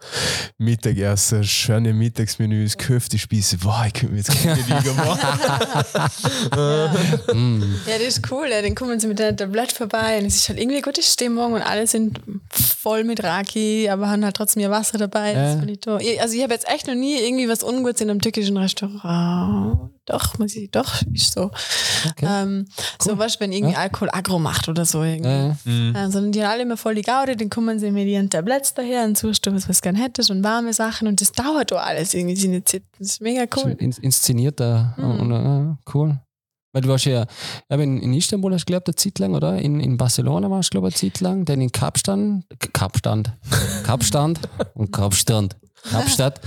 Mittagessen, 0.58 1.44
schöne 1.44 1.92
Mittagsmenüs, 1.92 2.78
Köftespieße. 2.78 3.58
Boah, 3.58 3.84
ich 3.86 3.92
könnte 3.92 4.12
mir 4.12 4.18
jetzt 4.18 4.42
keine 4.42 4.60
Liga 4.62 4.92
machen. 4.94 5.28
Mm. 7.34 7.62
Ja, 7.86 7.98
das 7.98 8.18
ist 8.18 8.30
cool. 8.30 8.46
Ja. 8.50 8.62
Dann 8.62 8.74
kommen 8.74 8.98
sie 8.98 9.06
mit 9.06 9.20
einem 9.20 9.36
Tablett 9.36 9.72
vorbei 9.72 10.18
und 10.18 10.26
es 10.26 10.36
ist 10.36 10.48
halt 10.48 10.58
irgendwie 10.58 10.80
gute 10.80 11.02
Stimmung 11.02 11.52
und 11.52 11.62
alle 11.62 11.86
sind 11.86 12.20
voll 12.50 13.04
mit 13.04 13.22
Raki, 13.22 13.88
aber 13.90 14.08
haben 14.08 14.24
halt 14.24 14.36
trotzdem 14.36 14.62
ihr 14.62 14.70
Wasser 14.70 14.96
dabei. 14.98 15.34
Das 15.34 15.56
Ja. 16.00 16.22
Also 16.22 16.36
ich 16.36 16.42
habe 16.42 16.54
jetzt 16.54 16.68
echt 16.68 16.86
noch 16.86 16.94
nie 16.94 17.16
irgendwie 17.18 17.48
was 17.48 17.62
Ungutes 17.62 18.00
in 18.00 18.10
einem 18.10 18.20
türkischen 18.20 18.56
Restaurant. 18.56 19.73
Doch, 20.06 20.38
muss 20.38 20.54
ich, 20.54 20.70
doch, 20.70 21.00
ist 21.14 21.32
so. 21.32 21.50
Okay. 22.10 22.26
Ähm, 22.28 22.66
So 23.00 23.16
was, 23.18 23.40
wenn 23.40 23.52
irgendwie 23.52 23.72
Ja. 23.74 23.80
Alkohol 23.80 24.10
aggro 24.12 24.38
macht 24.38 24.68
oder 24.68 24.84
so. 24.84 25.02
Irgendwie. 25.02 25.28
Ja, 25.30 25.56
Mhm. 25.64 25.94
Äh, 25.96 26.10
sondern 26.10 26.32
die 26.32 26.42
haben 26.42 26.50
alle 26.50 26.62
immer 26.62 26.76
voll 26.76 26.94
die 26.94 27.02
Gaude, 27.02 27.36
dann 27.36 27.48
kommen 27.48 27.78
sie 27.78 27.90
mit 27.90 28.06
ihren 28.06 28.28
Tabletts 28.28 28.74
daher 28.74 29.04
und 29.04 29.16
suchst 29.16 29.46
du 29.46 29.54
was, 29.54 29.66
was 29.68 29.78
du 29.78 29.82
gern 29.84 29.96
hättest 29.96 30.30
und 30.30 30.44
warme 30.44 30.72
Sachen 30.74 31.08
und 31.08 31.20
das 31.20 31.32
dauert 31.32 31.70
doch 31.70 31.80
alles 31.80 32.12
irgendwie. 32.12 32.36
sie 32.36 32.48
nicht. 32.48 32.74
Das 32.74 32.82
ist 32.98 33.20
mega 33.22 33.44
cool. 33.56 33.72
ins- 33.78 33.98
inszenierter. 33.98 34.94
Mhm. 34.98 35.20
Und, 35.20 35.32
äh, 35.32 35.76
cool. 35.94 36.20
Weil 36.72 36.82
du 36.82 36.88
warst 36.88 37.04
ja, 37.06 37.24
ja 37.70 37.76
in, 37.76 38.00
in 38.00 38.12
Istanbul 38.14 38.52
hast 38.52 38.62
du 38.64 38.72
glaube 38.72 38.86
eine 38.86 38.96
Zeit 38.96 39.18
lang, 39.20 39.34
oder? 39.34 39.56
In, 39.58 39.78
in 39.80 39.96
Barcelona 39.96 40.50
warst 40.50 40.68
du 40.68 40.72
glaube 40.72 40.88
eine 40.88 40.94
Zeit 40.96 41.20
lang, 41.20 41.44
dann 41.44 41.60
in 41.60 41.70
Kapstadt, 41.72 42.18
Kapstadt, 42.72 43.32
Kapstadt 43.84 44.40
und 44.74 44.90
Kapstadt, 44.90 45.56
Kapstadt. 45.90 46.40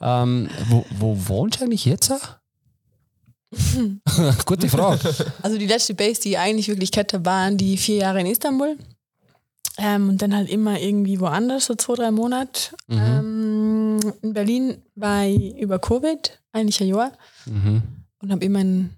ähm, 0.00 0.48
wo, 0.68 0.84
wo 0.98 1.16
wohnst 1.28 1.60
du 1.60 1.64
eigentlich 1.66 1.84
jetzt? 1.84 2.10
Gute 4.46 4.68
Frage. 4.68 5.14
Also 5.42 5.58
die 5.58 5.66
letzte 5.66 5.94
Base, 5.94 6.20
die 6.20 6.30
ich 6.30 6.38
eigentlich 6.38 6.68
wirklich 6.68 6.92
kette, 6.92 7.24
waren 7.24 7.56
die 7.56 7.76
vier 7.76 7.96
Jahre 7.96 8.20
in 8.20 8.26
Istanbul. 8.26 8.76
Ähm, 9.76 10.08
und 10.08 10.22
dann 10.22 10.34
halt 10.34 10.48
immer 10.48 10.80
irgendwie 10.80 11.18
woanders, 11.18 11.66
so 11.66 11.74
zwei, 11.74 11.94
drei 11.94 12.10
Monate. 12.10 12.76
Mhm. 12.86 12.98
Ähm, 12.98 14.14
in 14.22 14.32
Berlin 14.32 14.76
war 14.94 15.24
ich 15.24 15.56
über 15.58 15.78
Covid, 15.78 16.40
eigentlich 16.52 16.80
ein 16.80 16.88
Jahr. 16.88 17.12
Mhm. 17.46 17.82
Und 18.20 18.32
habe 18.32 18.44
immer 18.44 18.60
in 18.60 18.90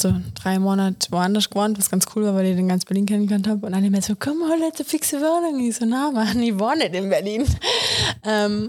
so 0.00 0.14
drei 0.34 0.58
Monate 0.58 1.10
woanders 1.10 1.50
gewohnt, 1.50 1.78
was 1.78 1.90
ganz 1.90 2.06
cool 2.14 2.24
war, 2.24 2.34
weil 2.34 2.46
ich 2.46 2.56
den 2.56 2.68
ganz 2.68 2.84
Berlin 2.84 3.06
kennengelernt 3.06 3.48
habe. 3.48 3.66
Und 3.66 3.74
alle 3.74 3.90
mir 3.90 4.02
so, 4.02 4.14
komm, 4.18 4.38
hol 4.48 4.58
jetzt 4.60 4.80
eine 4.80 4.88
fixe 4.88 5.20
Wohnung. 5.20 5.60
Ich 5.60 5.76
so, 5.76 5.84
na, 5.84 6.10
Mann, 6.10 6.40
ich 6.42 6.58
wohne 6.58 6.78
nicht 6.78 6.94
in 6.94 7.08
Berlin. 7.10 7.44
ähm, 8.24 8.68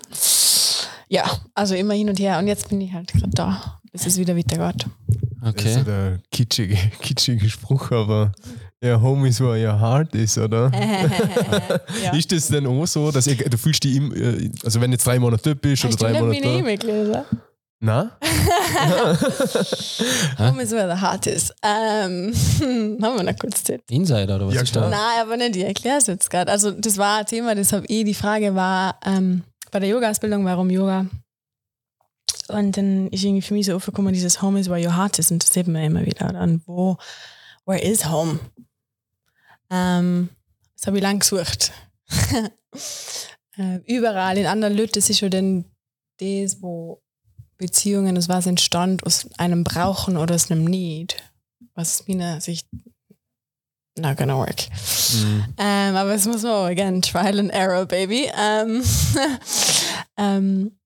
ja, 1.08 1.24
also 1.54 1.76
immer 1.76 1.94
hin 1.94 2.10
und 2.10 2.20
her. 2.20 2.40
Und 2.40 2.48
jetzt 2.48 2.70
bin 2.70 2.82
ich 2.82 2.94
halt 2.94 3.12
gerade 3.14 3.32
da, 3.32 3.80
bis 3.92 4.06
es 4.06 4.18
wieder 4.18 4.36
weitergeht. 4.36 4.86
Das 5.42 5.50
ist 5.56 5.60
Okay. 5.62 5.74
so 5.74 5.84
der 5.84 6.20
kitschige, 6.32 6.78
kitschige 7.02 7.50
Spruch, 7.50 7.92
aber 7.92 8.32
ja, 8.84 9.00
Home 9.02 9.28
is 9.28 9.40
where 9.40 9.58
your 9.64 9.80
heart 9.80 10.14
is, 10.16 10.38
oder? 10.38 10.72
ja. 12.04 12.14
Ist 12.16 12.32
das 12.32 12.48
denn 12.48 12.66
auch 12.68 12.86
so, 12.86 13.12
dass 13.12 13.28
ihr, 13.28 13.36
du 13.38 13.58
fühlst 13.58 13.84
dich, 13.84 13.96
im, 13.96 14.14
äh, 14.14 14.50
also 14.64 14.80
wenn 14.82 14.92
du 14.92 14.96
jetzt 14.96 15.06
drei 15.06 15.20
Monate 15.20 15.56
bist 15.56 15.84
oder 15.86 15.96
drei 15.96 16.12
nicht 16.12 16.22
Monate 16.22 16.40
meine 16.42 16.54
da? 16.54 16.60
E-Mail 16.60 16.78
gelesen? 16.78 17.16
Na? 17.84 18.12
Home 20.38 20.62
is 20.62 20.72
where 20.72 20.88
the 20.88 21.02
heart 21.02 21.26
is. 21.28 21.52
Ähm, 21.64 22.32
haben 23.02 23.18
wir 23.18 23.24
noch 23.24 23.38
kurz 23.40 23.64
Zeit. 23.64 23.82
Insider 23.90 24.36
oder 24.36 24.48
was 24.48 24.54
Ja, 24.56 24.62
ist 24.62 24.72
klar. 24.72 24.90
da? 24.90 24.98
Nein, 24.98 25.22
aber 25.22 25.38
nicht, 25.38 25.56
ich 25.56 25.64
erkläre 25.64 25.98
es 25.98 26.08
jetzt 26.08 26.30
gerade. 26.30 26.52
Also 26.52 26.72
das 26.72 26.98
war 26.98 27.20
ein 27.20 27.26
Thema, 27.26 27.56
das 27.56 27.74
habe 27.74 27.86
ich, 27.88 28.06
die 28.06 28.14
Frage 28.14 28.54
war 28.56 28.98
ähm, 29.06 29.44
bei 29.72 29.80
der 29.80 29.90
Yoga-Ausbildung, 29.90 30.46
warum 30.46 30.70
Yoga? 30.70 31.06
Und 32.52 32.78
dann 32.78 33.08
ist 33.10 33.24
irgendwie 33.24 33.42
für 33.42 33.54
mich 33.54 33.66
so 33.66 33.76
aufgekommen, 33.76 34.14
dieses 34.14 34.42
Home 34.42 34.60
is 34.60 34.70
where 34.70 34.84
your 34.84 34.96
heart 34.96 35.20
is 35.20 35.32
und 35.32 35.44
das 35.44 35.52
sieht 35.52 35.68
man 35.68 35.84
immer 35.84 36.06
wieder. 36.06 36.40
Und 36.42 36.62
wo, 36.68 36.98
where 37.66 37.82
is 37.82 38.10
home? 38.10 38.40
Ähm, 39.70 40.30
das 40.76 40.88
habe 40.88 40.98
ich 40.98 41.04
lang 41.04 41.20
gesucht. 41.20 41.72
äh, 43.58 43.78
überall 43.86 44.38
in 44.38 44.46
anderen 44.46 44.76
Leuten, 44.76 44.94
das 44.96 45.10
ist 45.10 45.20
schon 45.20 45.32
dann 45.32 45.66
das, 46.20 46.62
wo 46.62 47.02
Beziehungen, 47.58 48.16
das 48.16 48.30
was 48.30 48.48
entstand 48.48 49.06
aus 49.06 49.30
einem 49.38 49.64
Brauchen 49.64 50.18
oder 50.18 50.36
aus 50.36 50.50
einem 50.50 50.66
Need, 50.66 51.18
was 51.76 52.08
meiner 52.08 52.42
Sicht 52.42 52.68
not 53.98 54.18
gonna 54.18 54.38
work. 54.38 54.68
Mhm. 55.14 55.46
Ähm, 55.58 55.96
aber 55.96 56.14
es 56.16 56.26
muss 56.26 56.44
man, 56.44 56.72
again, 56.72 57.02
Trial 57.02 57.40
and 57.40 57.52
Error, 57.52 57.86
Baby. 57.86 58.32
Ähm, 58.36 58.84
Ähm, 60.22 60.78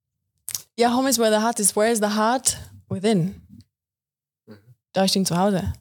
ja, 0.77 0.93
home 0.95 1.09
is 1.09 1.17
where 1.19 1.31
the 1.35 1.43
heart 1.43 1.59
is. 1.59 1.75
Where 1.75 1.91
is 1.91 1.99
the 1.99 2.15
heart? 2.15 2.57
Within. 2.89 3.41
Da 4.93 5.03
ist 5.05 5.15
dein 5.15 5.25
Zuhause. 5.25 5.73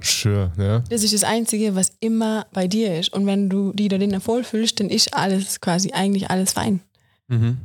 Schön, 0.00 0.50
ja. 0.58 0.80
Das 0.90 1.02
ist 1.02 1.14
das 1.14 1.24
Einzige, 1.24 1.74
was 1.74 1.92
immer 2.00 2.46
bei 2.52 2.66
dir 2.68 2.98
ist. 2.98 3.12
Und 3.12 3.26
wenn 3.26 3.48
du 3.48 3.72
dich 3.72 3.88
da 3.88 3.96
drinnen 3.96 4.20
vollfühlst, 4.20 4.78
dann 4.80 4.90
ist 4.90 5.14
alles 5.14 5.60
quasi 5.60 5.92
eigentlich 5.92 6.30
alles 6.30 6.52
fein. 6.52 6.80
Mhm. 7.28 7.58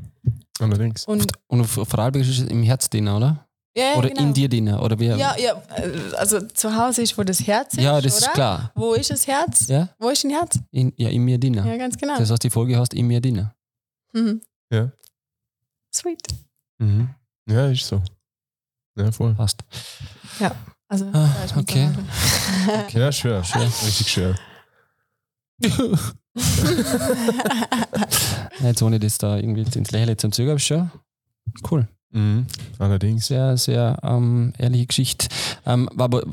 Allerdings. 0.60 1.06
Und 1.06 1.32
Und 1.48 1.66
Vorarlberg 1.66 2.24
ist 2.26 2.40
es 2.40 2.48
im 2.48 2.64
Herz 2.64 2.90
drin, 2.90 3.08
oder? 3.08 3.46
ja, 3.76 3.96
Oder 3.96 4.10
genau. 4.10 4.22
in 4.22 4.34
dir 4.34 4.48
drin, 4.48 4.70
oder 4.74 4.98
wie? 5.00 5.08
Ja, 5.08 5.36
ja, 5.38 5.62
äh, 5.76 6.16
also 6.16 6.40
zu 6.42 6.76
Hause 6.76 7.02
ist, 7.02 7.18
wo 7.18 7.24
das 7.24 7.46
Herz 7.46 7.74
ist. 7.74 7.84
Ja, 7.84 8.00
das 8.00 8.18
oder? 8.18 8.28
ist 8.28 8.34
klar. 8.34 8.72
Wo 8.76 8.94
ist 8.94 9.10
das 9.10 9.28
Herz? 9.28 9.68
Ja, 9.68 9.90
Wo 10.00 10.10
ist 10.10 10.24
dein 10.24 10.32
Herz? 10.32 10.60
in, 10.72 10.94
ja 10.96 11.10
in 11.10 11.24
mir 11.24 11.40
drin. 11.40 11.56
Ja, 11.56 11.76
ganz 11.78 11.98
genau. 11.98 12.18
Das 12.18 12.30
heißt, 12.30 12.44
die 12.44 12.50
Folge 12.52 12.80
heißt 12.80 12.94
in 12.94 13.08
mir 13.08 13.20
drin. 13.20 13.50
Mhm. 14.14 14.42
Ja. 14.72 14.92
Sweet. 15.96 16.28
Mhm. 16.80 17.10
Ja, 17.50 17.68
ist 17.68 17.86
so. 17.88 18.02
Ja, 18.98 19.12
voll. 19.12 19.34
Passt. 19.36 19.64
Also, 20.88 21.06
Ah, 21.14 21.30
okay. 21.58 21.90
Zuhause. 22.60 23.00
Ja, 23.00 23.12
schön. 23.12 23.44
schön. 23.44 23.62
Richtig 23.62 24.08
schön. 24.10 24.36
Jetzt 28.62 28.82
ohne 28.82 29.00
das 29.00 29.18
da 29.18 29.38
irgendwie 29.38 29.62
ins 29.62 29.92
Lächeln 29.92 30.18
zu 30.18 30.30
zögern, 30.30 30.52
aber 30.52 30.60
schon 30.60 30.92
cool. 31.72 31.88
Mhm. 32.12 32.46
Allerdings. 32.80 33.28
Sehr, 33.28 33.58
sehr 33.58 33.98
ähm, 34.04 34.54
ehrliche 34.58 34.86
Geschichte. 34.88 35.28
Ähm, 35.66 35.90
aber 35.98 36.24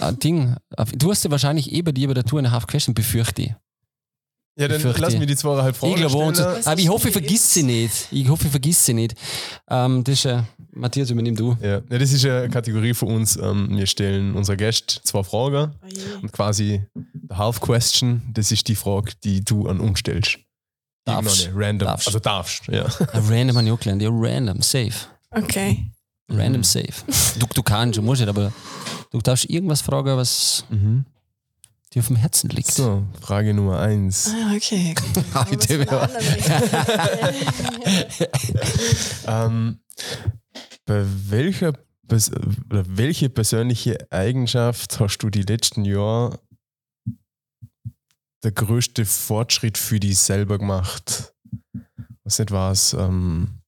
ein 0.00 0.18
Ding, 0.18 0.56
du 0.96 1.10
hast 1.10 1.24
ja 1.24 1.30
wahrscheinlich 1.30 1.72
eh 1.72 1.82
bei 1.82 1.92
dir 1.92 2.08
bei 2.08 2.14
der 2.14 2.24
Tour 2.24 2.38
eine 2.40 2.50
Half 2.50 2.66
Question, 2.66 2.94
befürchte 2.94 3.42
ich. 3.42 3.54
Ja, 4.58 4.68
dann 4.68 4.80
lass 4.96 5.18
mir 5.18 5.26
die 5.26 5.36
zweieinhalb 5.36 5.76
Fragen 5.76 6.02
Ich 6.02 6.08
stellen. 6.08 6.34
Das 6.34 6.66
aber 6.66 6.78
ist 6.78 6.82
ich 6.84 6.88
hoffe, 6.88 7.08
ich 7.08 7.12
vergiss 7.12 7.52
sie 7.52 7.62
nicht. 7.62 8.08
Ich 8.10 8.28
hoffe, 8.28 8.44
ich 8.46 8.50
vergiss 8.50 8.86
sie 8.86 8.94
nicht. 8.94 9.14
Ähm, 9.68 10.02
das 10.02 10.14
ist 10.14 10.24
ja, 10.24 10.46
Matthias, 10.72 11.10
übernimm 11.10 11.36
du. 11.36 11.56
Ja. 11.60 11.82
ja, 11.90 11.98
das 11.98 12.10
ist 12.10 12.24
eine 12.24 12.48
Kategorie 12.48 12.94
von 12.94 13.14
uns. 13.14 13.36
Ähm, 13.36 13.68
wir 13.76 13.86
stellen 13.86 14.34
unserer 14.34 14.56
Gäste 14.56 15.02
zwei 15.02 15.22
Fragen 15.22 15.72
Oh 15.82 16.22
und 16.22 16.32
quasi 16.32 16.82
the 16.94 17.36
Half 17.36 17.60
Question, 17.60 18.22
das 18.32 18.50
ist 18.50 18.66
die 18.68 18.76
Frage, 18.76 19.12
die 19.24 19.44
du 19.44 19.68
an 19.68 19.78
uns 19.78 19.98
stellst. 19.98 20.38
Darfst. 21.04 21.50
Random. 21.54 21.86
Darfst. 21.86 22.06
Also 22.08 22.18
darfst, 22.18 22.66
ja. 22.68 22.86
Ein 23.12 23.24
random 23.28 23.56
habe 23.58 23.66
ich 23.66 23.72
auch 23.72 23.78
gelernt. 23.80 24.02
Ja, 24.02 24.08
random, 24.10 24.62
safe. 24.62 25.06
Okay. 25.30 25.90
Random 26.28 26.64
safe. 26.64 26.92
Du, 27.38 27.46
du 27.54 27.62
kannst, 27.62 27.98
du 27.98 28.02
musst 28.02 28.20
nicht, 28.22 28.28
aber 28.28 28.52
du 29.12 29.20
darfst 29.20 29.44
irgendwas 29.50 29.82
fragen, 29.82 30.16
was 30.16 30.64
Mhm. 30.70 31.04
Dir 31.92 32.00
auf 32.00 32.06
dem 32.08 32.16
Herzen 32.16 32.50
liegt. 32.50 32.72
So, 32.72 33.04
Frage 33.20 33.54
Nummer 33.54 33.78
eins. 33.80 34.32
Ah, 34.34 34.54
okay. 34.54 34.94
Heute, 35.34 35.80
Richtung. 35.80 35.98
Ähm, 39.28 39.80
bei 40.84 41.04
welcher 41.28 41.72
oder 42.08 42.84
welche 42.86 43.28
persönliche 43.28 43.98
Eigenschaft 44.10 45.00
hast 45.00 45.18
du 45.18 45.30
die 45.30 45.42
letzten 45.42 45.84
Jahre 45.84 46.38
der 48.44 48.52
größte 48.52 49.04
Fortschritt 49.04 49.76
für 49.76 49.98
dich 49.98 50.18
selber 50.18 50.58
gemacht? 50.58 51.34
Was 52.22 52.38
nicht 52.38 52.52
was? 52.52 52.92
Ähm, 52.92 53.60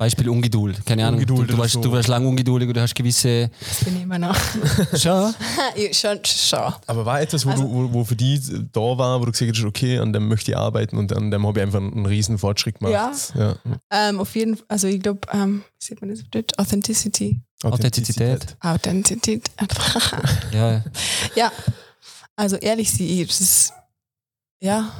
Beispiel 0.00 0.30
Ungeduld. 0.30 0.80
Keine 0.86 1.04
Ahnung. 1.06 1.20
Ungeduld 1.20 1.50
du, 1.50 1.52
du, 1.52 1.58
warst, 1.58 1.74
so. 1.74 1.80
du 1.82 1.92
warst 1.92 2.08
lang 2.08 2.24
ungeduldig 2.26 2.70
oder 2.70 2.80
hast 2.80 2.94
gewisse. 2.94 3.50
Das 3.60 3.84
bin 3.84 3.96
ich 3.98 4.02
immer 4.04 4.18
noch. 4.18 4.34
Schau. 4.96 5.30
Ja, 5.76 5.92
schon, 5.92 6.24
schon. 6.24 6.72
aber 6.86 7.04
war 7.04 7.20
etwas, 7.20 7.44
wo, 7.44 7.50
Also- 7.50 7.64
du, 7.64 7.70
wo, 7.70 7.92
wo 7.92 8.04
für 8.04 8.16
dich 8.16 8.40
da 8.72 8.80
war, 8.80 9.20
wo 9.20 9.26
du 9.26 9.32
gesagt 9.32 9.54
hast, 9.54 9.62
okay, 9.62 9.98
an 9.98 10.14
dem 10.14 10.26
möchte 10.26 10.52
ich 10.52 10.56
arbeiten 10.56 10.96
und 10.96 11.14
an 11.14 11.30
dem 11.30 11.46
habe 11.46 11.60
ich 11.60 11.66
einfach 11.66 11.80
einen 11.80 12.06
riesen 12.06 12.38
Fortschritt 12.38 12.78
gemacht? 12.78 12.94
Ja. 12.94 13.12
ja. 13.38 13.56
Ähm, 13.90 14.20
auf 14.20 14.34
jeden 14.34 14.56
Fall, 14.56 14.64
also 14.68 14.88
ich 14.88 15.02
glaube, 15.02 15.20
ähm, 15.34 15.64
wie 15.78 15.84
sieht 15.84 16.00
man 16.00 16.08
das 16.08 16.20
auf 16.22 16.28
Deutsch? 16.28 16.54
Authenticity. 16.56 17.42
Authentizität. 17.62 18.56
Authentizität. 18.60 19.50
Ja, 20.50 20.82
ja, 21.36 21.52
also 22.36 22.56
ehrlich, 22.56 22.90
sie, 22.90 23.26
das 23.26 23.38
ist, 23.42 23.72
ja, 24.62 24.90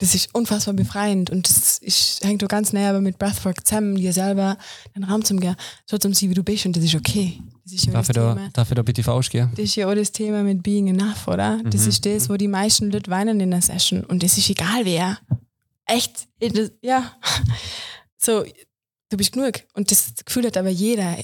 das 0.00 0.14
ist 0.14 0.34
unfassbar 0.34 0.74
befreiend 0.74 1.30
und 1.30 1.48
das 1.48 1.78
ist, 1.78 2.24
hängt 2.24 2.42
doch 2.42 2.48
ganz 2.48 2.72
näher 2.72 2.98
mit 3.00 3.18
Breathwork 3.18 3.64
zusammen, 3.66 3.94
dir 3.96 4.12
selber 4.12 4.56
den 4.96 5.04
Raum 5.04 5.24
zu 5.24 5.36
geben, 5.36 5.54
so 5.86 5.98
zum 5.98 6.12
sie, 6.14 6.28
wie 6.30 6.34
du 6.34 6.42
bist 6.42 6.66
und 6.66 6.74
das 6.76 6.82
ist 6.84 6.94
okay. 6.96 7.40
Das 7.64 7.72
ist 7.74 7.86
ja 7.86 7.92
darf, 7.92 8.06
das 8.08 8.16
ich 8.16 8.22
da, 8.22 8.34
Thema. 8.34 8.50
darf 8.52 8.68
ich 8.70 8.74
da 8.74 8.82
bitte 8.82 9.02
Faust 9.02 9.30
gehen? 9.30 9.50
Das 9.52 9.64
ist 9.64 9.76
ja 9.76 9.88
auch 9.88 9.94
das 9.94 10.10
Thema 10.10 10.42
mit 10.42 10.62
Being 10.62 10.88
Enough, 10.88 11.28
oder? 11.28 11.60
Das 11.64 11.82
Mhm. 11.82 11.88
ist 11.90 12.06
das, 12.06 12.28
wo 12.28 12.36
die 12.36 12.48
meisten 12.48 12.90
Leute 12.90 13.10
weinen 13.10 13.38
in 13.40 13.50
der 13.50 13.62
Session 13.62 14.02
und 14.04 14.22
das 14.22 14.36
ist 14.38 14.48
egal 14.50 14.84
wer. 14.84 15.18
Echt, 15.86 16.26
das, 16.40 16.72
ja. 16.82 17.12
So, 18.22 18.44
du 19.10 19.16
bist 19.16 19.32
genug 19.32 19.60
und 19.74 19.90
das 19.90 20.12
Gefühl 20.24 20.46
hat 20.46 20.56
aber 20.58 20.68
jeder. 20.68 21.16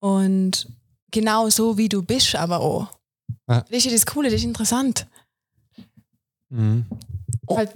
Und 0.00 0.68
genau 1.10 1.48
so, 1.48 1.76
wie 1.78 1.88
du 1.88 2.02
bist, 2.02 2.34
aber 2.34 2.60
auch. 2.60 2.88
Ja. 3.48 3.60
Das 3.60 3.70
ist 3.70 3.84
ja 3.86 3.92
das 3.92 4.06
Coole, 4.06 4.28
das 4.30 4.38
ist 4.40 4.44
interessant. 4.44 5.06
Mhm. 6.48 6.86
Oh. 7.50 7.56
Halt, 7.58 7.72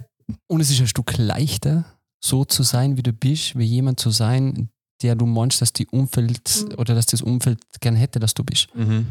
Und 0.47 0.61
es 0.61 0.69
ist 0.71 0.79
ein 0.79 0.87
Stück 0.87 1.17
leichter, 1.17 1.85
so 2.23 2.45
zu 2.45 2.63
sein, 2.63 2.97
wie 2.97 3.03
du 3.03 3.13
bist, 3.13 3.57
wie 3.57 3.65
jemand 3.65 3.99
zu 3.99 4.09
sein, 4.09 4.69
der 5.03 5.15
du 5.15 5.25
meinst, 5.25 5.61
dass 5.61 5.73
die 5.73 5.87
Umfeld 5.87 6.41
Mhm. 6.69 6.75
oder 6.79 6.95
dass 6.95 7.05
das 7.05 7.21
Umfeld 7.21 7.59
gern 7.81 7.95
hätte, 7.95 8.19
dass 8.19 8.33
du 8.33 8.43
bist. 8.43 8.73
Mhm. 8.75 9.05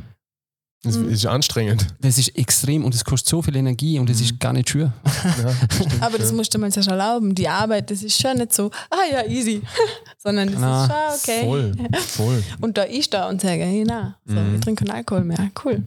Das 0.83 0.97
Mhm. 0.99 1.09
ist 1.11 1.25
anstrengend. 1.27 1.95
Das 2.01 2.19
ist 2.19 2.37
extrem 2.37 2.85
und 2.85 2.95
es 2.95 3.05
kostet 3.05 3.29
so 3.31 3.41
viel 3.43 3.57
Energie 3.57 3.99
und 3.99 4.11
es 4.11 4.19
Mhm. 4.19 4.25
ist 4.25 4.41
gar 4.41 4.53
nicht 4.53 4.69
schön. 4.71 4.93
Ja, 5.05 5.45
das 5.69 5.77
stimmt, 5.77 6.03
aber 6.03 6.19
das 6.19 6.31
ja. 6.31 6.37
musst 6.37 6.53
du 6.55 6.59
mal 6.59 6.73
zuerst 6.73 6.89
erlauben. 6.91 7.35
Die 7.35 7.49
Arbeit, 7.49 7.91
das 7.91 8.03
ist 8.03 8.21
schon 8.21 8.37
nicht 8.39 8.53
so, 8.53 8.71
ah 8.91 9.05
ja, 9.11 9.25
easy. 9.27 9.63
Sondern 10.19 10.51
das 10.51 10.61
Na, 10.61 10.85
ist 11.15 11.25
schon 11.27 11.35
okay. 11.35 11.47
Voll, 11.47 11.73
voll. 12.07 12.43
Und 12.61 12.77
da 12.77 12.83
ist 12.83 13.15
da 13.15 13.29
und 13.29 13.41
sage, 13.41 13.63
hey, 13.65 13.85
na, 13.87 14.19
so, 14.27 14.35
Mhm. 14.35 14.53
wir 14.53 14.61
trinken 14.61 14.87
keinen 14.87 14.97
Alkohol 14.97 15.25
mehr. 15.25 15.51
Cool. 15.65 15.87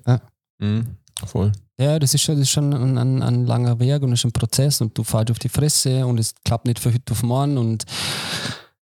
Mhm. 0.60 0.86
Voll. 1.26 1.52
Ja, 1.80 2.00
das 2.00 2.14
ist 2.14 2.24
schon, 2.24 2.36
das 2.36 2.44
ist 2.44 2.52
schon 2.52 2.74
ein, 2.74 2.98
ein, 2.98 3.22
ein 3.22 3.46
langer 3.46 3.80
Weg 3.80 4.02
und 4.02 4.12
es 4.12 4.20
ist 4.22 4.26
ein 4.26 4.32
Prozess 4.32 4.82
und 4.82 4.98
du 4.98 5.04
fällst 5.04 5.30
auf 5.32 5.40
die 5.40 5.50
Fresse 5.50 6.06
und 6.08 6.20
es 6.20 6.34
klappt 6.44 6.66
nicht 6.66 6.80
von 6.80 6.92
heute 6.94 7.12
auf 7.12 7.22
morgen 7.22 7.58
und 7.60 7.86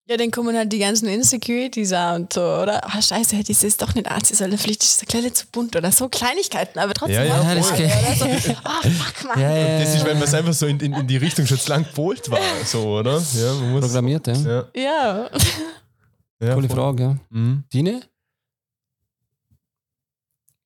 Ja, 0.08 0.16
dann 0.16 0.30
kommen 0.30 0.56
halt 0.56 0.72
die 0.72 0.78
ganzen 0.78 1.06
Insecurities 1.08 1.92
auch 1.92 2.14
und 2.14 2.32
so, 2.32 2.40
oder? 2.40 2.80
Ah, 2.86 3.02
scheiße, 3.02 3.36
hätte 3.36 3.52
ich 3.52 3.62
es 3.62 3.76
doch 3.76 3.94
nicht 3.94 4.08
anziehen 4.10 4.36
sollen. 4.36 4.56
Vielleicht 4.56 4.82
ist 4.82 5.02
ein 5.02 5.06
bisschen 5.20 5.34
zu 5.34 5.46
bunt 5.52 5.76
oder 5.76 5.92
so 5.92 6.08
Kleinigkeiten, 6.08 6.78
aber 6.78 6.94
trotzdem. 6.94 7.16
Ja, 7.16 7.24
ja, 7.24 7.40
auch 7.40 7.54
das 7.54 7.74
geht. 7.76 7.90
So, 8.18 8.52
ah, 8.64 8.80
fuck, 8.82 9.24
man. 9.28 9.40
ja, 9.40 9.56
ja, 9.56 9.78
Das 9.80 9.94
ist, 9.94 10.04
wenn 10.06 10.14
man 10.18 10.22
es 10.28 10.32
einfach 10.34 10.54
so 10.54 10.66
in, 10.66 10.80
in, 10.80 10.92
in 10.94 11.06
die 11.06 11.16
Richtung 11.18 11.44
schon 11.46 11.58
zu 11.58 11.68
lang 11.68 11.82
gepolt 11.84 12.30
war, 12.30 12.40
so, 12.64 12.82
oder? 12.98 13.20
Ja, 13.34 13.52
man 13.54 13.72
muss. 13.72 13.80
programmiert, 13.84 14.26
ja. 14.28 14.34
Ja, 14.34 14.64
Ja. 14.74 15.30
ja, 16.40 16.54
Coole 16.54 16.68
voll. 16.68 16.76
Frage, 16.76 17.02
ja. 17.02 17.16
Mhm. 17.28 17.64
Dine? 17.72 18.00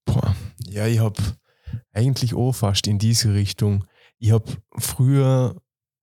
Boah. 0.05 0.37
Ja, 0.69 0.87
ich 0.87 0.99
habe 1.01 1.17
eigentlich 1.93 2.35
auch 2.35 2.53
fast 2.53 2.87
in 2.87 2.99
diese 2.99 3.35
Richtung. 3.35 3.85
Ich 4.19 4.31
habe 4.33 4.45
früher, 4.79 5.57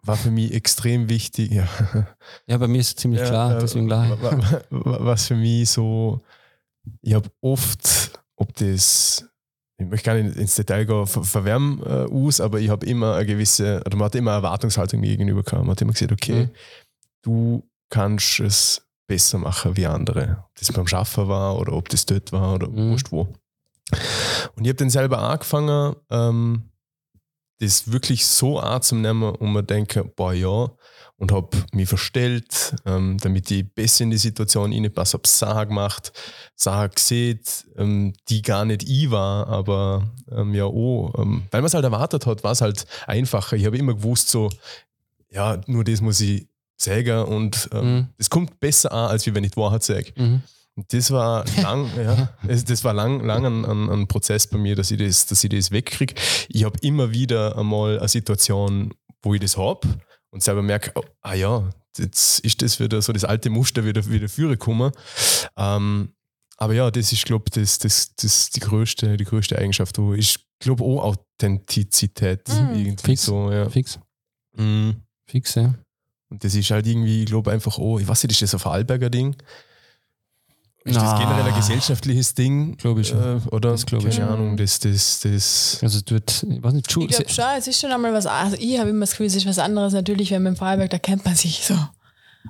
war 0.03 0.15
für 0.17 0.31
mich 0.31 0.53
extrem 0.53 1.09
wichtig, 1.09 1.51
ja, 1.51 1.67
Ja, 2.47 2.57
bei 2.57 2.67
mir 2.67 2.79
ist 2.79 2.89
es 2.89 2.95
ziemlich 2.95 3.21
klar, 3.23 3.55
äh, 3.57 3.59
deswegen 3.59 3.87
klar. 3.87 4.09
wa- 4.09 4.21
wa- 4.21 4.61
wa- 4.69 4.97
Was 5.05 5.27
für 5.27 5.35
mich 5.35 5.69
so, 5.69 6.21
ich 7.01 7.13
habe 7.13 7.29
oft, 7.41 8.19
ob 8.35 8.53
das, 8.55 9.27
ich 9.77 9.85
möchte 9.85 10.05
gar 10.05 10.15
nicht 10.15 10.35
ins 10.37 10.55
Detail 10.55 10.85
gehen, 10.85 11.05
ver 11.05 11.23
verwärmen 11.23 11.81
äh, 11.83 12.05
aus, 12.11 12.39
aber 12.41 12.59
ich 12.59 12.69
habe 12.69 12.85
immer 12.85 13.15
eine 13.15 13.25
gewisse, 13.25 13.81
oder 13.85 13.97
man 13.97 14.05
hat 14.05 14.15
immer 14.15 14.31
eine 14.31 14.37
Erwartungshaltung 14.39 14.99
mir 14.99 15.09
gegenüber 15.09 15.43
gehabt. 15.43 15.61
Man 15.63 15.71
hat 15.71 15.81
immer 15.81 15.93
gesagt, 15.93 16.11
okay, 16.11 16.45
Mhm. 16.45 16.49
du 17.23 17.63
kannst 17.89 18.39
es 18.39 18.81
besser 19.07 19.37
machen 19.37 19.75
wie 19.77 19.85
andere. 19.87 20.43
Ob 20.49 20.55
das 20.59 20.71
beim 20.71 20.87
Schaffen 20.87 21.27
war 21.27 21.57
oder 21.57 21.73
ob 21.73 21.87
das 21.89 22.05
dort 22.05 22.31
war 22.31 22.55
oder 22.55 22.69
Mhm. 22.69 22.91
wurscht 22.91 23.11
wo. 23.11 23.27
Und 24.55 24.63
ich 24.65 24.69
habe 24.69 24.75
dann 24.75 24.89
selber 24.89 25.19
angefangen, 25.19 25.95
ähm, 26.09 26.63
das 27.59 27.91
wirklich 27.91 28.25
so 28.25 28.59
anzunehmen 28.59 29.35
und 29.35 29.51
mir 29.53 29.63
denke, 29.63 30.03
boah 30.03 30.33
ja, 30.33 30.69
und 31.15 31.31
habe 31.31 31.57
mich 31.71 31.89
verstellt, 31.89 32.75
ähm, 32.85 33.17
damit 33.19 33.49
ich 33.49 33.65
besser 33.73 34.03
in 34.03 34.11
die 34.11 34.17
Situation 34.17 34.71
reinpasse, 34.71 35.17
habe 35.17 35.27
Sachen 35.27 35.69
gemacht, 35.69 36.11
Sachen 36.55 36.91
gesehen, 36.91 37.39
ähm, 37.75 38.13
die 38.29 38.43
gar 38.43 38.65
nicht 38.65 38.83
ich 38.87 39.09
war, 39.09 39.47
aber 39.47 40.07
ähm, 40.31 40.53
ja, 40.53 40.65
oh, 40.65 41.11
ähm, 41.17 41.47
weil 41.49 41.61
man 41.61 41.67
es 41.67 41.73
halt 41.73 41.85
erwartet 41.85 42.27
hat, 42.27 42.43
war 42.43 42.51
es 42.51 42.61
halt 42.61 42.85
einfacher. 43.07 43.55
Ich 43.55 43.65
habe 43.65 43.77
immer 43.77 43.95
gewusst, 43.95 44.29
so, 44.29 44.49
ja, 45.31 45.59
nur 45.65 45.83
das 45.83 46.01
muss 46.01 46.19
ich 46.19 46.47
sagen 46.79 47.23
und 47.23 47.69
ähm, 47.73 47.95
Mhm. 47.95 48.07
es 48.19 48.29
kommt 48.29 48.59
besser 48.59 48.91
an, 48.91 49.09
als 49.09 49.25
wenn 49.33 49.43
ich 49.43 49.51
die 49.53 49.57
Wahrheit 49.57 49.81
sage. 49.81 50.13
Mhm. 50.15 50.43
Das 50.89 51.09
war 51.11 51.43
lang, 51.61 51.89
ja, 51.97 52.29
das 52.43 52.83
war 52.83 52.93
lang, 52.93 53.25
lang 53.25 53.45
ein, 53.45 53.65
ein, 53.65 53.89
ein 53.89 54.07
Prozess 54.07 54.45
bei 54.45 54.57
mir, 54.59 54.75
dass 54.75 54.91
ich 54.91 54.99
das, 54.99 55.25
dass 55.25 55.43
ich 55.43 55.49
das 55.49 55.71
wegkriege. 55.71 56.13
Ich 56.49 56.63
habe 56.63 56.77
immer 56.81 57.11
wieder 57.11 57.57
einmal 57.57 57.97
eine 57.97 58.07
Situation, 58.07 58.93
wo 59.23 59.33
ich 59.33 59.41
das 59.41 59.57
habe 59.57 59.87
und 60.29 60.43
selber 60.43 60.61
merke, 60.61 60.91
oh, 60.95 61.03
ah 61.21 61.33
ja, 61.33 61.67
jetzt 61.97 62.39
ist 62.41 62.61
das 62.61 62.79
wieder 62.79 63.01
so 63.01 63.11
das 63.11 63.23
alte 63.23 63.49
Muster 63.49 63.85
wieder, 63.85 64.07
wieder 64.07 64.29
führen 64.29 64.51
gekommen. 64.51 64.91
Ähm, 65.57 66.13
aber 66.57 66.73
ja, 66.73 66.91
das 66.91 67.11
ist, 67.11 67.25
glaube 67.25 67.45
ich, 67.47 67.51
das, 67.53 67.79
das, 67.79 68.15
das 68.15 68.49
die, 68.49 68.59
größte, 68.59 69.17
die 69.17 69.25
größte 69.25 69.57
Eigenschaft. 69.57 69.97
wo 69.97 70.13
Ich 70.13 70.37
glaube 70.59 70.83
auch 70.83 71.03
Authentizität 71.03 72.47
Mhm. 72.49 72.75
irgendwie 72.75 73.11
Fix. 73.11 73.25
so, 73.25 73.51
ja. 73.51 73.69
Fix. 73.69 73.99
Mhm. 74.55 75.01
Fix, 75.27 75.55
ja. 75.55 75.75
Und 76.29 76.43
das 76.43 76.55
ist 76.55 76.69
halt 76.71 76.85
irgendwie, 76.85 77.21
ich 77.21 77.27
glaube 77.27 77.51
einfach, 77.51 77.77
oh, 77.77 77.99
ich 77.99 78.07
weiß 78.07 78.23
nicht, 78.23 78.33
ist 78.33 78.41
das 78.41 78.55
ein 78.55 78.59
Vorarlberger 78.59 79.09
Ding? 79.09 79.35
Ist 80.87 80.95
das 80.95 81.03
Na. 81.03 81.19
generell 81.19 81.51
ein 81.51 81.55
gesellschaftliches 81.55 82.33
Ding? 82.33 82.77
Glaube 82.77 83.01
ich. 83.01 83.11
Äh, 83.11 83.39
oder? 83.51 83.71
Das 83.71 83.85
glaub 83.85 84.05
ich 84.05 84.17
Keine. 84.17 84.29
Ahnung, 84.31 84.57
das, 84.57 84.79
das, 84.79 85.19
das. 85.19 85.79
Also 85.81 85.99
es 85.99 86.11
wird, 86.11 86.45
ich 86.49 86.63
weiß 86.63 86.73
nicht, 86.73 86.87
Ich 86.87 86.93
glaube 87.07 87.29
schon, 87.29 87.45
es 87.57 87.67
ist 87.67 87.79
schon 87.79 87.91
einmal 87.91 88.13
was, 88.13 88.25
also 88.25 88.55
ich 88.59 88.79
habe 88.79 88.89
immer 88.89 89.01
das 89.01 89.11
Gefühl, 89.11 89.25
es 89.25 89.35
ist 89.35 89.45
was 89.45 89.59
anderes. 89.59 89.93
Natürlich, 89.93 90.31
wenn 90.31 90.43
man 90.43 90.53
im 90.53 90.57
Freiberg, 90.57 90.89
da 90.89 90.97
kennt 90.97 91.25
man 91.25 91.35
sich 91.35 91.63
so. 91.65 91.75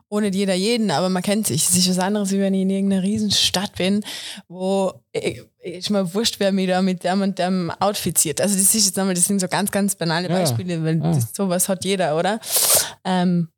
Ohne 0.10 0.30
jeder 0.32 0.54
jeden, 0.54 0.92
aber 0.92 1.10
man 1.10 1.24
kennt 1.24 1.48
sich. 1.48 1.68
Es 1.68 1.76
ist 1.76 1.90
was 1.90 2.00
anderes, 2.00 2.32
wie 2.32 2.40
wenn 2.40 2.54
ich 2.54 2.62
in 2.62 2.70
irgendeiner 2.70 3.04
Riesenstadt 3.04 3.76
bin, 3.76 4.04
wo 4.48 4.94
ich, 5.12 5.42
ich 5.60 5.90
mal 5.90 6.14
wurscht, 6.14 6.40
wer 6.40 6.52
mich 6.52 6.68
da 6.68 6.82
mit 6.82 7.04
dem 7.04 7.22
und 7.22 7.40
dem 7.40 7.72
Outfit 7.80 8.18
sieht. 8.18 8.40
Also 8.40 8.56
das 8.56 8.76
ist 8.76 8.86
jetzt 8.86 9.00
einmal, 9.00 9.16
das 9.16 9.26
sind 9.26 9.40
so 9.40 9.48
ganz, 9.48 9.72
ganz 9.72 9.96
banale 9.96 10.30
Ja, 10.30 10.36
Beispiele, 10.36 10.84
weil 10.84 10.98
ja. 10.98 11.12
das, 11.12 11.34
sowas 11.34 11.68
hat 11.68 11.84
jeder, 11.84 12.16
oder? 12.18 12.40
Ähm, 13.04 13.50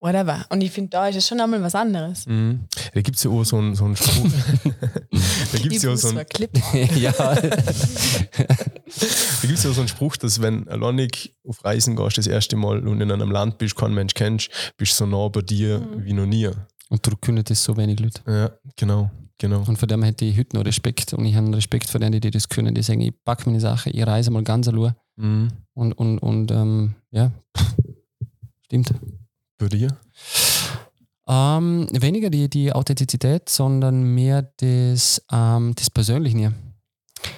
whatever. 0.00 0.44
Und 0.50 0.60
ich 0.62 0.70
finde, 0.70 0.90
da 0.90 1.08
ist 1.08 1.16
es 1.16 1.26
schon 1.28 1.40
einmal 1.40 1.62
was 1.62 1.74
anderes. 1.74 2.26
Mhm. 2.26 2.66
Da 2.94 3.00
gibt 3.00 3.16
es 3.16 3.24
ja 3.24 3.30
auch 3.30 3.44
so 3.44 3.56
einen, 3.56 3.74
so 3.74 3.84
einen 3.84 3.96
Spruch. 3.96 4.30
da 5.52 5.58
gibt 5.58 5.74
es 5.76 5.82
ja 5.82 5.92
auch 5.92 5.96
so 5.96 6.08
einen, 6.08 6.26
Clip. 6.26 6.50
ja, 6.96 7.12
Da 8.38 9.46
gibt 9.46 9.58
es 9.58 9.64
ja 9.64 9.70
so 9.72 9.80
einen 9.80 9.88
Spruch, 9.88 10.16
dass 10.16 10.40
wenn 10.40 10.66
alleinig 10.68 11.34
auf 11.46 11.64
Reisen 11.64 11.94
gehst, 11.96 12.18
das 12.18 12.26
erste 12.26 12.56
Mal 12.56 12.86
und 12.86 13.00
in 13.00 13.10
einem 13.12 13.30
Land 13.30 13.58
bist, 13.58 13.76
keinen 13.76 13.94
Mensch 13.94 14.14
kennst, 14.14 14.50
bist 14.76 14.92
du 14.92 15.04
so 15.04 15.06
nah 15.06 15.28
bei 15.28 15.42
dir 15.42 15.78
Mhm. 15.80 16.04
wie 16.04 16.12
noch 16.12 16.26
nie. 16.26 16.48
und 16.90 17.06
darum 17.06 17.20
können 17.20 17.44
das 17.44 17.62
so 17.62 17.76
wenig 17.76 18.00
Leute. 18.00 18.22
Ja, 18.26 18.50
genau, 18.76 19.10
genau. 19.36 19.62
Und 19.66 19.78
von 19.78 19.88
dem 19.88 20.02
hätte 20.02 20.24
ich 20.24 20.38
heute 20.38 20.56
noch 20.56 20.64
Respekt 20.64 21.12
und 21.12 21.26
ich 21.26 21.34
habe 21.34 21.54
Respekt 21.54 21.90
vor 21.90 22.00
denen, 22.00 22.18
die 22.20 22.30
das 22.30 22.48
können. 22.48 22.74
Die 22.74 22.82
sagen, 22.82 23.02
ich 23.02 23.12
packe 23.24 23.44
meine 23.46 23.60
Sache, 23.60 23.90
ich 23.90 24.06
reise 24.06 24.30
mal 24.30 24.42
ganz 24.42 24.68
allein 24.68 24.94
Mhm. 25.16 25.48
und, 25.74 25.92
und, 25.94 26.18
und 26.20 26.50
ähm, 26.52 26.94
ja, 27.10 27.32
stimmt. 28.64 28.92
Bei 29.58 29.68
dir? 29.68 29.88
Ähm, 31.26 31.86
weniger 31.90 32.30
die, 32.30 32.48
die 32.48 32.72
Authentizität, 32.72 33.48
sondern 33.48 34.14
mehr 34.14 34.50
das, 34.56 35.22
ähm, 35.30 35.74
das 35.74 35.90
Persönliche. 35.90 36.54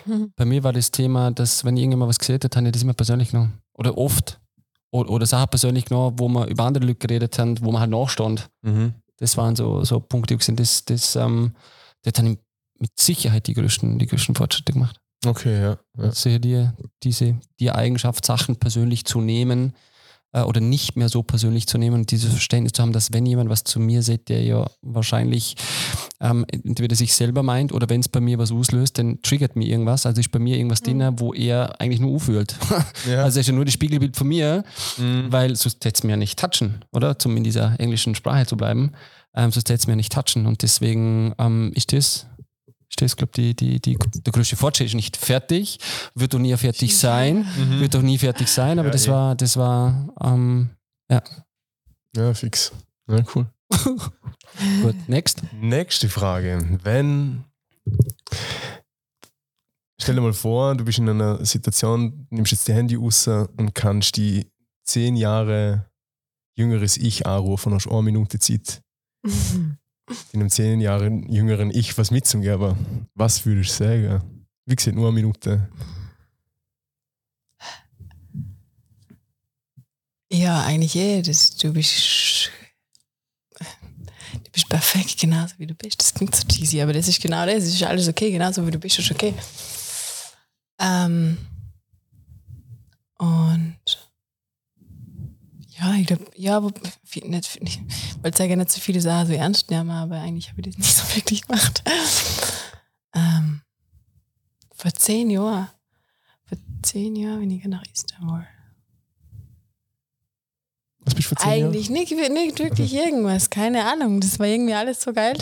Mhm. 0.07 0.33
Bei 0.37 0.45
mir 0.45 0.63
war 0.63 0.73
das 0.73 0.91
Thema, 0.91 1.31
dass 1.31 1.65
wenn 1.65 1.77
ich 1.77 1.83
irgendjemand 1.83 2.11
was 2.11 2.19
gesehen 2.19 2.39
hat, 2.43 2.55
habe 2.55 2.67
ich 2.67 2.73
das 2.73 2.83
immer 2.83 2.93
persönlich 2.93 3.31
genommen. 3.31 3.61
Oder 3.73 3.99
oft. 3.99 4.39
Oder, 4.93 5.11
oder 5.11 5.27
Sachen 5.27 5.49
persönlich 5.49 5.87
genommen, 5.87 6.19
wo 6.19 6.29
wir 6.29 6.47
über 6.47 6.65
andere 6.65 6.85
Leute 6.85 6.99
geredet 6.99 7.39
haben, 7.39 7.61
wo 7.63 7.73
man 7.73 7.81
halt 7.81 7.91
nachstand. 7.91 8.49
Mhm. 8.63 8.95
Das 9.17 9.37
waren 9.37 9.57
so, 9.57 9.83
so 9.85 9.99
Punkte, 9.99 10.29
die 10.29 10.35
ich 10.35 10.39
gesehen 10.41 10.55
habe. 10.55 10.63
das, 10.63 10.85
das, 10.85 11.17
ähm, 11.17 11.55
das 12.03 12.15
hat 12.17 12.25
mit 12.25 12.91
Sicherheit 12.99 13.47
die 13.47 13.55
größten, 13.55 13.99
die 13.99 14.07
größten 14.07 14.35
Fortschritte 14.35 14.73
gemacht. 14.73 15.01
Okay, 15.27 15.61
ja. 15.61 15.79
ja. 15.99 16.05
Also 16.05 16.39
die, 16.39 16.69
diese, 17.03 17.39
die 17.59 17.71
Eigenschaft, 17.71 18.25
Sachen 18.25 18.57
persönlich 18.57 19.05
zu 19.05 19.21
nehmen 19.21 19.75
äh, 20.33 20.43
oder 20.43 20.61
nicht 20.61 20.97
mehr 20.97 21.09
so 21.09 21.23
persönlich 21.23 21.67
zu 21.67 21.79
nehmen 21.79 21.97
und 22.01 22.11
dieses 22.11 22.31
Verständnis 22.31 22.73
zu 22.73 22.83
haben, 22.83 22.93
dass 22.93 23.13
wenn 23.13 23.27
jemand 23.27 23.51
was 23.51 23.65
zu 23.65 23.81
mir 23.81 24.03
sagt, 24.03 24.29
der 24.29 24.43
ja 24.43 24.69
wahrscheinlich 24.83 25.57
ähm, 26.21 26.45
entweder 26.51 26.95
sich 26.97 27.15
selber 27.15 27.43
meint 27.43 27.73
oder 27.73 27.89
wenn 27.89 28.01
es 28.01 28.09
bei 28.09 28.21
mir 28.21 28.39
was 28.39 28.53
auslöst, 28.53 28.99
dann 28.99 29.21
triggert 29.23 29.57
mir 29.57 29.67
irgendwas. 29.69 30.07
Also 30.07 30.21
ist 30.21 30.31
bei 30.31 30.39
mir 30.39 30.57
irgendwas 30.57 30.83
drin, 30.83 31.03
wo 31.19 31.33
er 31.35 31.81
eigentlich 31.81 32.01
nur 32.01 32.21
fühlt. 32.21 32.55
ja. 33.09 33.25
Also 33.31 33.41
ist 33.41 33.47
ja 33.47 33.53
nur 33.53 33.65
das 33.65 33.75
Spiegelbild 33.75 34.17
von 34.17 34.29
mir, 34.29 34.65
Mhm. 34.99 35.27
weil 35.31 35.57
sonst 35.57 35.85
hätte 35.85 35.99
es 35.99 36.03
mir 36.05 36.11
ja 36.11 36.17
nicht 36.17 36.39
touchen, 36.39 36.85
oder? 36.93 37.17
Um 37.25 37.37
in 37.37 37.45
dieser 37.45 37.79
englischen 37.81 38.15
Sprache 38.15 38.47
zu 38.47 38.57
bleiben. 38.57 38.93
Ähm, 39.35 39.53
sonst 39.53 39.69
hätte 39.69 39.75
es 39.81 39.87
mir 39.87 39.95
nicht 39.97 40.13
touchen. 40.13 40.47
Und 40.47 40.63
deswegen 40.63 41.33
ähm, 41.39 41.71
ist 41.75 41.93
das, 41.93 42.27
ist 43.07 43.13
das 43.13 43.17
glaube 43.17 43.33
die, 43.35 43.55
die, 43.55 43.81
die, 43.81 43.97
der 43.97 44.33
größte 44.33 44.57
Fortschritt. 44.57 44.89
Ist 44.89 44.95
nicht 44.95 45.17
fertig, 45.17 45.79
wird 46.15 46.35
doch 46.35 46.39
nie 46.39 46.57
fertig 46.57 46.97
sein, 46.97 47.47
Mhm. 47.59 47.81
wird 47.81 47.95
doch 47.95 48.03
nie 48.03 48.19
fertig 48.19 48.49
sein, 48.49 48.79
aber 48.79 48.89
Ja, 48.89 48.93
das 48.93 49.07
eh. 49.07 49.11
war, 49.11 49.35
das 49.35 49.57
war 49.57 50.13
ähm, 50.23 50.71
Ja, 52.17 52.35
fix. 52.35 52.73
Ja, 53.09 53.23
cool. 53.35 53.47
gut. 54.83 54.97
Next. 55.09 55.43
Nächste 55.61 56.09
Frage. 56.09 56.79
Wenn. 56.83 57.45
Stell 60.01 60.15
dir 60.15 60.21
mal 60.23 60.33
vor, 60.33 60.75
du 60.75 60.85
bist 60.85 60.99
in 60.99 61.09
einer 61.09 61.45
Situation, 61.45 62.27
nimmst 62.31 62.53
jetzt 62.53 62.69
dein 62.69 62.77
Handy 62.77 62.95
raus 62.97 63.29
und 63.29 63.75
kannst 63.75 64.17
die 64.17 64.47
zehn 64.85 65.15
Jahre 65.15 65.87
jüngeres 66.57 66.97
Ich 66.97 67.27
anrufen, 67.27 67.75
hast 67.75 67.87
eine 67.87 68.03
Minute 68.03 68.39
Zeit, 68.39 68.83
einem 70.33 70.51
zehn 70.51 70.81
Jahre 70.81 71.09
jüngeren 71.29 71.71
Ich 71.71 71.97
was 71.99 72.11
mitzugeben. 72.11 73.09
Was 73.15 73.45
würdest 73.47 73.81
du 73.81 73.85
sagen? 73.85 74.45
Wie 74.67 74.77
gesagt, 74.77 74.97
nur 74.97 75.09
eine 75.09 75.15
Minute. 75.15 75.69
Ja, 80.33 80.63
eigentlich 80.63 80.95
eh. 80.97 81.23
Das, 81.23 81.57
du 81.57 81.73
bist. 81.73 82.51
Du 84.33 84.51
bist 84.53 84.69
perfekt, 84.69 85.19
genauso 85.19 85.55
wie 85.59 85.67
du 85.67 85.75
bist. 85.75 86.01
Das 86.01 86.15
klingt 86.15 86.35
so 86.35 86.47
cheesy, 86.47 86.81
aber 86.81 86.93
das 86.93 87.09
ist 87.09 87.21
genau 87.21 87.45
das. 87.47 87.65
Es 87.65 87.75
ist 87.75 87.83
alles 87.83 88.09
okay, 88.09 88.31
genauso 88.31 88.67
wie 88.67 88.71
du 88.71 88.79
bist, 88.79 88.99
ist 88.99 89.11
okay. 89.11 89.35
Ähm, 90.81 91.37
und 93.19 94.00
ja, 95.81 95.95
ich 95.95 96.07
glaube, 96.07 96.25
ja, 96.37 96.57
aber 96.57 96.73
viel- 97.05 97.27
nicht, 97.29 97.59
ich 97.63 97.81
wollte 98.23 98.37
sagen, 98.39 98.59
nicht 98.59 98.71
so 98.71 98.81
viele 98.81 99.01
Sachen 99.01 99.29
so 99.29 99.33
ernst 99.35 99.71
nehmen, 99.71 99.91
aber 99.91 100.17
eigentlich 100.21 100.51
habe 100.51 100.61
ich 100.61 100.67
das 100.69 100.79
nicht 100.79 100.95
so 100.95 101.03
wirklich 101.17 101.47
gemacht. 101.47 101.83
Ähm, 103.15 103.63
vor 104.75 104.93
zehn 104.93 105.31
Jahren, 105.31 105.69
vor 106.47 106.59
zehn 106.83 107.17
Jahren 107.17 107.41
bin 107.41 107.51
ich 107.51 107.65
nach 107.65 107.83
Istanbul. 107.93 108.47
Was 111.01 111.15
bist 111.15 111.31
du 111.31 111.35
vor 111.35 111.39
zehn 111.39 111.51
Jahren? 111.61 111.65
Eigentlich 111.73 111.91
nicht, 111.91 112.11
nicht 112.13 112.59
wirklich 112.59 112.95
irgendwas, 112.95 113.49
keine 113.51 113.91
Ahnung. 113.91 114.21
Das 114.21 114.39
war 114.39 114.47
irgendwie 114.47 114.75
alles 114.75 115.01
so 115.01 115.13
geil. 115.13 115.37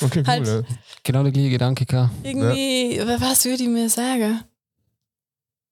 Okay, 0.00 0.20
cool. 0.20 0.26
halt- 0.26 0.46
ja. 0.46 0.62
Genau 1.02 1.22
der 1.22 1.32
gleiche 1.32 1.50
Gedanke, 1.50 1.86
gehabt. 1.86 2.12
Irgendwie, 2.24 2.98
was 3.20 3.44
würde 3.44 3.62
ich 3.62 3.68
mir 3.68 3.88
sagen? 3.88 4.42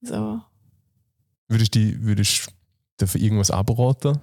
So. 0.01 0.41
Würdest 1.49 1.75
du 1.75 1.79
die- 1.81 2.01
würdest 2.03 2.49
du 2.97 3.07
dafür 3.07 3.21
irgendwas 3.21 3.51
abraten? 3.51 4.21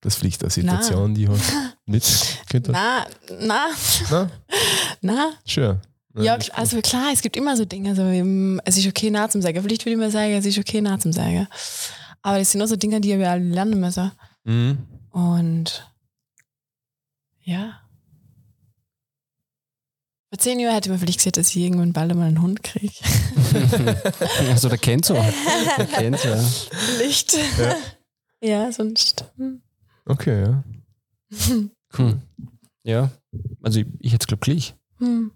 Das 0.00 0.16
vielleicht 0.16 0.42
eine 0.42 0.50
Situation, 0.50 1.14
die 1.14 1.28
halt 1.28 1.40
nicht 1.86 2.46
könnte. 2.48 2.72
Na, 2.72 3.06
na, 3.40 3.66
Na? 4.10 4.30
na. 5.00 5.30
Schön. 5.46 5.78
Ja, 6.16 6.36
also 6.52 6.80
klar, 6.82 7.10
es 7.12 7.22
gibt 7.22 7.36
immer 7.36 7.56
so 7.56 7.64
Dinge, 7.64 7.94
so 7.94 8.02
wie, 8.02 8.60
es 8.64 8.76
ist 8.76 8.86
okay, 8.86 9.10
nah 9.10 9.30
zum 9.30 9.40
Sagen. 9.40 9.62
Vielleicht 9.62 9.84
würde 9.86 9.92
ich 9.92 9.98
mal 9.98 10.10
sagen, 10.10 10.32
es 10.32 10.44
ist 10.44 10.58
okay, 10.58 10.80
nah 10.80 10.98
zum 10.98 11.12
Sagen. 11.12 11.46
Aber 12.20 12.38
das 12.38 12.50
sind 12.50 12.60
auch 12.60 12.66
so 12.66 12.76
Dinge, 12.76 13.00
die 13.00 13.18
wir 13.18 13.30
alle 13.30 13.44
lernen 13.44 13.80
müssen. 13.80 14.12
Mhm. 14.44 14.78
Und 15.10 15.90
ja. 17.44 17.81
Vor 20.32 20.38
zehn 20.38 20.58
Jahren 20.60 20.72
hätte 20.72 20.88
man 20.88 20.98
vielleicht 20.98 21.18
gesagt, 21.18 21.36
dass 21.36 21.50
ich 21.50 21.58
irgendwann 21.58 21.92
bald 21.92 22.14
mal 22.14 22.26
einen 22.26 22.40
Hund 22.40 22.62
kriege. 22.62 22.94
also 24.48 24.70
der 24.70 24.78
kennt 24.78 25.04
so. 25.04 25.12
Der 25.12 25.86
kennt 25.86 26.20
so. 26.20 26.28
ja. 26.28 26.42
Licht. 27.00 27.36
Ja. 27.58 27.76
Ja, 28.42 28.72
sonst. 28.72 29.26
hm. 29.36 29.60
Okay, 30.06 30.40
ja. 30.40 30.64
Hm. 31.94 32.22
Ja, 32.82 33.10
also 33.62 33.80
ich, 33.80 33.86
ich 33.98 34.14
hätte 34.14 34.22
es 34.22 34.26
glaube 34.26 34.40
gleich. 34.40 34.74
Hm. 35.00 35.32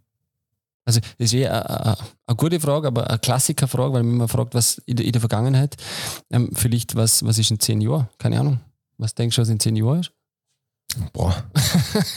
Also 0.86 1.01
das 1.01 1.11
ist 1.18 1.34
eh 1.34 1.47
eine 1.47 1.97
gute 2.34 2.59
Frage, 2.59 2.88
aber 2.88 3.11
eine 3.11 3.18
Klassikerfrage, 3.18 3.92
weil 3.92 4.03
man 4.03 4.14
immer 4.14 4.28
fragt, 4.28 4.55
was 4.55 4.78
in 4.86 4.97
der, 4.97 5.05
in 5.05 5.12
der 5.12 5.20
Vergangenheit, 5.20 5.76
ähm, 6.30 6.49
vielleicht 6.55 6.94
was, 6.94 7.22
was 7.22 7.36
ist 7.36 7.51
in 7.51 7.61
zehn 7.61 7.82
Jahren? 7.82 8.09
Keine 8.16 8.40
Ahnung. 8.40 8.61
Was 8.97 9.14
denkst 9.14 9.36
du, 9.36 9.42
was 9.42 9.51
in 9.51 9.61
zehn 9.61 9.76
Jahren 9.76 10.01
ist? 10.01 10.12
Boah. 11.12 11.44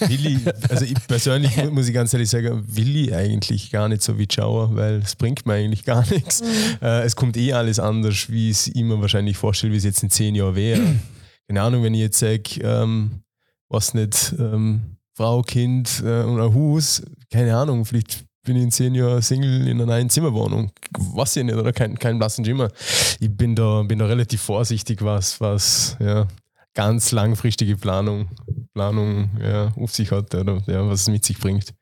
Will 0.07 0.25
ich, 0.25 0.69
also 0.71 0.85
ich 0.85 0.95
persönlich 1.07 1.55
mu- 1.57 1.71
muss 1.71 1.87
ich 1.87 1.93
ganz 1.93 2.13
ehrlich 2.13 2.29
sagen, 2.29 2.63
will 2.67 2.95
ich 2.95 3.13
eigentlich 3.13 3.71
gar 3.71 3.87
nicht 3.89 4.01
so 4.01 4.17
wie 4.17 4.27
Schauer, 4.31 4.75
weil 4.75 4.95
es 4.99 5.15
bringt 5.15 5.45
mir 5.45 5.53
eigentlich 5.53 5.83
gar 5.85 6.05
nichts. 6.09 6.41
Äh, 6.81 7.03
es 7.03 7.15
kommt 7.15 7.37
eh 7.37 7.53
alles 7.53 7.79
anders, 7.79 8.29
wie 8.29 8.49
ich 8.49 8.57
es 8.57 8.67
immer 8.67 8.99
wahrscheinlich 9.01 9.37
vorstelle, 9.37 9.73
wie 9.73 9.77
es 9.77 9.83
jetzt 9.83 10.03
in 10.03 10.09
zehn 10.09 10.35
Jahren 10.35 10.55
wäre. 10.55 10.81
Keine 11.47 11.61
Ahnung, 11.61 11.83
wenn 11.83 11.93
ich 11.93 12.01
jetzt 12.01 12.19
sage, 12.19 12.61
ähm, 12.61 13.21
was 13.69 13.93
nicht, 13.93 14.33
ähm, 14.37 14.97
Frau, 15.15 15.41
Kind 15.41 16.01
äh, 16.05 16.23
und 16.23 16.39
ein 16.39 16.53
Haus, 16.53 17.01
keine 17.31 17.55
Ahnung, 17.57 17.85
vielleicht 17.85 18.23
bin 18.45 18.55
ich 18.55 18.63
in 18.63 18.71
zehn 18.71 18.95
Jahren 18.95 19.21
Single 19.21 19.67
in 19.67 19.81
einer 19.81 19.93
Einzimmerwohnung. 19.93 20.71
Was 20.97 21.35
ich 21.35 21.43
nicht, 21.43 21.55
oder 21.55 21.73
kein, 21.73 21.99
kein 21.99 22.17
blassen 22.17 22.45
Schimmer. 22.45 22.69
Ich 23.19 23.29
bin 23.29 23.53
da, 23.55 23.83
bin 23.83 23.99
da 23.99 24.05
relativ 24.05 24.41
vorsichtig, 24.41 25.03
was, 25.03 25.41
was, 25.41 25.97
ja, 25.99 26.25
ganz 26.79 27.11
langfristige 27.11 27.75
Planung, 27.77 28.29
Planung 28.73 29.29
ja, 29.41 29.71
auf 29.75 29.93
sich 29.93 30.11
hat 30.11 30.33
oder 30.35 30.61
ja, 30.67 30.87
was 30.87 31.01
es 31.01 31.07
mit 31.09 31.25
sich 31.25 31.37
bringt. 31.37 31.73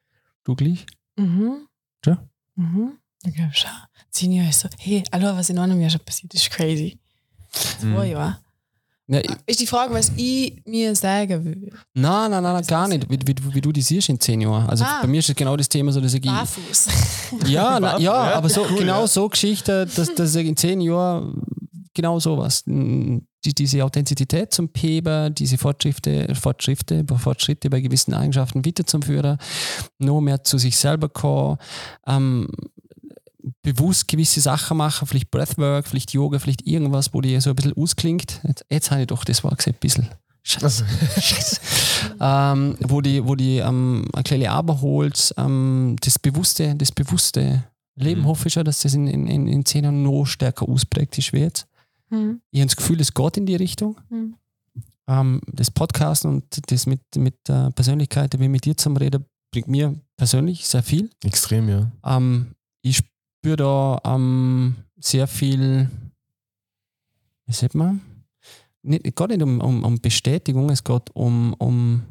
Du 0.43 0.55
gleich? 0.55 0.85
Mhm. 1.17 1.67
Ja. 2.05 2.17
Mhm. 2.55 2.93
Okay, 3.25 3.49
schau. 3.53 3.69
Zehn 4.11 4.31
Jahre 4.31 4.49
ist 4.49 4.59
so, 4.61 4.69
hey, 4.79 5.03
hallo, 5.11 5.35
was 5.37 5.49
in 5.49 5.59
einem 5.59 5.79
Jahr 5.81 5.89
schon 5.91 6.01
passiert 6.01 6.33
ist, 6.33 6.49
crazy. 6.49 6.97
Zwei 7.79 8.07
Jahre. 8.07 8.37
Ja, 9.09 9.19
ich, 9.19 9.29
Ist 9.45 9.59
die 9.61 9.67
Frage, 9.67 9.93
was 9.93 10.11
ich 10.17 10.61
mir 10.65 10.93
sagen 10.95 11.45
will. 11.45 11.69
nein, 11.93 12.31
nein, 12.31 12.43
nein, 12.43 12.53
nein, 12.55 12.65
gar 12.65 12.87
nicht. 12.89 13.09
Wie, 13.09 13.17
wie, 13.25 13.33
du- 13.35 13.53
wie 13.53 13.61
du 13.61 13.71
die 13.71 13.81
siehst 13.81 14.09
in 14.09 14.19
zehn 14.19 14.41
Jahren. 14.41 14.67
Also 14.69 14.83
Ah. 14.83 14.99
bei 15.01 15.07
mir 15.07 15.19
ist 15.19 15.29
es 15.29 15.35
genau 15.35 15.55
das 15.55 15.69
Thema, 15.69 15.91
so 15.93 16.01
dass 16.01 16.13
ich. 16.13 16.21
Barfuß. 16.21 16.87
Ja, 17.45 17.79
na, 17.79 17.93
ja, 17.99 17.99
Ja, 17.99 18.33
aber 18.35 18.49
so, 18.49 18.63
cool, 18.69 18.79
genau 18.79 19.01
ja. 19.01 19.07
so 19.07 19.29
Geschichte, 19.29 19.85
dass, 19.95 20.13
dass 20.13 20.35
ich 20.35 20.45
in 20.47 20.57
zehn 20.57 20.81
Jahren 20.81 21.41
genau 21.97 22.19
sowas. 22.19 22.63
die, 22.65 23.53
diese 23.53 23.83
Authentizität 23.83 24.53
zum 24.53 24.69
Peber, 24.69 25.29
diese 25.29 25.57
Fortschritte, 25.57 26.33
Fortschritte, 26.35 27.03
Fortschritte 27.17 27.69
bei 27.69 27.81
gewissen 27.81 28.13
Eigenschaften 28.13 28.65
weiterzuführen, 28.65 29.37
nur 29.97 30.21
mehr 30.21 30.43
zu 30.43 30.57
sich 30.57 30.77
selber 30.77 31.09
kommen, 31.09 31.57
ähm, 32.05 32.47
bewusst 33.63 34.07
gewisse 34.07 34.41
Sachen 34.41 34.77
machen, 34.77 35.07
vielleicht 35.07 35.31
Breathwork, 35.31 35.87
vielleicht 35.87 36.13
Yoga, 36.13 36.39
vielleicht 36.39 36.65
irgendwas, 36.67 37.13
wo 37.13 37.21
die 37.21 37.39
so 37.41 37.49
ein 37.49 37.55
bisschen 37.55 37.75
ausklingt. 37.75 38.41
Jetzt, 38.47 38.65
jetzt 38.69 38.91
habe 38.91 39.01
ich 39.01 39.07
doch 39.07 39.25
das 39.25 39.43
Wort 39.43 39.57
gesagt, 39.57 39.77
ein 39.77 39.79
bisschen. 39.79 40.07
Scheiße. 40.43 40.85
Scheiße. 41.19 41.59
ähm, 42.21 42.77
wo 42.79 43.01
die, 43.01 43.25
wo 43.25 43.35
die 43.35 43.57
ähm, 43.57 44.05
eine 44.13 44.23
kleine 44.23 44.51
Aber 44.51 44.81
holt, 44.81 45.33
ähm, 45.37 45.95
das 46.01 46.19
bewusste, 46.19 46.75
das 46.75 46.91
bewusste 46.91 47.63
Leben, 47.95 48.21
Mhm. 48.21 48.25
hoffe 48.27 48.47
ich 48.47 48.53
schon, 48.53 48.63
dass 48.63 48.81
das 48.81 48.93
in, 48.93 49.07
in, 49.07 49.47
in, 49.47 49.65
zehn 49.65 49.83
Jahren 49.83 50.03
noch 50.03 50.25
stärker 50.25 50.69
ausprägt 50.69 51.17
jetzt. 51.17 51.67
Mhm. 52.09 52.41
Ich 52.51 52.59
habe 52.59 52.67
das 52.67 52.75
Gefühl, 52.75 53.01
es 53.01 53.13
geht 53.13 53.37
in 53.37 53.45
die 53.45 53.55
Richtung. 53.55 53.99
Mhm. 54.09 54.35
Ähm, 55.07 55.41
das 55.51 55.71
Podcasten 55.71 56.29
und 56.29 56.71
das 56.71 56.85
mit, 56.85 57.01
mit 57.15 57.47
der 57.47 57.71
Persönlichkeit, 57.71 58.37
wie 58.39 58.47
mit 58.47 58.65
dir 58.65 58.75
zum 58.75 58.97
Reden, 58.97 59.25
bringt 59.51 59.67
mir 59.67 59.95
persönlich 60.17 60.67
sehr 60.67 60.83
viel. 60.83 61.09
Extrem, 61.23 61.69
ja. 61.69 61.91
Ähm, 62.03 62.55
ich 62.81 62.97
spüre 62.97 63.57
da 63.57 64.01
ähm, 64.03 64.75
sehr 64.97 65.27
viel, 65.27 65.89
wie 67.45 67.53
sagt 67.53 67.75
man? 67.75 68.01
Nicht, 68.81 69.05
es 69.05 69.15
geht 69.15 69.29
nicht 69.29 69.41
um, 69.41 69.61
um, 69.61 69.83
um 69.83 69.99
Bestätigung, 69.99 70.69
es 70.69 70.83
geht 70.83 71.09
um, 71.13 71.53
um 71.53 72.03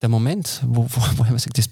der 0.00 0.08
Moment, 0.08 0.62
wo, 0.66 0.84
wo, 0.84 1.00
wo 1.18 1.34
ich 1.34 1.42
sage, 1.42 1.52
das, 1.54 1.70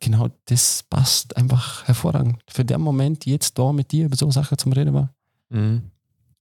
genau 0.00 0.28
das 0.46 0.84
passt 0.88 1.36
einfach 1.36 1.86
hervorragend. 1.86 2.40
Für 2.48 2.64
den 2.64 2.80
Moment, 2.80 3.26
jetzt 3.26 3.58
da 3.58 3.72
mit 3.72 3.92
dir 3.92 4.06
über 4.06 4.16
so 4.16 4.30
Sachen 4.30 4.58
zum 4.58 4.72
Reden 4.72 4.94
war. 4.94 5.10
Mhm. 5.50 5.82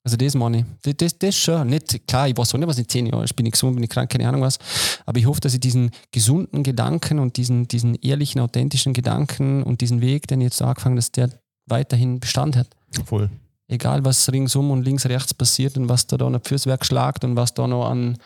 Also 0.03 0.17
das 0.17 0.35
meine 0.35 0.59
ich. 0.83 0.95
Das, 0.97 1.17
das, 1.17 1.35
schon. 1.35 1.67
Nicht, 1.67 2.07
klar, 2.07 2.29
ich 2.29 2.37
weiß 2.37 2.53
auch 2.53 2.59
nicht, 2.59 2.67
was 2.67 2.77
in 2.77 2.87
zehn 2.87 3.07
Jahren 3.07 3.23
ist. 3.23 3.35
Bin 3.35 3.47
ich 3.47 3.53
gesund, 3.53 3.75
bin 3.75 3.83
ich 3.83 3.89
krank, 3.89 4.11
keine 4.11 4.27
Ahnung 4.29 4.41
was. 4.41 4.59
Aber 5.03 5.17
ich 5.17 5.25
hoffe, 5.25 5.41
dass 5.41 5.55
ich 5.55 5.59
diesen 5.59 5.89
gesunden 6.11 6.61
Gedanken 6.61 7.17
und 7.17 7.37
diesen, 7.37 7.67
diesen 7.67 7.95
ehrlichen, 7.95 8.39
authentischen 8.39 8.93
Gedanken 8.93 9.63
und 9.63 9.81
diesen 9.81 10.01
Weg, 10.01 10.27
den 10.27 10.41
ich 10.41 10.45
jetzt 10.45 10.61
angefangen 10.61 10.95
dass 10.95 11.11
der 11.11 11.29
weiterhin 11.65 12.19
Bestand 12.19 12.55
hat. 12.55 12.67
Voll. 13.05 13.31
Egal, 13.67 14.05
was 14.05 14.31
ringsum 14.31 14.69
und 14.69 14.83
links, 14.83 15.07
rechts 15.07 15.33
passiert 15.33 15.75
und 15.75 15.89
was 15.89 16.05
da, 16.05 16.17
da 16.17 16.29
noch 16.29 16.41
fürs 16.43 16.67
Werk 16.67 16.85
schlagt 16.85 17.23
und 17.23 17.35
was 17.35 17.55
da 17.55 17.65
noch 17.65 17.89
an, 17.89 18.19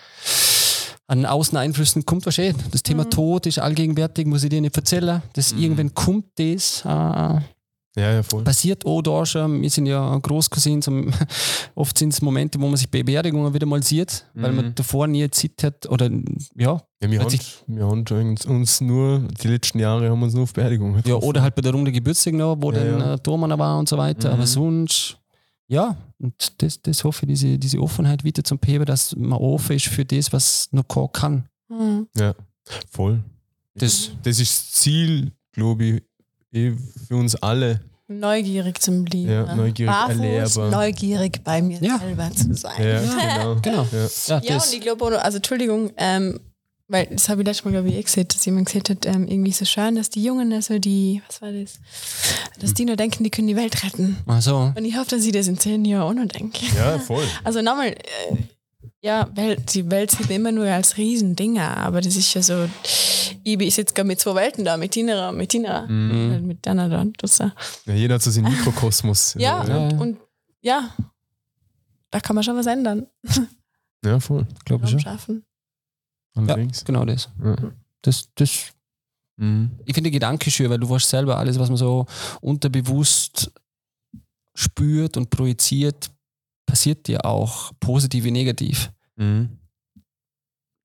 an 1.10 1.26
Außeneinflüssen 1.26 2.06
kommt, 2.06 2.26
was 2.26 2.38
eh. 2.38 2.54
Das 2.72 2.84
Thema 2.84 3.04
Mhm. 3.04 3.10
Tod 3.10 3.46
ist 3.48 3.60
allgegenwärtig, 3.60 4.26
muss 4.28 4.44
ich 4.44 4.50
dir 4.50 4.62
nicht 4.62 4.78
erzählen. 4.78 5.22
Das 5.34 5.54
Mhm. 5.54 5.62
irgendwann 5.62 5.94
kommt 5.94 6.26
das. 6.38 6.84
Äh, 6.86 6.88
Ja, 7.98 8.14
ja, 8.14 8.24
voll. 8.24 8.44
passiert 8.44 8.86
auch 8.86 9.02
da 9.02 9.26
schon. 9.26 9.62
Wir 9.62 9.70
sind 9.70 9.88
ja 9.88 10.16
Großcousins. 10.20 10.88
und 10.88 11.12
Oft 11.76 11.98
sind 11.98 12.14
es 12.14 12.22
Momente, 12.22 12.62
wo 12.62 12.68
man 12.68 12.78
sich 12.78 12.90
bei 12.90 13.02
Beerdigungen 13.04 13.52
wieder 13.54 13.66
mal 13.66 13.82
sieht, 13.84 14.26
weil 14.36 14.52
man 14.52 14.68
Mhm. 14.68 14.76
davor 14.76 15.08
nie 15.08 15.30
Zeit 15.32 15.64
hat. 15.64 15.90
Oder 15.90 16.10
ja, 16.56 16.80
Ja, 17.02 17.10
wir, 17.12 17.20
Hat 17.22 17.34
haben, 17.34 17.40
wir 17.68 17.86
haben 17.86 18.60
uns- 18.62 18.80
nur, 18.82 19.20
die 19.42 19.48
letzten 19.48 19.80
Jahre 19.80 20.10
haben 20.10 20.20
wir 20.20 20.26
uns 20.26 20.34
nur 20.36 20.44
auf 20.44 20.54
Beerdigungen 20.54 21.02
ja 21.06 21.16
oder 21.16 21.42
halt 21.42 21.56
bei 21.56 21.62
der 21.64 21.72
Runde 21.74 21.92
Geburtstag 21.92 22.34
noch, 22.36 22.56
wo 22.60 22.72
Ja, 22.72 22.80
dann 22.84 23.00
ja. 23.00 23.14
äh, 23.16 23.18
Thomann 23.20 23.58
war 23.58 23.80
und 23.80 23.90
so 23.90 23.98
weiter. 23.98 24.30
Mhm. 24.30 24.34
Aber 24.36 24.46
sonst, 24.48 25.18
ja, 25.70 25.96
und 26.20 26.34
das, 26.62 26.82
das 26.82 27.04
hoffe 27.04 27.26
ich, 27.26 27.30
diese, 27.30 27.58
diese 27.58 27.80
Offenheit 27.80 28.24
wieder 28.24 28.44
zum 28.44 28.60
Heben, 28.66 28.86
dass 28.86 29.16
man 29.16 29.40
offen 29.40 29.76
ist 29.78 29.86
für 29.88 30.04
das, 30.04 30.34
was 30.34 30.68
noch 30.72 30.88
kommen 30.88 31.12
kann. 31.14 31.50
Mhm. 31.70 32.08
Voll. 32.92 33.24
Das, 33.76 34.12
Das 34.24 34.40
ist 34.40 34.50
das 34.68 34.72
Ziel, 34.74 35.32
glaube 35.54 35.84
ich, 35.86 36.04
eh 36.52 36.74
für 37.08 37.16
uns 37.16 37.36
alle. 37.36 37.80
Neugierig 38.08 38.82
zum 38.82 39.06
Leben. 39.06 39.32
Ja, 39.32 39.56
neugierig, 39.56 39.92
Barfuß, 39.94 40.20
erlebbar. 40.20 40.72
neugierig 40.72 41.44
bei 41.44 41.62
mir 41.62 41.80
Ja. 41.80 42.00
selber 42.00 42.32
zu 42.32 42.54
sein. 42.56 42.84
Ja, 42.84 43.02
genau. 43.02 43.62
genau. 43.62 43.88
Ja. 43.92 44.08
Ja, 44.28 44.42
Ja, 44.44 44.56
und 44.56 44.74
ich 44.74 44.82
glaube 44.82 45.22
also 45.22 45.38
Entschuldigung, 45.38 45.92
ähm, 45.98 46.40
weil 46.90 47.06
das 47.08 47.30
habe 47.30 47.42
ich 47.42 47.48
letztes 47.48 47.64
Mal, 47.66 47.72
glaube 47.72 47.88
ich, 47.90 47.96
eh 47.96 48.02
gesehen, 48.04 48.28
dass 48.28 48.44
jemand 48.46 48.66
gesagt 48.68 48.90
hat, 48.90 49.06
ähm, 49.06 49.28
irgendwie 49.28 49.52
so 49.52 49.64
schön, 49.64 49.96
dass 49.96 50.10
die 50.10 50.24
Jungen, 50.24 50.52
also 50.52 50.78
die, 50.80 51.22
was 51.28 51.42
war 51.42 51.52
das, 51.52 51.80
dass 52.60 52.74
die 52.74 52.84
nur 52.86 52.96
denken, 52.98 53.24
die 53.24 53.30
können 53.30 53.48
die 53.48 53.56
Welt 53.56 53.84
retten. 53.84 54.18
also, 54.26 54.74
Und 54.76 54.84
ich 54.86 54.98
hoffe, 54.98 55.12
dass 55.12 55.24
ich 55.26 55.32
das 55.32 55.48
in 55.48 55.58
zehn 55.58 55.86
Jahren 55.86 56.02
auch 56.18 56.22
noch 56.24 56.28
denke. 56.28 56.66
ja, 56.76 57.00
voll. 57.00 57.24
Also 57.44 57.62
nochmal, 57.62 57.90
äh, 57.90 58.36
ja, 59.02 59.30
Welt, 59.34 59.74
die 59.74 59.90
Welt 59.90 60.12
sieht 60.12 60.22
man 60.28 60.32
immer 60.36 60.52
nur 60.52 60.66
als 60.66 60.98
Riesendinger, 60.98 61.78
aber 61.78 62.02
das 62.02 62.18
ist 62.18 62.34
ja 62.34 62.42
so, 62.42 62.68
ich 63.44 63.58
bin 63.58 63.70
jetzt 63.70 63.96
gerade 63.96 64.08
mit 64.08 64.20
zwei 64.20 64.36
Welten 64.36 64.66
da, 64.66 64.76
mit 64.76 64.92
Tina, 64.92 65.32
mit 65.32 65.50
Tina, 65.50 65.86
Mhm. 65.88 66.48
mit 66.48 66.66
Dana 66.66 66.90
da. 66.90 67.06
Das, 67.18 67.38
ja, 67.38 67.54
Ja, 67.86 67.94
jeder 67.94 68.16
hat 68.16 68.24
so 68.24 68.30
seinen 68.32 68.50
Mikrokosmos. 68.52 69.36
ja, 69.38 69.64
ja. 69.66 69.78
und, 69.78 70.00
und 70.00 70.18
ja, 70.62 70.90
da 72.12 72.20
kann 72.20 72.36
man 72.36 72.44
schon 72.44 72.58
was 72.58 72.66
ändern, 72.66 73.06
ja 74.04 74.20
voll. 74.20 74.46
glaube 74.66 74.86
ich 74.86 75.00
schaffen. 75.02 75.46
Allerdings. 76.36 76.86
Genau 76.86 77.06
das. 77.06 77.30
Ja. 77.44 77.56
Das, 78.02 78.30
das 78.36 78.74
Mhm. 79.40 79.72
ich 79.86 79.94
finde 79.94 80.12
Gedanke 80.12 80.52
schön, 80.52 80.70
weil 80.70 80.80
du 80.80 80.90
weißt 80.90 81.10
selber, 81.10 81.38
alles, 81.38 81.58
was 81.58 81.70
man 81.70 81.78
so 81.78 82.06
unterbewusst 82.42 83.52
spürt 84.54 85.16
und 85.16 85.30
projiziert, 85.30 86.12
passiert 86.66 87.08
dir 87.08 87.24
auch, 87.24 87.72
positiv 87.80 88.26
wie 88.26 88.32
negativ. 88.32 88.92
Mhm. 89.16 89.58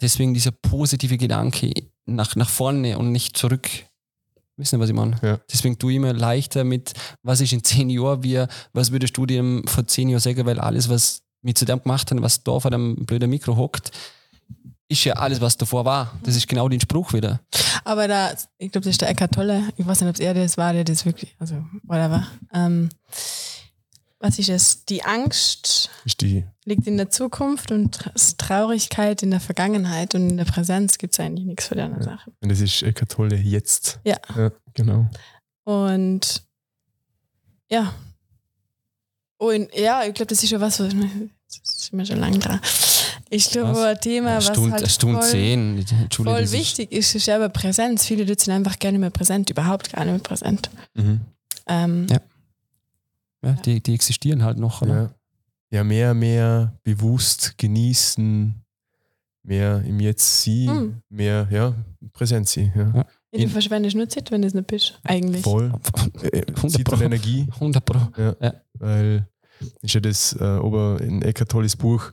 Deswegen 0.00 0.34
dieser 0.34 0.52
positive 0.52 1.16
Gedanke 1.18 1.72
nach, 2.06 2.36
nach 2.36 2.48
vorne 2.48 2.96
und 2.96 3.10
nicht 3.10 3.36
zurück. 3.36 3.68
Wissen 4.56 4.76
Sie, 4.76 4.80
was 4.80 4.90
ich 4.90 4.94
meine? 4.94 5.18
Ja. 5.20 5.40
Deswegen 5.52 5.76
tue 5.76 5.92
ich 5.92 5.96
immer 5.96 6.12
leichter 6.12 6.62
mit, 6.62 6.92
was 7.22 7.40
ist 7.40 7.52
in 7.52 7.64
zehn 7.64 7.90
Jahren, 7.90 8.22
wie, 8.22 8.44
was 8.72 8.92
würdest 8.92 9.16
du 9.16 9.26
dir 9.26 9.62
vor 9.66 9.84
zehn 9.86 10.08
Jahren 10.08 10.20
sagen, 10.20 10.46
weil 10.46 10.60
alles, 10.60 10.88
was 10.88 11.22
wir 11.42 11.56
zu 11.56 11.64
dem 11.64 11.82
gemacht 11.82 12.10
haben, 12.10 12.22
was 12.22 12.44
da 12.44 12.60
vor 12.60 12.70
dem 12.70 13.04
blöden 13.04 13.30
Mikro 13.30 13.56
hockt, 13.56 13.90
ist 14.88 15.04
ja 15.04 15.14
alles, 15.14 15.40
was 15.40 15.56
davor 15.56 15.84
war. 15.84 16.18
Das 16.22 16.36
ist 16.36 16.46
genau 16.46 16.68
den 16.68 16.80
Spruch 16.80 17.12
wieder. 17.12 17.40
Aber 17.84 18.06
da, 18.08 18.32
ich 18.58 18.70
glaube, 18.70 18.84
das 18.84 18.92
ist 18.92 19.00
der 19.00 19.08
Eckart 19.08 19.32
Tolle. 19.32 19.62
Ich 19.76 19.86
weiß 19.86 20.00
nicht, 20.00 20.10
ob 20.10 20.14
es 20.14 20.20
er 20.20 20.34
das 20.34 20.56
war, 20.56 20.72
der 20.72 20.84
das 20.84 21.04
wirklich, 21.06 21.34
also, 21.38 21.64
whatever. 21.84 22.26
Ähm, 22.52 22.90
was 24.18 24.38
ist 24.38 24.48
es? 24.48 24.84
Die 24.86 25.04
Angst 25.04 25.90
die. 26.20 26.44
liegt 26.64 26.86
in 26.86 26.96
der 26.96 27.10
Zukunft 27.10 27.70
und 27.72 27.96
Tra- 27.96 28.36
Traurigkeit 28.38 29.22
in 29.22 29.30
der 29.30 29.40
Vergangenheit 29.40 30.14
und 30.14 30.30
in 30.30 30.36
der 30.38 30.46
Präsenz 30.46 30.96
gibt 30.96 31.12
es 31.14 31.20
eigentlich 31.20 31.44
nichts 31.46 31.66
für 31.66 31.74
die 31.74 31.82
andere 31.82 32.04
Sache. 32.04 32.32
Und 32.40 32.50
das 32.50 32.60
ist 32.60 32.82
Eckart 32.82 33.10
Tolle 33.10 33.36
jetzt. 33.36 34.00
Ja. 34.04 34.16
Ja, 34.34 34.50
genau. 34.72 35.10
Und 35.64 36.42
ja. 37.68 37.92
Und 39.36 39.74
ja, 39.74 40.04
ich 40.04 40.14
glaube, 40.14 40.28
das 40.28 40.42
ist 40.42 40.48
schon 40.50 40.60
was, 40.60 40.80
was 40.80 40.94
das 40.94 41.76
ist 41.76 41.92
mir 41.92 42.06
schon 42.06 42.18
lange 42.18 42.38
dran. 42.38 42.60
Ich 43.34 43.50
glaube, 43.50 43.82
ein 43.86 44.00
Thema, 44.00 44.36
was 44.36 44.46
Stunde, 44.46 44.72
halt 44.72 44.90
Stunde 44.90 45.20
voll, 45.20 45.28
zehn. 45.30 45.84
Voll 46.12 46.40
ist- 46.40 46.52
wichtig 46.52 46.92
ist, 46.92 47.14
ist 47.14 47.28
aber 47.28 47.48
Präsenz. 47.48 48.04
Viele 48.06 48.24
Leute 48.24 48.44
sind 48.44 48.54
einfach 48.54 48.78
gerne 48.78 48.98
mehr 48.98 49.10
präsent, 49.10 49.50
überhaupt 49.50 49.92
gar 49.92 50.04
nicht 50.04 50.12
mehr 50.12 50.22
präsent. 50.22 50.70
Mhm. 50.94 51.20
Ähm, 51.66 52.06
Ja. 52.10 52.18
Ja, 53.44 53.52
die, 53.64 53.82
die 53.82 53.94
existieren 53.94 54.42
halt 54.42 54.56
noch. 54.58 54.80
Oder? 54.82 54.94
Ja. 54.94 55.78
ja, 55.78 55.84
mehr, 55.84 56.14
mehr 56.14 56.72
bewusst 56.82 57.58
genießen, 57.58 58.54
mehr 59.42 59.82
im 59.86 60.00
Jetzt 60.00 60.40
sie, 60.42 60.66
Mhm. 60.68 61.02
mehr, 61.10 61.46
ja, 61.50 61.74
präsent 62.14 62.48
sie. 62.48 62.72
Ja. 62.74 62.92
Ja. 62.94 63.06
Ja, 63.32 63.44
du 63.44 63.48
verschwendest 63.48 63.96
nur 63.96 64.08
Zeit, 64.08 64.30
wenn 64.30 64.42
du 64.42 64.48
es 64.48 64.54
nicht 64.54 64.68
bist, 64.68 64.98
eigentlich. 65.02 65.42
Voll. 65.42 65.72
Äh, 66.22 66.42
100 66.54 66.70
Zeit 66.70 66.84
Pro. 66.84 66.94
und 66.94 67.02
Energie. 67.02 67.46
100 67.58 67.84
Pro. 67.84 67.98
Weil 68.74 69.26
ist 69.82 69.94
ja 69.94 70.00
das 70.00 70.34
äh, 70.40 70.44
aber 70.44 71.00
in 71.00 71.20
Eckart 71.20 71.50
Tolles 71.50 71.74
Buch, 71.76 72.12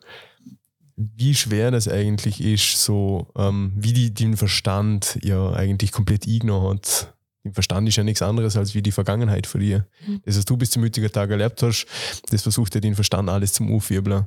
wie 1.15 1.35
schwer 1.35 1.71
das 1.71 1.87
eigentlich 1.87 2.41
ist, 2.41 2.83
so 2.83 3.27
ähm, 3.35 3.73
wie 3.75 3.93
die 3.93 4.13
den 4.13 4.37
Verstand 4.37 5.19
ja 5.23 5.51
eigentlich 5.53 5.91
komplett 5.91 6.27
igno 6.27 6.69
hat. 6.69 7.13
Der 7.43 7.53
Verstand 7.53 7.87
ist 7.87 7.95
ja 7.95 8.03
nichts 8.03 8.21
anderes 8.21 8.55
als 8.55 8.75
wie 8.75 8.81
die 8.81 8.91
Vergangenheit 8.91 9.47
von 9.47 9.61
dir. 9.61 9.87
Mhm. 10.05 10.21
Das, 10.25 10.37
was 10.37 10.45
du 10.45 10.57
bis 10.57 10.69
zum 10.71 10.83
heutigen 10.83 11.11
Tag 11.11 11.29
erlebt 11.31 11.61
hast, 11.63 11.85
das 12.29 12.43
versucht 12.43 12.75
ja 12.75 12.81
den 12.81 12.93
Verstand 12.95 13.29
alles 13.29 13.53
zum 13.53 13.73
Aufwirbeln. 13.73 14.25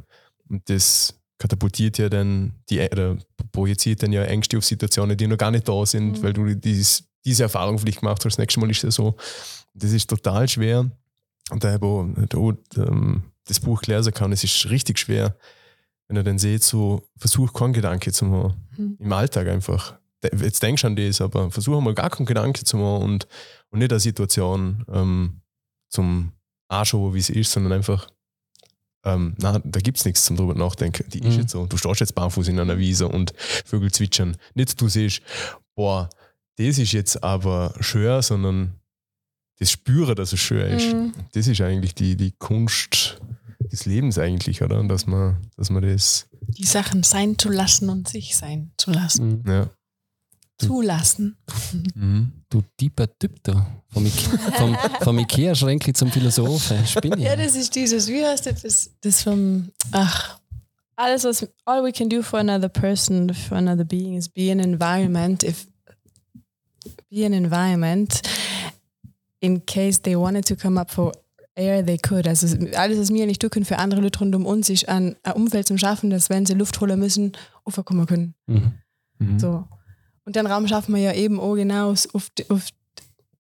Und 0.49 0.69
das 0.69 1.15
katapultiert 1.39 1.99
ja 1.99 2.09
dann 2.09 2.55
die 2.71 2.81
oder 2.81 3.17
projiziert 3.53 4.03
dann 4.03 4.13
ja 4.13 4.25
Ängste 4.25 4.59
auf 4.59 4.65
Situationen, 4.65 5.17
die 5.17 5.27
noch 5.27 5.37
gar 5.39 5.51
nicht 5.51 5.69
da 5.69 5.87
sind, 5.87 6.19
Mhm. 6.19 6.23
weil 6.23 6.33
du 6.33 6.55
dies, 6.57 7.05
diese 7.25 7.45
Erfahrung 7.45 7.79
vielleicht 7.79 8.01
gemacht 8.01 8.25
hast. 8.25 8.33
Das 8.35 8.39
nächste 8.39 8.61
Mal 8.61 8.71
ist 8.71 8.79
es 8.79 8.83
ja 8.83 8.91
so. 8.91 9.17
Das 9.75 9.93
ist 9.93 10.09
total 10.11 10.49
schwer. 10.49 10.91
Und 11.51 11.63
da 11.63 11.73
habe 11.73 12.17
ich 12.31 12.37
auch 12.37 12.53
da, 12.71 12.83
ähm, 12.83 13.25
das 13.47 13.61
Buch 13.61 13.83
lesen 13.83 14.13
kann, 14.15 14.33
es 14.33 14.43
ist 14.43 14.71
richtig 14.71 14.99
schwer, 14.99 15.37
wenn 16.09 16.17
er 16.17 16.23
dann 16.23 16.39
sieht, 16.39 16.63
so 16.63 17.09
versuch 17.17 17.53
keinen 17.53 17.73
Gedanke 17.73 18.13
zu 18.13 18.25
machen. 18.27 18.55
Mhm. 18.77 18.97
Im 18.99 19.13
Alltag 19.13 19.49
einfach. 19.49 19.95
Jetzt 20.23 20.63
denkst 20.63 20.83
du 20.83 20.87
an 20.89 20.97
das, 20.97 21.21
aber 21.21 21.51
versuch 21.51 21.81
mal 21.81 21.95
gar 21.95 22.09
keinen 22.11 22.27
Gedanke 22.27 22.65
zu 22.65 22.77
machen 22.79 23.03
und, 23.03 23.29
und 23.71 23.79
nicht 23.79 23.93
eine 23.93 24.01
Situation 24.01 24.85
ähm, 24.91 25.41
zum 25.91 26.33
Anschauen, 26.69 27.13
wie 27.15 27.19
es 27.19 27.29
ist, 27.29 27.53
sondern 27.53 27.75
einfach, 27.75 28.09
ähm, 29.05 29.35
na, 29.39 29.59
da 29.59 29.81
gibt 29.81 29.99
es 29.99 30.05
nichts 30.07 30.25
zum 30.25 30.37
drüber 30.37 30.55
nachdenken. 30.55 31.05
Die 31.11 31.19
ist 31.19 31.35
Mhm. 31.35 31.41
jetzt 31.43 31.51
so. 31.51 31.67
Du 31.67 31.77
stehst 31.77 32.01
jetzt 32.01 32.15
barfuß 32.15 32.49
in 32.49 32.59
einer 32.59 32.79
Wiese 32.79 33.07
und 33.07 33.35
Vögel 33.37 33.93
zwitschern. 33.93 34.37
Nicht 34.55 34.81
du 34.81 34.89
siehst, 34.89 35.21
boah, 35.75 36.09
das 36.57 36.79
ist 36.79 36.93
jetzt 36.93 37.23
aber 37.23 37.75
schön, 37.81 38.23
sondern 38.23 38.75
das 39.59 39.71
Spüren, 39.71 40.17
dass 40.17 40.33
es 40.33 40.41
schön 40.41 40.67
ist. 40.73 40.95
Mhm. 40.95 41.13
Das 41.33 41.47
ist 41.47 41.61
eigentlich 41.61 41.95
die, 41.95 42.17
die 42.17 42.33
Kunst, 42.33 43.21
des 43.71 43.87
Lebens 43.87 44.19
eigentlich, 44.19 44.63
oder? 44.63 44.79
Und 44.79 44.89
dass 44.89 45.07
man, 45.07 45.37
dass 45.57 45.71
man 45.71 45.83
das, 45.83 46.27
Die 46.41 46.67
Sachen 46.67 47.03
sein 47.03 47.39
zu 47.39 47.49
lassen 47.49 47.89
und 47.89 48.09
sich 48.09 48.37
sein 48.37 48.73
zu 48.77 48.91
lassen. 48.91 49.43
Mhm. 49.45 49.51
ja. 49.51 49.71
Zulassen. 50.59 51.37
Mhm. 51.95 52.33
Du 52.49 52.63
deeper 52.81 53.09
Typ 53.19 53.43
da. 53.43 53.67
Vom, 53.89 54.07
vom, 54.07 54.77
vom 55.01 55.19
Ikea-Schränkli 55.19 55.93
zum 55.93 56.11
Philosophen. 56.13 56.87
Spinne. 56.87 57.23
Ja, 57.23 57.35
das 57.35 57.57
ist 57.57 57.75
dieses, 57.75 58.07
wie 58.09 58.25
heißt 58.25 58.47
das? 58.47 58.63
Das, 58.63 58.91
das 59.01 59.23
vom, 59.23 59.71
ach, 59.91 60.39
alles 60.97 61.25
was, 61.25 61.49
all 61.65 61.83
we 61.83 61.93
can 61.93 62.09
do 62.09 62.23
for 62.23 62.39
another 62.39 62.69
person, 62.69 63.35
for 63.35 63.57
another 63.57 63.85
being 63.85 64.15
is 64.15 64.29
be 64.29 64.53
an 64.53 64.61
environment, 64.61 65.43
if, 65.43 65.67
be 67.11 67.27
an 67.27 67.33
environment 67.33 68.23
in 69.41 69.65
case 69.67 70.01
they 70.01 70.17
wanted 70.17 70.47
to 70.47 70.57
come 70.57 70.81
up 70.81 70.91
for 70.91 71.13
air, 71.55 71.85
they 71.85 71.99
could. 71.99 72.27
Also 72.27 72.47
alles, 72.77 72.99
was 72.99 73.13
wir 73.13 73.27
nicht 73.27 73.41
tun 73.41 73.51
können 73.51 73.65
für 73.65 73.79
andere 73.79 74.01
Leute 74.01 74.19
rund 74.19 74.35
um 74.35 74.47
uns, 74.47 74.69
ist 74.69 74.89
ein, 74.89 75.17
ein 75.23 75.33
Umfeld 75.33 75.67
zum 75.67 75.79
Schaffen, 75.79 76.11
dass 76.11 76.31
wenn 76.31 76.47
sie 76.47 76.55
Luft 76.55 76.81
holen 76.81 76.99
müssen, 76.99 77.33
aufkommen 77.65 78.07
können. 78.07 78.35
Mhm. 78.47 78.73
Mhm. 79.19 79.39
So. 79.39 79.65
Und 80.25 80.37
den 80.37 80.47
Raum 80.47 80.67
schaffen 80.67 80.95
wir 80.95 81.03
ja 81.03 81.13
eben 81.13 81.39
auch 81.39 81.55
genau 81.55 81.91
auf, 81.91 82.07
auf, 82.49 82.69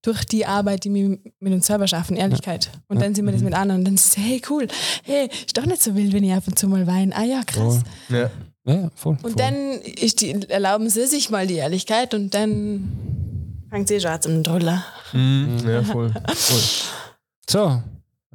durch 0.03 0.25
die 0.25 0.45
Arbeit, 0.45 0.85
die 0.85 0.93
wir 0.93 1.19
mit 1.41 1.53
uns 1.53 1.67
selber 1.67 1.87
schaffen, 1.89 2.17
Ehrlichkeit. 2.17 2.71
Und 2.89 3.01
dann 3.01 3.15
sehen 3.15 3.25
wir 3.25 3.33
das 3.33 3.43
mit 3.43 3.55
anderen 3.55 3.81
und 3.81 3.85
dann 3.87 3.95
ist 3.95 4.07
es, 4.07 4.17
hey, 4.17 4.41
cool, 4.51 4.69
hey, 5.03 5.29
ist 5.29 5.57
doch 5.57 5.67
nicht 5.67 5.83
so 5.83 5.95
wild, 5.95 6.13
wenn 6.13 6.25
ich 6.25 6.33
ab 6.33 6.45
und 6.47 6.59
zu 6.59 6.69
mal 6.69 6.87
weine. 6.87 7.17
Ah 7.17 7.25
ja, 7.25 7.43
krass. 7.43 7.81
Ja. 8.11 8.31
Ja, 8.67 8.75
ja, 8.75 8.91
voll. 8.95 9.19
Und 9.23 9.33
voll. 9.33 9.35
dann 9.35 9.81
die, 9.85 10.49
erlauben 10.49 10.89
sie 10.89 11.07
sich 11.07 11.29
mal 11.29 11.47
die 11.47 11.57
Ehrlichkeit 11.57 12.15
und 12.15 12.33
dann 12.33 12.91
fängt 13.71 13.89
sie 13.89 14.01
schon 14.01 14.11
an 14.11 14.23
zum 14.23 14.43
Drollen. 14.43 14.83
Mhm. 15.13 15.59
ja, 15.67 15.83
voll. 15.83 16.11
voll. 16.35 16.61
So, 17.49 17.83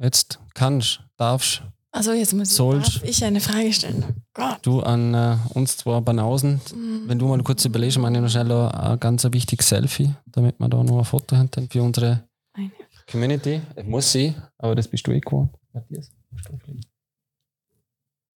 jetzt 0.00 0.38
kannst, 0.54 1.00
darfst 1.16 1.62
Also 1.92 2.12
jetzt 2.12 2.32
muss 2.34 2.50
ich, 2.50 2.56
Sollst- 2.56 3.02
ich 3.02 3.24
eine 3.24 3.40
Frage 3.40 3.72
stellen. 3.72 4.04
Gott. 4.34 4.58
du 4.62 4.80
an 4.80 5.12
äh, 5.14 5.36
uns 5.54 5.76
zwei 5.76 6.00
Banausen, 6.00 6.60
wenn 7.06 7.18
du 7.18 7.26
mal 7.28 7.42
kurz 7.42 7.64
überlegst, 7.64 7.98
meine 7.98 8.18
ich 8.18 8.22
noch 8.22 8.30
schnell 8.30 8.50
ein, 8.52 9.00
ganz 9.00 9.24
wichtiges 9.24 9.68
Selfie, 9.68 10.14
damit 10.26 10.58
wir 10.60 10.68
da 10.68 10.82
noch 10.82 10.98
ein 10.98 11.04
Foto 11.04 11.36
haben 11.36 11.50
für 11.70 11.82
unsere 11.82 12.24
Eine. 12.52 12.70
Community. 13.10 13.60
Es 13.74 13.84
muss 13.86 14.12
sein, 14.12 14.34
aber 14.58 14.74
das 14.76 14.86
bist 14.88 15.04
du 15.06 15.10
eh 15.12 15.20
gewohnt. 15.20 15.50
Matthias. 15.72 16.10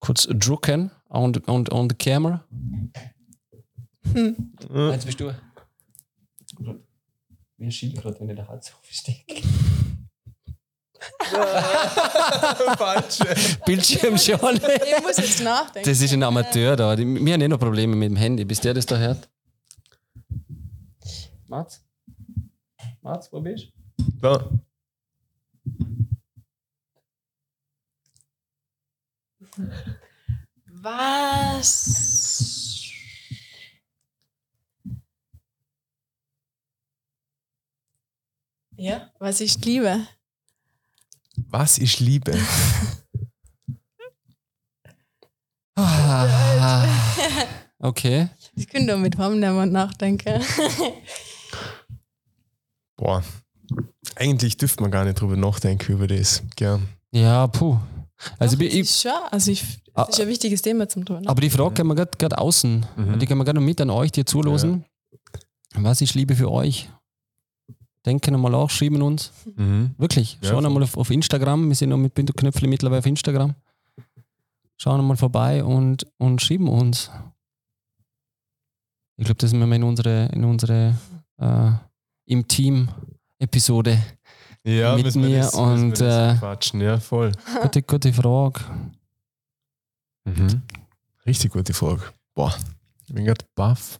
Kurz 0.00 0.26
drucken 0.28 0.90
on 1.08 1.32
on, 1.46 1.64
the- 1.64 1.72
on 1.72 1.88
the 1.88 1.94
camera. 1.96 2.44
Hm. 4.12 4.52
Jetzt 4.92 5.06
bist 5.06 5.20
du. 5.20 5.32
Wie 7.56 7.64
ein 7.66 7.70
Skilrad, 7.72 8.20
wenn 8.20 8.28
ich 8.30 8.36
den 8.36 8.46
Hals 8.48 8.72
aufstecke. 8.78 9.42
Falsch. 12.78 13.18
Bildschirm 13.66 14.16
schon. 14.18 14.56
Ich 14.56 15.02
muss 15.02 15.16
jetzt 15.16 15.42
nachdenken. 15.42 15.88
Das 15.88 16.00
ist 16.00 16.12
ein 16.12 16.22
Amateur 16.22 16.76
da. 16.76 16.94
Die- 16.96 17.04
Wir 17.04 17.32
haben 17.34 17.40
eh 17.40 17.48
noch 17.48 17.58
Probleme 17.58 17.94
mit 17.96 18.10
dem 18.10 18.16
Handy, 18.16 18.44
bis 18.44 18.60
der 18.60 18.74
das 18.74 18.86
da 18.86 18.96
hört. 18.96 19.28
Mats? 21.48 21.82
Mats, 23.02 23.32
wo 23.32 23.40
bist 23.40 23.68
du? 23.98 24.04
Da. 24.20 24.48
Was? 31.14 32.92
Ja, 38.76 39.10
was 39.18 39.40
ich 39.40 39.64
liebe. 39.64 40.06
Was 41.54 41.78
ist 41.78 42.00
Liebe? 42.00 42.36
Ah, 45.76 46.86
okay. 47.80 48.28
Ich 48.54 48.68
könnte 48.68 48.92
doch 48.92 48.98
mit 48.98 49.18
mal 49.18 49.66
nachdenken. 49.66 50.40
Boah. 52.96 53.24
Eigentlich 54.14 54.56
dürfte 54.56 54.82
man 54.82 54.92
gar 54.92 55.04
nicht 55.04 55.20
drüber 55.20 55.36
nachdenken 55.36 55.92
über 55.92 56.06
das. 56.06 56.44
Gern. 56.54 56.88
Ja, 57.10 57.48
puh. 57.48 57.76
Also, 58.38 58.56
Doch, 58.56 58.62
ich, 58.62 58.78
das 58.78 58.90
ist 58.90 59.02
schon, 59.02 59.12
also 59.32 59.50
ich, 59.50 59.64
das 59.94 60.10
ist 60.10 60.20
ein 60.20 60.28
wichtiges 60.28 60.62
Thema 60.62 60.88
zum 60.88 61.04
Tun. 61.04 61.26
aber 61.26 61.40
die 61.40 61.50
Frage 61.50 61.74
können 61.74 61.88
wir 61.88 62.06
gerade 62.06 62.38
außen. 62.38 62.86
Mhm. 62.96 63.18
Die 63.18 63.26
können 63.26 63.40
wir 63.40 63.44
gerade 63.44 63.60
mit 63.60 63.80
an 63.80 63.90
euch, 63.90 64.12
die 64.12 64.24
zulosen. 64.24 64.84
Was 65.74 66.00
ist 66.00 66.14
Liebe 66.14 66.36
für 66.36 66.52
euch? 66.52 66.88
Denken 68.06 68.34
einmal 68.34 68.54
auch, 68.54 68.70
schreiben 68.70 69.00
uns. 69.02 69.32
Mhm. 69.56 69.94
Wirklich. 69.96 70.38
Ja, 70.42 70.50
Schauen 70.50 70.62
voll. 70.62 70.66
einmal 70.66 70.82
auf, 70.82 70.96
auf 70.96 71.10
Instagram. 71.10 71.68
Wir 71.68 71.74
sind 71.74 71.88
noch 71.88 71.96
mit 71.96 72.14
Bündnerknöpfle 72.14 72.68
mittlerweile 72.68 72.98
auf 72.98 73.06
Instagram. 73.06 73.54
Schauen 74.76 75.00
einmal 75.00 75.16
vorbei 75.16 75.64
und, 75.64 76.06
und 76.18 76.42
schreiben 76.42 76.68
uns. 76.68 77.10
Ich 79.16 79.24
glaube, 79.24 79.38
das 79.38 79.50
sind 79.50 79.60
wir 79.60 79.66
mal 79.66 79.76
in 79.76 79.84
unsere, 79.84 80.26
in 80.26 80.44
unsere 80.44 80.94
äh, 81.38 81.70
im 82.26 82.46
Team 82.48 82.88
Episode. 83.38 83.98
Ja, 84.64 84.96
Mit 84.96 85.04
müssen 85.04 85.22
wir 85.22 85.28
mir 85.28 85.38
das, 85.40 85.54
und, 85.54 86.00
äh, 86.00 86.34
quatschen. 86.38 86.80
Ja, 86.80 86.98
voll. 86.98 87.32
Gute, 87.62 87.82
gute 87.82 88.12
Frage. 88.12 88.60
Mhm. 90.24 90.62
Richtig 91.26 91.52
gute 91.52 91.72
Frage. 91.74 92.02
Boah, 92.34 92.54
ich 93.06 93.14
bin 93.14 93.24
gerade 93.24 93.44
baff. 93.54 93.98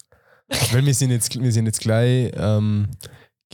Weil 0.72 0.85
wir 0.85 0.94
sind 0.94 1.10
jetzt, 1.10 1.40
wir 1.40 1.52
sind 1.52 1.66
jetzt 1.66 1.81
gleich 1.81 2.32
ähm, 2.35 2.89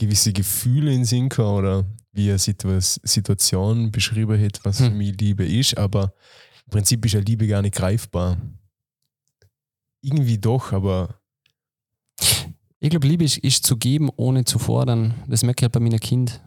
gewisse 0.01 0.33
Gefühle 0.33 0.91
in 0.93 1.05
Sinker 1.05 1.55
oder 1.55 1.85
wie 2.11 2.29
er 2.29 2.39
Situ 2.39 2.67
Situation 2.79 3.91
beschrieben 3.91 4.43
hat, 4.43 4.59
was 4.63 4.77
für 4.77 4.87
Hm. 4.87 4.97
mich 4.97 5.15
Liebe 5.19 5.45
ist, 5.45 5.77
aber 5.77 6.13
im 6.65 6.71
Prinzip 6.71 7.05
ist 7.05 7.13
ja 7.13 7.19
Liebe 7.19 7.47
gar 7.47 7.61
nicht 7.61 7.75
greifbar. 7.75 8.37
Irgendwie 10.01 10.37
doch, 10.39 10.73
aber 10.73 11.15
Ich 12.79 12.89
glaube, 12.89 13.07
Liebe 13.07 13.23
ist, 13.23 13.37
ist 13.37 13.63
zu 13.65 13.77
geben, 13.77 14.09
ohne 14.15 14.43
zu 14.43 14.57
fordern. 14.57 15.13
Das 15.27 15.43
merke 15.43 15.59
ich 15.61 15.63
halt 15.65 15.73
bei 15.73 15.79
meinen 15.79 15.99
Kind. 15.99 16.41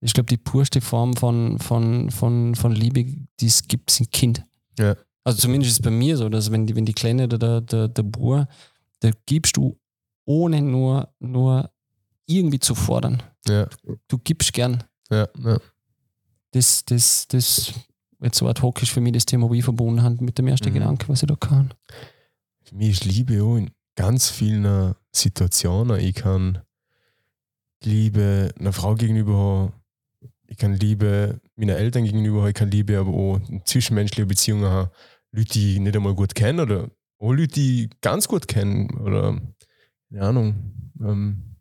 Ich 0.00 0.12
glaube, 0.12 0.26
die 0.26 0.36
purste 0.36 0.80
Form 0.80 1.14
von, 1.14 1.58
von, 1.60 2.10
von, 2.10 2.56
von 2.56 2.72
Liebe, 2.72 3.04
die 3.40 3.46
es 3.46 3.62
gibt, 3.68 3.90
sind 3.90 4.10
Kind. 4.10 4.44
Ja. 4.76 4.96
Also 5.22 5.38
zumindest 5.38 5.70
ist 5.70 5.78
es 5.78 5.82
bei 5.82 5.90
mir 5.92 6.16
so, 6.16 6.28
dass 6.28 6.50
wenn 6.50 6.66
die, 6.66 6.74
wenn 6.74 6.84
die 6.84 6.92
Kleine 6.92 7.24
oder 7.24 7.38
der, 7.38 7.60
der, 7.60 7.88
der 7.88 8.02
Bur, 8.02 8.48
da 9.00 9.10
gibst 9.24 9.56
du 9.56 9.78
ohne 10.26 10.60
nur, 10.60 11.14
nur 11.20 11.70
irgendwie 12.26 12.58
zu 12.60 12.74
fordern. 12.74 13.22
ja, 13.46 13.68
Du 14.08 14.18
gibst 14.18 14.52
gern. 14.52 14.84
ja, 15.10 15.28
ja. 15.38 15.58
Das, 16.52 16.84
das, 16.84 17.26
das, 17.28 17.72
jetzt 18.20 18.38
so 18.38 18.46
ad 18.48 18.62
hoc 18.62 18.80
ist 18.82 18.90
für 18.92 19.00
mich 19.00 19.12
das 19.12 19.26
Thema, 19.26 19.48
wo 19.48 19.54
ich 19.54 19.64
verbunden 19.64 20.02
habe 20.02 20.22
mit 20.22 20.38
dem 20.38 20.46
ersten 20.46 20.68
Mhm. 20.70 20.74
Gedanken, 20.74 21.08
was 21.08 21.22
ich 21.22 21.26
da 21.28 21.34
kann. 21.36 21.74
Für 22.62 22.76
mich 22.76 22.90
ist 22.90 23.04
Liebe 23.04 23.42
auch 23.42 23.56
in 23.56 23.70
ganz 23.96 24.30
vielen 24.30 24.94
Situationen. 25.12 25.98
Ich 26.00 26.14
kann 26.14 26.62
Liebe 27.82 28.52
einer 28.58 28.72
Frau 28.72 28.94
gegenüber 28.94 29.34
haben, 29.36 29.72
ich 30.46 30.56
kann 30.56 30.74
Liebe 30.74 31.40
meinen 31.56 31.76
Eltern 31.76 32.04
gegenüber 32.04 32.42
haben, 32.42 32.48
ich 32.48 32.54
kann 32.54 32.70
Liebe 32.70 32.98
aber 32.98 33.10
auch 33.10 33.40
zwischenmenschliche 33.64 34.26
Beziehungen 34.26 34.64
haben. 34.70 34.90
Leute, 35.32 35.52
die 35.54 35.74
ich 35.74 35.80
nicht 35.80 35.96
einmal 35.96 36.14
gut 36.14 36.34
kenne 36.34 36.62
oder 36.62 36.90
auch 37.18 37.32
Leute, 37.32 37.48
die 37.48 37.84
ich 37.84 38.00
ganz 38.00 38.28
gut 38.28 38.46
kennen 38.48 38.90
oder 39.00 39.40
keine 40.08 40.22
Ahnung. 40.22 40.90
Ähm, 41.00 41.56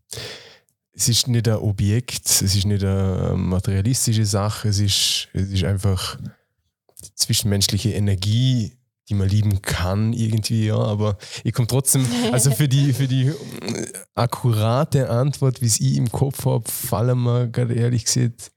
es 0.96 1.10
ist 1.10 1.28
nicht 1.28 1.48
ein 1.48 1.56
Objekt, 1.56 2.26
es 2.26 2.42
ist 2.42 2.66
nicht 2.66 2.84
eine 2.84 3.34
materialistische 3.36 4.26
Sache, 4.26 4.70
es 4.70 4.80
ist, 4.80 5.28
es 5.34 5.50
ist 5.50 5.64
einfach 5.64 6.18
die 7.04 7.16
zwischenmenschliche 7.16 7.92
Energie, 7.92 8.78
die 9.10 9.16
man 9.16 9.28
lieben 9.28 9.62
kann 9.62 10.14
irgendwie, 10.14 10.68
ja, 10.68 10.78
aber 10.78 11.18
ich 11.44 11.54
komme 11.54 11.68
trotzdem, 11.68 12.06
also 12.32 12.52
für 12.52 12.68
die, 12.68 12.94
für 12.94 13.08
die 13.08 13.28
äh, 13.28 13.34
akkurate 14.16 15.10
Antwort, 15.10 15.62
wie 15.62 15.66
es 15.66 15.80
ich 15.80 15.98
im 15.98 16.12
Kopf 16.12 16.46
habe, 16.46 16.70
fallen 16.70 17.22
mir 17.22 17.50
gerade 17.50 17.74
ehrlich 17.74 18.06
gesagt, 18.06 18.52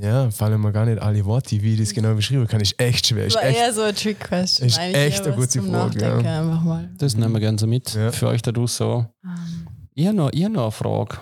ja, 0.00 0.30
fallen 0.30 0.60
mir 0.60 0.72
gar 0.72 0.86
nicht 0.86 1.00
alle 1.00 1.24
Worte, 1.24 1.62
wie 1.62 1.74
ich 1.74 1.80
das 1.80 1.94
genau 1.94 2.14
beschreiben 2.14 2.48
kann. 2.48 2.60
Ist 2.60 2.74
echt 2.80 3.06
schwer. 3.06 3.26
Ist 3.26 3.36
war 3.36 3.44
echt, 3.44 3.58
eher 3.58 3.72
so 3.72 3.82
ein 3.82 3.94
Trick-Question. 3.94 4.66
ist 4.66 4.78
echt 4.78 5.24
eine 5.24 5.36
gute 5.36 5.62
Frage, 5.62 6.00
ja. 6.00 6.16
einfach 6.16 6.64
mal. 6.64 6.90
Das 6.98 7.14
nehmen 7.16 7.32
wir 7.32 7.38
gerne 7.38 7.56
so 7.56 7.68
mit. 7.68 7.94
Ja. 7.94 8.10
Für 8.10 8.26
euch 8.26 8.42
da 8.42 8.50
draußen 8.50 8.84
so. 8.84 9.06
Ähm, 9.24 9.75
Ich 9.98 10.06
habe 10.06 10.16
noch, 10.16 10.30
ich 10.32 10.44
hab 10.44 10.52
noch 10.52 10.62
eine 10.64 10.70
Frage. 10.72 11.16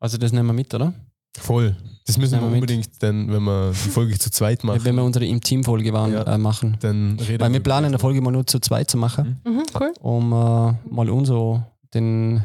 Also 0.00 0.18
das 0.18 0.32
nehmen 0.32 0.48
wir 0.48 0.52
mit, 0.52 0.74
oder? 0.74 0.92
voll. 1.38 1.76
Das 2.06 2.16
müssen 2.18 2.40
wir 2.40 2.46
mit. 2.46 2.54
unbedingt 2.54 2.88
dann, 3.02 3.30
wenn 3.30 3.42
wir 3.42 3.70
die 3.70 3.90
Folge 3.90 4.18
zu 4.18 4.30
zweit 4.30 4.64
machen, 4.64 4.82
Wenn 4.84 4.96
wir 4.96 5.04
unsere 5.04 5.26
Im-Team-Folge 5.26 5.92
waren, 5.92 6.12
Ja. 6.12 6.22
äh, 6.22 6.38
machen. 6.38 6.76
dann 6.80 7.18
reden 7.20 7.40
Weil 7.40 7.52
wir 7.52 7.60
planen 7.60 7.86
eine 7.86 7.98
Folge 7.98 8.20
mal 8.22 8.30
nur 8.30 8.46
zu 8.46 8.58
zweit 8.58 8.88
zu 8.90 8.96
machen, 8.96 9.40
Mhm, 9.44 9.62
cool. 9.78 9.92
um 10.00 10.32
äh, 10.32 10.72
mal 10.90 11.10
uns 11.10 11.28
so 11.28 11.62
den 11.94 12.42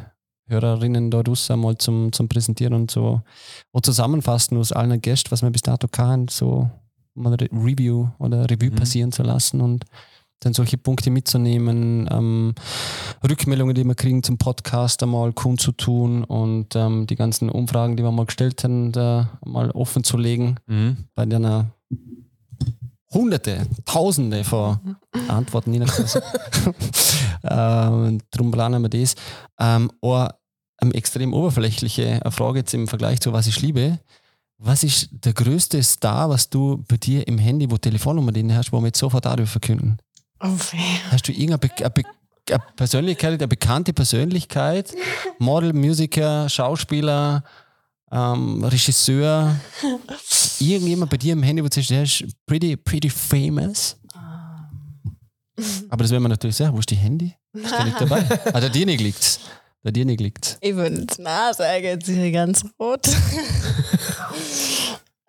Hörerinnen 0.48 1.10
da 1.10 1.24
draußen 1.24 1.58
mal 1.60 1.78
zum, 1.78 2.12
zum 2.12 2.28
Präsentieren 2.28 2.74
und 2.74 2.92
so 2.92 3.22
und 3.72 3.86
zusammenfassen 3.86 4.58
aus 4.58 4.72
allen 4.74 5.00
Gästen, 5.02 5.32
was 5.32 5.42
wir 5.42 5.50
bis 5.52 5.62
dato 5.62 5.88
kann, 5.88 6.28
so 6.28 6.70
mal 7.16 7.34
eine 7.34 7.50
Review 7.52 8.10
oder 8.20 8.50
Revue 8.50 8.72
Mhm. 8.72 8.76
passieren 8.76 9.12
zu 9.14 9.24
lassen 9.24 9.62
und 9.62 9.86
dann 10.42 10.54
solche 10.54 10.78
Punkte 10.78 11.12
mitzunehmen, 11.12 12.10
ähm, 12.12 12.54
Rückmeldungen, 13.24 13.76
die 13.76 13.84
wir 13.86 13.96
kriegen 13.96 14.24
zum 14.24 14.38
Podcast 14.38 15.02
einmal 15.04 15.32
kundzutun 15.34 16.24
und 16.24 16.76
ähm, 16.76 17.08
die 17.08 17.16
ganzen 17.16 17.50
Umfragen, 17.50 17.96
die 17.96 18.04
wir 18.04 18.12
mal 18.12 18.26
gestellt 18.26 18.64
haben, 18.64 18.92
da 18.92 19.40
mal 19.46 19.72
offen 19.72 20.04
zu 20.04 20.18
legen 20.18 20.56
Mhm. 20.68 21.06
bei 21.16 21.26
deiner 21.26 21.72
hunderte, 23.14 23.68
tausende 23.86 24.44
von 24.44 24.98
Antworten 25.28 25.72
reingelassen. 25.72 26.22
ähm, 27.44 28.20
darum 28.32 28.52
planen 28.52 28.82
wir 28.82 28.90
das. 28.90 29.16
Ähm, 29.60 29.92
eine, 30.02 30.30
eine 30.78 30.94
extrem 30.94 31.34
oberflächliche 31.34 32.22
Frage 32.30 32.60
jetzt 32.60 32.74
im 32.74 32.88
Vergleich 32.88 33.20
zu 33.20 33.34
was 33.34 33.48
ich 33.48 33.62
liebe. 33.62 34.00
Was 34.58 34.84
ist 34.84 35.10
der 35.12 35.34
größte 35.34 35.82
Star, 35.84 36.30
was 36.30 36.50
du 36.50 36.84
bei 36.88 36.98
dir 36.98 37.28
im 37.28 37.38
Handy, 37.38 37.70
wo 37.70 37.78
Telefonnummer 37.78 38.32
drin 38.32 38.56
hast, 38.56 38.72
wo 38.72 38.80
wir 38.80 38.88
jetzt 38.88 39.00
sofort 39.00 39.26
darüber 39.26 39.48
verkünden? 39.48 39.98
Weh. 40.42 40.78
Hast 41.12 41.28
du 41.28 41.32
irgendeine 41.32 41.58
Be 41.58 41.70
eine 41.78 41.90
Be 41.90 42.04
eine 42.50 42.64
Persönlichkeit, 42.76 43.34
eine 43.34 43.48
bekannte 43.48 43.94
Persönlichkeit, 43.94 44.94
Model, 45.40 45.74
Musiker, 45.74 46.50
Schauspieler, 46.50 47.44
ähm, 48.12 48.64
Regisseur, 48.64 49.56
irgendjemand 50.60 51.12
bei 51.12 51.18
dir 51.18 51.34
im 51.34 51.44
Handy, 51.44 51.64
wo 51.64 51.68
du 51.68 51.76
sagst, 51.76 51.92
der 51.92 52.04
ist 52.04 52.26
pretty, 52.46 52.76
pretty 52.76 53.10
famous? 53.10 53.96
Aber 55.90 56.04
das 56.04 56.12
werden 56.12 56.24
wir 56.24 56.30
natürlich 56.30 56.56
sagen, 56.56 56.76
wo 56.76 56.80
ist 56.80 56.90
die 56.90 56.96
Handy? 56.96 57.34
Ist 57.54 57.72
der 57.72 57.86
nicht 57.86 58.02
dabei? 58.02 58.24
Ah, 58.54 58.60
der 58.60 58.70
dir 58.70 58.86
nicht 58.86 59.02
liegt. 59.02 59.40
Der 59.84 59.92
dir 59.92 60.06
nicht 60.06 60.20
liegt. 60.20 60.58
Ich 60.62 60.76
würde 60.76 61.02
jetzt 61.02 61.20
na 61.20 61.54
sagen, 61.54 61.84
jetzt 61.84 62.08
ist 62.08 62.16
sie 62.16 62.32
ganz 62.32 62.66
rot. 62.80 63.08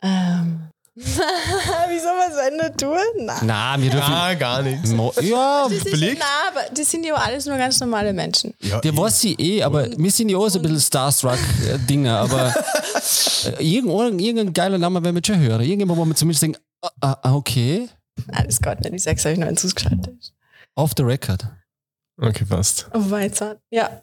ähm. 0.02 0.71
Wie 0.94 1.98
soll 1.98 2.16
man 2.18 2.30
es 2.30 2.36
Ende 2.36 2.76
tun? 2.76 2.98
Nein. 3.24 3.36
Na, 3.44 3.80
wir 3.80 3.90
dürfen. 3.90 4.12
Ah, 4.12 4.34
gar 4.34 4.60
nichts. 4.62 4.90
Mo 4.90 5.10
ja, 5.22 5.66
Blick. 5.68 6.18
na, 6.18 6.48
aber 6.50 6.74
die 6.74 6.84
sind 6.84 7.04
ja 7.04 7.14
alles 7.14 7.46
nur 7.46 7.56
ganz 7.56 7.80
normale 7.80 8.12
Menschen. 8.12 8.52
Ja, 8.60 8.78
der 8.80 8.94
weiß 8.94 9.20
sie 9.20 9.34
eh, 9.34 9.62
aber 9.62 9.88
wir 9.96 10.10
sind 10.10 10.28
ja 10.28 10.36
auch 10.36 10.48
so 10.50 10.58
ein 10.58 10.62
bisschen 10.62 10.80
Starstruck-Dinger, 10.80 12.18
aber 12.18 12.54
äh, 13.58 13.64
irgendein, 13.74 14.18
irgendein 14.18 14.52
geiler 14.52 14.76
Name 14.76 15.02
werden 15.02 15.14
wir 15.16 15.22
schon 15.24 15.40
hören. 15.40 15.62
Irgendjemand, 15.62 15.98
wo 15.98 16.04
wir 16.04 16.14
zumindest 16.14 16.42
denken, 16.42 16.60
ah, 17.00 17.16
ah, 17.22 17.34
okay, 17.34 17.88
Alles 18.30 18.60
Gott, 18.60 18.80
nicht 18.80 18.92
die 18.92 18.98
sechs 18.98 19.24
habe 19.24 19.32
ich 19.32 19.38
noch 19.40 19.50
zugeschaltet. 19.54 20.32
off 20.74 20.92
the 20.96 21.02
record. 21.04 21.46
Okay, 22.20 22.44
passt. 22.44 22.88
Oh, 22.92 23.10
Weizen. 23.10 23.54
Ja. 23.70 24.02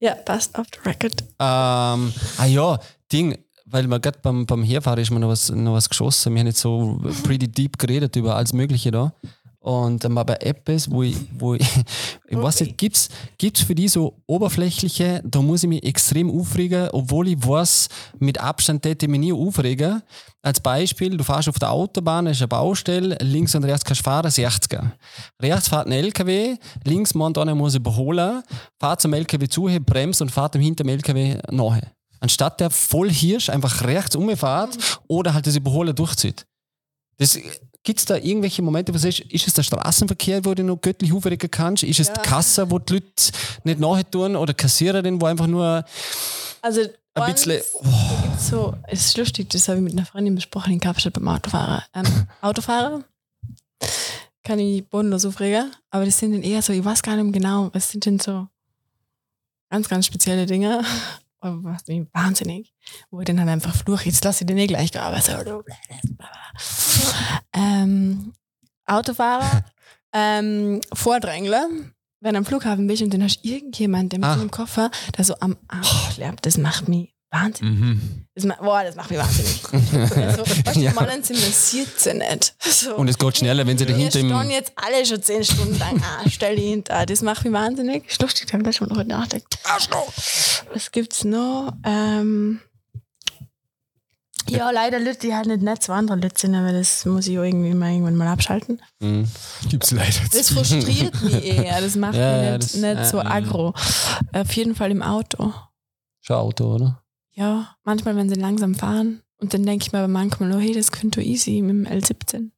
Ja, 0.00 0.14
passt 0.16 0.58
auf 0.58 0.66
the 0.74 0.80
record. 0.88 1.22
Ähm, 1.38 2.12
ah 2.38 2.44
ja, 2.46 2.78
Ding, 3.12 3.38
weil 3.66 3.86
wir 3.88 4.00
gerade 4.00 4.18
beim, 4.22 4.46
beim 4.46 4.62
Herfahren 4.62 5.00
ist 5.00 5.10
mir 5.10 5.20
noch 5.20 5.28
was, 5.28 5.50
noch 5.50 5.74
was 5.74 5.88
geschossen. 5.88 6.32
Wir 6.34 6.40
haben 6.40 6.46
jetzt 6.46 6.60
so 6.60 7.00
pretty 7.24 7.48
deep 7.48 7.78
geredet 7.78 8.14
über 8.16 8.36
alles 8.36 8.52
Mögliche 8.52 8.90
da. 8.90 9.12
Und 9.66 10.04
dann 10.04 10.14
war 10.14 10.24
bei 10.24 10.36
Apps, 10.36 10.88
wo 10.88 11.02
ich, 11.02 11.16
wo 11.36 11.54
ich, 11.54 11.62
ich 12.28 12.40
weiß 12.40 12.60
nicht, 12.60 12.78
gibt's, 12.78 13.08
gibt's 13.36 13.62
für 13.62 13.74
die 13.74 13.88
so 13.88 14.14
oberflächliche, 14.28 15.20
da 15.24 15.42
muss 15.42 15.64
ich 15.64 15.68
mich 15.68 15.82
extrem 15.82 16.30
aufregen, 16.30 16.88
obwohl 16.92 17.26
ich 17.26 17.36
weiß, 17.36 17.88
mit 18.20 18.38
Abstand 18.38 18.82
täte 18.82 19.06
ich 19.06 19.10
mich 19.10 19.18
nie 19.18 19.32
aufregen. 19.32 20.02
Als 20.40 20.60
Beispiel, 20.60 21.16
du 21.16 21.24
fährst 21.24 21.48
auf 21.48 21.58
der 21.58 21.72
Autobahn, 21.72 22.28
ist 22.28 22.40
eine 22.40 22.46
Baustelle, 22.46 23.18
links 23.20 23.56
und 23.56 23.64
rechts 23.64 23.84
kannst 23.84 24.02
du 24.02 24.04
fahren, 24.04 24.30
60er. 24.30 24.92
Rechts 25.42 25.68
fährt 25.68 25.88
ein 25.88 25.92
LKW, 25.92 26.58
links 26.84 27.16
einer 27.16 27.54
muss 27.56 27.74
überholen, 27.74 28.44
fährt 28.78 29.00
zum 29.00 29.14
LKW 29.14 29.48
zu, 29.48 29.68
bremst 29.84 30.22
und 30.22 30.30
fährt 30.30 30.54
dem 30.54 30.62
hinter 30.62 30.84
dem 30.84 30.90
LKW 30.90 31.40
nachher. 31.50 31.90
Anstatt 32.20 32.60
der 32.60 32.70
voll 32.70 33.10
Hirsch 33.10 33.48
einfach 33.50 33.82
rechts 33.84 34.16
umfährt 34.16 34.76
oder 35.08 35.34
halt 35.34 35.46
das 35.46 35.56
Überholen 35.56 35.94
durchzieht. 35.94 36.46
Das, 37.18 37.38
Gibt 37.82 38.00
es 38.00 38.04
da 38.04 38.16
irgendwelche 38.16 38.62
Momente, 38.62 38.92
wo 38.92 38.96
du 38.96 38.98
sagst, 39.00 39.20
ist 39.20 39.46
es 39.46 39.54
der 39.54 39.62
Straßenverkehr, 39.62 40.44
wo 40.44 40.54
du 40.54 40.64
noch 40.64 40.80
göttlich 40.80 41.12
aufregen 41.12 41.48
kannst? 41.50 41.84
Ist 41.84 42.00
es 42.00 42.08
Ja. 42.08 42.14
die 42.14 42.28
Kasse, 42.28 42.68
wo 42.70 42.80
die 42.80 42.94
Leute 42.94 43.06
nicht 43.62 43.78
nachher 43.78 44.10
tun? 44.10 44.34
Oder 44.34 44.54
Kassiererin, 44.54 45.20
wo 45.20 45.26
einfach 45.26 45.46
nur 45.46 45.84
Also, 46.62 46.80
ein 47.14 47.32
bisschen. 47.32 47.52
Gibt's 48.22 48.48
so, 48.48 48.74
es 48.88 49.06
ist 49.06 49.16
lustig, 49.16 49.50
das 49.50 49.68
habe 49.68 49.78
ich 49.78 49.84
mit 49.84 49.92
einer 49.92 50.04
Freundin 50.04 50.34
besprochen 50.34 50.72
in 50.72 50.80
Kapstadt 50.80 51.12
beim 51.12 51.28
Autofahrer. 51.28 51.84
Ähm, 51.94 52.04
Autofahrer 52.42 53.04
kann 54.42 54.58
ich 54.58 54.84
bodenlos 54.88 55.24
aufregen, 55.24 55.70
aber 55.90 56.04
das 56.06 56.18
sind 56.18 56.32
dann 56.32 56.42
eher 56.42 56.62
so, 56.62 56.72
ich 56.72 56.84
weiß 56.84 57.02
gar 57.02 57.16
nicht 57.16 57.32
genau, 57.32 57.70
was 57.72 57.90
sind 57.90 58.04
denn 58.04 58.18
so 58.18 58.48
ganz, 59.70 59.88
ganz 59.88 60.06
spezielle 60.06 60.46
Dinge, 60.46 60.82
aber 61.46 61.64
was 61.64 61.86
mich 61.86 62.06
wahnsinnig, 62.12 62.72
wo 63.10 63.20
ich 63.20 63.26
dann 63.26 63.38
halt 63.40 63.48
einfach 63.48 63.74
fluche, 63.74 64.06
jetzt 64.06 64.24
lasse 64.24 64.44
ich 64.44 64.46
den 64.46 64.58
eh 64.58 64.66
gleich 64.66 64.92
gehen, 64.92 65.00
aber 65.02 65.20
so, 65.20 65.32
du- 65.44 65.62
ähm, 67.52 68.32
Autofahrer, 68.86 69.64
ähm, 70.12 70.80
Vordrängler, 70.92 71.68
wenn 72.20 72.32
du 72.34 72.38
am 72.38 72.44
Flughafen 72.44 72.86
bist 72.86 73.02
und 73.02 73.12
dann 73.12 73.22
hast 73.22 73.40
du 73.42 73.48
irgendjemand, 73.48 74.12
der 74.12 74.18
mit 74.20 74.28
Ah. 74.28 74.32
einem 74.34 74.50
Koffer, 74.50 74.90
der 75.16 75.24
so 75.24 75.34
am 75.40 75.56
Arsch 75.68 76.14
schleppt, 76.14 76.46
das 76.46 76.58
macht 76.58 76.88
mich 76.88 77.14
wahnsinnig. 77.30 77.78
Mhm. 77.80 78.26
Das 78.34 78.44
macht, 78.44 78.60
boah, 78.60 78.82
das 78.84 78.94
macht 78.94 79.10
mich 79.10 79.18
wahnsinnig. 79.18 79.62
Also, 80.16 80.42
weißt 80.46 80.76
Ja. 80.76 80.90
die 80.90 80.96
Männer 80.98 81.22
sind 81.22 81.40
massiert 81.40 81.98
sie 82.00 82.14
nicht. 82.14 82.54
So. 82.60 82.94
Und 82.96 83.08
es 83.08 83.18
geht 83.18 83.36
schneller, 83.38 83.66
wenn 83.66 83.76
sie 83.78 83.86
Wir 83.86 83.94
dahinter 83.94 84.18
stehen 84.18 84.30
im. 84.30 84.50
jetzt 84.50 84.72
alle 84.76 85.04
schon 85.06 85.22
zehn 85.22 85.42
Stunden 85.44 85.78
lang. 85.78 86.02
Ah, 86.02 86.28
stell 86.28 86.56
dich 86.56 86.64
hinter. 86.66 87.04
Das 87.06 87.22
macht 87.22 87.44
mich 87.44 87.52
wahnsinnig. 87.52 88.08
Ist 88.08 88.20
lustig, 88.22 88.46
da 88.50 88.58
habe 88.58 88.68
ich 88.70 88.76
schon 88.76 88.88
noch 88.88 88.96
heute 88.96 89.08
nachgedacht. 89.08 89.58
Was 90.72 90.90
gibt's 90.92 91.24
noch? 91.24 91.72
Ähm, 91.84 92.60
ja, 94.48 94.70
leider 94.70 95.00
Leute, 95.00 95.18
die 95.18 95.34
halt 95.34 95.46
nicht 95.48 95.62
nett 95.62 95.82
zu 95.82 95.92
anderen 95.92 96.22
Leuten 96.22 96.36
sind, 96.36 96.54
aber 96.54 96.70
das 96.72 97.04
muss 97.04 97.26
ich 97.26 97.36
auch 97.38 97.42
irgendwie 97.42 97.74
mal 97.74 97.90
irgendwann 97.90 98.14
mal 98.14 98.28
abschalten. 98.28 98.80
Mhm. 99.00 99.26
Gibt's 99.68 99.90
leider 99.90 100.20
Das 100.32 100.50
frustriert 100.52 101.20
mich 101.22 101.44
eher. 101.44 101.80
Das 101.80 101.96
macht 101.96 102.14
Ja, 102.16 102.36
mich 102.36 102.44
ja, 102.46 102.52
nicht, 102.52 102.62
das- 102.64 102.74
nicht 102.74 102.94
ja, 102.96 103.04
so 103.04 103.18
aggro. 103.20 103.74
Auf 104.32 104.52
jeden 104.52 104.76
Fall 104.76 104.92
im 104.92 105.02
Auto. 105.02 105.52
Schon 106.20 106.36
Auto, 106.36 106.74
oder? 106.76 107.02
Ja, 107.36 107.76
manchmal, 107.84 108.16
wenn 108.16 108.28
sie 108.28 108.34
langsam 108.34 108.74
fahren. 108.74 109.22
Und 109.38 109.52
dann 109.52 109.64
denke 109.66 109.84
ich 109.86 109.92
mir 109.92 109.98
aber 109.98 110.08
manchmal, 110.08 110.52
oh, 110.52 110.58
hey, 110.58 110.72
das 110.72 110.90
könnte 110.90 111.20
easy 111.22 111.60
mit 111.60 111.70
dem 111.70 111.86
L17, 111.86 112.50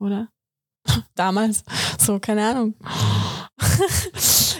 oder? 0.00 0.28
Damals. 1.14 1.62
So, 2.00 2.18
keine 2.18 2.44
Ahnung. 2.48 2.74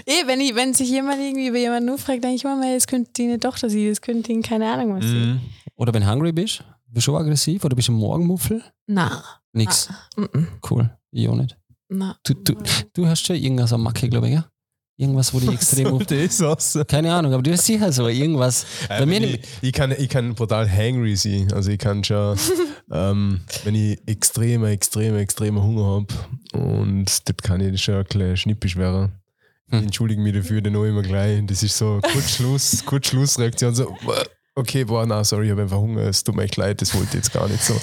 eh, 0.06 0.26
wenn, 0.26 0.40
ich, 0.40 0.54
wenn 0.54 0.74
sich 0.74 0.88
jemand 0.90 1.20
irgendwie 1.20 1.48
über 1.48 1.58
jemanden 1.58 1.86
nur 1.86 1.98
fragt, 1.98 2.22
denke 2.24 2.36
ich 2.36 2.44
mir, 2.44 2.60
hey, 2.62 2.74
das 2.74 2.86
könnte 2.86 3.10
die 3.16 3.24
eine 3.24 3.40
Tochter 3.40 3.68
sein, 3.68 3.88
das 3.88 4.00
könnte 4.00 4.32
ihnen 4.32 4.42
keine 4.42 4.70
Ahnung 4.72 4.94
was 4.96 5.04
sein. 5.04 5.28
Mhm. 5.34 5.40
Oder 5.76 5.92
wenn 5.92 6.02
du 6.02 6.10
hungry 6.10 6.32
bist? 6.32 6.62
Bist 6.86 7.08
du 7.08 7.12
schon 7.12 7.20
aggressiv? 7.20 7.64
Oder 7.64 7.74
bist 7.74 7.88
du 7.88 7.92
Morgenmuffel? 7.92 8.62
Na, 8.86 9.24
Nix. 9.52 9.88
mm, 10.16 10.46
Cool. 10.70 10.96
Ich 11.10 11.28
auch 11.28 11.34
nicht. 11.34 11.56
na. 11.88 12.16
Du, 12.24 12.34
du, 12.34 12.54
du 12.92 13.06
hast 13.06 13.26
schon 13.26 13.36
irgendwas 13.36 13.72
am 13.72 13.82
Macke, 13.82 14.08
glaube 14.08 14.28
ich, 14.28 14.34
ja? 14.34 14.46
Irgendwas, 14.96 15.34
wo 15.34 15.40
dich 15.40 15.50
extrem. 15.54 15.88
So 15.88 15.98
das 15.98 16.40
aus. 16.40 16.78
Keine 16.86 17.12
Ahnung, 17.12 17.32
aber 17.32 17.42
du 17.42 17.50
hast 17.52 17.66
sicher 17.66 17.90
so 17.92 18.06
irgendwas. 18.08 18.64
Bei 18.88 18.98
Äh, 18.98 19.06
mir 19.06 19.14
wenn 19.16 19.24
ich, 19.24 19.40
ich, 19.62 19.72
kann, 19.72 19.90
ich 19.92 20.08
kann 20.08 20.34
brutal 20.34 20.70
hangry 20.70 21.16
sein. 21.16 21.52
Also 21.52 21.70
ich 21.70 21.78
kann 21.78 22.04
schon, 22.04 22.38
ähm, 22.92 23.40
wenn 23.64 23.74
ich 23.74 23.98
extrem, 24.06 24.64
extrem, 24.64 25.16
extrem 25.16 25.60
Hunger 25.60 25.84
habe 25.84 26.06
und 26.64 27.06
das 27.06 27.36
kann 27.42 27.60
ich 27.60 27.82
schon 27.82 27.94
ein 27.96 28.04
bisschen 28.04 28.36
schnippisch 28.36 28.76
werden. 28.76 29.12
Ich 29.68 29.78
Hm. 29.78 29.84
entschuldige 29.84 30.20
mich 30.20 30.34
dafür 30.34 30.60
dann 30.60 30.76
auch 30.76 30.84
immer 30.84 31.02
gleich. 31.02 31.40
Das 31.46 31.62
ist 31.62 31.76
so 31.78 31.98
Kurzschluss, 32.12 32.82
Kurzschlussreaktion. 32.86 33.74
So, 33.74 33.96
okay, 34.56 34.84
boah, 34.84 35.04
na, 35.06 35.24
sorry, 35.24 35.46
ich 35.46 35.50
habe 35.52 35.62
einfach 35.62 35.78
Hunger, 35.78 36.02
es 36.02 36.22
tut 36.24 36.36
mir 36.36 36.42
echt 36.44 36.56
leid, 36.56 36.80
das 36.80 36.94
wollte 36.94 37.08
ich 37.08 37.14
jetzt 37.14 37.32
gar 37.32 37.48
nicht 37.48 37.62
so. 37.62 37.74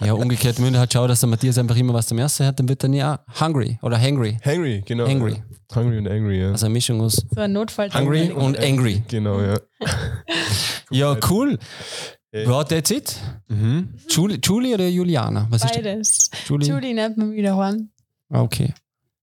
Ja, 0.04 0.12
umgekehrt, 0.12 0.60
wenn 0.62 0.72
du 0.72 0.78
halt 0.78 0.92
schaust, 0.92 1.10
dass 1.10 1.20
der 1.20 1.28
Matthias 1.28 1.56
einfach 1.58 1.76
immer 1.76 1.94
was 1.94 2.06
zum 2.06 2.18
Ersten 2.18 2.44
hat, 2.46 2.58
dann 2.58 2.68
wird 2.68 2.82
er 2.82 2.88
nie 2.88 3.02
auch 3.02 3.18
hungry 3.40 3.78
oder 3.82 3.98
hangry. 4.00 4.36
Hangry, 4.44 4.82
genau. 4.84 5.06
Hangry. 5.08 5.42
Hungry 5.74 5.98
und 5.98 6.08
angry, 6.08 6.40
ja. 6.42 6.50
Also 6.52 6.66
eine 6.66 6.72
Mischung 6.74 7.00
aus 7.00 7.24
So 7.34 7.40
ein 7.40 7.52
Notfall. 7.52 7.90
hungry 7.92 8.30
und 8.30 8.58
angry. 8.58 9.02
Genau, 9.08 9.40
ja. 9.40 9.58
Ja, 10.90 11.16
cool. 11.30 11.58
Hey. 12.30 12.44
Ja, 12.46 12.62
that's 12.64 12.90
it. 12.90 13.16
Mhm. 13.48 13.94
Julie, 14.08 14.38
Julie 14.42 14.74
oder 14.74 14.86
Juliana? 14.88 15.46
Was 15.50 15.64
ist 15.64 15.74
Beides. 15.74 16.30
das? 16.30 16.48
Julie? 16.48 16.68
Julie 16.68 16.94
nennt 16.94 17.16
man 17.16 17.32
wieder 17.32 17.50
daheim. 17.56 17.90
Ah, 18.30 18.42
Okay. 18.42 18.72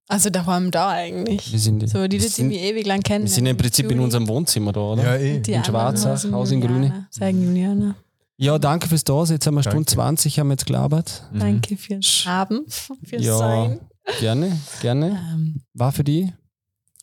Also 0.07 0.29
daheim 0.29 0.69
da 0.71 0.89
eigentlich. 0.89 1.51
Wir 1.51 1.59
sind, 1.59 1.87
So, 1.89 2.07
die, 2.07 2.19
wir 2.19 2.19
die 2.19 2.27
sind, 2.27 2.47
mich 2.49 2.59
ewig 2.59 2.85
lang 2.85 3.01
kennen. 3.01 3.23
wir 3.25 3.31
sind 3.31 3.45
im 3.45 3.55
Prinzip 3.57 3.85
in 3.85 3.91
Julie. 3.91 4.03
unserem 4.03 4.27
Wohnzimmer 4.27 4.73
da, 4.73 4.81
oder? 4.81 5.03
Ja, 5.03 5.15
eh. 5.15 5.39
Die 5.39 5.53
in 5.53 5.63
Schwarzach, 5.63 6.23
Haus 6.31 6.51
in 6.51 6.61
Grüne. 6.61 7.07
Sagen 7.09 7.41
Juliana. 7.43 7.95
Ja, 8.37 8.59
danke 8.59 8.89
fürs 8.89 9.03
Da. 9.03 9.23
Jetzt 9.23 9.47
haben 9.47 9.55
wir 9.55 9.61
Stunde 9.61 9.77
Danke. 9.85 9.91
20, 9.93 10.39
haben 10.39 10.47
wir 10.47 10.53
jetzt 10.53 10.65
gelabert. 10.65 11.23
Mhm. 11.31 11.39
Danke 11.39 11.77
fürs 11.77 12.23
Haben, 12.25 12.65
fürs 13.03 13.23
Ja. 13.23 13.37
Sein. 13.37 13.79
Gerne, 14.19 14.57
gerne. 14.81 15.19
Ähm, 15.33 15.61
War 15.73 15.91
für 15.93 16.03
die 16.03 16.33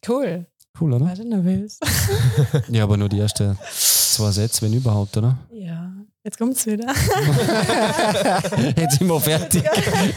cool. 0.08 0.46
cool, 0.80 0.92
oder? 0.92 1.06
War 1.06 1.14
du 1.14 1.24
nervös? 1.26 1.78
Ja, 2.68 2.82
aber 2.84 2.96
nur 2.98 3.08
die 3.08 3.18
ersten 3.18 3.56
zwei 3.72 4.30
Sätze, 4.32 4.62
wenn 4.62 4.74
überhaupt, 4.74 5.16
oder? 5.16 5.38
ja. 5.52 5.92
Jetzt 6.22 6.36
kommt's 6.38 6.66
wieder. 6.66 6.86
Jetzt 8.76 8.98
sind 8.98 9.08
wir 9.08 9.20
fertig. 9.20 9.64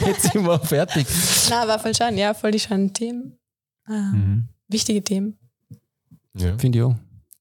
Jetzt 0.05 0.31
sind 0.33 0.43
wir 0.45 0.59
fertig. 0.59 1.07
Na, 1.49 1.65
war 1.67 1.79
voll 1.79 1.95
schön. 1.95 2.17
Ja, 2.17 2.33
voll 2.33 2.51
die 2.51 2.59
schönen 2.59 2.93
Themen. 2.93 3.37
Ähm, 3.89 4.11
Mhm. 4.11 4.47
Wichtige 4.67 5.03
Themen. 5.03 5.37
Ja. 6.35 6.57
Finde 6.57 6.79
ich 6.79 6.83
auch. 6.83 6.95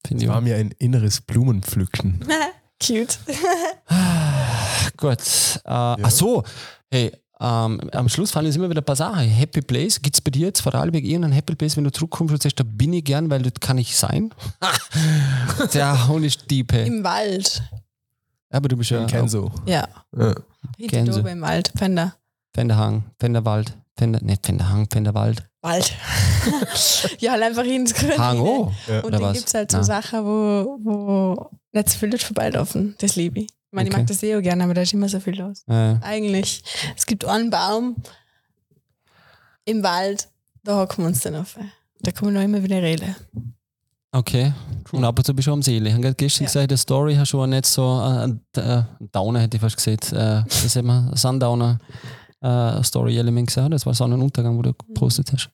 Finde 0.06 0.16
Es 0.18 0.22
ich 0.24 0.28
war 0.28 0.38
auch. 0.38 0.42
mir 0.42 0.56
ein 0.56 0.72
inneres 0.78 1.20
Blumenpflücken. 1.20 2.24
Cute. 2.84 3.18
Gut. 4.96 5.18
Äh, 5.64 5.68
Ach 5.68 6.10
so. 6.10 6.42
Hey, 6.90 7.12
ähm, 7.40 7.80
am 7.92 8.08
Schluss 8.08 8.30
fallen 8.32 8.46
uns 8.46 8.56
immer 8.56 8.68
wieder 8.70 8.82
ein 8.82 8.84
paar 8.84 8.96
Sachen. 8.96 9.20
Happy 9.28 9.62
Place. 9.62 10.00
Gibt 10.02 10.16
es 10.16 10.20
bei 10.20 10.30
dir 10.30 10.46
jetzt 10.48 10.60
vor 10.60 10.72
Vorarlberg 10.72 11.02
irgendeinen 11.04 11.32
Happy 11.32 11.54
Place, 11.54 11.76
wenn 11.76 11.84
du 11.84 11.90
zurückkommst 11.92 12.32
und 12.34 12.42
sagst, 12.42 12.58
da 12.60 12.64
bin 12.64 12.92
ich 12.92 13.04
gern, 13.04 13.30
weil 13.30 13.42
das 13.42 13.54
kann 13.60 13.78
ich 13.78 13.96
sein? 13.96 14.32
Der 15.74 16.06
Hund 16.08 16.24
ist 16.24 16.50
deep, 16.50 16.72
hey. 16.72 16.86
Im 16.86 17.02
Wald. 17.04 17.62
Aber 18.52 18.68
du 18.68 18.76
bist 18.76 18.90
ja. 18.90 19.04
Ich 19.04 19.10
kenn 19.10 19.28
so. 19.28 19.50
Ja. 19.66 19.88
Ja. 20.16 20.34
Gänse. 20.78 21.18
oben 21.20 21.28
im 21.28 21.40
Wald. 21.40 21.72
Panda. 21.74 22.14
Fenderhang, 22.54 23.04
Fenderwald, 23.18 23.76
Fender, 23.96 24.20
nicht 24.22 24.44
Fenderhang, 24.46 24.86
Fenderwald. 24.92 25.42
Wald. 25.62 25.92
ja, 27.18 27.32
halt 27.32 27.42
einfach 27.44 27.64
insgesamt. 27.64 28.18
Hang, 28.18 28.40
oh. 28.40 28.72
Ja. 28.86 28.98
Und 28.98 29.04
Oder 29.06 29.18
dann 29.20 29.32
gibt 29.32 29.46
es 29.48 29.54
halt 29.54 29.70
so 29.70 29.78
Nein. 29.78 29.86
Sachen, 29.86 30.24
wo, 30.24 30.78
wo 30.82 31.50
nicht 31.72 31.88
so 31.88 31.98
viel 31.98 32.10
Leute 32.10 32.24
vorbeilaufen. 32.26 32.94
Das 32.98 33.16
liebe 33.16 33.40
ich. 33.40 33.46
Ich 33.46 33.50
meine, 33.70 33.88
ich 33.88 33.94
Okay. 33.94 34.02
mag 34.02 34.08
das 34.08 34.22
eh 34.22 34.36
auch 34.36 34.42
gerne, 34.42 34.64
aber 34.64 34.74
da 34.74 34.82
ist 34.82 34.92
immer 34.92 35.08
so 35.08 35.18
viel 35.20 35.38
los. 35.38 35.64
Äh, 35.66 35.96
Eigentlich, 36.02 36.62
es 36.94 37.06
gibt 37.06 37.24
einen 37.24 37.48
Baum 37.48 37.96
im 39.64 39.82
Wald, 39.82 40.28
da 40.64 40.78
hocken 40.80 41.04
wir 41.04 41.08
uns 41.08 41.20
dann 41.20 41.36
auf. 41.36 41.56
Da 42.00 42.10
kann 42.10 42.26
man 42.26 42.34
noch 42.34 42.42
immer 42.42 42.62
wieder 42.62 42.82
reden. 42.82 43.14
Okay. 44.12 44.52
Und 44.92 45.04
ab 45.04 45.18
und 45.18 45.24
zu 45.24 45.34
bist 45.34 45.48
du 45.48 45.52
am 45.52 45.62
See. 45.62 45.78
Ich 45.78 45.92
habe 45.92 46.02
gerade 46.02 46.14
gestern 46.14 46.44
Ja. 46.44 46.48
gesagt, 46.48 46.70
der 46.70 46.78
Story 46.78 47.14
hast 47.16 47.32
du 47.32 47.40
auch 47.42 47.46
nicht 47.46 47.66
so 47.66 48.00
äh, 48.00 48.60
äh, 48.60 48.82
Downer, 49.12 49.40
hätte 49.40 49.56
ich 49.56 49.60
fast 49.60 49.76
gesagt. 49.76 50.12
Äh, 50.12 50.42
das 50.44 50.76
hat 50.76 50.84
man 50.84 51.14
Sundowner 51.16 51.78
äh, 52.40 52.82
Story-Element 52.82 53.46
gesagt. 53.48 53.72
Das 53.72 53.86
war 53.86 53.94
Sonnenuntergang, 53.94 54.56
wo 54.58 54.62
du 54.62 54.72
gepostet 54.74 55.32
hast. 55.32 55.50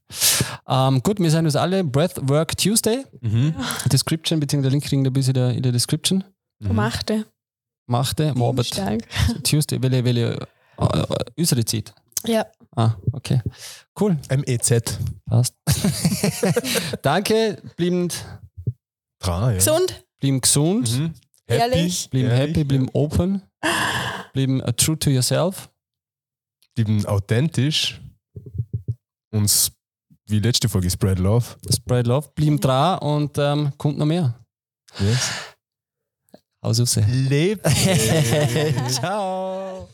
Ähm, 0.66 1.02
gut, 1.02 1.20
wir 1.20 1.30
sind 1.30 1.44
uns 1.44 1.54
alle 1.56 1.84
Breathwork 1.84 2.56
Tuesday. 2.56 3.04
Mhm. 3.20 3.54
Description, 3.92 4.40
beziehungsweise 4.40 4.70
der 4.70 4.72
Link 4.72 4.84
kriegen 4.84 5.04
wir 5.04 5.10
bis 5.12 5.28
in 5.28 5.34
der, 5.34 5.50
in 5.50 5.62
der 5.62 5.72
Description. 5.72 6.24
Mhm. 6.60 6.74
Machte. 6.74 7.26
Machte, 7.86 8.34
Morbid. 8.36 8.70
Tuesday, 9.44 9.80
welche, 9.80 10.04
welche 10.04 10.38
äh, 10.78 11.06
unsere 11.36 11.64
Zeit. 11.64 11.94
Ja. 12.26 12.44
Ah, 12.74 12.92
okay. 13.12 13.40
Cool, 13.98 14.16
MEZ. 14.28 14.98
passt. 15.26 15.54
Danke, 17.02 17.62
blieben, 17.76 18.08
Drei, 19.20 19.52
ja. 19.52 19.56
Gesund, 19.58 20.04
blieben 20.20 20.40
gesund, 20.40 20.98
Mhm. 20.98 21.14
Ehrlich? 21.46 22.10
blieben 22.10 22.28
ehrlich, 22.30 22.48
happy, 22.48 22.64
blieben 22.64 22.88
open, 22.92 23.42
blieben 24.32 24.60
uh, 24.62 24.72
true 24.72 24.98
to 24.98 25.10
yourself. 25.10 25.70
blieben 26.74 27.04
authentisch. 27.06 28.00
Uns, 29.30 29.72
wie 30.26 30.38
letzte 30.40 30.68
Folge, 30.68 30.90
Spread 30.90 31.18
Love. 31.18 31.44
Spread 31.74 32.06
love, 32.06 32.30
blieben 32.34 32.60
dran 32.60 32.98
und 33.00 33.36
ähm, 33.38 33.72
kommt 33.78 33.98
noch 33.98 34.06
mehr. 34.06 34.38
Yes. 35.00 35.30
Aus 36.60 36.80
raus. 36.80 36.98
Lebt. 37.08 37.66
Ciao. 38.90 39.88